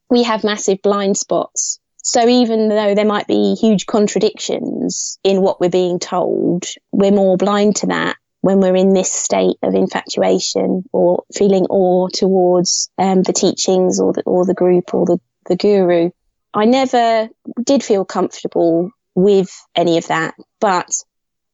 we 0.09 0.23
have 0.23 0.45
massive 0.45 0.81
blind 0.83 1.17
spots. 1.17 1.80
So 2.03 2.27
even 2.27 2.69
though 2.69 2.95
there 2.95 3.05
might 3.05 3.27
be 3.27 3.55
huge 3.55 3.87
contradictions 3.87 5.19
in 5.23 5.43
what 5.43 5.61
we're 5.61 5.71
being 5.71 5.99
told, 5.99 6.65
we're 6.93 7.13
more 7.13 7.37
blind 7.37 7.77
to 7.77 7.89
that 7.89 8.17
when 8.41 8.59
we're 8.59 8.77
in 8.77 8.95
this 8.95 9.13
state 9.13 9.57
of 9.63 9.75
infatuation 9.75 10.85
or 10.93 11.25
feeling 11.35 11.67
awe 11.67 12.09
towards 12.09 12.91
um, 12.97 13.23
the 13.23 13.35
teachings 13.35 14.01
or 14.01 14.15
the, 14.15 14.23
or 14.23 14.47
the 14.47 14.55
group 14.55 14.95
or 14.95 15.05
the, 15.05 15.19
the 15.47 15.57
guru. 15.57 16.11
I 16.55 16.65
never 16.65 17.29
did 17.63 17.85
feel 17.85 18.05
comfortable 18.05 18.91
with 19.15 19.51
any 19.77 19.99
of 19.99 20.07
that, 20.09 20.35
but 20.59 20.91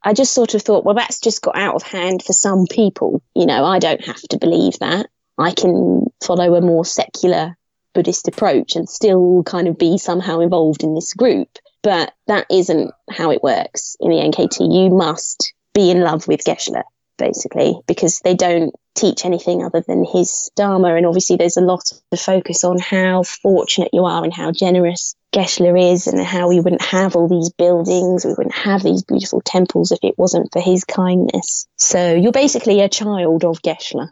I 0.03 0.13
just 0.13 0.33
sort 0.33 0.55
of 0.55 0.63
thought, 0.63 0.85
well, 0.85 0.95
that's 0.95 1.19
just 1.19 1.43
got 1.43 1.59
out 1.59 1.75
of 1.75 1.83
hand 1.83 2.23
for 2.23 2.33
some 2.33 2.67
people. 2.71 3.21
You 3.35 3.47
know, 3.47 3.65
I 3.65 3.81
don't 3.81 4.05
have 4.05 4.23
to 4.31 4.39
believe 4.39 4.79
that. 4.79 5.07
I 5.39 5.51
can 5.51 6.07
follow 6.23 6.55
a 6.55 6.61
more 6.61 6.85
secular 6.85 7.57
Buddhist 7.97 8.29
approach 8.29 8.77
and 8.77 8.89
still 8.89 9.43
kind 9.45 9.67
of 9.67 9.79
be 9.79 9.97
somehow 9.97 10.41
involved 10.41 10.85
in 10.85 10.95
this 10.95 11.15
group. 11.15 11.49
But 11.83 12.13
that 12.27 12.47
isn't 12.51 12.93
how 13.11 13.31
it 13.31 13.43
works 13.43 13.97
in 14.01 14.11
the 14.11 14.17
NKT. 14.17 14.61
You 14.61 14.95
must 14.95 15.55
be 15.73 15.91
in 15.91 16.03
love 16.03 16.29
with 16.29 16.45
Geshe-la, 16.45 16.83
basically, 17.17 17.81
because 17.87 18.21
they 18.21 18.35
don't 18.35 18.75
teach 18.95 19.25
anything 19.25 19.65
other 19.65 19.83
than 19.87 20.05
his 20.05 20.51
Dharma. 20.57 20.95
And 20.95 21.07
obviously, 21.07 21.37
there's 21.37 21.57
a 21.57 21.63
lot 21.63 21.91
of 22.13 22.21
focus 22.21 22.65
on 22.65 22.79
how 22.79 23.23
fortunate 23.23 23.91
you 23.93 24.05
are 24.05 24.23
and 24.25 24.33
how 24.33 24.53
generous 24.53 25.15
Geshe-la 25.33 25.75
is, 25.93 26.07
and 26.07 26.21
how 26.21 26.49
we 26.49 26.61
wouldn't 26.61 26.83
have 26.83 27.17
all 27.17 27.29
these 27.29 27.51
buildings, 27.51 28.25
we 28.25 28.33
wouldn't 28.33 28.55
have 28.55 28.83
these 28.83 29.03
beautiful 29.03 29.41
temples 29.43 29.93
if 29.93 29.99
it 30.03 30.19
wasn't 30.19 30.53
for 30.53 30.61
his 30.61 30.85
kindness. 30.85 31.67
So 31.77 32.15
you're 32.15 32.33
basically 32.33 32.81
a 32.81 32.89
child 32.89 33.45
of 33.45 33.63
Geshe. 33.63 34.09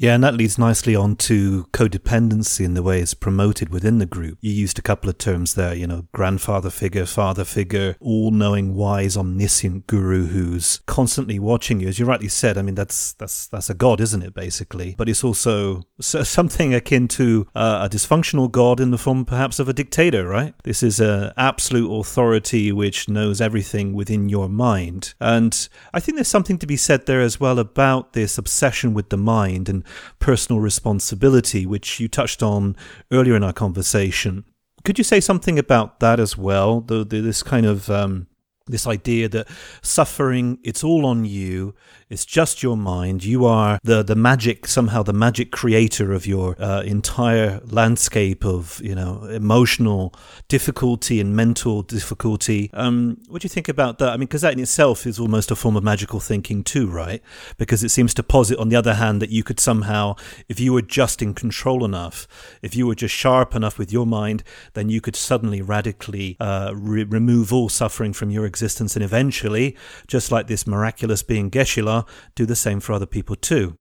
Yeah, 0.00 0.14
and 0.14 0.24
that 0.24 0.32
leads 0.32 0.56
nicely 0.56 0.96
on 0.96 1.16
to 1.16 1.66
codependency 1.74 2.64
and 2.64 2.74
the 2.74 2.82
way 2.82 3.02
it's 3.02 3.12
promoted 3.12 3.68
within 3.68 3.98
the 3.98 4.06
group. 4.06 4.38
You 4.40 4.50
used 4.50 4.78
a 4.78 4.82
couple 4.82 5.10
of 5.10 5.18
terms 5.18 5.56
there, 5.56 5.74
you 5.74 5.86
know, 5.86 6.06
grandfather 6.12 6.70
figure, 6.70 7.04
father 7.04 7.44
figure, 7.44 7.96
all 8.00 8.30
knowing, 8.30 8.74
wise, 8.74 9.14
omniscient 9.14 9.86
guru 9.86 10.28
who's 10.28 10.80
constantly 10.86 11.38
watching 11.38 11.80
you. 11.80 11.88
As 11.88 11.98
you 11.98 12.06
rightly 12.06 12.28
said, 12.28 12.56
I 12.56 12.62
mean, 12.62 12.76
that's, 12.76 13.12
that's, 13.12 13.46
that's 13.48 13.68
a 13.68 13.74
god, 13.74 14.00
isn't 14.00 14.22
it, 14.22 14.32
basically? 14.32 14.94
But 14.96 15.10
it's 15.10 15.22
also 15.22 15.82
something 16.00 16.72
akin 16.72 17.06
to 17.08 17.46
uh, 17.54 17.86
a 17.86 17.94
dysfunctional 17.94 18.50
god 18.50 18.80
in 18.80 18.92
the 18.92 18.96
form 18.96 19.26
perhaps 19.26 19.58
of 19.58 19.68
a 19.68 19.74
dictator, 19.74 20.26
right? 20.26 20.54
This 20.64 20.82
is 20.82 20.98
an 20.98 21.34
absolute 21.36 21.92
authority 21.92 22.72
which 22.72 23.10
knows 23.10 23.42
everything 23.42 23.92
within 23.92 24.30
your 24.30 24.48
mind. 24.48 25.12
And 25.20 25.68
I 25.92 26.00
think 26.00 26.16
there's 26.16 26.26
something 26.26 26.58
to 26.60 26.66
be 26.66 26.78
said 26.78 27.04
there 27.04 27.20
as 27.20 27.38
well 27.38 27.58
about 27.58 28.14
this 28.14 28.38
obsession 28.38 28.94
with 28.94 29.10
the 29.10 29.18
mind 29.18 29.68
and 29.68 29.84
personal 30.18 30.60
responsibility, 30.60 31.66
which 31.66 32.00
you 32.00 32.08
touched 32.08 32.42
on 32.42 32.76
earlier 33.10 33.36
in 33.36 33.44
our 33.44 33.52
conversation. 33.52 34.44
Could 34.84 34.98
you 34.98 35.04
say 35.04 35.20
something 35.20 35.58
about 35.58 36.00
that 36.00 36.18
as 36.18 36.38
well? 36.38 36.80
The, 36.80 37.04
the, 37.04 37.20
this 37.20 37.42
kind 37.42 37.66
of 37.66 37.90
um, 37.90 38.26
this 38.66 38.86
idea 38.86 39.28
that 39.28 39.48
suffering 39.82 40.58
it's 40.62 40.84
all 40.84 41.04
on 41.04 41.24
you 41.24 41.74
it's 42.10 42.26
just 42.26 42.62
your 42.62 42.76
mind. 42.76 43.24
You 43.24 43.44
are 43.46 43.78
the 43.82 44.02
the 44.02 44.16
magic 44.16 44.66
somehow 44.66 45.02
the 45.02 45.12
magic 45.12 45.50
creator 45.52 46.12
of 46.12 46.26
your 46.26 46.60
uh, 46.60 46.82
entire 46.82 47.60
landscape 47.64 48.44
of 48.44 48.80
you 48.82 48.94
know 48.94 49.24
emotional 49.24 50.14
difficulty 50.48 51.20
and 51.20 51.34
mental 51.34 51.82
difficulty. 51.82 52.70
Um, 52.74 53.18
what 53.28 53.42
do 53.42 53.46
you 53.46 53.50
think 53.50 53.68
about 53.68 53.98
that? 53.98 54.10
I 54.10 54.16
mean 54.16 54.26
because 54.26 54.42
that 54.42 54.52
in 54.52 54.60
itself 54.60 55.06
is 55.06 55.18
almost 55.18 55.50
a 55.50 55.56
form 55.56 55.76
of 55.76 55.84
magical 55.84 56.20
thinking 56.20 56.64
too 56.64 56.88
right? 56.88 57.22
Because 57.56 57.84
it 57.84 57.90
seems 57.90 58.12
to 58.14 58.22
posit 58.22 58.58
on 58.58 58.68
the 58.68 58.76
other 58.76 58.94
hand 58.94 59.22
that 59.22 59.30
you 59.30 59.42
could 59.42 59.60
somehow 59.60 60.16
if 60.48 60.58
you 60.58 60.72
were 60.72 60.82
just 60.82 61.22
in 61.22 61.34
control 61.34 61.84
enough 61.84 62.26
if 62.62 62.74
you 62.74 62.86
were 62.86 62.94
just 62.94 63.14
sharp 63.14 63.54
enough 63.54 63.78
with 63.78 63.92
your 63.92 64.06
mind 64.06 64.42
then 64.74 64.88
you 64.88 65.00
could 65.00 65.16
suddenly 65.16 65.62
radically 65.62 66.36
uh, 66.40 66.72
re- 66.74 67.04
remove 67.04 67.52
all 67.52 67.68
suffering 67.68 68.12
from 68.12 68.30
your 68.30 68.44
existence 68.44 68.96
and 68.96 69.04
eventually, 69.04 69.76
just 70.06 70.32
like 70.32 70.46
this 70.46 70.66
miraculous 70.66 71.22
being 71.22 71.50
Geshe-la, 71.50 71.99
do 72.34 72.46
the 72.46 72.56
same 72.56 72.80
for 72.80 72.92
other 72.92 73.06
people 73.06 73.36
too. 73.36 73.76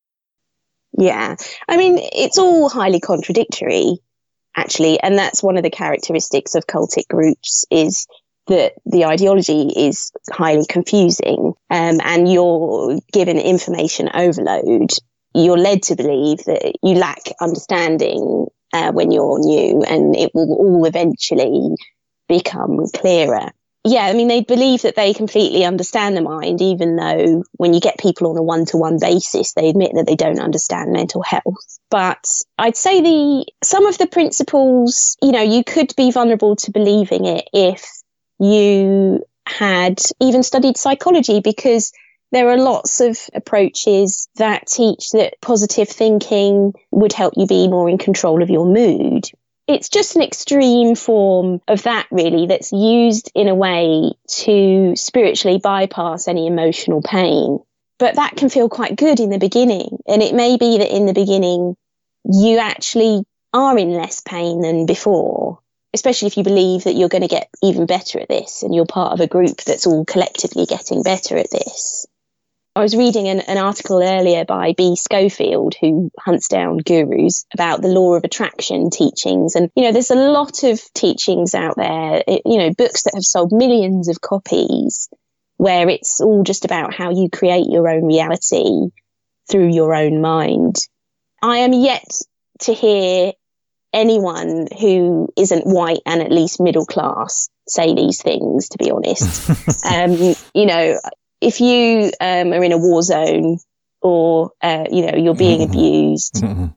Yeah. 0.97 1.35
I 1.67 1.77
mean, 1.77 1.99
it's 1.99 2.37
all 2.37 2.69
highly 2.69 2.99
contradictory, 2.99 3.97
actually. 4.55 4.99
And 4.99 5.17
that's 5.17 5.43
one 5.43 5.57
of 5.57 5.63
the 5.63 5.69
characteristics 5.69 6.55
of 6.55 6.67
cultic 6.67 7.07
groups 7.07 7.65
is 7.69 8.07
that 8.47 8.73
the 8.85 9.05
ideology 9.05 9.71
is 9.75 10.11
highly 10.31 10.65
confusing 10.67 11.53
um, 11.69 11.99
and 12.03 12.31
you're 12.31 12.99
given 13.13 13.37
information 13.37 14.09
overload. 14.13 14.91
You're 15.35 15.57
led 15.57 15.83
to 15.83 15.95
believe 15.95 16.43
that 16.45 16.73
you 16.81 16.95
lack 16.95 17.21
understanding 17.39 18.47
uh, 18.73 18.91
when 18.91 19.11
you're 19.11 19.39
new 19.39 19.83
and 19.83 20.15
it 20.15 20.31
will 20.33 20.53
all 20.53 20.85
eventually 20.85 21.75
become 22.27 22.79
clearer 22.95 23.51
yeah, 23.85 24.05
I 24.05 24.13
mean, 24.13 24.27
they 24.27 24.41
believe 24.41 24.81
that 24.81 24.95
they 24.95 25.13
completely 25.13 25.63
understand 25.63 26.17
the 26.17 26.21
mind, 26.21 26.61
even 26.61 26.97
though 26.97 27.43
when 27.53 27.73
you 27.73 27.79
get 27.79 27.97
people 27.97 28.29
on 28.29 28.37
a 28.37 28.43
one 28.43 28.65
to 28.65 28.77
one 28.77 28.97
basis, 28.99 29.53
they 29.53 29.69
admit 29.69 29.91
that 29.95 30.05
they 30.05 30.15
don't 30.15 30.39
understand 30.39 30.91
mental 30.91 31.21
health. 31.21 31.79
But 31.89 32.27
I'd 32.57 32.75
say 32.75 33.01
the, 33.01 33.45
some 33.63 33.85
of 33.85 33.97
the 33.97 34.07
principles, 34.07 35.15
you 35.21 35.31
know, 35.31 35.41
you 35.41 35.63
could 35.63 35.93
be 35.95 36.11
vulnerable 36.11 36.57
to 36.57 36.71
believing 36.71 37.25
it 37.25 37.49
if 37.53 37.85
you 38.37 39.23
had 39.45 40.01
even 40.19 40.43
studied 40.43 40.77
psychology 40.77 41.39
because 41.39 41.93
there 42.31 42.49
are 42.49 42.57
lots 42.57 42.99
of 42.99 43.17
approaches 43.33 44.27
that 44.35 44.67
teach 44.67 45.09
that 45.11 45.35
positive 45.41 45.89
thinking 45.89 46.73
would 46.91 47.13
help 47.13 47.33
you 47.37 47.47
be 47.47 47.67
more 47.67 47.89
in 47.89 47.97
control 47.97 48.43
of 48.43 48.49
your 48.49 48.65
mood 48.65 49.25
it's 49.69 49.89
just 49.89 50.15
an 50.15 50.23
extreme 50.23 50.95
form 50.95 51.61
of 51.67 51.83
that 51.83 52.07
really 52.09 52.47
that's 52.47 52.71
used 52.71 53.31
in 53.35 53.47
a 53.47 53.53
way 53.53 54.13
to 54.27 54.95
spiritually 54.95 55.59
bypass 55.59 56.27
any 56.27 56.47
emotional 56.47 57.03
pain. 57.03 57.59
But 57.99 58.15
that 58.15 58.35
can 58.35 58.49
feel 58.49 58.67
quite 58.67 58.95
good 58.95 59.19
in 59.19 59.29
the 59.29 59.37
beginning 59.37 59.99
and 60.07 60.23
it 60.23 60.33
may 60.33 60.57
be 60.57 60.79
that 60.79 60.95
in 60.95 61.05
the 61.05 61.13
beginning 61.13 61.75
you 62.25 62.57
actually 62.57 63.23
are 63.53 63.77
in 63.77 63.91
less 63.91 64.21
pain 64.21 64.61
than 64.61 64.85
before 64.85 65.59
especially 65.93 66.27
if 66.27 66.37
you 66.37 66.43
believe 66.43 66.83
that 66.83 66.93
you're 66.93 67.09
going 67.09 67.23
to 67.23 67.27
get 67.27 67.49
even 67.63 67.85
better 67.85 68.19
at 68.19 68.29
this 68.29 68.61
and 68.61 68.75
you're 68.75 68.85
part 68.85 69.13
of 69.13 69.19
a 69.19 69.27
group 69.27 69.57
that's 69.57 69.87
all 69.87 70.05
collectively 70.05 70.65
getting 70.65 71.01
better 71.01 71.35
at 71.35 71.49
this 71.51 72.05
I 72.75 72.81
was 72.81 72.95
reading 72.95 73.27
an, 73.27 73.39
an, 73.41 73.57
article 73.57 74.01
earlier 74.01 74.45
by 74.45 74.73
Be 74.77 74.95
Scofield, 74.95 75.73
who 75.81 76.11
hunts 76.19 76.47
down 76.47 76.77
gurus 76.77 77.45
about 77.53 77.81
the 77.81 77.87
law 77.87 78.13
of 78.13 78.23
attraction 78.23 78.89
teachings. 78.89 79.55
And, 79.55 79.71
you 79.75 79.83
know, 79.83 79.91
there's 79.91 80.11
a 80.11 80.15
lot 80.15 80.63
of 80.63 80.79
teachings 80.93 81.55
out 81.55 81.75
there, 81.77 82.23
it, 82.27 82.43
you 82.45 82.57
know, 82.57 82.73
books 82.73 83.03
that 83.03 83.15
have 83.15 83.25
sold 83.25 83.51
millions 83.51 84.07
of 84.07 84.21
copies 84.21 85.09
where 85.57 85.89
it's 85.89 86.21
all 86.21 86.43
just 86.43 86.63
about 86.63 86.93
how 86.93 87.09
you 87.09 87.29
create 87.29 87.65
your 87.67 87.89
own 87.89 88.05
reality 88.05 88.91
through 89.49 89.73
your 89.73 89.93
own 89.93 90.21
mind. 90.21 90.75
I 91.41 91.57
am 91.59 91.73
yet 91.73 92.07
to 92.61 92.73
hear 92.73 93.33
anyone 93.91 94.67
who 94.79 95.27
isn't 95.35 95.65
white 95.65 96.01
and 96.05 96.21
at 96.21 96.31
least 96.31 96.61
middle 96.61 96.85
class 96.85 97.49
say 97.67 97.93
these 97.93 98.21
things, 98.21 98.69
to 98.69 98.77
be 98.77 98.91
honest. 98.91 99.49
um, 99.85 100.35
you 100.53 100.65
know, 100.65 100.99
if 101.41 101.61
you 101.61 102.11
um, 102.19 102.53
are 102.53 102.63
in 102.63 102.71
a 102.71 102.77
war 102.77 103.01
zone 103.01 103.59
or 104.01 104.51
uh, 104.61 104.85
you 104.91 105.05
know 105.05 105.17
you're 105.17 105.35
being 105.35 105.61
mm-hmm. 105.61 105.71
abused, 105.71 106.35
mm-hmm. 106.35 106.67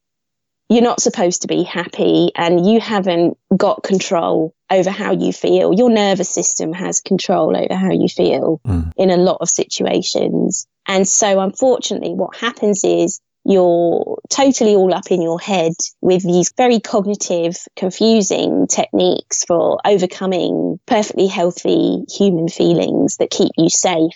you're 0.68 0.82
not 0.82 1.01
supposed 1.01 1.43
to 1.43 1.48
be 1.48 1.62
happy, 1.62 2.30
and 2.36 2.66
you 2.66 2.80
haven't 2.80 3.36
got 3.56 3.82
control 3.82 4.55
over 4.70 4.90
how 4.90 5.12
you 5.12 5.32
feel. 5.32 5.74
Your 5.74 5.90
nervous 5.90 6.30
system 6.30 6.72
has 6.72 7.01
control 7.01 7.56
over 7.56 7.74
how 7.74 7.93
you 7.93 8.09
feel 8.09 8.60
mm. 8.66 8.93
in 8.97 9.10
a 9.10 9.16
lot 9.16 9.39
of 9.40 9.48
situations. 9.48 10.66
And 10.86 11.06
so, 11.06 11.40
unfortunately, 11.40 12.14
what 12.14 12.36
happens 12.36 12.82
is 12.84 13.20
you're 13.44 14.18
totally 14.30 14.76
all 14.76 14.94
up 14.94 15.10
in 15.10 15.20
your 15.20 15.40
head 15.40 15.72
with 16.01 16.22
these 16.22 16.52
very 16.56 16.78
cognitive, 16.78 17.56
confusing 17.76 18.66
techniques 18.68 19.44
for 19.44 19.80
overcoming 19.84 20.78
perfectly 20.86 21.26
healthy 21.26 22.05
human 22.09 22.48
feelings 22.48 23.16
that 23.16 23.30
keep 23.30 23.51
you 23.59 23.68
safe 23.68 24.14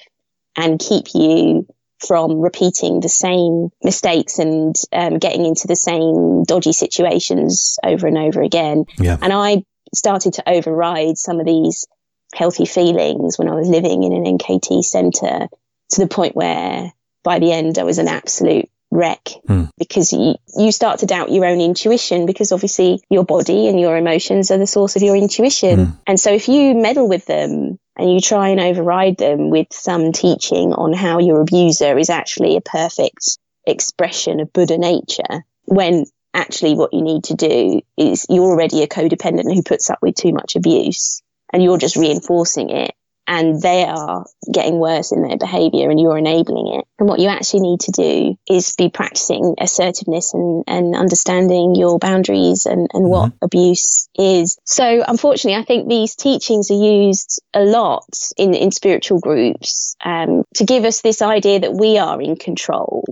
and 0.56 0.78
keep 0.78 1.06
you 1.14 1.66
from 2.06 2.40
repeating 2.40 3.00
the 3.00 3.08
same 3.08 3.70
mistakes 3.82 4.38
and 4.38 4.76
um, 4.92 5.18
getting 5.18 5.46
into 5.46 5.66
the 5.66 5.76
same 5.76 6.44
dodgy 6.44 6.72
situations 6.72 7.78
over 7.82 8.06
and 8.06 8.18
over 8.18 8.42
again. 8.42 8.84
Yeah. 8.98 9.16
And 9.20 9.32
I 9.32 9.64
started 9.94 10.34
to 10.34 10.48
override 10.48 11.16
some 11.16 11.40
of 11.40 11.46
these 11.46 11.86
healthy 12.34 12.66
feelings 12.66 13.38
when 13.38 13.48
I 13.48 13.54
was 13.54 13.68
living 13.68 14.02
in 14.02 14.12
an 14.12 14.38
NKT 14.38 14.82
center 14.84 15.48
to 15.90 16.00
the 16.00 16.08
point 16.08 16.36
where 16.36 16.92
by 17.22 17.38
the 17.38 17.52
end 17.52 17.78
I 17.78 17.84
was 17.84 17.98
an 17.98 18.08
absolute 18.08 18.68
wreck 18.96 19.28
hmm. 19.46 19.64
because 19.78 20.12
you, 20.12 20.34
you 20.56 20.72
start 20.72 21.00
to 21.00 21.06
doubt 21.06 21.30
your 21.30 21.44
own 21.44 21.60
intuition 21.60 22.26
because 22.26 22.50
obviously 22.50 23.02
your 23.10 23.24
body 23.24 23.68
and 23.68 23.78
your 23.78 23.96
emotions 23.96 24.50
are 24.50 24.58
the 24.58 24.66
source 24.66 24.96
of 24.96 25.02
your 25.02 25.16
intuition. 25.16 25.86
Hmm. 25.86 25.92
And 26.06 26.20
so 26.20 26.32
if 26.32 26.48
you 26.48 26.74
meddle 26.74 27.08
with 27.08 27.26
them 27.26 27.78
and 27.96 28.12
you 28.12 28.20
try 28.20 28.48
and 28.48 28.60
override 28.60 29.18
them 29.18 29.50
with 29.50 29.68
some 29.70 30.12
teaching 30.12 30.72
on 30.72 30.92
how 30.92 31.18
your 31.18 31.40
abuser 31.40 31.96
is 31.98 32.10
actually 32.10 32.56
a 32.56 32.60
perfect 32.60 33.38
expression 33.66 34.40
of 34.40 34.52
Buddha 34.52 34.78
nature, 34.78 35.44
when 35.66 36.06
actually 36.34 36.74
what 36.74 36.92
you 36.92 37.02
need 37.02 37.24
to 37.24 37.34
do 37.34 37.80
is 37.96 38.26
you're 38.28 38.44
already 38.44 38.82
a 38.82 38.88
codependent 38.88 39.54
who 39.54 39.62
puts 39.62 39.90
up 39.90 39.98
with 40.02 40.14
too 40.14 40.32
much 40.32 40.56
abuse 40.56 41.22
and 41.52 41.62
you're 41.62 41.78
just 41.78 41.96
reinforcing 41.96 42.70
it 42.70 42.94
and 43.26 43.60
they 43.60 43.84
are 43.84 44.24
getting 44.52 44.78
worse 44.78 45.12
in 45.12 45.22
their 45.22 45.36
behavior 45.36 45.90
and 45.90 46.00
you're 46.00 46.18
enabling 46.18 46.78
it. 46.78 46.84
And 46.98 47.08
what 47.08 47.20
you 47.20 47.28
actually 47.28 47.60
need 47.60 47.80
to 47.80 47.92
do 47.92 48.38
is 48.48 48.74
be 48.76 48.88
practicing 48.88 49.54
assertiveness 49.58 50.32
and, 50.34 50.64
and 50.66 50.94
understanding 50.94 51.74
your 51.74 51.98
boundaries 51.98 52.66
and, 52.66 52.88
and 52.92 53.08
what 53.08 53.30
mm-hmm. 53.30 53.44
abuse 53.44 54.08
is. 54.18 54.58
So 54.64 55.04
unfortunately, 55.06 55.60
I 55.60 55.64
think 55.64 55.88
these 55.88 56.14
teachings 56.14 56.70
are 56.70 56.74
used 56.74 57.42
a 57.54 57.60
lot 57.60 58.06
in, 58.36 58.54
in 58.54 58.70
spiritual 58.70 59.20
groups 59.20 59.96
um, 60.04 60.44
to 60.54 60.64
give 60.64 60.84
us 60.84 61.02
this 61.02 61.22
idea 61.22 61.60
that 61.60 61.74
we 61.74 61.98
are 61.98 62.20
in 62.20 62.36
control. 62.36 63.04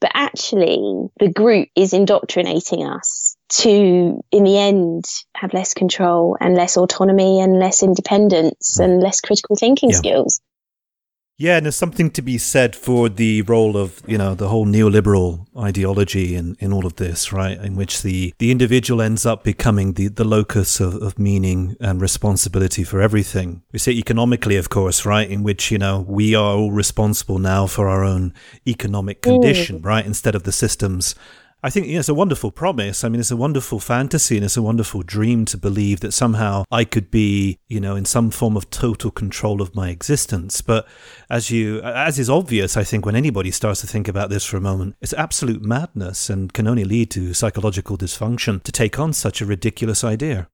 But 0.00 0.12
actually, 0.14 1.08
the 1.18 1.32
group 1.32 1.68
is 1.74 1.92
indoctrinating 1.92 2.86
us 2.86 3.36
to, 3.48 4.22
in 4.30 4.44
the 4.44 4.58
end, 4.58 5.04
have 5.34 5.54
less 5.54 5.74
control 5.74 6.36
and 6.40 6.54
less 6.54 6.76
autonomy 6.76 7.40
and 7.40 7.58
less 7.58 7.82
independence 7.82 8.76
hmm. 8.76 8.82
and 8.82 9.02
less 9.02 9.20
critical 9.20 9.56
thinking 9.56 9.90
yeah. 9.90 9.96
skills. 9.96 10.40
Yeah, 11.40 11.56
and 11.56 11.66
there's 11.66 11.76
something 11.76 12.10
to 12.10 12.20
be 12.20 12.36
said 12.36 12.74
for 12.74 13.08
the 13.08 13.42
role 13.42 13.76
of, 13.76 14.02
you 14.08 14.18
know, 14.18 14.34
the 14.34 14.48
whole 14.48 14.66
neoliberal 14.66 15.46
ideology 15.56 16.34
in, 16.34 16.56
in 16.58 16.72
all 16.72 16.84
of 16.84 16.96
this, 16.96 17.32
right? 17.32 17.56
In 17.56 17.76
which 17.76 18.02
the, 18.02 18.34
the 18.38 18.50
individual 18.50 19.00
ends 19.00 19.24
up 19.24 19.44
becoming 19.44 19.92
the, 19.92 20.08
the 20.08 20.24
locus 20.24 20.80
of, 20.80 20.96
of 20.96 21.16
meaning 21.16 21.76
and 21.80 22.00
responsibility 22.00 22.82
for 22.82 23.00
everything. 23.00 23.62
We 23.72 23.78
say 23.78 23.92
economically, 23.92 24.56
of 24.56 24.68
course, 24.68 25.06
right? 25.06 25.30
In 25.30 25.44
which, 25.44 25.70
you 25.70 25.78
know, 25.78 26.04
we 26.08 26.34
are 26.34 26.56
all 26.56 26.72
responsible 26.72 27.38
now 27.38 27.68
for 27.68 27.88
our 27.88 28.02
own 28.02 28.34
economic 28.66 29.22
condition, 29.22 29.78
mm. 29.78 29.86
right? 29.86 30.04
Instead 30.04 30.34
of 30.34 30.42
the 30.42 30.50
systems 30.50 31.14
I 31.60 31.70
think 31.70 31.88
it's 31.88 32.08
a 32.08 32.14
wonderful 32.14 32.52
promise. 32.52 33.02
I 33.02 33.08
mean, 33.08 33.18
it's 33.18 33.32
a 33.32 33.36
wonderful 33.36 33.80
fantasy 33.80 34.36
and 34.36 34.44
it's 34.44 34.56
a 34.56 34.62
wonderful 34.62 35.02
dream 35.02 35.44
to 35.46 35.56
believe 35.56 35.98
that 36.00 36.12
somehow 36.12 36.62
I 36.70 36.84
could 36.84 37.10
be, 37.10 37.58
you 37.66 37.80
know, 37.80 37.96
in 37.96 38.04
some 38.04 38.30
form 38.30 38.56
of 38.56 38.70
total 38.70 39.10
control 39.10 39.60
of 39.60 39.74
my 39.74 39.88
existence. 39.88 40.60
But 40.60 40.86
as 41.28 41.50
you, 41.50 41.80
as 41.80 42.16
is 42.16 42.30
obvious, 42.30 42.76
I 42.76 42.84
think 42.84 43.04
when 43.04 43.16
anybody 43.16 43.50
starts 43.50 43.80
to 43.80 43.88
think 43.88 44.06
about 44.06 44.30
this 44.30 44.44
for 44.44 44.56
a 44.56 44.60
moment, 44.60 44.94
it's 45.00 45.12
absolute 45.14 45.62
madness 45.62 46.30
and 46.30 46.52
can 46.52 46.68
only 46.68 46.84
lead 46.84 47.10
to 47.12 47.34
psychological 47.34 47.98
dysfunction 47.98 48.62
to 48.62 48.70
take 48.70 49.00
on 49.00 49.12
such 49.12 49.40
a 49.40 49.46
ridiculous 49.46 50.04
idea. 50.04 50.48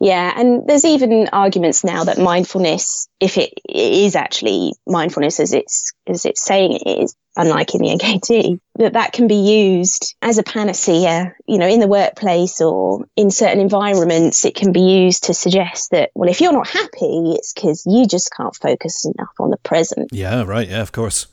Yeah, 0.00 0.32
and 0.34 0.66
there's 0.66 0.86
even 0.86 1.28
arguments 1.30 1.84
now 1.84 2.04
that 2.04 2.18
mindfulness, 2.18 3.06
if 3.20 3.36
it 3.36 3.52
is 3.68 4.16
actually 4.16 4.72
mindfulness 4.86 5.40
as 5.40 5.52
it's 5.52 5.92
as 6.06 6.24
it's 6.24 6.42
saying 6.42 6.72
it 6.72 7.02
is, 7.02 7.14
unlike 7.36 7.74
in 7.74 7.82
the 7.82 7.88
NKT, 7.88 8.58
that 8.76 8.94
that 8.94 9.12
can 9.12 9.28
be 9.28 9.34
used 9.34 10.14
as 10.22 10.38
a 10.38 10.42
panacea, 10.42 11.34
you 11.46 11.58
know, 11.58 11.68
in 11.68 11.80
the 11.80 11.86
workplace 11.86 12.62
or 12.62 13.04
in 13.14 13.30
certain 13.30 13.60
environments. 13.60 14.46
It 14.46 14.54
can 14.54 14.72
be 14.72 14.80
used 14.80 15.24
to 15.24 15.34
suggest 15.34 15.90
that, 15.90 16.10
well, 16.14 16.30
if 16.30 16.40
you're 16.40 16.52
not 16.52 16.68
happy, 16.68 17.34
it's 17.34 17.52
because 17.52 17.84
you 17.86 18.06
just 18.06 18.30
can't 18.34 18.56
focus 18.56 19.04
enough 19.04 19.34
on 19.38 19.50
the 19.50 19.58
present. 19.58 20.08
Yeah, 20.12 20.44
right. 20.44 20.68
Yeah, 20.68 20.80
of 20.80 20.92
course 20.92 21.26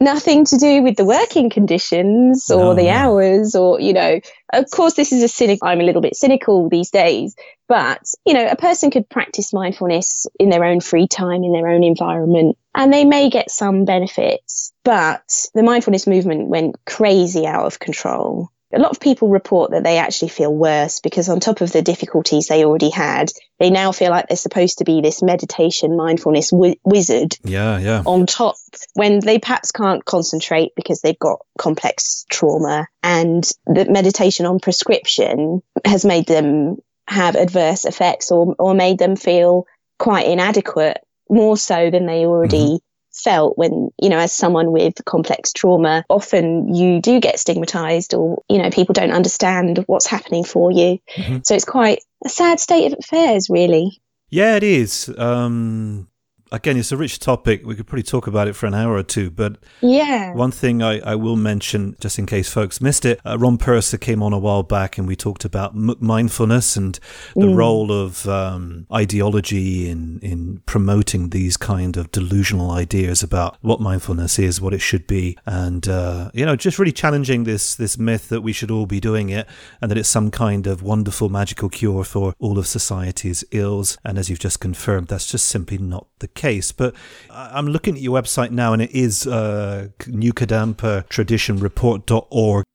nothing 0.00 0.44
to 0.44 0.56
do 0.56 0.82
with 0.82 0.96
the 0.96 1.04
working 1.04 1.50
conditions 1.50 2.50
or 2.50 2.58
no. 2.58 2.74
the 2.74 2.90
hours 2.90 3.54
or 3.54 3.80
you 3.80 3.92
know 3.92 4.20
of 4.52 4.70
course 4.70 4.94
this 4.94 5.12
is 5.12 5.22
a 5.22 5.28
cynic 5.28 5.60
i'm 5.62 5.80
a 5.80 5.84
little 5.84 6.02
bit 6.02 6.16
cynical 6.16 6.68
these 6.68 6.90
days 6.90 7.36
but 7.68 8.02
you 8.26 8.34
know 8.34 8.46
a 8.46 8.56
person 8.56 8.90
could 8.90 9.08
practice 9.08 9.52
mindfulness 9.52 10.26
in 10.40 10.50
their 10.50 10.64
own 10.64 10.80
free 10.80 11.06
time 11.06 11.44
in 11.44 11.52
their 11.52 11.68
own 11.68 11.84
environment 11.84 12.58
and 12.74 12.92
they 12.92 13.04
may 13.04 13.30
get 13.30 13.50
some 13.50 13.84
benefits 13.84 14.72
but 14.82 15.46
the 15.54 15.62
mindfulness 15.62 16.06
movement 16.06 16.48
went 16.48 16.76
crazy 16.84 17.46
out 17.46 17.66
of 17.66 17.78
control 17.78 18.50
a 18.74 18.78
lot 18.78 18.90
of 18.90 19.00
people 19.00 19.28
report 19.28 19.70
that 19.70 19.84
they 19.84 19.98
actually 19.98 20.28
feel 20.28 20.52
worse 20.52 21.00
because 21.00 21.28
on 21.28 21.40
top 21.40 21.60
of 21.60 21.72
the 21.72 21.82
difficulties 21.82 22.46
they 22.46 22.64
already 22.64 22.90
had, 22.90 23.30
they 23.58 23.70
now 23.70 23.92
feel 23.92 24.10
like 24.10 24.28
they're 24.28 24.36
supposed 24.36 24.78
to 24.78 24.84
be 24.84 25.00
this 25.00 25.22
meditation 25.22 25.96
mindfulness 25.96 26.50
wi- 26.50 26.76
wizard. 26.84 27.36
Yeah, 27.44 27.78
yeah. 27.78 28.02
On 28.04 28.26
top 28.26 28.56
when 28.94 29.20
they 29.20 29.38
perhaps 29.38 29.70
can't 29.70 30.04
concentrate 30.04 30.72
because 30.76 31.00
they've 31.00 31.18
got 31.18 31.40
complex 31.58 32.26
trauma 32.28 32.88
and 33.02 33.48
the 33.66 33.84
meditation 33.84 34.46
on 34.46 34.58
prescription 34.58 35.62
has 35.84 36.04
made 36.04 36.26
them 36.26 36.76
have 37.06 37.36
adverse 37.36 37.84
effects 37.84 38.32
or, 38.32 38.54
or 38.58 38.74
made 38.74 38.98
them 38.98 39.14
feel 39.14 39.66
quite 39.98 40.26
inadequate 40.26 40.98
more 41.30 41.56
so 41.56 41.90
than 41.90 42.06
they 42.06 42.26
already 42.26 42.56
mm-hmm 42.56 42.83
felt 43.14 43.56
when, 43.56 43.90
you 44.00 44.08
know, 44.08 44.18
as 44.18 44.32
someone 44.32 44.72
with 44.72 45.04
complex 45.04 45.52
trauma, 45.52 46.04
often 46.10 46.74
you 46.74 47.00
do 47.00 47.20
get 47.20 47.38
stigmatized 47.38 48.14
or, 48.14 48.42
you 48.48 48.58
know, 48.58 48.70
people 48.70 48.92
don't 48.92 49.12
understand 49.12 49.84
what's 49.86 50.06
happening 50.06 50.44
for 50.44 50.70
you. 50.70 50.98
Mm-hmm. 51.14 51.38
So 51.44 51.54
it's 51.54 51.64
quite 51.64 52.02
a 52.24 52.28
sad 52.28 52.60
state 52.60 52.92
of 52.92 52.98
affairs, 52.98 53.48
really. 53.48 54.00
Yeah, 54.30 54.56
it 54.56 54.64
is. 54.64 55.12
Um, 55.16 56.08
again, 56.52 56.76
it's 56.76 56.92
a 56.92 56.96
rich 56.96 57.18
topic. 57.18 57.64
We 57.64 57.74
could 57.74 57.86
probably 57.86 58.02
talk 58.02 58.26
about 58.26 58.48
it 58.48 58.54
for 58.54 58.66
an 58.66 58.74
hour 58.74 58.94
or 58.94 59.02
two. 59.02 59.30
But 59.30 59.58
yeah, 59.80 60.32
one 60.32 60.50
thing 60.50 60.82
I, 60.82 61.00
I 61.00 61.14
will 61.14 61.36
mention, 61.36 61.96
just 62.00 62.18
in 62.18 62.26
case 62.26 62.48
folks 62.48 62.80
missed 62.80 63.04
it, 63.04 63.20
uh, 63.24 63.38
Ron 63.38 63.58
Purser 63.58 63.98
came 63.98 64.22
on 64.22 64.32
a 64.32 64.38
while 64.38 64.62
back, 64.62 64.98
and 64.98 65.06
we 65.06 65.16
talked 65.16 65.44
about 65.44 65.74
m- 65.74 65.96
mindfulness 66.00 66.76
and 66.76 66.98
the 67.34 67.46
mm. 67.46 67.56
role 67.56 67.92
of 67.92 68.26
um, 68.28 68.86
ideology 68.92 69.88
in 69.88 70.20
in 70.20 70.62
promoting 70.66 71.30
these 71.30 71.56
kind 71.56 71.96
of 71.96 72.10
delusional 72.12 72.70
ideas 72.70 73.22
about 73.22 73.56
what 73.60 73.80
mindfulness 73.80 74.38
is, 74.38 74.60
what 74.60 74.74
it 74.74 74.80
should 74.80 75.06
be, 75.06 75.36
and 75.46 75.88
uh, 75.88 76.30
you 76.34 76.46
know, 76.46 76.56
just 76.56 76.78
really 76.78 76.92
challenging 76.92 77.44
this 77.44 77.74
this 77.74 77.98
myth 77.98 78.28
that 78.28 78.42
we 78.42 78.52
should 78.52 78.70
all 78.70 78.86
be 78.86 79.00
doing 79.00 79.28
it, 79.28 79.46
and 79.80 79.90
that 79.90 79.98
it's 79.98 80.08
some 80.08 80.30
kind 80.30 80.66
of 80.66 80.82
wonderful 80.82 81.28
magical 81.28 81.68
cure 81.68 82.04
for 82.04 82.34
all 82.38 82.58
of 82.58 82.66
society's 82.66 83.44
ills. 83.50 83.98
And 84.04 84.18
as 84.18 84.28
you've 84.28 84.38
just 84.38 84.60
confirmed, 84.60 85.08
that's 85.08 85.30
just 85.30 85.46
simply 85.46 85.78
not 85.78 86.06
the 86.18 86.28
case. 86.34 86.72
But 86.72 86.94
I'm 87.30 87.66
looking 87.66 87.94
at 87.94 88.00
your 88.00 88.20
website 88.20 88.50
now, 88.50 88.72
and 88.72 88.82
it 88.82 88.90
is 88.92 89.26
uh. 89.26 89.88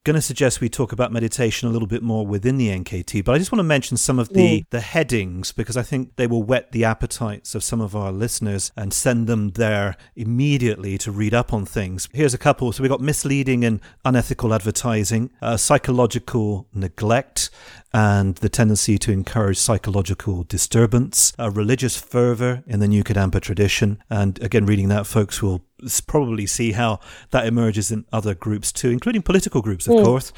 Going 0.06 0.16
to 0.16 0.22
suggest 0.22 0.62
we 0.62 0.70
talk 0.70 0.94
about 0.94 1.12
meditation 1.12 1.68
a 1.68 1.72
little 1.74 1.88
bit 1.88 2.02
more 2.02 2.26
within 2.26 2.56
the 2.56 2.70
NKT, 2.70 3.26
but 3.26 3.36
I 3.36 3.38
just 3.38 3.52
want 3.52 3.60
to 3.60 3.64
mention 3.64 3.98
some 3.98 4.18
of 4.18 4.30
the, 4.30 4.62
mm. 4.62 4.66
the 4.70 4.80
headings 4.80 5.52
because 5.52 5.76
I 5.76 5.82
think 5.82 6.16
they 6.16 6.26
will 6.26 6.42
whet 6.42 6.72
the 6.72 6.86
appetites 6.86 7.54
of 7.54 7.66
some 7.66 7.82
of 7.82 7.98
our 7.98 8.14
listeners 8.14 8.72
and 8.78 8.94
send 8.94 9.28
them 9.28 9.50
there 9.50 9.98
immediately 10.16 10.98
to 11.00 11.12
read 11.12 11.34
up 11.34 11.52
on 11.52 11.66
things. 11.66 12.08
Here's 12.14 12.34
a 12.34 12.38
couple. 12.38 12.72
So 12.72 12.82
we've 12.82 12.90
got 12.90 13.02
misleading 13.02 13.66
and 13.66 13.82
unethical 14.06 14.54
advertising, 14.54 15.32
uh, 15.42 15.58
psychological 15.58 16.70
neglect, 16.74 17.50
and 17.94 18.36
the 18.36 18.48
tendency 18.48 18.98
to 19.00 19.12
encourage 19.12 19.58
psychological 19.58 20.44
disturbance, 20.44 21.34
a 21.38 21.52
religious 21.52 22.00
fervor 22.00 22.64
in 22.66 22.80
the 22.80 22.88
New 22.88 23.04
Kadampa 23.04 23.42
tradition. 23.42 24.02
And 24.10 24.42
again, 24.42 24.66
reading 24.66 24.88
that, 24.88 25.08
folks 25.08 25.42
will 25.42 25.66
probably 26.08 26.46
see 26.46 26.72
how 26.72 27.00
that 27.32 27.46
emerges 27.46 27.92
in 27.92 28.06
other 28.12 28.36
groups 28.36 28.72
too, 28.72 28.90
including 28.90 29.22
political 29.22 29.62
groups, 29.62 29.88
of 29.88 29.96
mm. 29.96 30.04
course. 30.04 30.34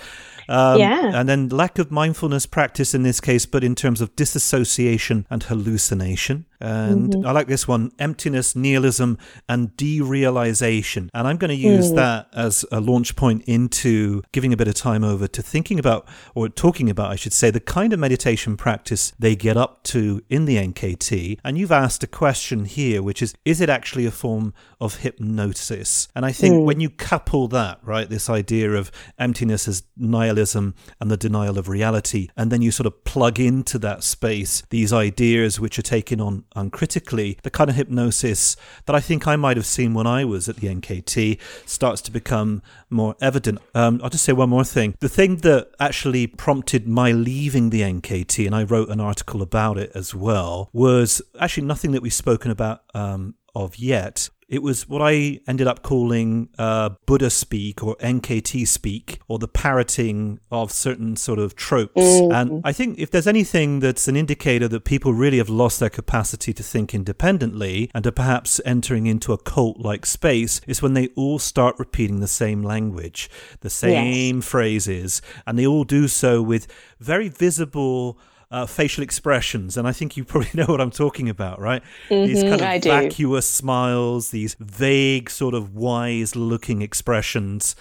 Um, 0.49 0.79
yeah. 0.79 1.11
And 1.13 1.29
then 1.29 1.49
lack 1.49 1.79
of 1.79 1.91
mindfulness 1.91 2.45
practice 2.45 2.93
in 2.93 3.03
this 3.03 3.21
case, 3.21 3.45
but 3.45 3.63
in 3.63 3.75
terms 3.75 4.01
of 4.01 4.15
disassociation 4.15 5.25
and 5.29 5.43
hallucination. 5.43 6.45
And 6.61 7.11
mm-hmm. 7.11 7.27
I 7.27 7.31
like 7.31 7.47
this 7.47 7.67
one 7.67 7.91
emptiness, 7.99 8.55
nihilism, 8.55 9.17
and 9.49 9.69
derealization. 9.71 11.09
And 11.13 11.27
I'm 11.27 11.37
going 11.37 11.49
to 11.49 11.55
use 11.55 11.91
mm. 11.91 11.95
that 11.95 12.27
as 12.33 12.63
a 12.71 12.79
launch 12.79 13.15
point 13.15 13.43
into 13.45 14.21
giving 14.31 14.53
a 14.53 14.57
bit 14.57 14.67
of 14.67 14.75
time 14.75 15.03
over 15.03 15.27
to 15.27 15.41
thinking 15.41 15.79
about, 15.79 16.07
or 16.35 16.49
talking 16.49 16.89
about, 16.89 17.11
I 17.11 17.15
should 17.15 17.33
say, 17.33 17.49
the 17.49 17.59
kind 17.59 17.93
of 17.93 17.99
meditation 17.99 18.57
practice 18.57 19.13
they 19.17 19.35
get 19.35 19.57
up 19.57 19.83
to 19.83 20.21
in 20.29 20.45
the 20.45 20.57
NKT. 20.57 21.39
And 21.43 21.57
you've 21.57 21.71
asked 21.71 22.03
a 22.03 22.07
question 22.07 22.65
here, 22.65 23.01
which 23.01 23.21
is 23.21 23.33
is 23.45 23.61
it 23.61 23.69
actually 23.69 24.05
a 24.05 24.11
form 24.11 24.53
of 24.79 24.97
hypnosis? 24.97 26.07
And 26.15 26.25
I 26.25 26.31
think 26.31 26.55
mm. 26.55 26.65
when 26.65 26.79
you 26.79 26.89
couple 26.89 27.47
that, 27.49 27.79
right, 27.83 28.09
this 28.09 28.29
idea 28.29 28.73
of 28.73 28.91
emptiness 29.17 29.67
as 29.67 29.83
nihilism 29.97 30.75
and 30.99 31.09
the 31.09 31.17
denial 31.17 31.57
of 31.57 31.67
reality, 31.67 32.27
and 32.37 32.51
then 32.51 32.61
you 32.61 32.71
sort 32.71 32.87
of 32.87 33.03
plug 33.03 33.39
into 33.39 33.79
that 33.79 34.03
space 34.03 34.63
these 34.69 34.93
ideas 34.93 35.59
which 35.59 35.79
are 35.79 35.83
taken 35.83 36.21
on 36.21 36.45
uncritically, 36.55 37.37
the 37.43 37.49
kind 37.49 37.69
of 37.69 37.75
hypnosis 37.75 38.55
that 38.85 38.95
I 38.95 38.99
think 38.99 39.27
I 39.27 39.35
might 39.35 39.57
have 39.57 39.65
seen 39.65 39.93
when 39.93 40.07
I 40.07 40.25
was 40.25 40.49
at 40.49 40.57
the 40.57 40.67
NKT 40.67 41.39
starts 41.65 42.01
to 42.03 42.11
become 42.11 42.61
more 42.89 43.15
evident. 43.21 43.59
Um, 43.73 43.99
I'll 44.03 44.09
just 44.09 44.23
say 44.23 44.33
one 44.33 44.49
more 44.49 44.63
thing. 44.63 44.95
The 44.99 45.09
thing 45.09 45.37
that 45.37 45.71
actually 45.79 46.27
prompted 46.27 46.87
my 46.87 47.11
leaving 47.11 47.69
the 47.69 47.81
NKT, 47.81 48.45
and 48.45 48.55
I 48.55 48.63
wrote 48.63 48.89
an 48.89 48.99
article 48.99 49.41
about 49.41 49.77
it 49.77 49.91
as 49.95 50.13
well, 50.13 50.69
was 50.73 51.21
actually 51.39 51.67
nothing 51.67 51.91
that 51.91 52.01
we've 52.01 52.13
spoken 52.13 52.51
about 52.51 52.81
um, 52.93 53.35
of 53.55 53.77
yet 53.77 54.29
It 54.51 54.61
was 54.61 54.89
what 54.89 55.01
I 55.01 55.39
ended 55.47 55.65
up 55.65 55.81
calling 55.81 56.49
uh, 56.59 56.89
Buddha 57.05 57.29
speak 57.29 57.81
or 57.81 57.95
NKT 57.95 58.67
speak, 58.67 59.21
or 59.29 59.39
the 59.39 59.47
parroting 59.47 60.41
of 60.51 60.73
certain 60.73 61.15
sort 61.15 61.39
of 61.39 61.55
tropes. 61.55 61.95
Mm. 61.95 62.33
And 62.33 62.61
I 62.65 62.73
think 62.73 62.99
if 62.99 63.09
there's 63.11 63.27
anything 63.27 63.79
that's 63.79 64.09
an 64.09 64.17
indicator 64.17 64.67
that 64.67 64.83
people 64.83 65.13
really 65.13 65.37
have 65.37 65.47
lost 65.47 65.79
their 65.79 65.89
capacity 65.89 66.51
to 66.51 66.63
think 66.63 66.93
independently 66.93 67.89
and 67.95 68.05
are 68.05 68.11
perhaps 68.11 68.59
entering 68.65 69.05
into 69.05 69.31
a 69.31 69.37
cult 69.37 69.79
like 69.79 70.05
space, 70.05 70.59
is 70.67 70.81
when 70.81 70.95
they 70.95 71.07
all 71.15 71.39
start 71.39 71.79
repeating 71.79 72.19
the 72.19 72.27
same 72.27 72.61
language, 72.61 73.29
the 73.61 73.69
same 73.69 74.35
yes. 74.35 74.45
phrases, 74.45 75.21
and 75.47 75.57
they 75.57 75.65
all 75.65 75.85
do 75.85 76.09
so 76.09 76.41
with 76.41 76.67
very 76.99 77.29
visible 77.29 78.19
uh, 78.51 78.65
facial 78.65 79.03
expressions, 79.03 79.77
and 79.77 79.87
I 79.87 79.93
think 79.93 80.17
you 80.17 80.25
probably 80.25 80.49
know 80.53 80.65
what 80.65 80.81
I'm 80.81 80.91
talking 80.91 81.29
about, 81.29 81.59
right? 81.59 81.81
Mm-hmm, 82.09 82.27
these 82.27 82.43
kind 82.43 82.55
of 82.55 82.61
I 82.61 82.79
vacuous 82.79 83.47
do. 83.49 83.53
smiles, 83.63 84.31
these 84.31 84.55
vague, 84.59 85.29
sort 85.29 85.53
of 85.53 85.73
wise-looking 85.73 86.81
expressions. 86.81 87.75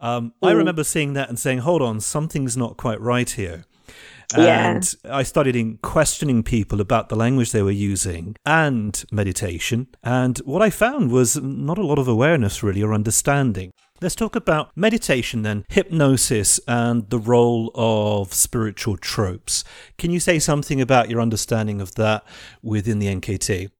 Um, 0.00 0.32
I 0.42 0.50
remember 0.52 0.82
seeing 0.82 1.12
that 1.14 1.28
and 1.28 1.38
saying, 1.38 1.58
"Hold 1.58 1.82
on, 1.82 2.00
something's 2.00 2.56
not 2.56 2.76
quite 2.76 3.00
right 3.00 3.28
here." 3.28 3.64
And 4.34 4.96
yeah. 5.04 5.16
I 5.16 5.22
started 5.24 5.56
in 5.56 5.78
questioning 5.78 6.42
people 6.42 6.80
about 6.80 7.08
the 7.08 7.16
language 7.16 7.52
they 7.52 7.62
were 7.62 7.70
using 7.70 8.36
and 8.46 9.04
meditation. 9.12 9.88
And 10.02 10.38
what 10.38 10.62
I 10.62 10.70
found 10.70 11.10
was 11.10 11.36
not 11.36 11.78
a 11.78 11.84
lot 11.84 11.98
of 11.98 12.08
awareness, 12.08 12.62
really, 12.62 12.82
or 12.82 12.94
understanding. 12.94 13.72
Let's 14.02 14.16
talk 14.16 14.34
about 14.34 14.76
meditation 14.76 15.42
then, 15.42 15.64
hypnosis, 15.68 16.58
and 16.66 17.08
the 17.08 17.20
role 17.20 17.70
of 17.76 18.34
spiritual 18.34 18.96
tropes. 18.96 19.62
Can 19.96 20.10
you 20.10 20.18
say 20.18 20.40
something 20.40 20.80
about 20.80 21.08
your 21.08 21.20
understanding 21.20 21.80
of 21.80 21.94
that 21.94 22.24
within 22.64 22.98
the 22.98 23.06
NKT? 23.06 23.70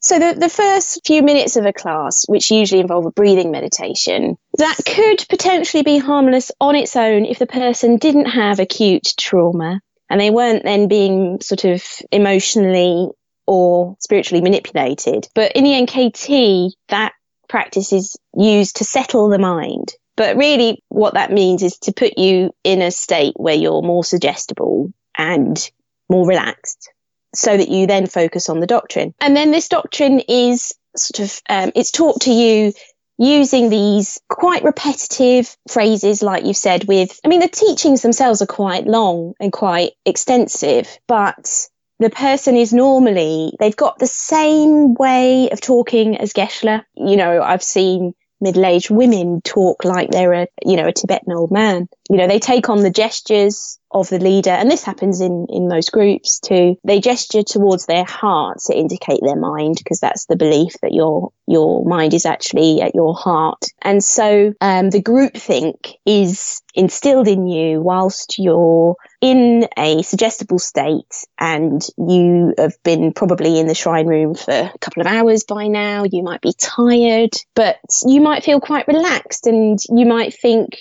So, 0.00 0.18
the, 0.18 0.34
the 0.38 0.48
first 0.48 1.06
few 1.06 1.22
minutes 1.22 1.56
of 1.56 1.66
a 1.66 1.74
class, 1.74 2.24
which 2.26 2.50
usually 2.50 2.80
involve 2.80 3.04
a 3.04 3.10
breathing 3.10 3.50
meditation, 3.50 4.38
that 4.56 4.78
could 4.86 5.26
potentially 5.28 5.82
be 5.82 5.98
harmless 5.98 6.50
on 6.58 6.74
its 6.74 6.96
own 6.96 7.26
if 7.26 7.38
the 7.38 7.46
person 7.46 7.98
didn't 7.98 8.30
have 8.30 8.58
acute 8.58 9.12
trauma 9.18 9.82
and 10.08 10.18
they 10.18 10.30
weren't 10.30 10.64
then 10.64 10.88
being 10.88 11.42
sort 11.42 11.66
of 11.66 11.84
emotionally 12.10 13.10
or 13.46 13.94
spiritually 14.00 14.42
manipulated. 14.42 15.28
But 15.34 15.52
in 15.52 15.64
the 15.64 15.72
NKT, 15.72 16.72
that 16.88 17.12
practice 17.48 17.92
is 17.92 18.16
used 18.36 18.76
to 18.76 18.84
settle 18.84 19.28
the 19.28 19.38
mind. 19.38 19.92
But 20.16 20.36
really, 20.36 20.82
what 20.88 21.14
that 21.14 21.32
means 21.32 21.62
is 21.62 21.78
to 21.80 21.92
put 21.92 22.18
you 22.18 22.54
in 22.64 22.80
a 22.80 22.90
state 22.90 23.34
where 23.36 23.54
you're 23.54 23.82
more 23.82 24.04
suggestible 24.04 24.92
and 25.16 25.70
more 26.08 26.26
relaxed 26.26 26.90
so 27.34 27.54
that 27.54 27.68
you 27.68 27.86
then 27.86 28.06
focus 28.06 28.48
on 28.48 28.60
the 28.60 28.66
doctrine. 28.66 29.14
And 29.20 29.36
then 29.36 29.50
this 29.50 29.68
doctrine 29.68 30.20
is 30.20 30.72
sort 30.96 31.20
of, 31.20 31.42
um, 31.50 31.72
it's 31.74 31.90
taught 31.90 32.22
to 32.22 32.32
you 32.32 32.72
using 33.18 33.68
these 33.68 34.20
quite 34.28 34.64
repetitive 34.64 35.56
phrases, 35.70 36.22
like 36.22 36.44
you've 36.44 36.56
said, 36.56 36.84
with, 36.84 37.18
I 37.24 37.28
mean, 37.28 37.40
the 37.40 37.48
teachings 37.48 38.02
themselves 38.02 38.42
are 38.42 38.46
quite 38.46 38.86
long 38.86 39.34
and 39.40 39.52
quite 39.52 39.92
extensive, 40.04 40.98
but 41.06 41.68
the 41.98 42.10
person 42.10 42.56
is 42.56 42.72
normally, 42.72 43.52
they've 43.58 43.76
got 43.76 43.98
the 43.98 44.06
same 44.06 44.94
way 44.94 45.50
of 45.50 45.60
talking 45.60 46.16
as 46.18 46.32
Geshe-la. 46.32 46.80
You 46.94 47.16
know, 47.16 47.42
I've 47.42 47.62
seen 47.62 48.12
middle-aged 48.40 48.90
women 48.90 49.40
talk 49.42 49.84
like 49.84 50.10
they're 50.10 50.32
a, 50.32 50.46
you 50.64 50.76
know, 50.76 50.88
a 50.88 50.92
Tibetan 50.92 51.32
old 51.32 51.50
man. 51.50 51.88
You 52.10 52.16
know, 52.16 52.28
they 52.28 52.38
take 52.38 52.68
on 52.68 52.82
the 52.82 52.90
gestures 52.90 53.78
of 53.90 54.08
the 54.08 54.18
leader, 54.18 54.50
and 54.50 54.70
this 54.70 54.84
happens 54.84 55.20
in, 55.20 55.46
in 55.48 55.68
most 55.68 55.92
groups 55.92 56.38
too. 56.40 56.76
They 56.84 57.00
gesture 57.00 57.42
towards 57.42 57.86
their 57.86 58.04
hearts 58.04 58.66
to 58.66 58.76
indicate 58.76 59.20
their 59.22 59.36
mind, 59.36 59.76
because 59.78 60.00
that's 60.00 60.26
the 60.26 60.36
belief 60.36 60.74
that 60.82 60.92
your 60.92 61.32
your 61.48 61.84
mind 61.84 62.12
is 62.12 62.26
actually 62.26 62.82
at 62.82 62.94
your 62.94 63.14
heart. 63.14 63.64
And 63.82 64.02
so 64.02 64.52
um, 64.60 64.90
the 64.90 65.00
group 65.00 65.34
think 65.34 65.94
is 66.04 66.60
instilled 66.74 67.28
in 67.28 67.46
you 67.46 67.80
whilst 67.80 68.38
you're 68.38 68.96
in 69.20 69.68
a 69.78 70.02
suggestible 70.02 70.58
state 70.58 71.24
and 71.38 71.86
you 71.96 72.52
have 72.58 72.74
been 72.82 73.12
probably 73.12 73.60
in 73.60 73.68
the 73.68 73.74
shrine 73.74 74.06
room 74.06 74.34
for 74.34 74.52
a 74.52 74.78
couple 74.80 75.00
of 75.00 75.06
hours 75.06 75.44
by 75.44 75.68
now. 75.68 76.04
You 76.04 76.22
might 76.24 76.40
be 76.40 76.52
tired, 76.58 77.30
but 77.54 77.78
you 78.04 78.20
might 78.20 78.44
feel 78.44 78.60
quite 78.60 78.88
relaxed 78.88 79.46
and 79.46 79.78
you 79.88 80.04
might 80.04 80.34
think, 80.34 80.76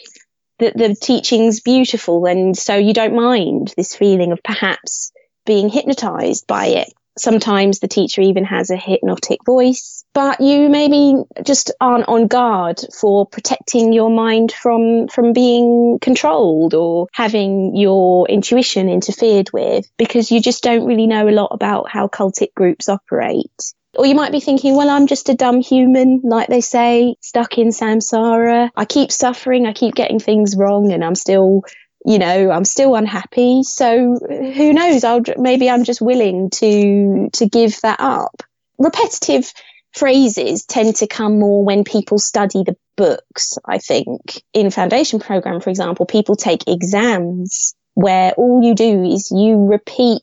that 0.60 0.77
the 0.77 0.95
teaching's 0.95 1.60
beautiful 1.60 2.26
and 2.26 2.57
so 2.57 2.76
you 2.76 2.94
don't 2.94 3.15
mind 3.15 3.73
this 3.76 3.95
feeling 3.95 4.32
of 4.32 4.41
perhaps 4.44 5.11
being 5.45 5.69
hypnotized 5.69 6.48
by 6.48 6.68
it. 6.68 6.94
Sometimes 7.18 7.80
the 7.80 7.88
teacher 7.88 8.22
even 8.22 8.44
has 8.44 8.69
a 8.69 8.76
hypnotic 8.76 9.40
voice, 9.45 10.03
but 10.14 10.41
you 10.41 10.68
maybe 10.68 11.15
just 11.44 11.72
aren't 11.80 12.10
on 12.10 12.27
guard 12.27 12.82
for 12.99 13.26
protecting 13.26 13.94
your 13.94 14.10
mind 14.10 14.52
from, 14.52 15.07
from 15.07 15.32
being 15.32 15.98
controlled 16.02 16.73
or 16.73 17.07
having 17.14 17.73
your 17.73 18.27
intuition 18.27 18.90
interfered 18.90 19.49
with 19.53 19.90
because 19.98 20.30
you 20.30 20.41
just 20.41 20.61
don't 20.61 20.86
really 20.86 21.07
know 21.07 21.30
a 21.30 21.32
lot 21.32 21.49
about 21.52 21.90
how 21.90 22.10
cultic 22.10 22.53
groups 22.53 22.90
operate. 22.90 23.73
Or 23.97 24.05
you 24.05 24.15
might 24.15 24.31
be 24.31 24.39
thinking, 24.39 24.76
well, 24.76 24.89
I'm 24.89 25.07
just 25.07 25.30
a 25.30 25.35
dumb 25.35 25.61
human, 25.61 26.22
like 26.23 26.47
they 26.47 26.61
say, 26.61 27.15
stuck 27.22 27.57
in 27.57 27.69
samsara. 27.69 28.69
I 28.76 28.85
keep 28.85 29.11
suffering, 29.11 29.65
I 29.65 29.73
keep 29.73 29.95
getting 29.95 30.19
things 30.19 30.55
wrong, 30.55 30.91
and 30.91 31.03
I'm 31.03 31.15
still, 31.15 31.63
you 32.05 32.19
know, 32.19 32.51
I'm 32.51 32.65
still 32.65 32.95
unhappy. 32.95 33.63
So 33.63 34.17
who 34.27 34.73
knows? 34.73 35.03
I'll 35.03 35.22
maybe 35.38 35.69
I'm 35.69 35.84
just 35.84 36.01
willing 36.01 36.49
to 36.51 37.30
to 37.34 37.47
give 37.47 37.80
that 37.81 37.99
up. 37.99 38.43
Repetitive 38.77 39.51
phrases 39.93 40.65
tend 40.65 40.97
to 40.97 41.07
come 41.07 41.39
more 41.39 41.63
when 41.63 41.84
people 41.84 42.19
study 42.19 42.63
the 42.63 42.76
books. 42.97 43.57
I 43.65 43.77
think 43.77 44.43
in 44.53 44.69
foundation 44.69 45.19
program, 45.19 45.61
for 45.61 45.69
example, 45.69 46.05
people 46.05 46.35
take 46.35 46.67
exams 46.67 47.76
where 47.93 48.34
all 48.34 48.61
you 48.61 48.76
do 48.76 49.03
is 49.03 49.31
you 49.31 49.65
repeat 49.65 50.22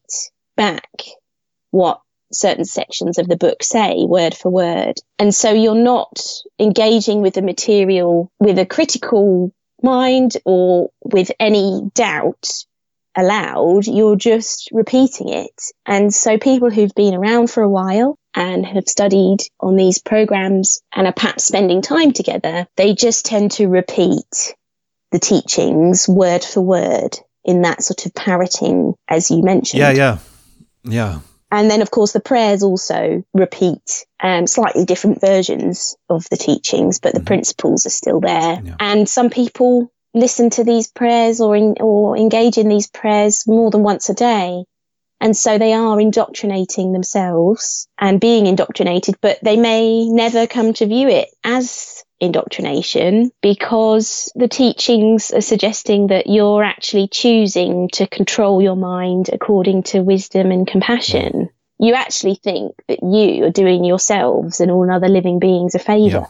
back 0.56 1.02
what 1.70 2.02
certain 2.32 2.64
sections 2.64 3.18
of 3.18 3.28
the 3.28 3.36
book 3.36 3.62
say 3.62 4.04
word 4.06 4.34
for 4.34 4.50
word. 4.50 4.94
And 5.18 5.34
so 5.34 5.52
you're 5.52 5.74
not 5.74 6.20
engaging 6.58 7.22
with 7.22 7.34
the 7.34 7.42
material 7.42 8.30
with 8.38 8.58
a 8.58 8.66
critical 8.66 9.52
mind 9.82 10.36
or 10.44 10.90
with 11.04 11.30
any 11.40 11.90
doubt 11.94 12.48
allowed. 13.16 13.86
You're 13.86 14.16
just 14.16 14.70
repeating 14.72 15.28
it. 15.28 15.60
And 15.86 16.12
so 16.14 16.38
people 16.38 16.70
who've 16.70 16.94
been 16.94 17.14
around 17.14 17.50
for 17.50 17.62
a 17.62 17.68
while 17.68 18.18
and 18.34 18.64
have 18.64 18.88
studied 18.88 19.38
on 19.60 19.76
these 19.76 19.98
programs 19.98 20.80
and 20.94 21.06
are 21.06 21.12
perhaps 21.12 21.44
spending 21.44 21.82
time 21.82 22.12
together, 22.12 22.66
they 22.76 22.94
just 22.94 23.26
tend 23.26 23.52
to 23.52 23.68
repeat 23.68 24.54
the 25.10 25.18
teachings 25.18 26.08
word 26.08 26.42
for 26.42 26.62
word 26.62 27.18
in 27.44 27.62
that 27.62 27.82
sort 27.82 28.06
of 28.06 28.14
parroting, 28.14 28.94
as 29.08 29.30
you 29.30 29.42
mentioned. 29.42 29.80
Yeah, 29.80 29.90
yeah, 29.90 30.18
yeah. 30.84 31.18
And 31.52 31.70
then, 31.70 31.82
of 31.82 31.90
course, 31.90 32.12
the 32.12 32.20
prayers 32.20 32.62
also 32.62 33.22
repeat 33.34 34.06
um, 34.20 34.46
slightly 34.46 34.86
different 34.86 35.20
versions 35.20 35.94
of 36.08 36.26
the 36.30 36.38
teachings, 36.38 36.98
but 36.98 37.12
the 37.12 37.20
mm-hmm. 37.20 37.26
principles 37.26 37.84
are 37.84 37.90
still 37.90 38.20
there. 38.20 38.62
Yeah. 38.64 38.74
And 38.80 39.06
some 39.06 39.28
people 39.28 39.92
listen 40.14 40.48
to 40.50 40.64
these 40.64 40.88
prayers 40.88 41.42
or 41.42 41.54
in, 41.54 41.74
or 41.78 42.16
engage 42.16 42.56
in 42.56 42.68
these 42.68 42.88
prayers 42.88 43.46
more 43.46 43.70
than 43.70 43.82
once 43.82 44.08
a 44.08 44.14
day. 44.14 44.64
And 45.20 45.36
so 45.36 45.58
they 45.58 45.74
are 45.74 46.00
indoctrinating 46.00 46.94
themselves 46.94 47.86
and 47.98 48.18
being 48.18 48.46
indoctrinated, 48.46 49.16
but 49.20 49.38
they 49.42 49.58
may 49.58 50.08
never 50.08 50.46
come 50.46 50.72
to 50.72 50.86
view 50.86 51.08
it 51.08 51.28
as 51.44 52.02
indoctrination 52.22 53.32
because 53.42 54.32
the 54.36 54.48
teachings 54.48 55.32
are 55.32 55.40
suggesting 55.40 56.06
that 56.06 56.28
you're 56.28 56.62
actually 56.62 57.08
choosing 57.08 57.88
to 57.94 58.06
control 58.06 58.62
your 58.62 58.76
mind 58.76 59.28
according 59.32 59.82
to 59.82 60.00
wisdom 60.00 60.52
and 60.52 60.66
compassion. 60.66 61.50
You 61.78 61.94
actually 61.94 62.36
think 62.36 62.76
that 62.86 63.02
you 63.02 63.44
are 63.44 63.50
doing 63.50 63.84
yourselves 63.84 64.60
and 64.60 64.70
all 64.70 64.88
other 64.88 65.08
living 65.08 65.40
beings 65.40 65.74
a 65.74 65.80
favor. 65.80 66.06
Yeah. 66.08 66.26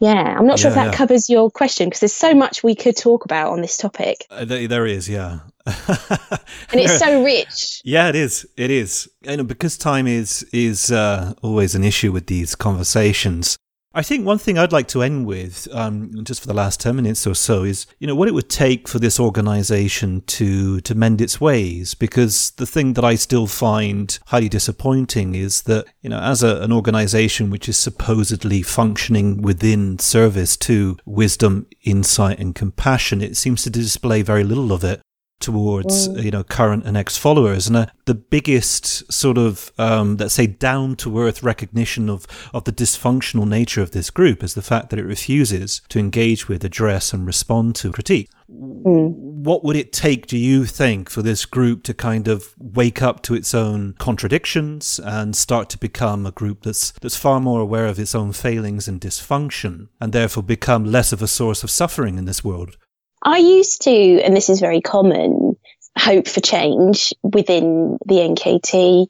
Yeah, 0.00 0.34
I'm 0.38 0.46
not 0.46 0.58
sure 0.58 0.70
yeah, 0.70 0.78
if 0.78 0.84
that 0.84 0.92
yeah. 0.92 0.96
covers 0.96 1.28
your 1.28 1.50
question 1.50 1.86
because 1.86 2.00
there's 2.00 2.14
so 2.14 2.32
much 2.34 2.62
we 2.62 2.74
could 2.74 2.96
talk 2.96 3.26
about 3.26 3.52
on 3.52 3.60
this 3.60 3.76
topic. 3.76 4.24
Uh, 4.30 4.46
there 4.46 4.86
is, 4.86 5.10
yeah. 5.10 5.40
and 5.66 6.80
it's 6.80 6.98
so 6.98 7.22
rich. 7.24 7.82
Yeah, 7.84 8.08
it 8.08 8.16
is. 8.16 8.48
It 8.56 8.70
is. 8.70 9.10
And 9.26 9.46
because 9.46 9.76
time 9.76 10.06
is 10.06 10.42
is 10.54 10.90
uh, 10.90 11.34
always 11.42 11.74
an 11.74 11.84
issue 11.84 12.12
with 12.12 12.28
these 12.28 12.54
conversations, 12.54 13.58
I 13.92 14.02
think 14.02 14.24
one 14.24 14.38
thing 14.38 14.56
I'd 14.56 14.70
like 14.70 14.86
to 14.88 15.02
end 15.02 15.26
with, 15.26 15.66
um, 15.72 16.22
just 16.22 16.40
for 16.40 16.46
the 16.46 16.54
last 16.54 16.78
10 16.78 16.94
minutes 16.94 17.26
or 17.26 17.34
so, 17.34 17.64
is, 17.64 17.86
you 17.98 18.06
know, 18.06 18.14
what 18.14 18.28
it 18.28 18.34
would 18.34 18.48
take 18.48 18.86
for 18.86 19.00
this 19.00 19.18
organization 19.18 20.22
to, 20.28 20.80
to 20.82 20.94
mend 20.94 21.20
its 21.20 21.40
ways. 21.40 21.94
Because 21.94 22.52
the 22.52 22.66
thing 22.66 22.92
that 22.92 23.04
I 23.04 23.16
still 23.16 23.48
find 23.48 24.16
highly 24.26 24.48
disappointing 24.48 25.34
is 25.34 25.62
that, 25.62 25.86
you 26.02 26.10
know, 26.10 26.20
as 26.20 26.44
a, 26.44 26.62
an 26.62 26.72
organization 26.72 27.50
which 27.50 27.68
is 27.68 27.76
supposedly 27.76 28.62
functioning 28.62 29.42
within 29.42 29.98
service 29.98 30.56
to 30.58 30.96
wisdom, 31.04 31.66
insight, 31.82 32.38
and 32.38 32.54
compassion, 32.54 33.20
it 33.20 33.36
seems 33.36 33.64
to 33.64 33.70
display 33.70 34.22
very 34.22 34.44
little 34.44 34.72
of 34.72 34.84
it. 34.84 35.00
Towards 35.40 36.08
Mm. 36.08 36.22
you 36.22 36.30
know 36.30 36.44
current 36.44 36.84
and 36.86 36.96
ex 36.96 37.16
followers 37.16 37.66
and 37.66 37.76
uh, 37.76 37.86
the 38.04 38.14
biggest 38.14 39.10
sort 39.12 39.38
of 39.38 39.72
um, 39.78 40.16
let's 40.16 40.34
say 40.34 40.46
down 40.46 40.96
to 40.96 41.18
earth 41.18 41.42
recognition 41.42 42.08
of 42.10 42.26
of 42.54 42.64
the 42.64 42.72
dysfunctional 42.72 43.46
nature 43.48 43.82
of 43.82 43.90
this 43.92 44.10
group 44.10 44.42
is 44.42 44.54
the 44.54 44.62
fact 44.62 44.90
that 44.90 44.98
it 44.98 45.04
refuses 45.04 45.80
to 45.88 45.98
engage 45.98 46.48
with 46.48 46.64
address 46.64 47.12
and 47.12 47.26
respond 47.26 47.74
to 47.76 47.90
critique 47.92 48.28
Mm. 48.50 49.12
what 49.44 49.62
would 49.62 49.76
it 49.76 49.92
take 49.92 50.26
do 50.26 50.36
you 50.36 50.64
think 50.64 51.08
for 51.08 51.22
this 51.22 51.46
group 51.46 51.84
to 51.84 51.94
kind 51.94 52.26
of 52.26 52.52
wake 52.58 53.00
up 53.00 53.22
to 53.22 53.34
its 53.34 53.54
own 53.54 53.94
contradictions 53.98 54.98
and 55.04 55.36
start 55.36 55.68
to 55.70 55.78
become 55.78 56.26
a 56.26 56.32
group 56.32 56.62
that's 56.62 56.90
that's 57.00 57.16
far 57.16 57.38
more 57.40 57.60
aware 57.60 57.86
of 57.86 57.98
its 58.00 58.14
own 58.14 58.32
failings 58.32 58.88
and 58.88 59.00
dysfunction 59.00 59.88
and 60.00 60.12
therefore 60.12 60.42
become 60.42 60.84
less 60.84 61.12
of 61.12 61.22
a 61.22 61.28
source 61.28 61.62
of 61.62 61.70
suffering 61.70 62.18
in 62.18 62.24
this 62.24 62.42
world 62.44 62.76
I 63.22 63.38
used 63.38 63.82
to, 63.82 63.90
and 63.90 64.36
this 64.36 64.48
is 64.48 64.60
very 64.60 64.80
common, 64.80 65.56
hope 65.96 66.28
for 66.28 66.40
change 66.40 67.12
within 67.22 67.98
the 68.06 68.16
NKT. 68.16 69.06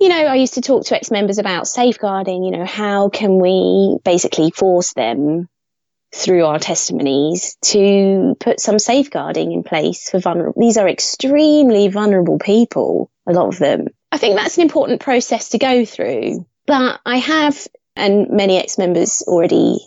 You 0.00 0.08
know, 0.08 0.26
I 0.26 0.36
used 0.36 0.54
to 0.54 0.60
talk 0.60 0.84
to 0.86 0.96
ex 0.96 1.10
members 1.10 1.38
about 1.38 1.66
safeguarding, 1.66 2.44
you 2.44 2.52
know, 2.52 2.64
how 2.64 3.08
can 3.08 3.38
we 3.40 3.98
basically 4.04 4.50
force 4.50 4.92
them 4.92 5.48
through 6.14 6.44
our 6.44 6.58
testimonies 6.58 7.56
to 7.62 8.34
put 8.40 8.60
some 8.60 8.78
safeguarding 8.78 9.52
in 9.52 9.62
place 9.62 10.08
for 10.08 10.18
vulnerable. 10.18 10.58
These 10.58 10.78
are 10.78 10.88
extremely 10.88 11.88
vulnerable 11.88 12.38
people, 12.38 13.10
a 13.26 13.32
lot 13.32 13.48
of 13.48 13.58
them. 13.58 13.88
I 14.10 14.18
think 14.18 14.36
that's 14.36 14.56
an 14.56 14.62
important 14.62 15.00
process 15.00 15.50
to 15.50 15.58
go 15.58 15.84
through. 15.84 16.46
But 16.66 17.00
I 17.04 17.18
have, 17.18 17.66
and 17.94 18.30
many 18.30 18.58
ex 18.58 18.78
members 18.78 19.22
already 19.26 19.80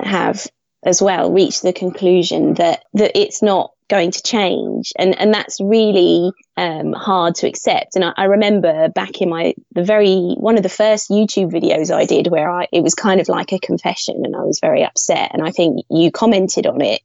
have 0.00 0.46
as 0.84 1.02
well 1.02 1.32
reached 1.32 1.62
the 1.62 1.72
conclusion 1.72 2.54
that 2.54 2.84
that 2.94 3.18
it's 3.18 3.42
not 3.42 3.72
going 3.88 4.10
to 4.10 4.22
change. 4.22 4.92
And 4.98 5.18
and 5.18 5.32
that's 5.32 5.60
really 5.60 6.32
um, 6.56 6.92
hard 6.92 7.34
to 7.36 7.48
accept. 7.48 7.96
And 7.96 8.04
I, 8.04 8.12
I 8.16 8.24
remember 8.24 8.88
back 8.88 9.20
in 9.20 9.28
my 9.28 9.54
the 9.72 9.84
very 9.84 10.34
one 10.38 10.56
of 10.56 10.62
the 10.62 10.68
first 10.68 11.10
youtube 11.10 11.52
videos 11.52 11.94
i 11.94 12.04
did 12.04 12.28
where 12.28 12.50
i 12.50 12.66
it 12.72 12.82
was 12.82 12.94
kind 12.94 13.20
of 13.20 13.28
like 13.28 13.52
a 13.52 13.58
confession 13.58 14.22
and 14.24 14.36
i 14.36 14.42
was 14.42 14.60
very 14.60 14.84
upset. 14.84 15.30
And 15.32 15.42
i 15.42 15.50
think 15.50 15.84
you 15.90 16.10
commented 16.10 16.66
on 16.66 16.80
it. 16.80 17.02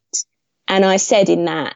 And 0.68 0.86
i 0.86 0.98
said 0.98 1.30
in 1.30 1.46
that 1.46 1.76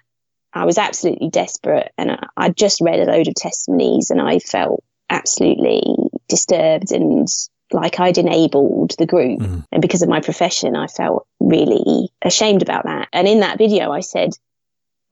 i 0.53 0.65
was 0.65 0.77
absolutely 0.77 1.29
desperate 1.29 1.91
and 1.97 2.11
i 2.11 2.27
i'd 2.37 2.57
just 2.57 2.81
read 2.81 2.99
a 2.99 3.05
load 3.05 3.27
of 3.27 3.35
testimonies 3.35 4.09
and 4.09 4.21
i 4.21 4.39
felt 4.39 4.83
absolutely 5.09 5.83
disturbed 6.27 6.91
and 6.91 7.27
like 7.73 7.99
I'd 7.99 8.17
enabled 8.17 8.95
the 8.97 9.05
group. 9.05 9.39
Mhm. 9.39 9.65
And 9.71 9.81
because 9.81 10.01
of 10.01 10.09
my 10.09 10.21
profession, 10.21 10.75
I 10.75 10.87
felt 10.87 11.25
really 11.39 12.11
ashamed 12.21 12.61
about 12.61 12.85
that. 12.85 13.07
And 13.13 13.27
in 13.27 13.41
that 13.41 13.57
video, 13.57 13.91
I 13.91 14.01
said, 14.01 14.31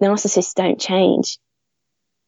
narcissists 0.01 0.53
don't 0.53 0.79
change. 0.79 1.37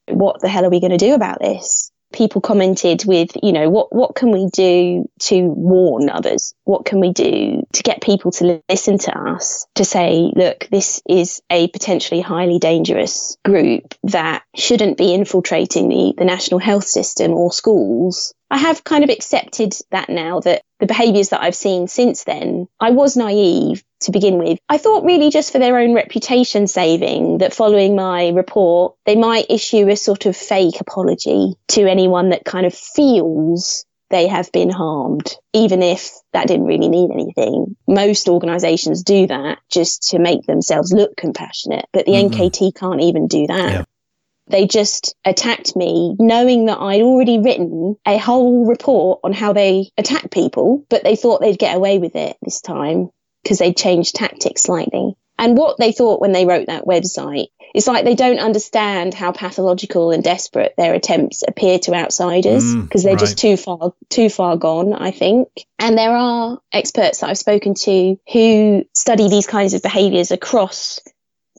What 0.08 0.42
the 0.42 0.50
hell 0.50 0.66
are 0.66 0.70
we 0.70 0.80
going 0.80 0.92
to 0.92 0.98
do 0.98 1.14
about 1.14 1.40
this? 1.40 1.92
People 2.12 2.42
commented 2.42 3.06
with, 3.06 3.32
you 3.42 3.52
know, 3.52 3.72
what, 3.72 3.96
what 3.96 4.14
can 4.14 4.30
we 4.30 4.48
do 4.54 5.10
to 5.22 5.42
warn 5.48 6.12
others? 6.12 6.54
What 6.64 6.86
can 6.86 7.00
we 7.00 7.12
do 7.12 7.64
to 7.74 7.84
get 7.84 8.02
people 8.02 8.30
to 8.34 8.62
listen 8.70 9.00
to 9.00 9.18
us 9.18 9.66
to 9.76 9.84
say, 9.84 10.32
look, 10.36 10.68
this 10.70 11.02
is 11.10 11.42
a 11.50 11.70
potentially 11.70 12.22
highly 12.22 12.60
dangerous 12.60 13.36
group 13.44 13.96
that 14.04 14.44
shouldn't 14.54 14.98
be 14.98 15.12
infiltrating 15.12 15.90
the, 15.90 16.14
the 16.16 16.26
national 16.26 16.60
health 16.60 16.86
system 16.86 17.34
or 17.34 17.52
schools 17.52 18.36
I 18.54 18.58
have 18.58 18.84
kind 18.84 19.04
of 19.04 19.10
accepted 19.10 19.74
that 19.90 20.10
now 20.10 20.40
that 20.42 20.62
the 20.80 20.86
behaviours 20.86 21.30
that 21.30 21.42
I've 21.42 21.56
seen 21.56 21.88
since 21.88 22.24
then, 22.24 22.68
I 22.80 22.92
was 22.92 23.18
naive 23.18 23.84
to 24.02 24.12
begin 24.12 24.38
with. 24.38 24.60
I 24.70 24.78
thought 24.78 25.04
really 25.04 25.32
just 25.32 25.52
for 25.52 25.58
their 25.58 25.80
own 25.80 25.96
reputation 25.96 26.68
saving 26.68 27.40
that 27.40 27.56
following 27.56 27.96
my 27.96 28.30
report, 28.30 28.94
they 29.08 29.16
might 29.16 29.48
issue 29.50 29.90
a 29.90 29.96
sort 29.96 30.28
of 30.28 30.38
fake 30.38 30.80
apology 30.80 31.56
to 31.70 31.90
anyone 31.90 32.30
that 32.30 32.46
kind 32.46 32.68
of 32.68 32.76
feels 32.76 33.86
they 34.12 34.28
have 34.28 34.52
been 34.52 34.70
harmed, 34.70 35.36
even 35.54 35.82
if 35.82 36.12
that 36.34 36.48
didn't 36.48 36.68
really 36.68 36.90
mean 36.90 37.12
anything. 37.12 37.76
Most 37.88 38.30
organisations 38.30 39.02
do 39.02 39.26
that 39.26 39.58
just 39.72 40.10
to 40.10 40.20
make 40.20 40.46
themselves 40.46 40.94
look 40.94 41.18
compassionate, 41.18 41.86
but 41.92 42.06
the 42.06 42.12
Mhm. 42.12 42.30
NKT 42.30 42.72
can't 42.72 43.02
even 43.02 43.26
do 43.26 43.48
that. 43.48 43.72
Yeah. 43.72 43.84
They 44.48 44.68
just 44.68 45.16
attacked 45.26 45.76
me 45.76 46.16
knowing 46.20 46.66
that 46.66 46.80
I'd 46.80 47.02
already 47.02 47.40
written 47.40 47.96
a 48.06 48.18
whole 48.18 48.66
report 48.66 49.22
on 49.24 49.34
how 49.34 49.54
they 49.54 49.90
attack 49.98 50.32
people, 50.32 50.86
but 50.90 51.04
they 51.04 51.16
thought 51.16 51.42
they'd 51.42 51.58
get 51.58 51.76
away 51.76 51.98
with 52.00 52.16
it 52.16 52.38
this 52.42 52.62
time 52.62 53.10
because 53.42 53.60
they'd 53.60 53.78
changed 53.78 54.16
tactics 54.16 54.64
slightly. 54.64 55.16
And 55.40 55.58
what 55.58 55.78
they 55.78 55.92
thought 55.92 56.22
when 56.22 56.32
they 56.32 56.46
wrote 56.46 56.68
that 56.68 56.86
website 56.86 57.48
is 57.74 57.88
like 57.88 58.06
they 58.06 58.16
don't 58.16 58.40
understand 58.40 59.14
how 59.14 59.32
pathological 59.32 60.12
and 60.12 60.24
desperate 60.24 60.76
their 60.78 60.94
attempts 60.94 61.44
appear 61.48 61.80
to 61.80 61.94
outsiders 61.96 62.64
Mm, 62.64 62.84
because 62.84 63.04
they're 63.04 63.16
just 63.16 63.38
too 63.38 63.58
far 63.58 63.94
too 64.10 64.30
far 64.30 64.58
gone, 64.58 64.94
I 64.94 65.12
think. 65.12 65.48
And 65.80 65.98
there 65.98 66.16
are 66.16 66.60
experts 66.72 67.20
that 67.20 67.30
I've 67.30 67.38
spoken 67.38 67.74
to 67.74 68.18
who 68.32 68.86
study 68.94 69.28
these 69.28 69.48
kinds 69.48 69.74
of 69.74 69.82
behaviors 69.82 70.32
across 70.32 71.00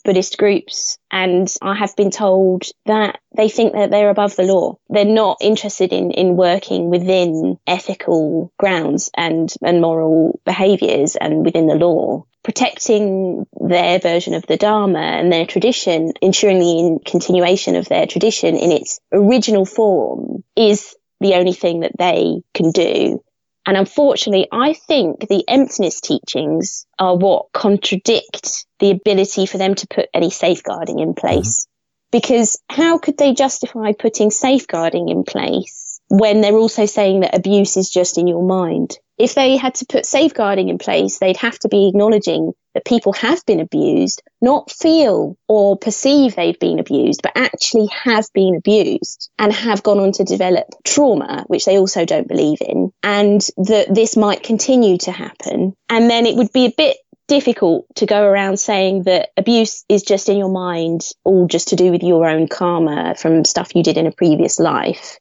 Buddhist 0.04 0.38
groups, 0.38 0.98
and 1.10 1.52
I 1.62 1.74
have 1.74 1.96
been 1.96 2.10
told 2.10 2.64
that 2.86 3.20
they 3.36 3.48
think 3.48 3.72
that 3.72 3.90
they're 3.90 4.10
above 4.10 4.36
the 4.36 4.42
law. 4.42 4.78
They're 4.90 5.04
not 5.04 5.38
interested 5.40 5.92
in, 5.92 6.10
in 6.10 6.36
working 6.36 6.90
within 6.90 7.58
ethical 7.66 8.52
grounds 8.58 9.10
and, 9.16 9.52
and 9.62 9.80
moral 9.80 10.40
behaviors 10.44 11.16
and 11.16 11.44
within 11.44 11.66
the 11.66 11.74
law. 11.74 12.26
Protecting 12.42 13.46
their 13.58 13.98
version 13.98 14.34
of 14.34 14.46
the 14.46 14.58
Dharma 14.58 14.98
and 14.98 15.32
their 15.32 15.46
tradition, 15.46 16.12
ensuring 16.20 16.58
the 16.58 17.00
continuation 17.06 17.74
of 17.74 17.88
their 17.88 18.06
tradition 18.06 18.56
in 18.56 18.70
its 18.70 19.00
original 19.12 19.64
form 19.64 20.44
is 20.54 20.94
the 21.20 21.34
only 21.34 21.54
thing 21.54 21.80
that 21.80 21.96
they 21.98 22.42
can 22.52 22.70
do. 22.70 23.23
And 23.66 23.76
unfortunately, 23.76 24.46
I 24.52 24.74
think 24.74 25.28
the 25.28 25.44
emptiness 25.48 26.00
teachings 26.00 26.86
are 26.98 27.16
what 27.16 27.46
contradict 27.52 28.66
the 28.78 28.90
ability 28.90 29.46
for 29.46 29.58
them 29.58 29.74
to 29.74 29.86
put 29.86 30.08
any 30.12 30.30
safeguarding 30.30 30.98
in 30.98 31.14
mm-hmm. 31.14 31.26
place. 31.26 31.66
Because 32.12 32.60
how 32.68 32.98
could 32.98 33.18
they 33.18 33.32
justify 33.32 33.92
putting 33.92 34.30
safeguarding 34.30 35.08
in 35.08 35.24
place 35.24 36.00
when 36.08 36.42
they're 36.42 36.56
also 36.56 36.86
saying 36.86 37.20
that 37.20 37.36
abuse 37.36 37.76
is 37.76 37.90
just 37.90 38.18
in 38.18 38.28
your 38.28 38.44
mind? 38.44 38.98
If 39.18 39.34
they 39.34 39.56
had 39.56 39.76
to 39.76 39.86
put 39.86 40.06
safeguarding 40.06 40.68
in 40.68 40.78
place, 40.78 41.18
they'd 41.18 41.36
have 41.38 41.58
to 41.60 41.68
be 41.68 41.88
acknowledging 41.88 42.52
that 42.74 42.84
people 42.84 43.12
have 43.14 43.44
been 43.46 43.60
abused, 43.60 44.22
not 44.40 44.70
feel 44.70 45.36
or 45.48 45.76
perceive 45.76 46.34
they've 46.34 46.58
been 46.58 46.80
abused, 46.80 47.20
but 47.22 47.32
actually 47.36 47.88
have 48.04 48.26
been 48.34 48.56
abused 48.56 49.30
and 49.38 49.52
have 49.52 49.82
gone 49.82 50.00
on 50.00 50.12
to 50.12 50.24
develop 50.24 50.66
trauma, 50.84 51.44
which 51.46 51.64
they 51.64 51.78
also 51.78 52.04
don't 52.04 52.28
believe 52.28 52.58
in, 52.60 52.92
and 53.04 53.46
that 53.58 53.94
this 53.94 54.16
might 54.16 54.42
continue 54.42 54.96
to 54.96 55.12
happen. 55.12 55.76
And 55.90 56.10
then 56.10 56.24
it 56.24 56.36
would 56.36 56.52
be 56.52 56.64
a 56.64 56.74
bit 56.76 56.96
difficult 57.28 57.86
to 57.96 58.06
go 58.06 58.22
around 58.22 58.58
saying 58.58 59.04
that 59.04 59.28
abuse 59.36 59.84
is 59.88 60.02
just 60.02 60.28
in 60.28 60.38
your 60.38 60.50
mind, 60.50 61.06
all 61.22 61.46
just 61.46 61.68
to 61.68 61.76
do 61.76 61.90
with 61.90 62.02
your 62.02 62.26
own 62.26 62.48
karma 62.48 63.14
from 63.14 63.44
stuff 63.44 63.76
you 63.76 63.82
did 63.82 63.98
in 63.98 64.06
a 64.06 64.12
previous 64.12 64.58
life. 64.58 65.18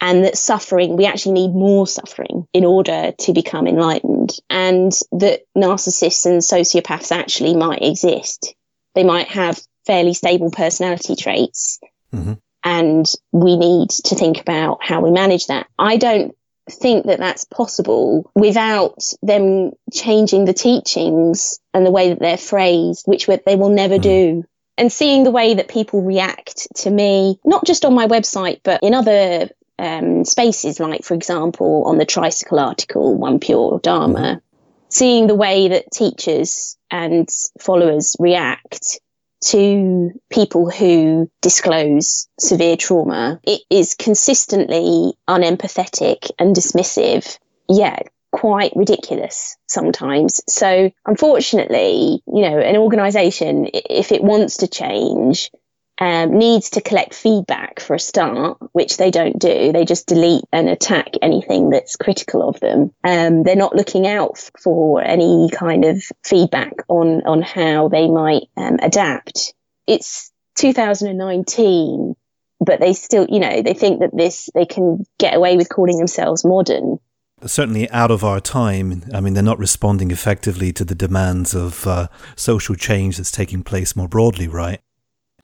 And 0.00 0.24
that 0.24 0.36
suffering, 0.36 0.96
we 0.96 1.06
actually 1.06 1.32
need 1.32 1.54
more 1.54 1.86
suffering 1.86 2.46
in 2.52 2.64
order 2.64 3.12
to 3.20 3.32
become 3.32 3.66
enlightened. 3.66 4.32
And 4.50 4.92
that 5.12 5.42
narcissists 5.56 6.26
and 6.26 6.40
sociopaths 6.42 7.12
actually 7.12 7.54
might 7.54 7.82
exist. 7.82 8.54
They 8.94 9.04
might 9.04 9.28
have 9.28 9.60
fairly 9.86 10.12
stable 10.12 10.50
personality 10.50 11.14
traits. 11.14 11.78
Mhm. 12.12 12.38
And 12.64 13.10
we 13.32 13.56
need 13.56 13.90
to 13.90 14.16
think 14.16 14.40
about 14.40 14.78
how 14.82 15.00
we 15.00 15.12
manage 15.12 15.46
that. 15.46 15.68
I 15.78 15.96
don't 15.96 16.35
think 16.70 17.06
that 17.06 17.18
that's 17.18 17.44
possible 17.44 18.30
without 18.34 19.02
them 19.22 19.72
changing 19.92 20.44
the 20.44 20.52
teachings 20.52 21.60
and 21.72 21.86
the 21.86 21.90
way 21.90 22.08
that 22.08 22.18
they're 22.18 22.36
phrased, 22.36 23.06
which 23.06 23.26
they 23.26 23.56
will 23.56 23.68
never 23.68 23.96
Mm. 23.96 24.02
do. 24.02 24.44
And 24.78 24.92
seeing 24.92 25.24
the 25.24 25.30
way 25.30 25.54
that 25.54 25.68
people 25.68 26.02
react 26.02 26.68
to 26.76 26.90
me, 26.90 27.38
not 27.44 27.64
just 27.64 27.84
on 27.84 27.94
my 27.94 28.06
website, 28.06 28.60
but 28.62 28.82
in 28.82 28.94
other 28.94 29.48
um, 29.78 30.24
spaces, 30.24 30.80
like, 30.80 31.04
for 31.04 31.14
example, 31.14 31.84
on 31.84 31.98
the 31.98 32.04
tricycle 32.06 32.58
article, 32.58 33.14
One 33.14 33.38
Pure 33.38 33.80
Dharma, 33.82 34.40
seeing 34.88 35.26
the 35.26 35.34
way 35.34 35.68
that 35.68 35.90
teachers 35.92 36.76
and 36.90 37.28
followers 37.60 38.16
react 38.18 39.00
to 39.46 40.10
people 40.30 40.70
who 40.70 41.30
disclose 41.40 42.28
severe 42.38 42.76
trauma, 42.76 43.40
it 43.44 43.62
is 43.70 43.94
consistently 43.94 45.14
unempathetic 45.28 46.30
and 46.38 46.54
dismissive. 46.54 47.38
Yeah, 47.68 47.98
quite 48.32 48.72
ridiculous 48.74 49.56
sometimes. 49.66 50.40
So, 50.48 50.90
unfortunately, 51.06 52.22
you 52.26 52.42
know, 52.42 52.58
an 52.58 52.76
organization, 52.76 53.68
if 53.72 54.12
it 54.12 54.22
wants 54.22 54.58
to 54.58 54.68
change, 54.68 55.50
um, 55.98 56.36
needs 56.36 56.70
to 56.70 56.80
collect 56.80 57.14
feedback 57.14 57.80
for 57.80 57.94
a 57.94 58.00
start, 58.00 58.58
which 58.72 58.96
they 58.96 59.10
don't 59.10 59.38
do. 59.38 59.72
They 59.72 59.84
just 59.84 60.06
delete 60.06 60.44
and 60.52 60.68
attack 60.68 61.14
anything 61.22 61.70
that's 61.70 61.96
critical 61.96 62.46
of 62.46 62.60
them. 62.60 62.92
Um, 63.02 63.42
they're 63.42 63.56
not 63.56 63.74
looking 63.74 64.06
out 64.06 64.38
for 64.62 65.02
any 65.02 65.48
kind 65.52 65.84
of 65.84 66.02
feedback 66.22 66.74
on 66.88 67.22
on 67.26 67.42
how 67.42 67.88
they 67.88 68.08
might 68.08 68.44
um, 68.56 68.78
adapt. 68.82 69.54
It's 69.86 70.32
2019, 70.56 72.14
but 72.60 72.80
they 72.80 72.92
still, 72.92 73.26
you 73.28 73.40
know, 73.40 73.62
they 73.62 73.74
think 73.74 74.00
that 74.00 74.10
this, 74.12 74.50
they 74.54 74.66
can 74.66 75.04
get 75.18 75.34
away 75.34 75.56
with 75.56 75.68
calling 75.68 75.98
themselves 75.98 76.44
modern. 76.44 76.98
Certainly 77.44 77.90
out 77.90 78.10
of 78.10 78.24
our 78.24 78.40
time. 78.40 79.04
I 79.12 79.20
mean, 79.20 79.34
they're 79.34 79.42
not 79.42 79.58
responding 79.58 80.10
effectively 80.10 80.72
to 80.72 80.84
the 80.84 80.94
demands 80.94 81.54
of 81.54 81.86
uh, 81.86 82.08
social 82.34 82.74
change 82.74 83.18
that's 83.18 83.30
taking 83.30 83.62
place 83.62 83.94
more 83.94 84.08
broadly, 84.08 84.48
right? 84.48 84.80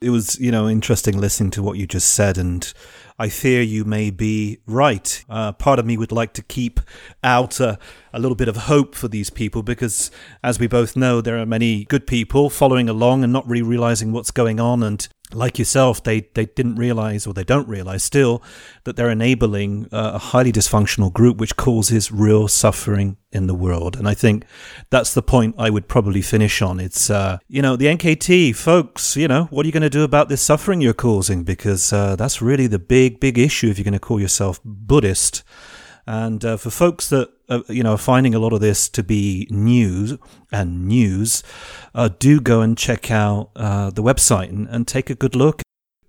It 0.01 0.09
was, 0.09 0.39
you 0.39 0.51
know, 0.51 0.67
interesting 0.67 1.17
listening 1.17 1.51
to 1.51 1.63
what 1.63 1.77
you 1.77 1.87
just 1.87 2.13
said, 2.13 2.37
and 2.37 2.73
I 3.17 3.29
fear 3.29 3.61
you 3.61 3.85
may 3.85 4.09
be 4.09 4.59
right. 4.65 5.23
Uh, 5.29 5.53
part 5.53 5.79
of 5.79 5.85
me 5.85 5.97
would 5.97 6.11
like 6.11 6.33
to 6.33 6.41
keep 6.43 6.79
out 7.23 7.59
a, 7.59 7.77
a 8.11 8.19
little 8.19 8.35
bit 8.35 8.47
of 8.47 8.57
hope 8.57 8.95
for 8.95 9.07
these 9.07 9.29
people 9.29 9.63
because, 9.63 10.11
as 10.43 10.59
we 10.59 10.67
both 10.67 10.97
know, 10.97 11.21
there 11.21 11.37
are 11.37 11.45
many 11.45 11.85
good 11.85 12.05
people 12.07 12.49
following 12.49 12.89
along 12.89 13.23
and 13.23 13.31
not 13.31 13.47
really 13.47 13.61
realizing 13.61 14.11
what's 14.11 14.31
going 14.31 14.59
on 14.59 14.83
and 14.83 15.07
like 15.35 15.59
yourself, 15.59 16.03
they, 16.03 16.21
they 16.33 16.45
didn't 16.45 16.75
realize, 16.75 17.27
or 17.27 17.33
they 17.33 17.43
don't 17.43 17.67
realize 17.67 18.03
still, 18.03 18.41
that 18.83 18.95
they're 18.95 19.09
enabling 19.09 19.87
uh, 19.91 20.11
a 20.15 20.17
highly 20.17 20.51
dysfunctional 20.51 21.11
group 21.11 21.37
which 21.37 21.55
causes 21.55 22.11
real 22.11 22.47
suffering 22.47 23.17
in 23.31 23.47
the 23.47 23.53
world. 23.53 23.95
And 23.95 24.07
I 24.07 24.13
think 24.13 24.45
that's 24.89 25.13
the 25.13 25.21
point 25.21 25.55
I 25.57 25.69
would 25.69 25.87
probably 25.87 26.21
finish 26.21 26.61
on. 26.61 26.79
It's, 26.79 27.09
uh, 27.09 27.39
you 27.47 27.61
know, 27.61 27.75
the 27.75 27.85
NKT, 27.85 28.55
folks, 28.55 29.17
you 29.17 29.27
know, 29.27 29.45
what 29.45 29.65
are 29.65 29.67
you 29.67 29.73
going 29.73 29.81
to 29.81 29.89
do 29.89 30.03
about 30.03 30.29
this 30.29 30.41
suffering 30.41 30.81
you're 30.81 30.93
causing? 30.93 31.43
Because 31.43 31.91
uh, 31.91 32.15
that's 32.15 32.41
really 32.41 32.67
the 32.67 32.79
big, 32.79 33.19
big 33.19 33.37
issue 33.37 33.69
if 33.69 33.77
you're 33.77 33.83
going 33.83 33.93
to 33.93 33.99
call 33.99 34.19
yourself 34.19 34.59
Buddhist. 34.63 35.43
And 36.05 36.43
uh, 36.43 36.57
for 36.57 36.69
folks 36.69 37.09
that 37.09 37.29
uh, 37.49 37.61
you 37.67 37.83
know 37.83 37.97
finding 37.97 38.33
a 38.33 38.39
lot 38.39 38.53
of 38.53 38.61
this 38.61 38.89
to 38.89 39.03
be 39.03 39.47
news 39.49 40.17
and 40.51 40.87
news, 40.87 41.43
uh, 41.95 42.09
do 42.19 42.39
go 42.39 42.61
and 42.61 42.77
check 42.77 43.11
out 43.11 43.49
uh, 43.55 43.89
the 43.89 44.03
website 44.03 44.49
and, 44.49 44.67
and 44.69 44.87
take 44.87 45.09
a 45.09 45.15
good 45.15 45.35
look. 45.35 45.61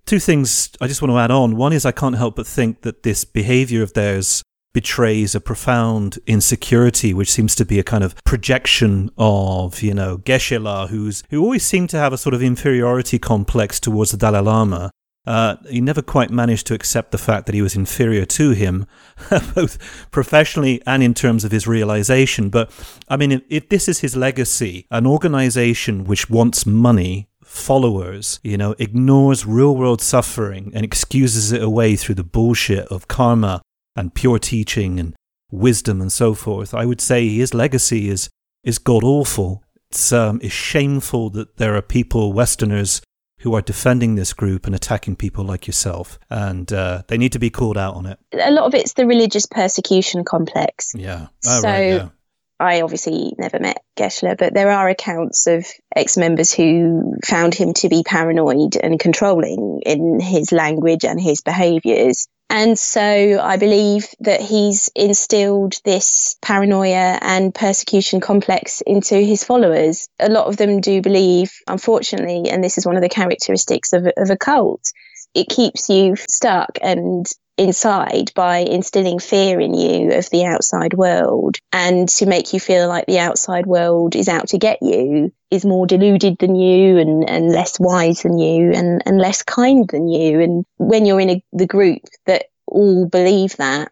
Two 0.05 0.19
things 0.19 0.69
I 0.79 0.87
just 0.87 1.01
want 1.01 1.11
to 1.11 1.17
add 1.17 1.31
on. 1.31 1.55
One 1.55 1.73
is 1.73 1.85
I 1.85 1.91
can't 1.91 2.15
help 2.15 2.35
but 2.35 2.45
think 2.45 2.81
that 2.81 3.03
this 3.03 3.25
behavior 3.25 3.81
of 3.81 3.93
theirs 3.93 4.43
betrays 4.75 5.33
a 5.33 5.39
profound 5.39 6.19
insecurity, 6.27 7.13
which 7.13 7.31
seems 7.31 7.55
to 7.55 7.63
be 7.63 7.79
a 7.79 7.83
kind 7.83 8.03
of 8.03 8.13
projection 8.25 9.09
of, 9.17 9.81
you 9.81 9.93
know, 9.93 10.17
Geshe-la, 10.17 10.87
who's 10.87 11.23
who 11.29 11.41
always 11.41 11.65
seemed 11.65 11.89
to 11.91 11.97
have 11.97 12.11
a 12.11 12.17
sort 12.17 12.33
of 12.35 12.43
inferiority 12.43 13.17
complex 13.17 13.79
towards 13.79 14.11
the 14.11 14.17
Dalai 14.17 14.41
Lama. 14.41 14.91
Uh, 15.25 15.55
he 15.69 15.81
never 15.81 16.01
quite 16.01 16.29
managed 16.29 16.67
to 16.67 16.73
accept 16.73 17.11
the 17.11 17.17
fact 17.17 17.45
that 17.45 17.55
he 17.55 17.61
was 17.61 17.75
inferior 17.75 18.25
to 18.25 18.51
him, 18.51 18.85
both 19.55 19.77
professionally 20.11 20.81
and 20.85 21.01
in 21.01 21.13
terms 21.13 21.43
of 21.43 21.51
his 21.51 21.67
realization. 21.67 22.49
But 22.49 22.71
I 23.09 23.17
mean, 23.17 23.41
if, 23.49 23.69
this 23.69 23.87
is 23.87 23.99
his 23.99 24.15
legacy, 24.15 24.85
an 24.91 25.07
organization 25.07 26.05
which 26.05 26.29
wants 26.29 26.65
money 26.65 27.27
followers, 27.43 28.39
you 28.43 28.57
know, 28.57 28.75
ignores 28.79 29.45
real 29.45 29.75
world 29.75 30.01
suffering 30.01 30.71
and 30.75 30.83
excuses 30.83 31.51
it 31.51 31.63
away 31.63 31.95
through 31.95 32.15
the 32.15 32.23
bullshit 32.23 32.87
of 32.87 33.07
karma 33.07 33.61
and 33.95 34.13
pure 34.13 34.39
teaching 34.39 34.99
and 34.99 35.15
wisdom 35.51 36.01
and 36.01 36.11
so 36.11 36.33
forth, 36.33 36.73
I 36.73 36.85
would 36.85 37.01
say 37.01 37.27
his 37.29 37.53
legacy 37.53 38.09
is 38.09 38.29
is 38.63 38.79
god 38.79 39.03
awful. 39.03 39.63
It's 39.89 40.11
um, 40.11 40.39
it's 40.43 40.53
shameful 40.53 41.29
that 41.31 41.57
there 41.57 41.75
are 41.75 41.81
people, 41.81 42.33
Westerners, 42.33 43.01
who 43.39 43.53
are 43.53 43.61
defending 43.61 44.15
this 44.15 44.33
group 44.33 44.65
and 44.65 44.75
attacking 44.75 45.15
people 45.15 45.43
like 45.43 45.67
yourself, 45.67 46.19
and 46.29 46.71
uh, 46.71 47.03
they 47.07 47.17
need 47.17 47.33
to 47.33 47.39
be 47.39 47.49
called 47.49 47.77
out 47.77 47.95
on 47.95 48.05
it. 48.05 48.19
A 48.33 48.51
lot 48.51 48.65
of 48.65 48.73
it's 48.73 48.93
the 48.93 49.05
religious 49.05 49.45
persecution 49.45 50.23
complex. 50.23 50.93
Yeah. 50.95 51.27
Oh, 51.45 51.61
so. 51.61 51.67
Right, 51.67 51.87
yeah. 51.87 52.09
I 52.57 52.81
obviously 52.81 53.33
never 53.37 53.59
met 53.59 53.83
Geshe-la, 53.97 54.35
but 54.35 54.53
there 54.53 54.71
are 54.71 54.87
accounts 54.87 55.45
of 55.45 55.67
ex 55.93 56.15
members 56.15 56.53
who 56.53 57.15
found 57.25 57.53
him 57.53 57.73
to 57.73 57.89
be 57.89 58.03
paranoid 58.03 58.77
and 58.81 58.97
controlling 58.97 59.81
in 59.85 60.21
his 60.21 60.53
language 60.53 61.03
and 61.03 61.19
his 61.19 61.41
behaviours. 61.41 62.29
And 62.49 62.77
so 62.77 63.39
I 63.41 63.57
believe 63.57 64.07
that 64.19 64.39
he's 64.39 64.89
instilled 64.95 65.79
this 65.83 66.35
paranoia 66.41 67.17
and 67.21 67.53
persecution 67.53 68.21
complex 68.21 68.81
into 68.81 69.15
his 69.15 69.43
followers. 69.43 70.07
A 70.19 70.29
lot 70.29 70.47
of 70.47 70.57
them 70.57 70.79
do 70.79 71.01
believe, 71.01 71.51
unfortunately, 71.67 72.49
and 72.49 72.63
this 72.63 72.77
is 72.77 72.85
one 72.85 72.95
of 72.95 73.01
the 73.01 73.09
characteristics 73.09 73.93
of, 73.93 74.07
of 74.15 74.29
a 74.29 74.37
cult, 74.37 74.91
it 75.33 75.49
keeps 75.49 75.89
you 75.89 76.15
stuck 76.29 76.77
and 76.81 77.25
inside 77.57 78.31
by 78.35 78.57
instilling 78.57 79.19
fear 79.19 79.59
in 79.59 79.73
you 79.73 80.11
of 80.11 80.29
the 80.29 80.45
outside 80.45 80.93
world 80.93 81.57
and 81.71 82.09
to 82.09 82.25
make 82.25 82.53
you 82.53 82.59
feel 82.59 82.87
like 82.87 83.05
the 83.05 83.19
outside 83.19 83.65
world 83.65 84.15
is 84.15 84.27
out 84.27 84.47
to 84.49 84.57
get 84.57 84.79
you 84.81 85.31
is 85.51 85.65
more 85.65 85.87
deluded 85.87 86.37
than 86.39 86.55
you 86.55 86.97
and, 86.97 87.29
and 87.29 87.51
less 87.51 87.79
wise 87.79 88.23
than 88.23 88.37
you 88.37 88.71
and, 88.73 89.01
and 89.05 89.17
less 89.17 89.41
kind 89.41 89.87
than 89.89 90.07
you. 90.09 90.41
And 90.41 90.65
when 90.77 91.05
you're 91.05 91.19
in 91.19 91.29
a, 91.29 91.43
the 91.53 91.67
group 91.67 92.01
that 92.25 92.45
all 92.67 93.05
believe 93.07 93.55
that, 93.57 93.91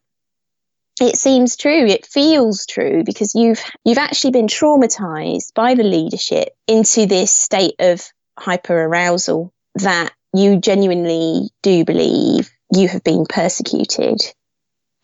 it 0.99 1.15
seems 1.15 1.55
true. 1.55 1.85
It 1.85 2.05
feels 2.05 2.65
true 2.65 3.03
because 3.03 3.33
you've 3.33 3.63
you've 3.83 3.97
actually 3.97 4.31
been 4.31 4.47
traumatized 4.47 5.53
by 5.55 5.73
the 5.73 5.83
leadership 5.83 6.49
into 6.67 7.07
this 7.07 7.31
state 7.31 7.75
of 7.79 8.07
hyper 8.37 8.83
arousal 8.83 9.51
that 9.75 10.13
you 10.33 10.59
genuinely 10.59 11.49
do 11.63 11.83
believe 11.83 12.51
you 12.75 12.87
have 12.87 13.03
been 13.03 13.25
persecuted 13.25 14.21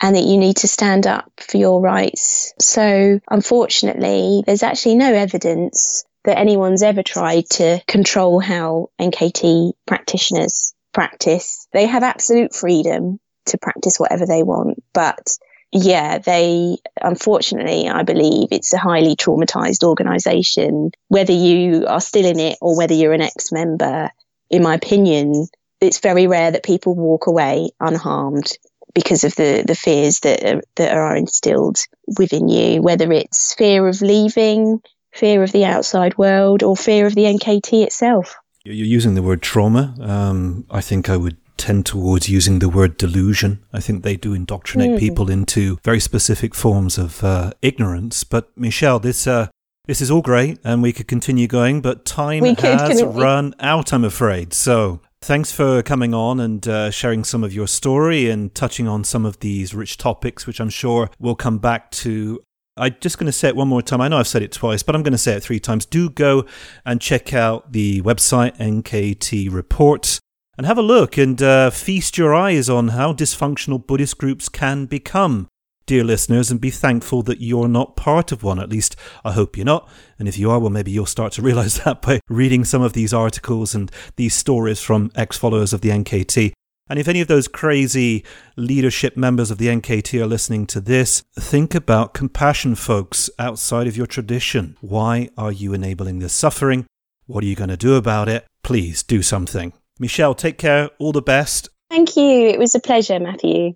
and 0.01 0.15
that 0.15 0.23
you 0.23 0.37
need 0.37 0.57
to 0.57 0.67
stand 0.67 1.07
up 1.07 1.31
for 1.37 1.57
your 1.57 1.81
rights. 1.81 2.53
So, 2.59 3.19
unfortunately, 3.29 4.43
there's 4.45 4.63
actually 4.63 4.95
no 4.95 5.13
evidence 5.13 6.05
that 6.23 6.37
anyone's 6.37 6.83
ever 6.83 7.03
tried 7.03 7.49
to 7.49 7.81
control 7.87 8.39
how 8.39 8.89
NKT 8.99 9.73
practitioners 9.85 10.73
practice. 10.93 11.67
They 11.73 11.85
have 11.85 12.03
absolute 12.03 12.53
freedom 12.53 13.19
to 13.47 13.57
practice 13.57 13.99
whatever 13.99 14.25
they 14.25 14.43
want, 14.43 14.81
but 14.93 15.37
yeah, 15.71 16.17
they 16.17 16.77
unfortunately, 17.01 17.87
I 17.87 18.03
believe 18.03 18.49
it's 18.51 18.73
a 18.73 18.79
highly 18.79 19.15
traumatized 19.15 19.83
organization. 19.83 20.91
Whether 21.09 21.33
you 21.33 21.85
are 21.87 22.01
still 22.01 22.25
in 22.25 22.39
it 22.39 22.57
or 22.61 22.75
whether 22.75 22.93
you're 22.93 23.13
an 23.13 23.21
ex 23.21 23.51
member, 23.51 24.09
in 24.49 24.63
my 24.63 24.75
opinion, 24.75 25.47
it's 25.81 25.99
very 25.99 26.27
rare 26.27 26.51
that 26.51 26.64
people 26.64 26.95
walk 26.95 27.27
away 27.27 27.69
unharmed 27.80 28.57
because 28.93 29.23
of 29.23 29.35
the, 29.35 29.64
the 29.65 29.76
fears 29.76 30.22
that 30.22 30.43
are, 30.43 30.61
that 30.76 30.93
are 30.93 31.15
instilled 31.15 31.77
within 32.18 32.47
you, 32.49 32.81
whether 32.81 33.11
it's 33.11 33.53
fear 33.56 33.88
of 33.88 34.01
leaving, 34.01 34.81
fear 35.14 35.43
of 35.43 35.51
the 35.51 35.65
outside 35.65 36.18
world, 36.18 36.64
or 36.64 36.76
fear 36.76 37.06
of 37.06 37.15
the 37.15 37.23
NKT 37.23 37.84
itself. 37.84 38.35
You're 38.65 38.85
using 38.85 39.15
the 39.15 39.23
word 39.23 39.41
trauma. 39.41 39.95
Um, 40.01 40.65
I 40.69 40.81
think 40.81 41.10
I 41.10 41.18
would 41.18 41.38
tend 41.57 41.85
towards 41.85 42.30
using 42.30 42.60
the 42.60 42.69
word 42.69 42.97
delusion. 42.97 43.64
I 43.73 43.80
think 43.80 44.03
they 44.03 44.15
do 44.15 44.34
indoctrinate 44.34 44.91
mm. 44.91 44.99
people 44.99 45.30
into 45.30 45.77
very 45.84 45.99
specific 45.99 46.56
forms 46.56 46.97
of 46.97 47.23
uh, 47.23 47.51
ignorance. 47.61 48.23
But 48.23 48.49
Michelle, 48.57 48.99
this 48.99 49.27
uh, 49.27 49.47
this 49.85 50.01
is 50.01 50.11
all 50.11 50.22
great, 50.22 50.60
and 50.64 50.81
we 50.81 50.93
could 50.93 51.07
continue 51.07 51.47
going, 51.47 51.81
but 51.81 52.06
time 52.06 52.41
we 52.41 52.53
has 52.53 53.03
run 53.03 53.56
out, 53.60 53.91
I'm 53.91 54.06
afraid. 54.06 54.53
So 54.53 55.01
Thanks 55.21 55.51
for 55.51 55.83
coming 55.83 56.13
on 56.13 56.39
and 56.39 56.65
uh, 56.67 56.91
sharing 56.91 57.23
some 57.23 57.43
of 57.43 57.53
your 57.53 57.67
story 57.67 58.29
and 58.29 58.55
touching 58.55 58.87
on 58.87 59.03
some 59.03 59.25
of 59.25 59.39
these 59.41 59.75
rich 59.75 59.97
topics, 59.97 60.47
which 60.47 60.59
I'm 60.59 60.69
sure 60.69 61.09
we'll 61.19 61.35
come 61.35 61.57
back 61.57 61.91
to. 61.91 62.41
I'm 62.77 62.95
just 63.01 63.17
going 63.17 63.25
to 63.25 63.33
say 63.33 63.49
it 63.49 63.55
one 63.55 63.67
more 63.67 63.81
time. 63.81 63.99
I 63.99 64.07
know 64.07 64.17
I've 64.17 64.27
said 64.27 64.41
it 64.41 64.53
twice, 64.53 64.81
but 64.81 64.95
I'm 64.95 65.03
going 65.03 65.11
to 65.11 65.17
say 65.17 65.33
it 65.33 65.43
three 65.43 65.59
times. 65.59 65.85
Do 65.85 66.09
go 66.09 66.45
and 66.85 67.01
check 67.01 67.33
out 67.33 67.73
the 67.73 68.01
website, 68.01 68.57
NKT 68.57 69.51
Reports, 69.51 70.21
and 70.57 70.65
have 70.65 70.77
a 70.77 70.81
look 70.81 71.17
and 71.17 71.41
uh, 71.41 71.69
feast 71.69 72.17
your 72.17 72.33
eyes 72.33 72.69
on 72.69 72.89
how 72.89 73.11
dysfunctional 73.11 73.85
Buddhist 73.85 74.17
groups 74.17 74.47
can 74.47 74.85
become 74.85 75.49
dear 75.89 76.03
listeners, 76.03 76.51
and 76.51 76.61
be 76.61 76.69
thankful 76.69 77.23
that 77.23 77.41
you're 77.41 77.67
not 77.67 77.95
part 77.95 78.31
of 78.31 78.43
one. 78.43 78.59
At 78.59 78.69
least 78.69 78.95
I 79.25 79.31
hope 79.31 79.57
you're 79.57 79.65
not. 79.65 79.89
And 80.19 80.27
if 80.27 80.37
you 80.37 80.51
are, 80.51 80.59
well, 80.59 80.69
maybe 80.69 80.91
you'll 80.91 81.07
start 81.07 81.33
to 81.33 81.41
realize 81.49 81.83
that 81.83 82.03
by 82.03 82.19
reading 82.29 82.63
some 82.63 82.83
of 82.83 82.93
these 82.93 83.11
articles 83.11 83.73
and 83.73 83.91
these 84.15 84.35
stories 84.35 84.79
from 84.79 85.11
ex 85.15 85.35
followers 85.35 85.73
of 85.73 85.81
the 85.81 85.89
NKT. 85.89 86.53
And 86.89 86.99
if 86.99 87.07
any 87.07 87.21
of 87.21 87.27
those 87.27 87.47
crazy 87.47 88.23
leadership 88.55 89.17
members 89.17 89.49
of 89.49 89.57
the 89.57 89.65
NKT 89.65 90.21
are 90.21 90.27
listening 90.27 90.67
to 90.67 90.79
this, 90.79 91.23
think 91.35 91.73
about 91.73 92.13
compassion, 92.13 92.75
folks, 92.75 93.27
outside 93.39 93.87
of 93.87 93.97
your 93.97 94.07
tradition. 94.07 94.77
Why 94.81 95.29
are 95.39 95.51
you 95.51 95.73
enabling 95.73 96.19
this 96.19 96.33
suffering? 96.33 96.85
What 97.25 97.43
are 97.43 97.47
you 97.47 97.55
going 97.55 97.69
to 97.69 97.77
do 97.77 97.95
about 97.95 98.29
it? 98.29 98.45
Please 98.61 99.01
do 99.01 99.23
something. 99.23 99.73
Michelle, 99.97 100.35
take 100.35 100.59
care. 100.59 100.91
All 100.99 101.13
the 101.13 101.23
best. 101.23 101.69
Thank 101.89 102.15
you. 102.15 102.47
It 102.47 102.59
was 102.59 102.75
a 102.75 102.79
pleasure, 102.79 103.19
Matthew. 103.19 103.73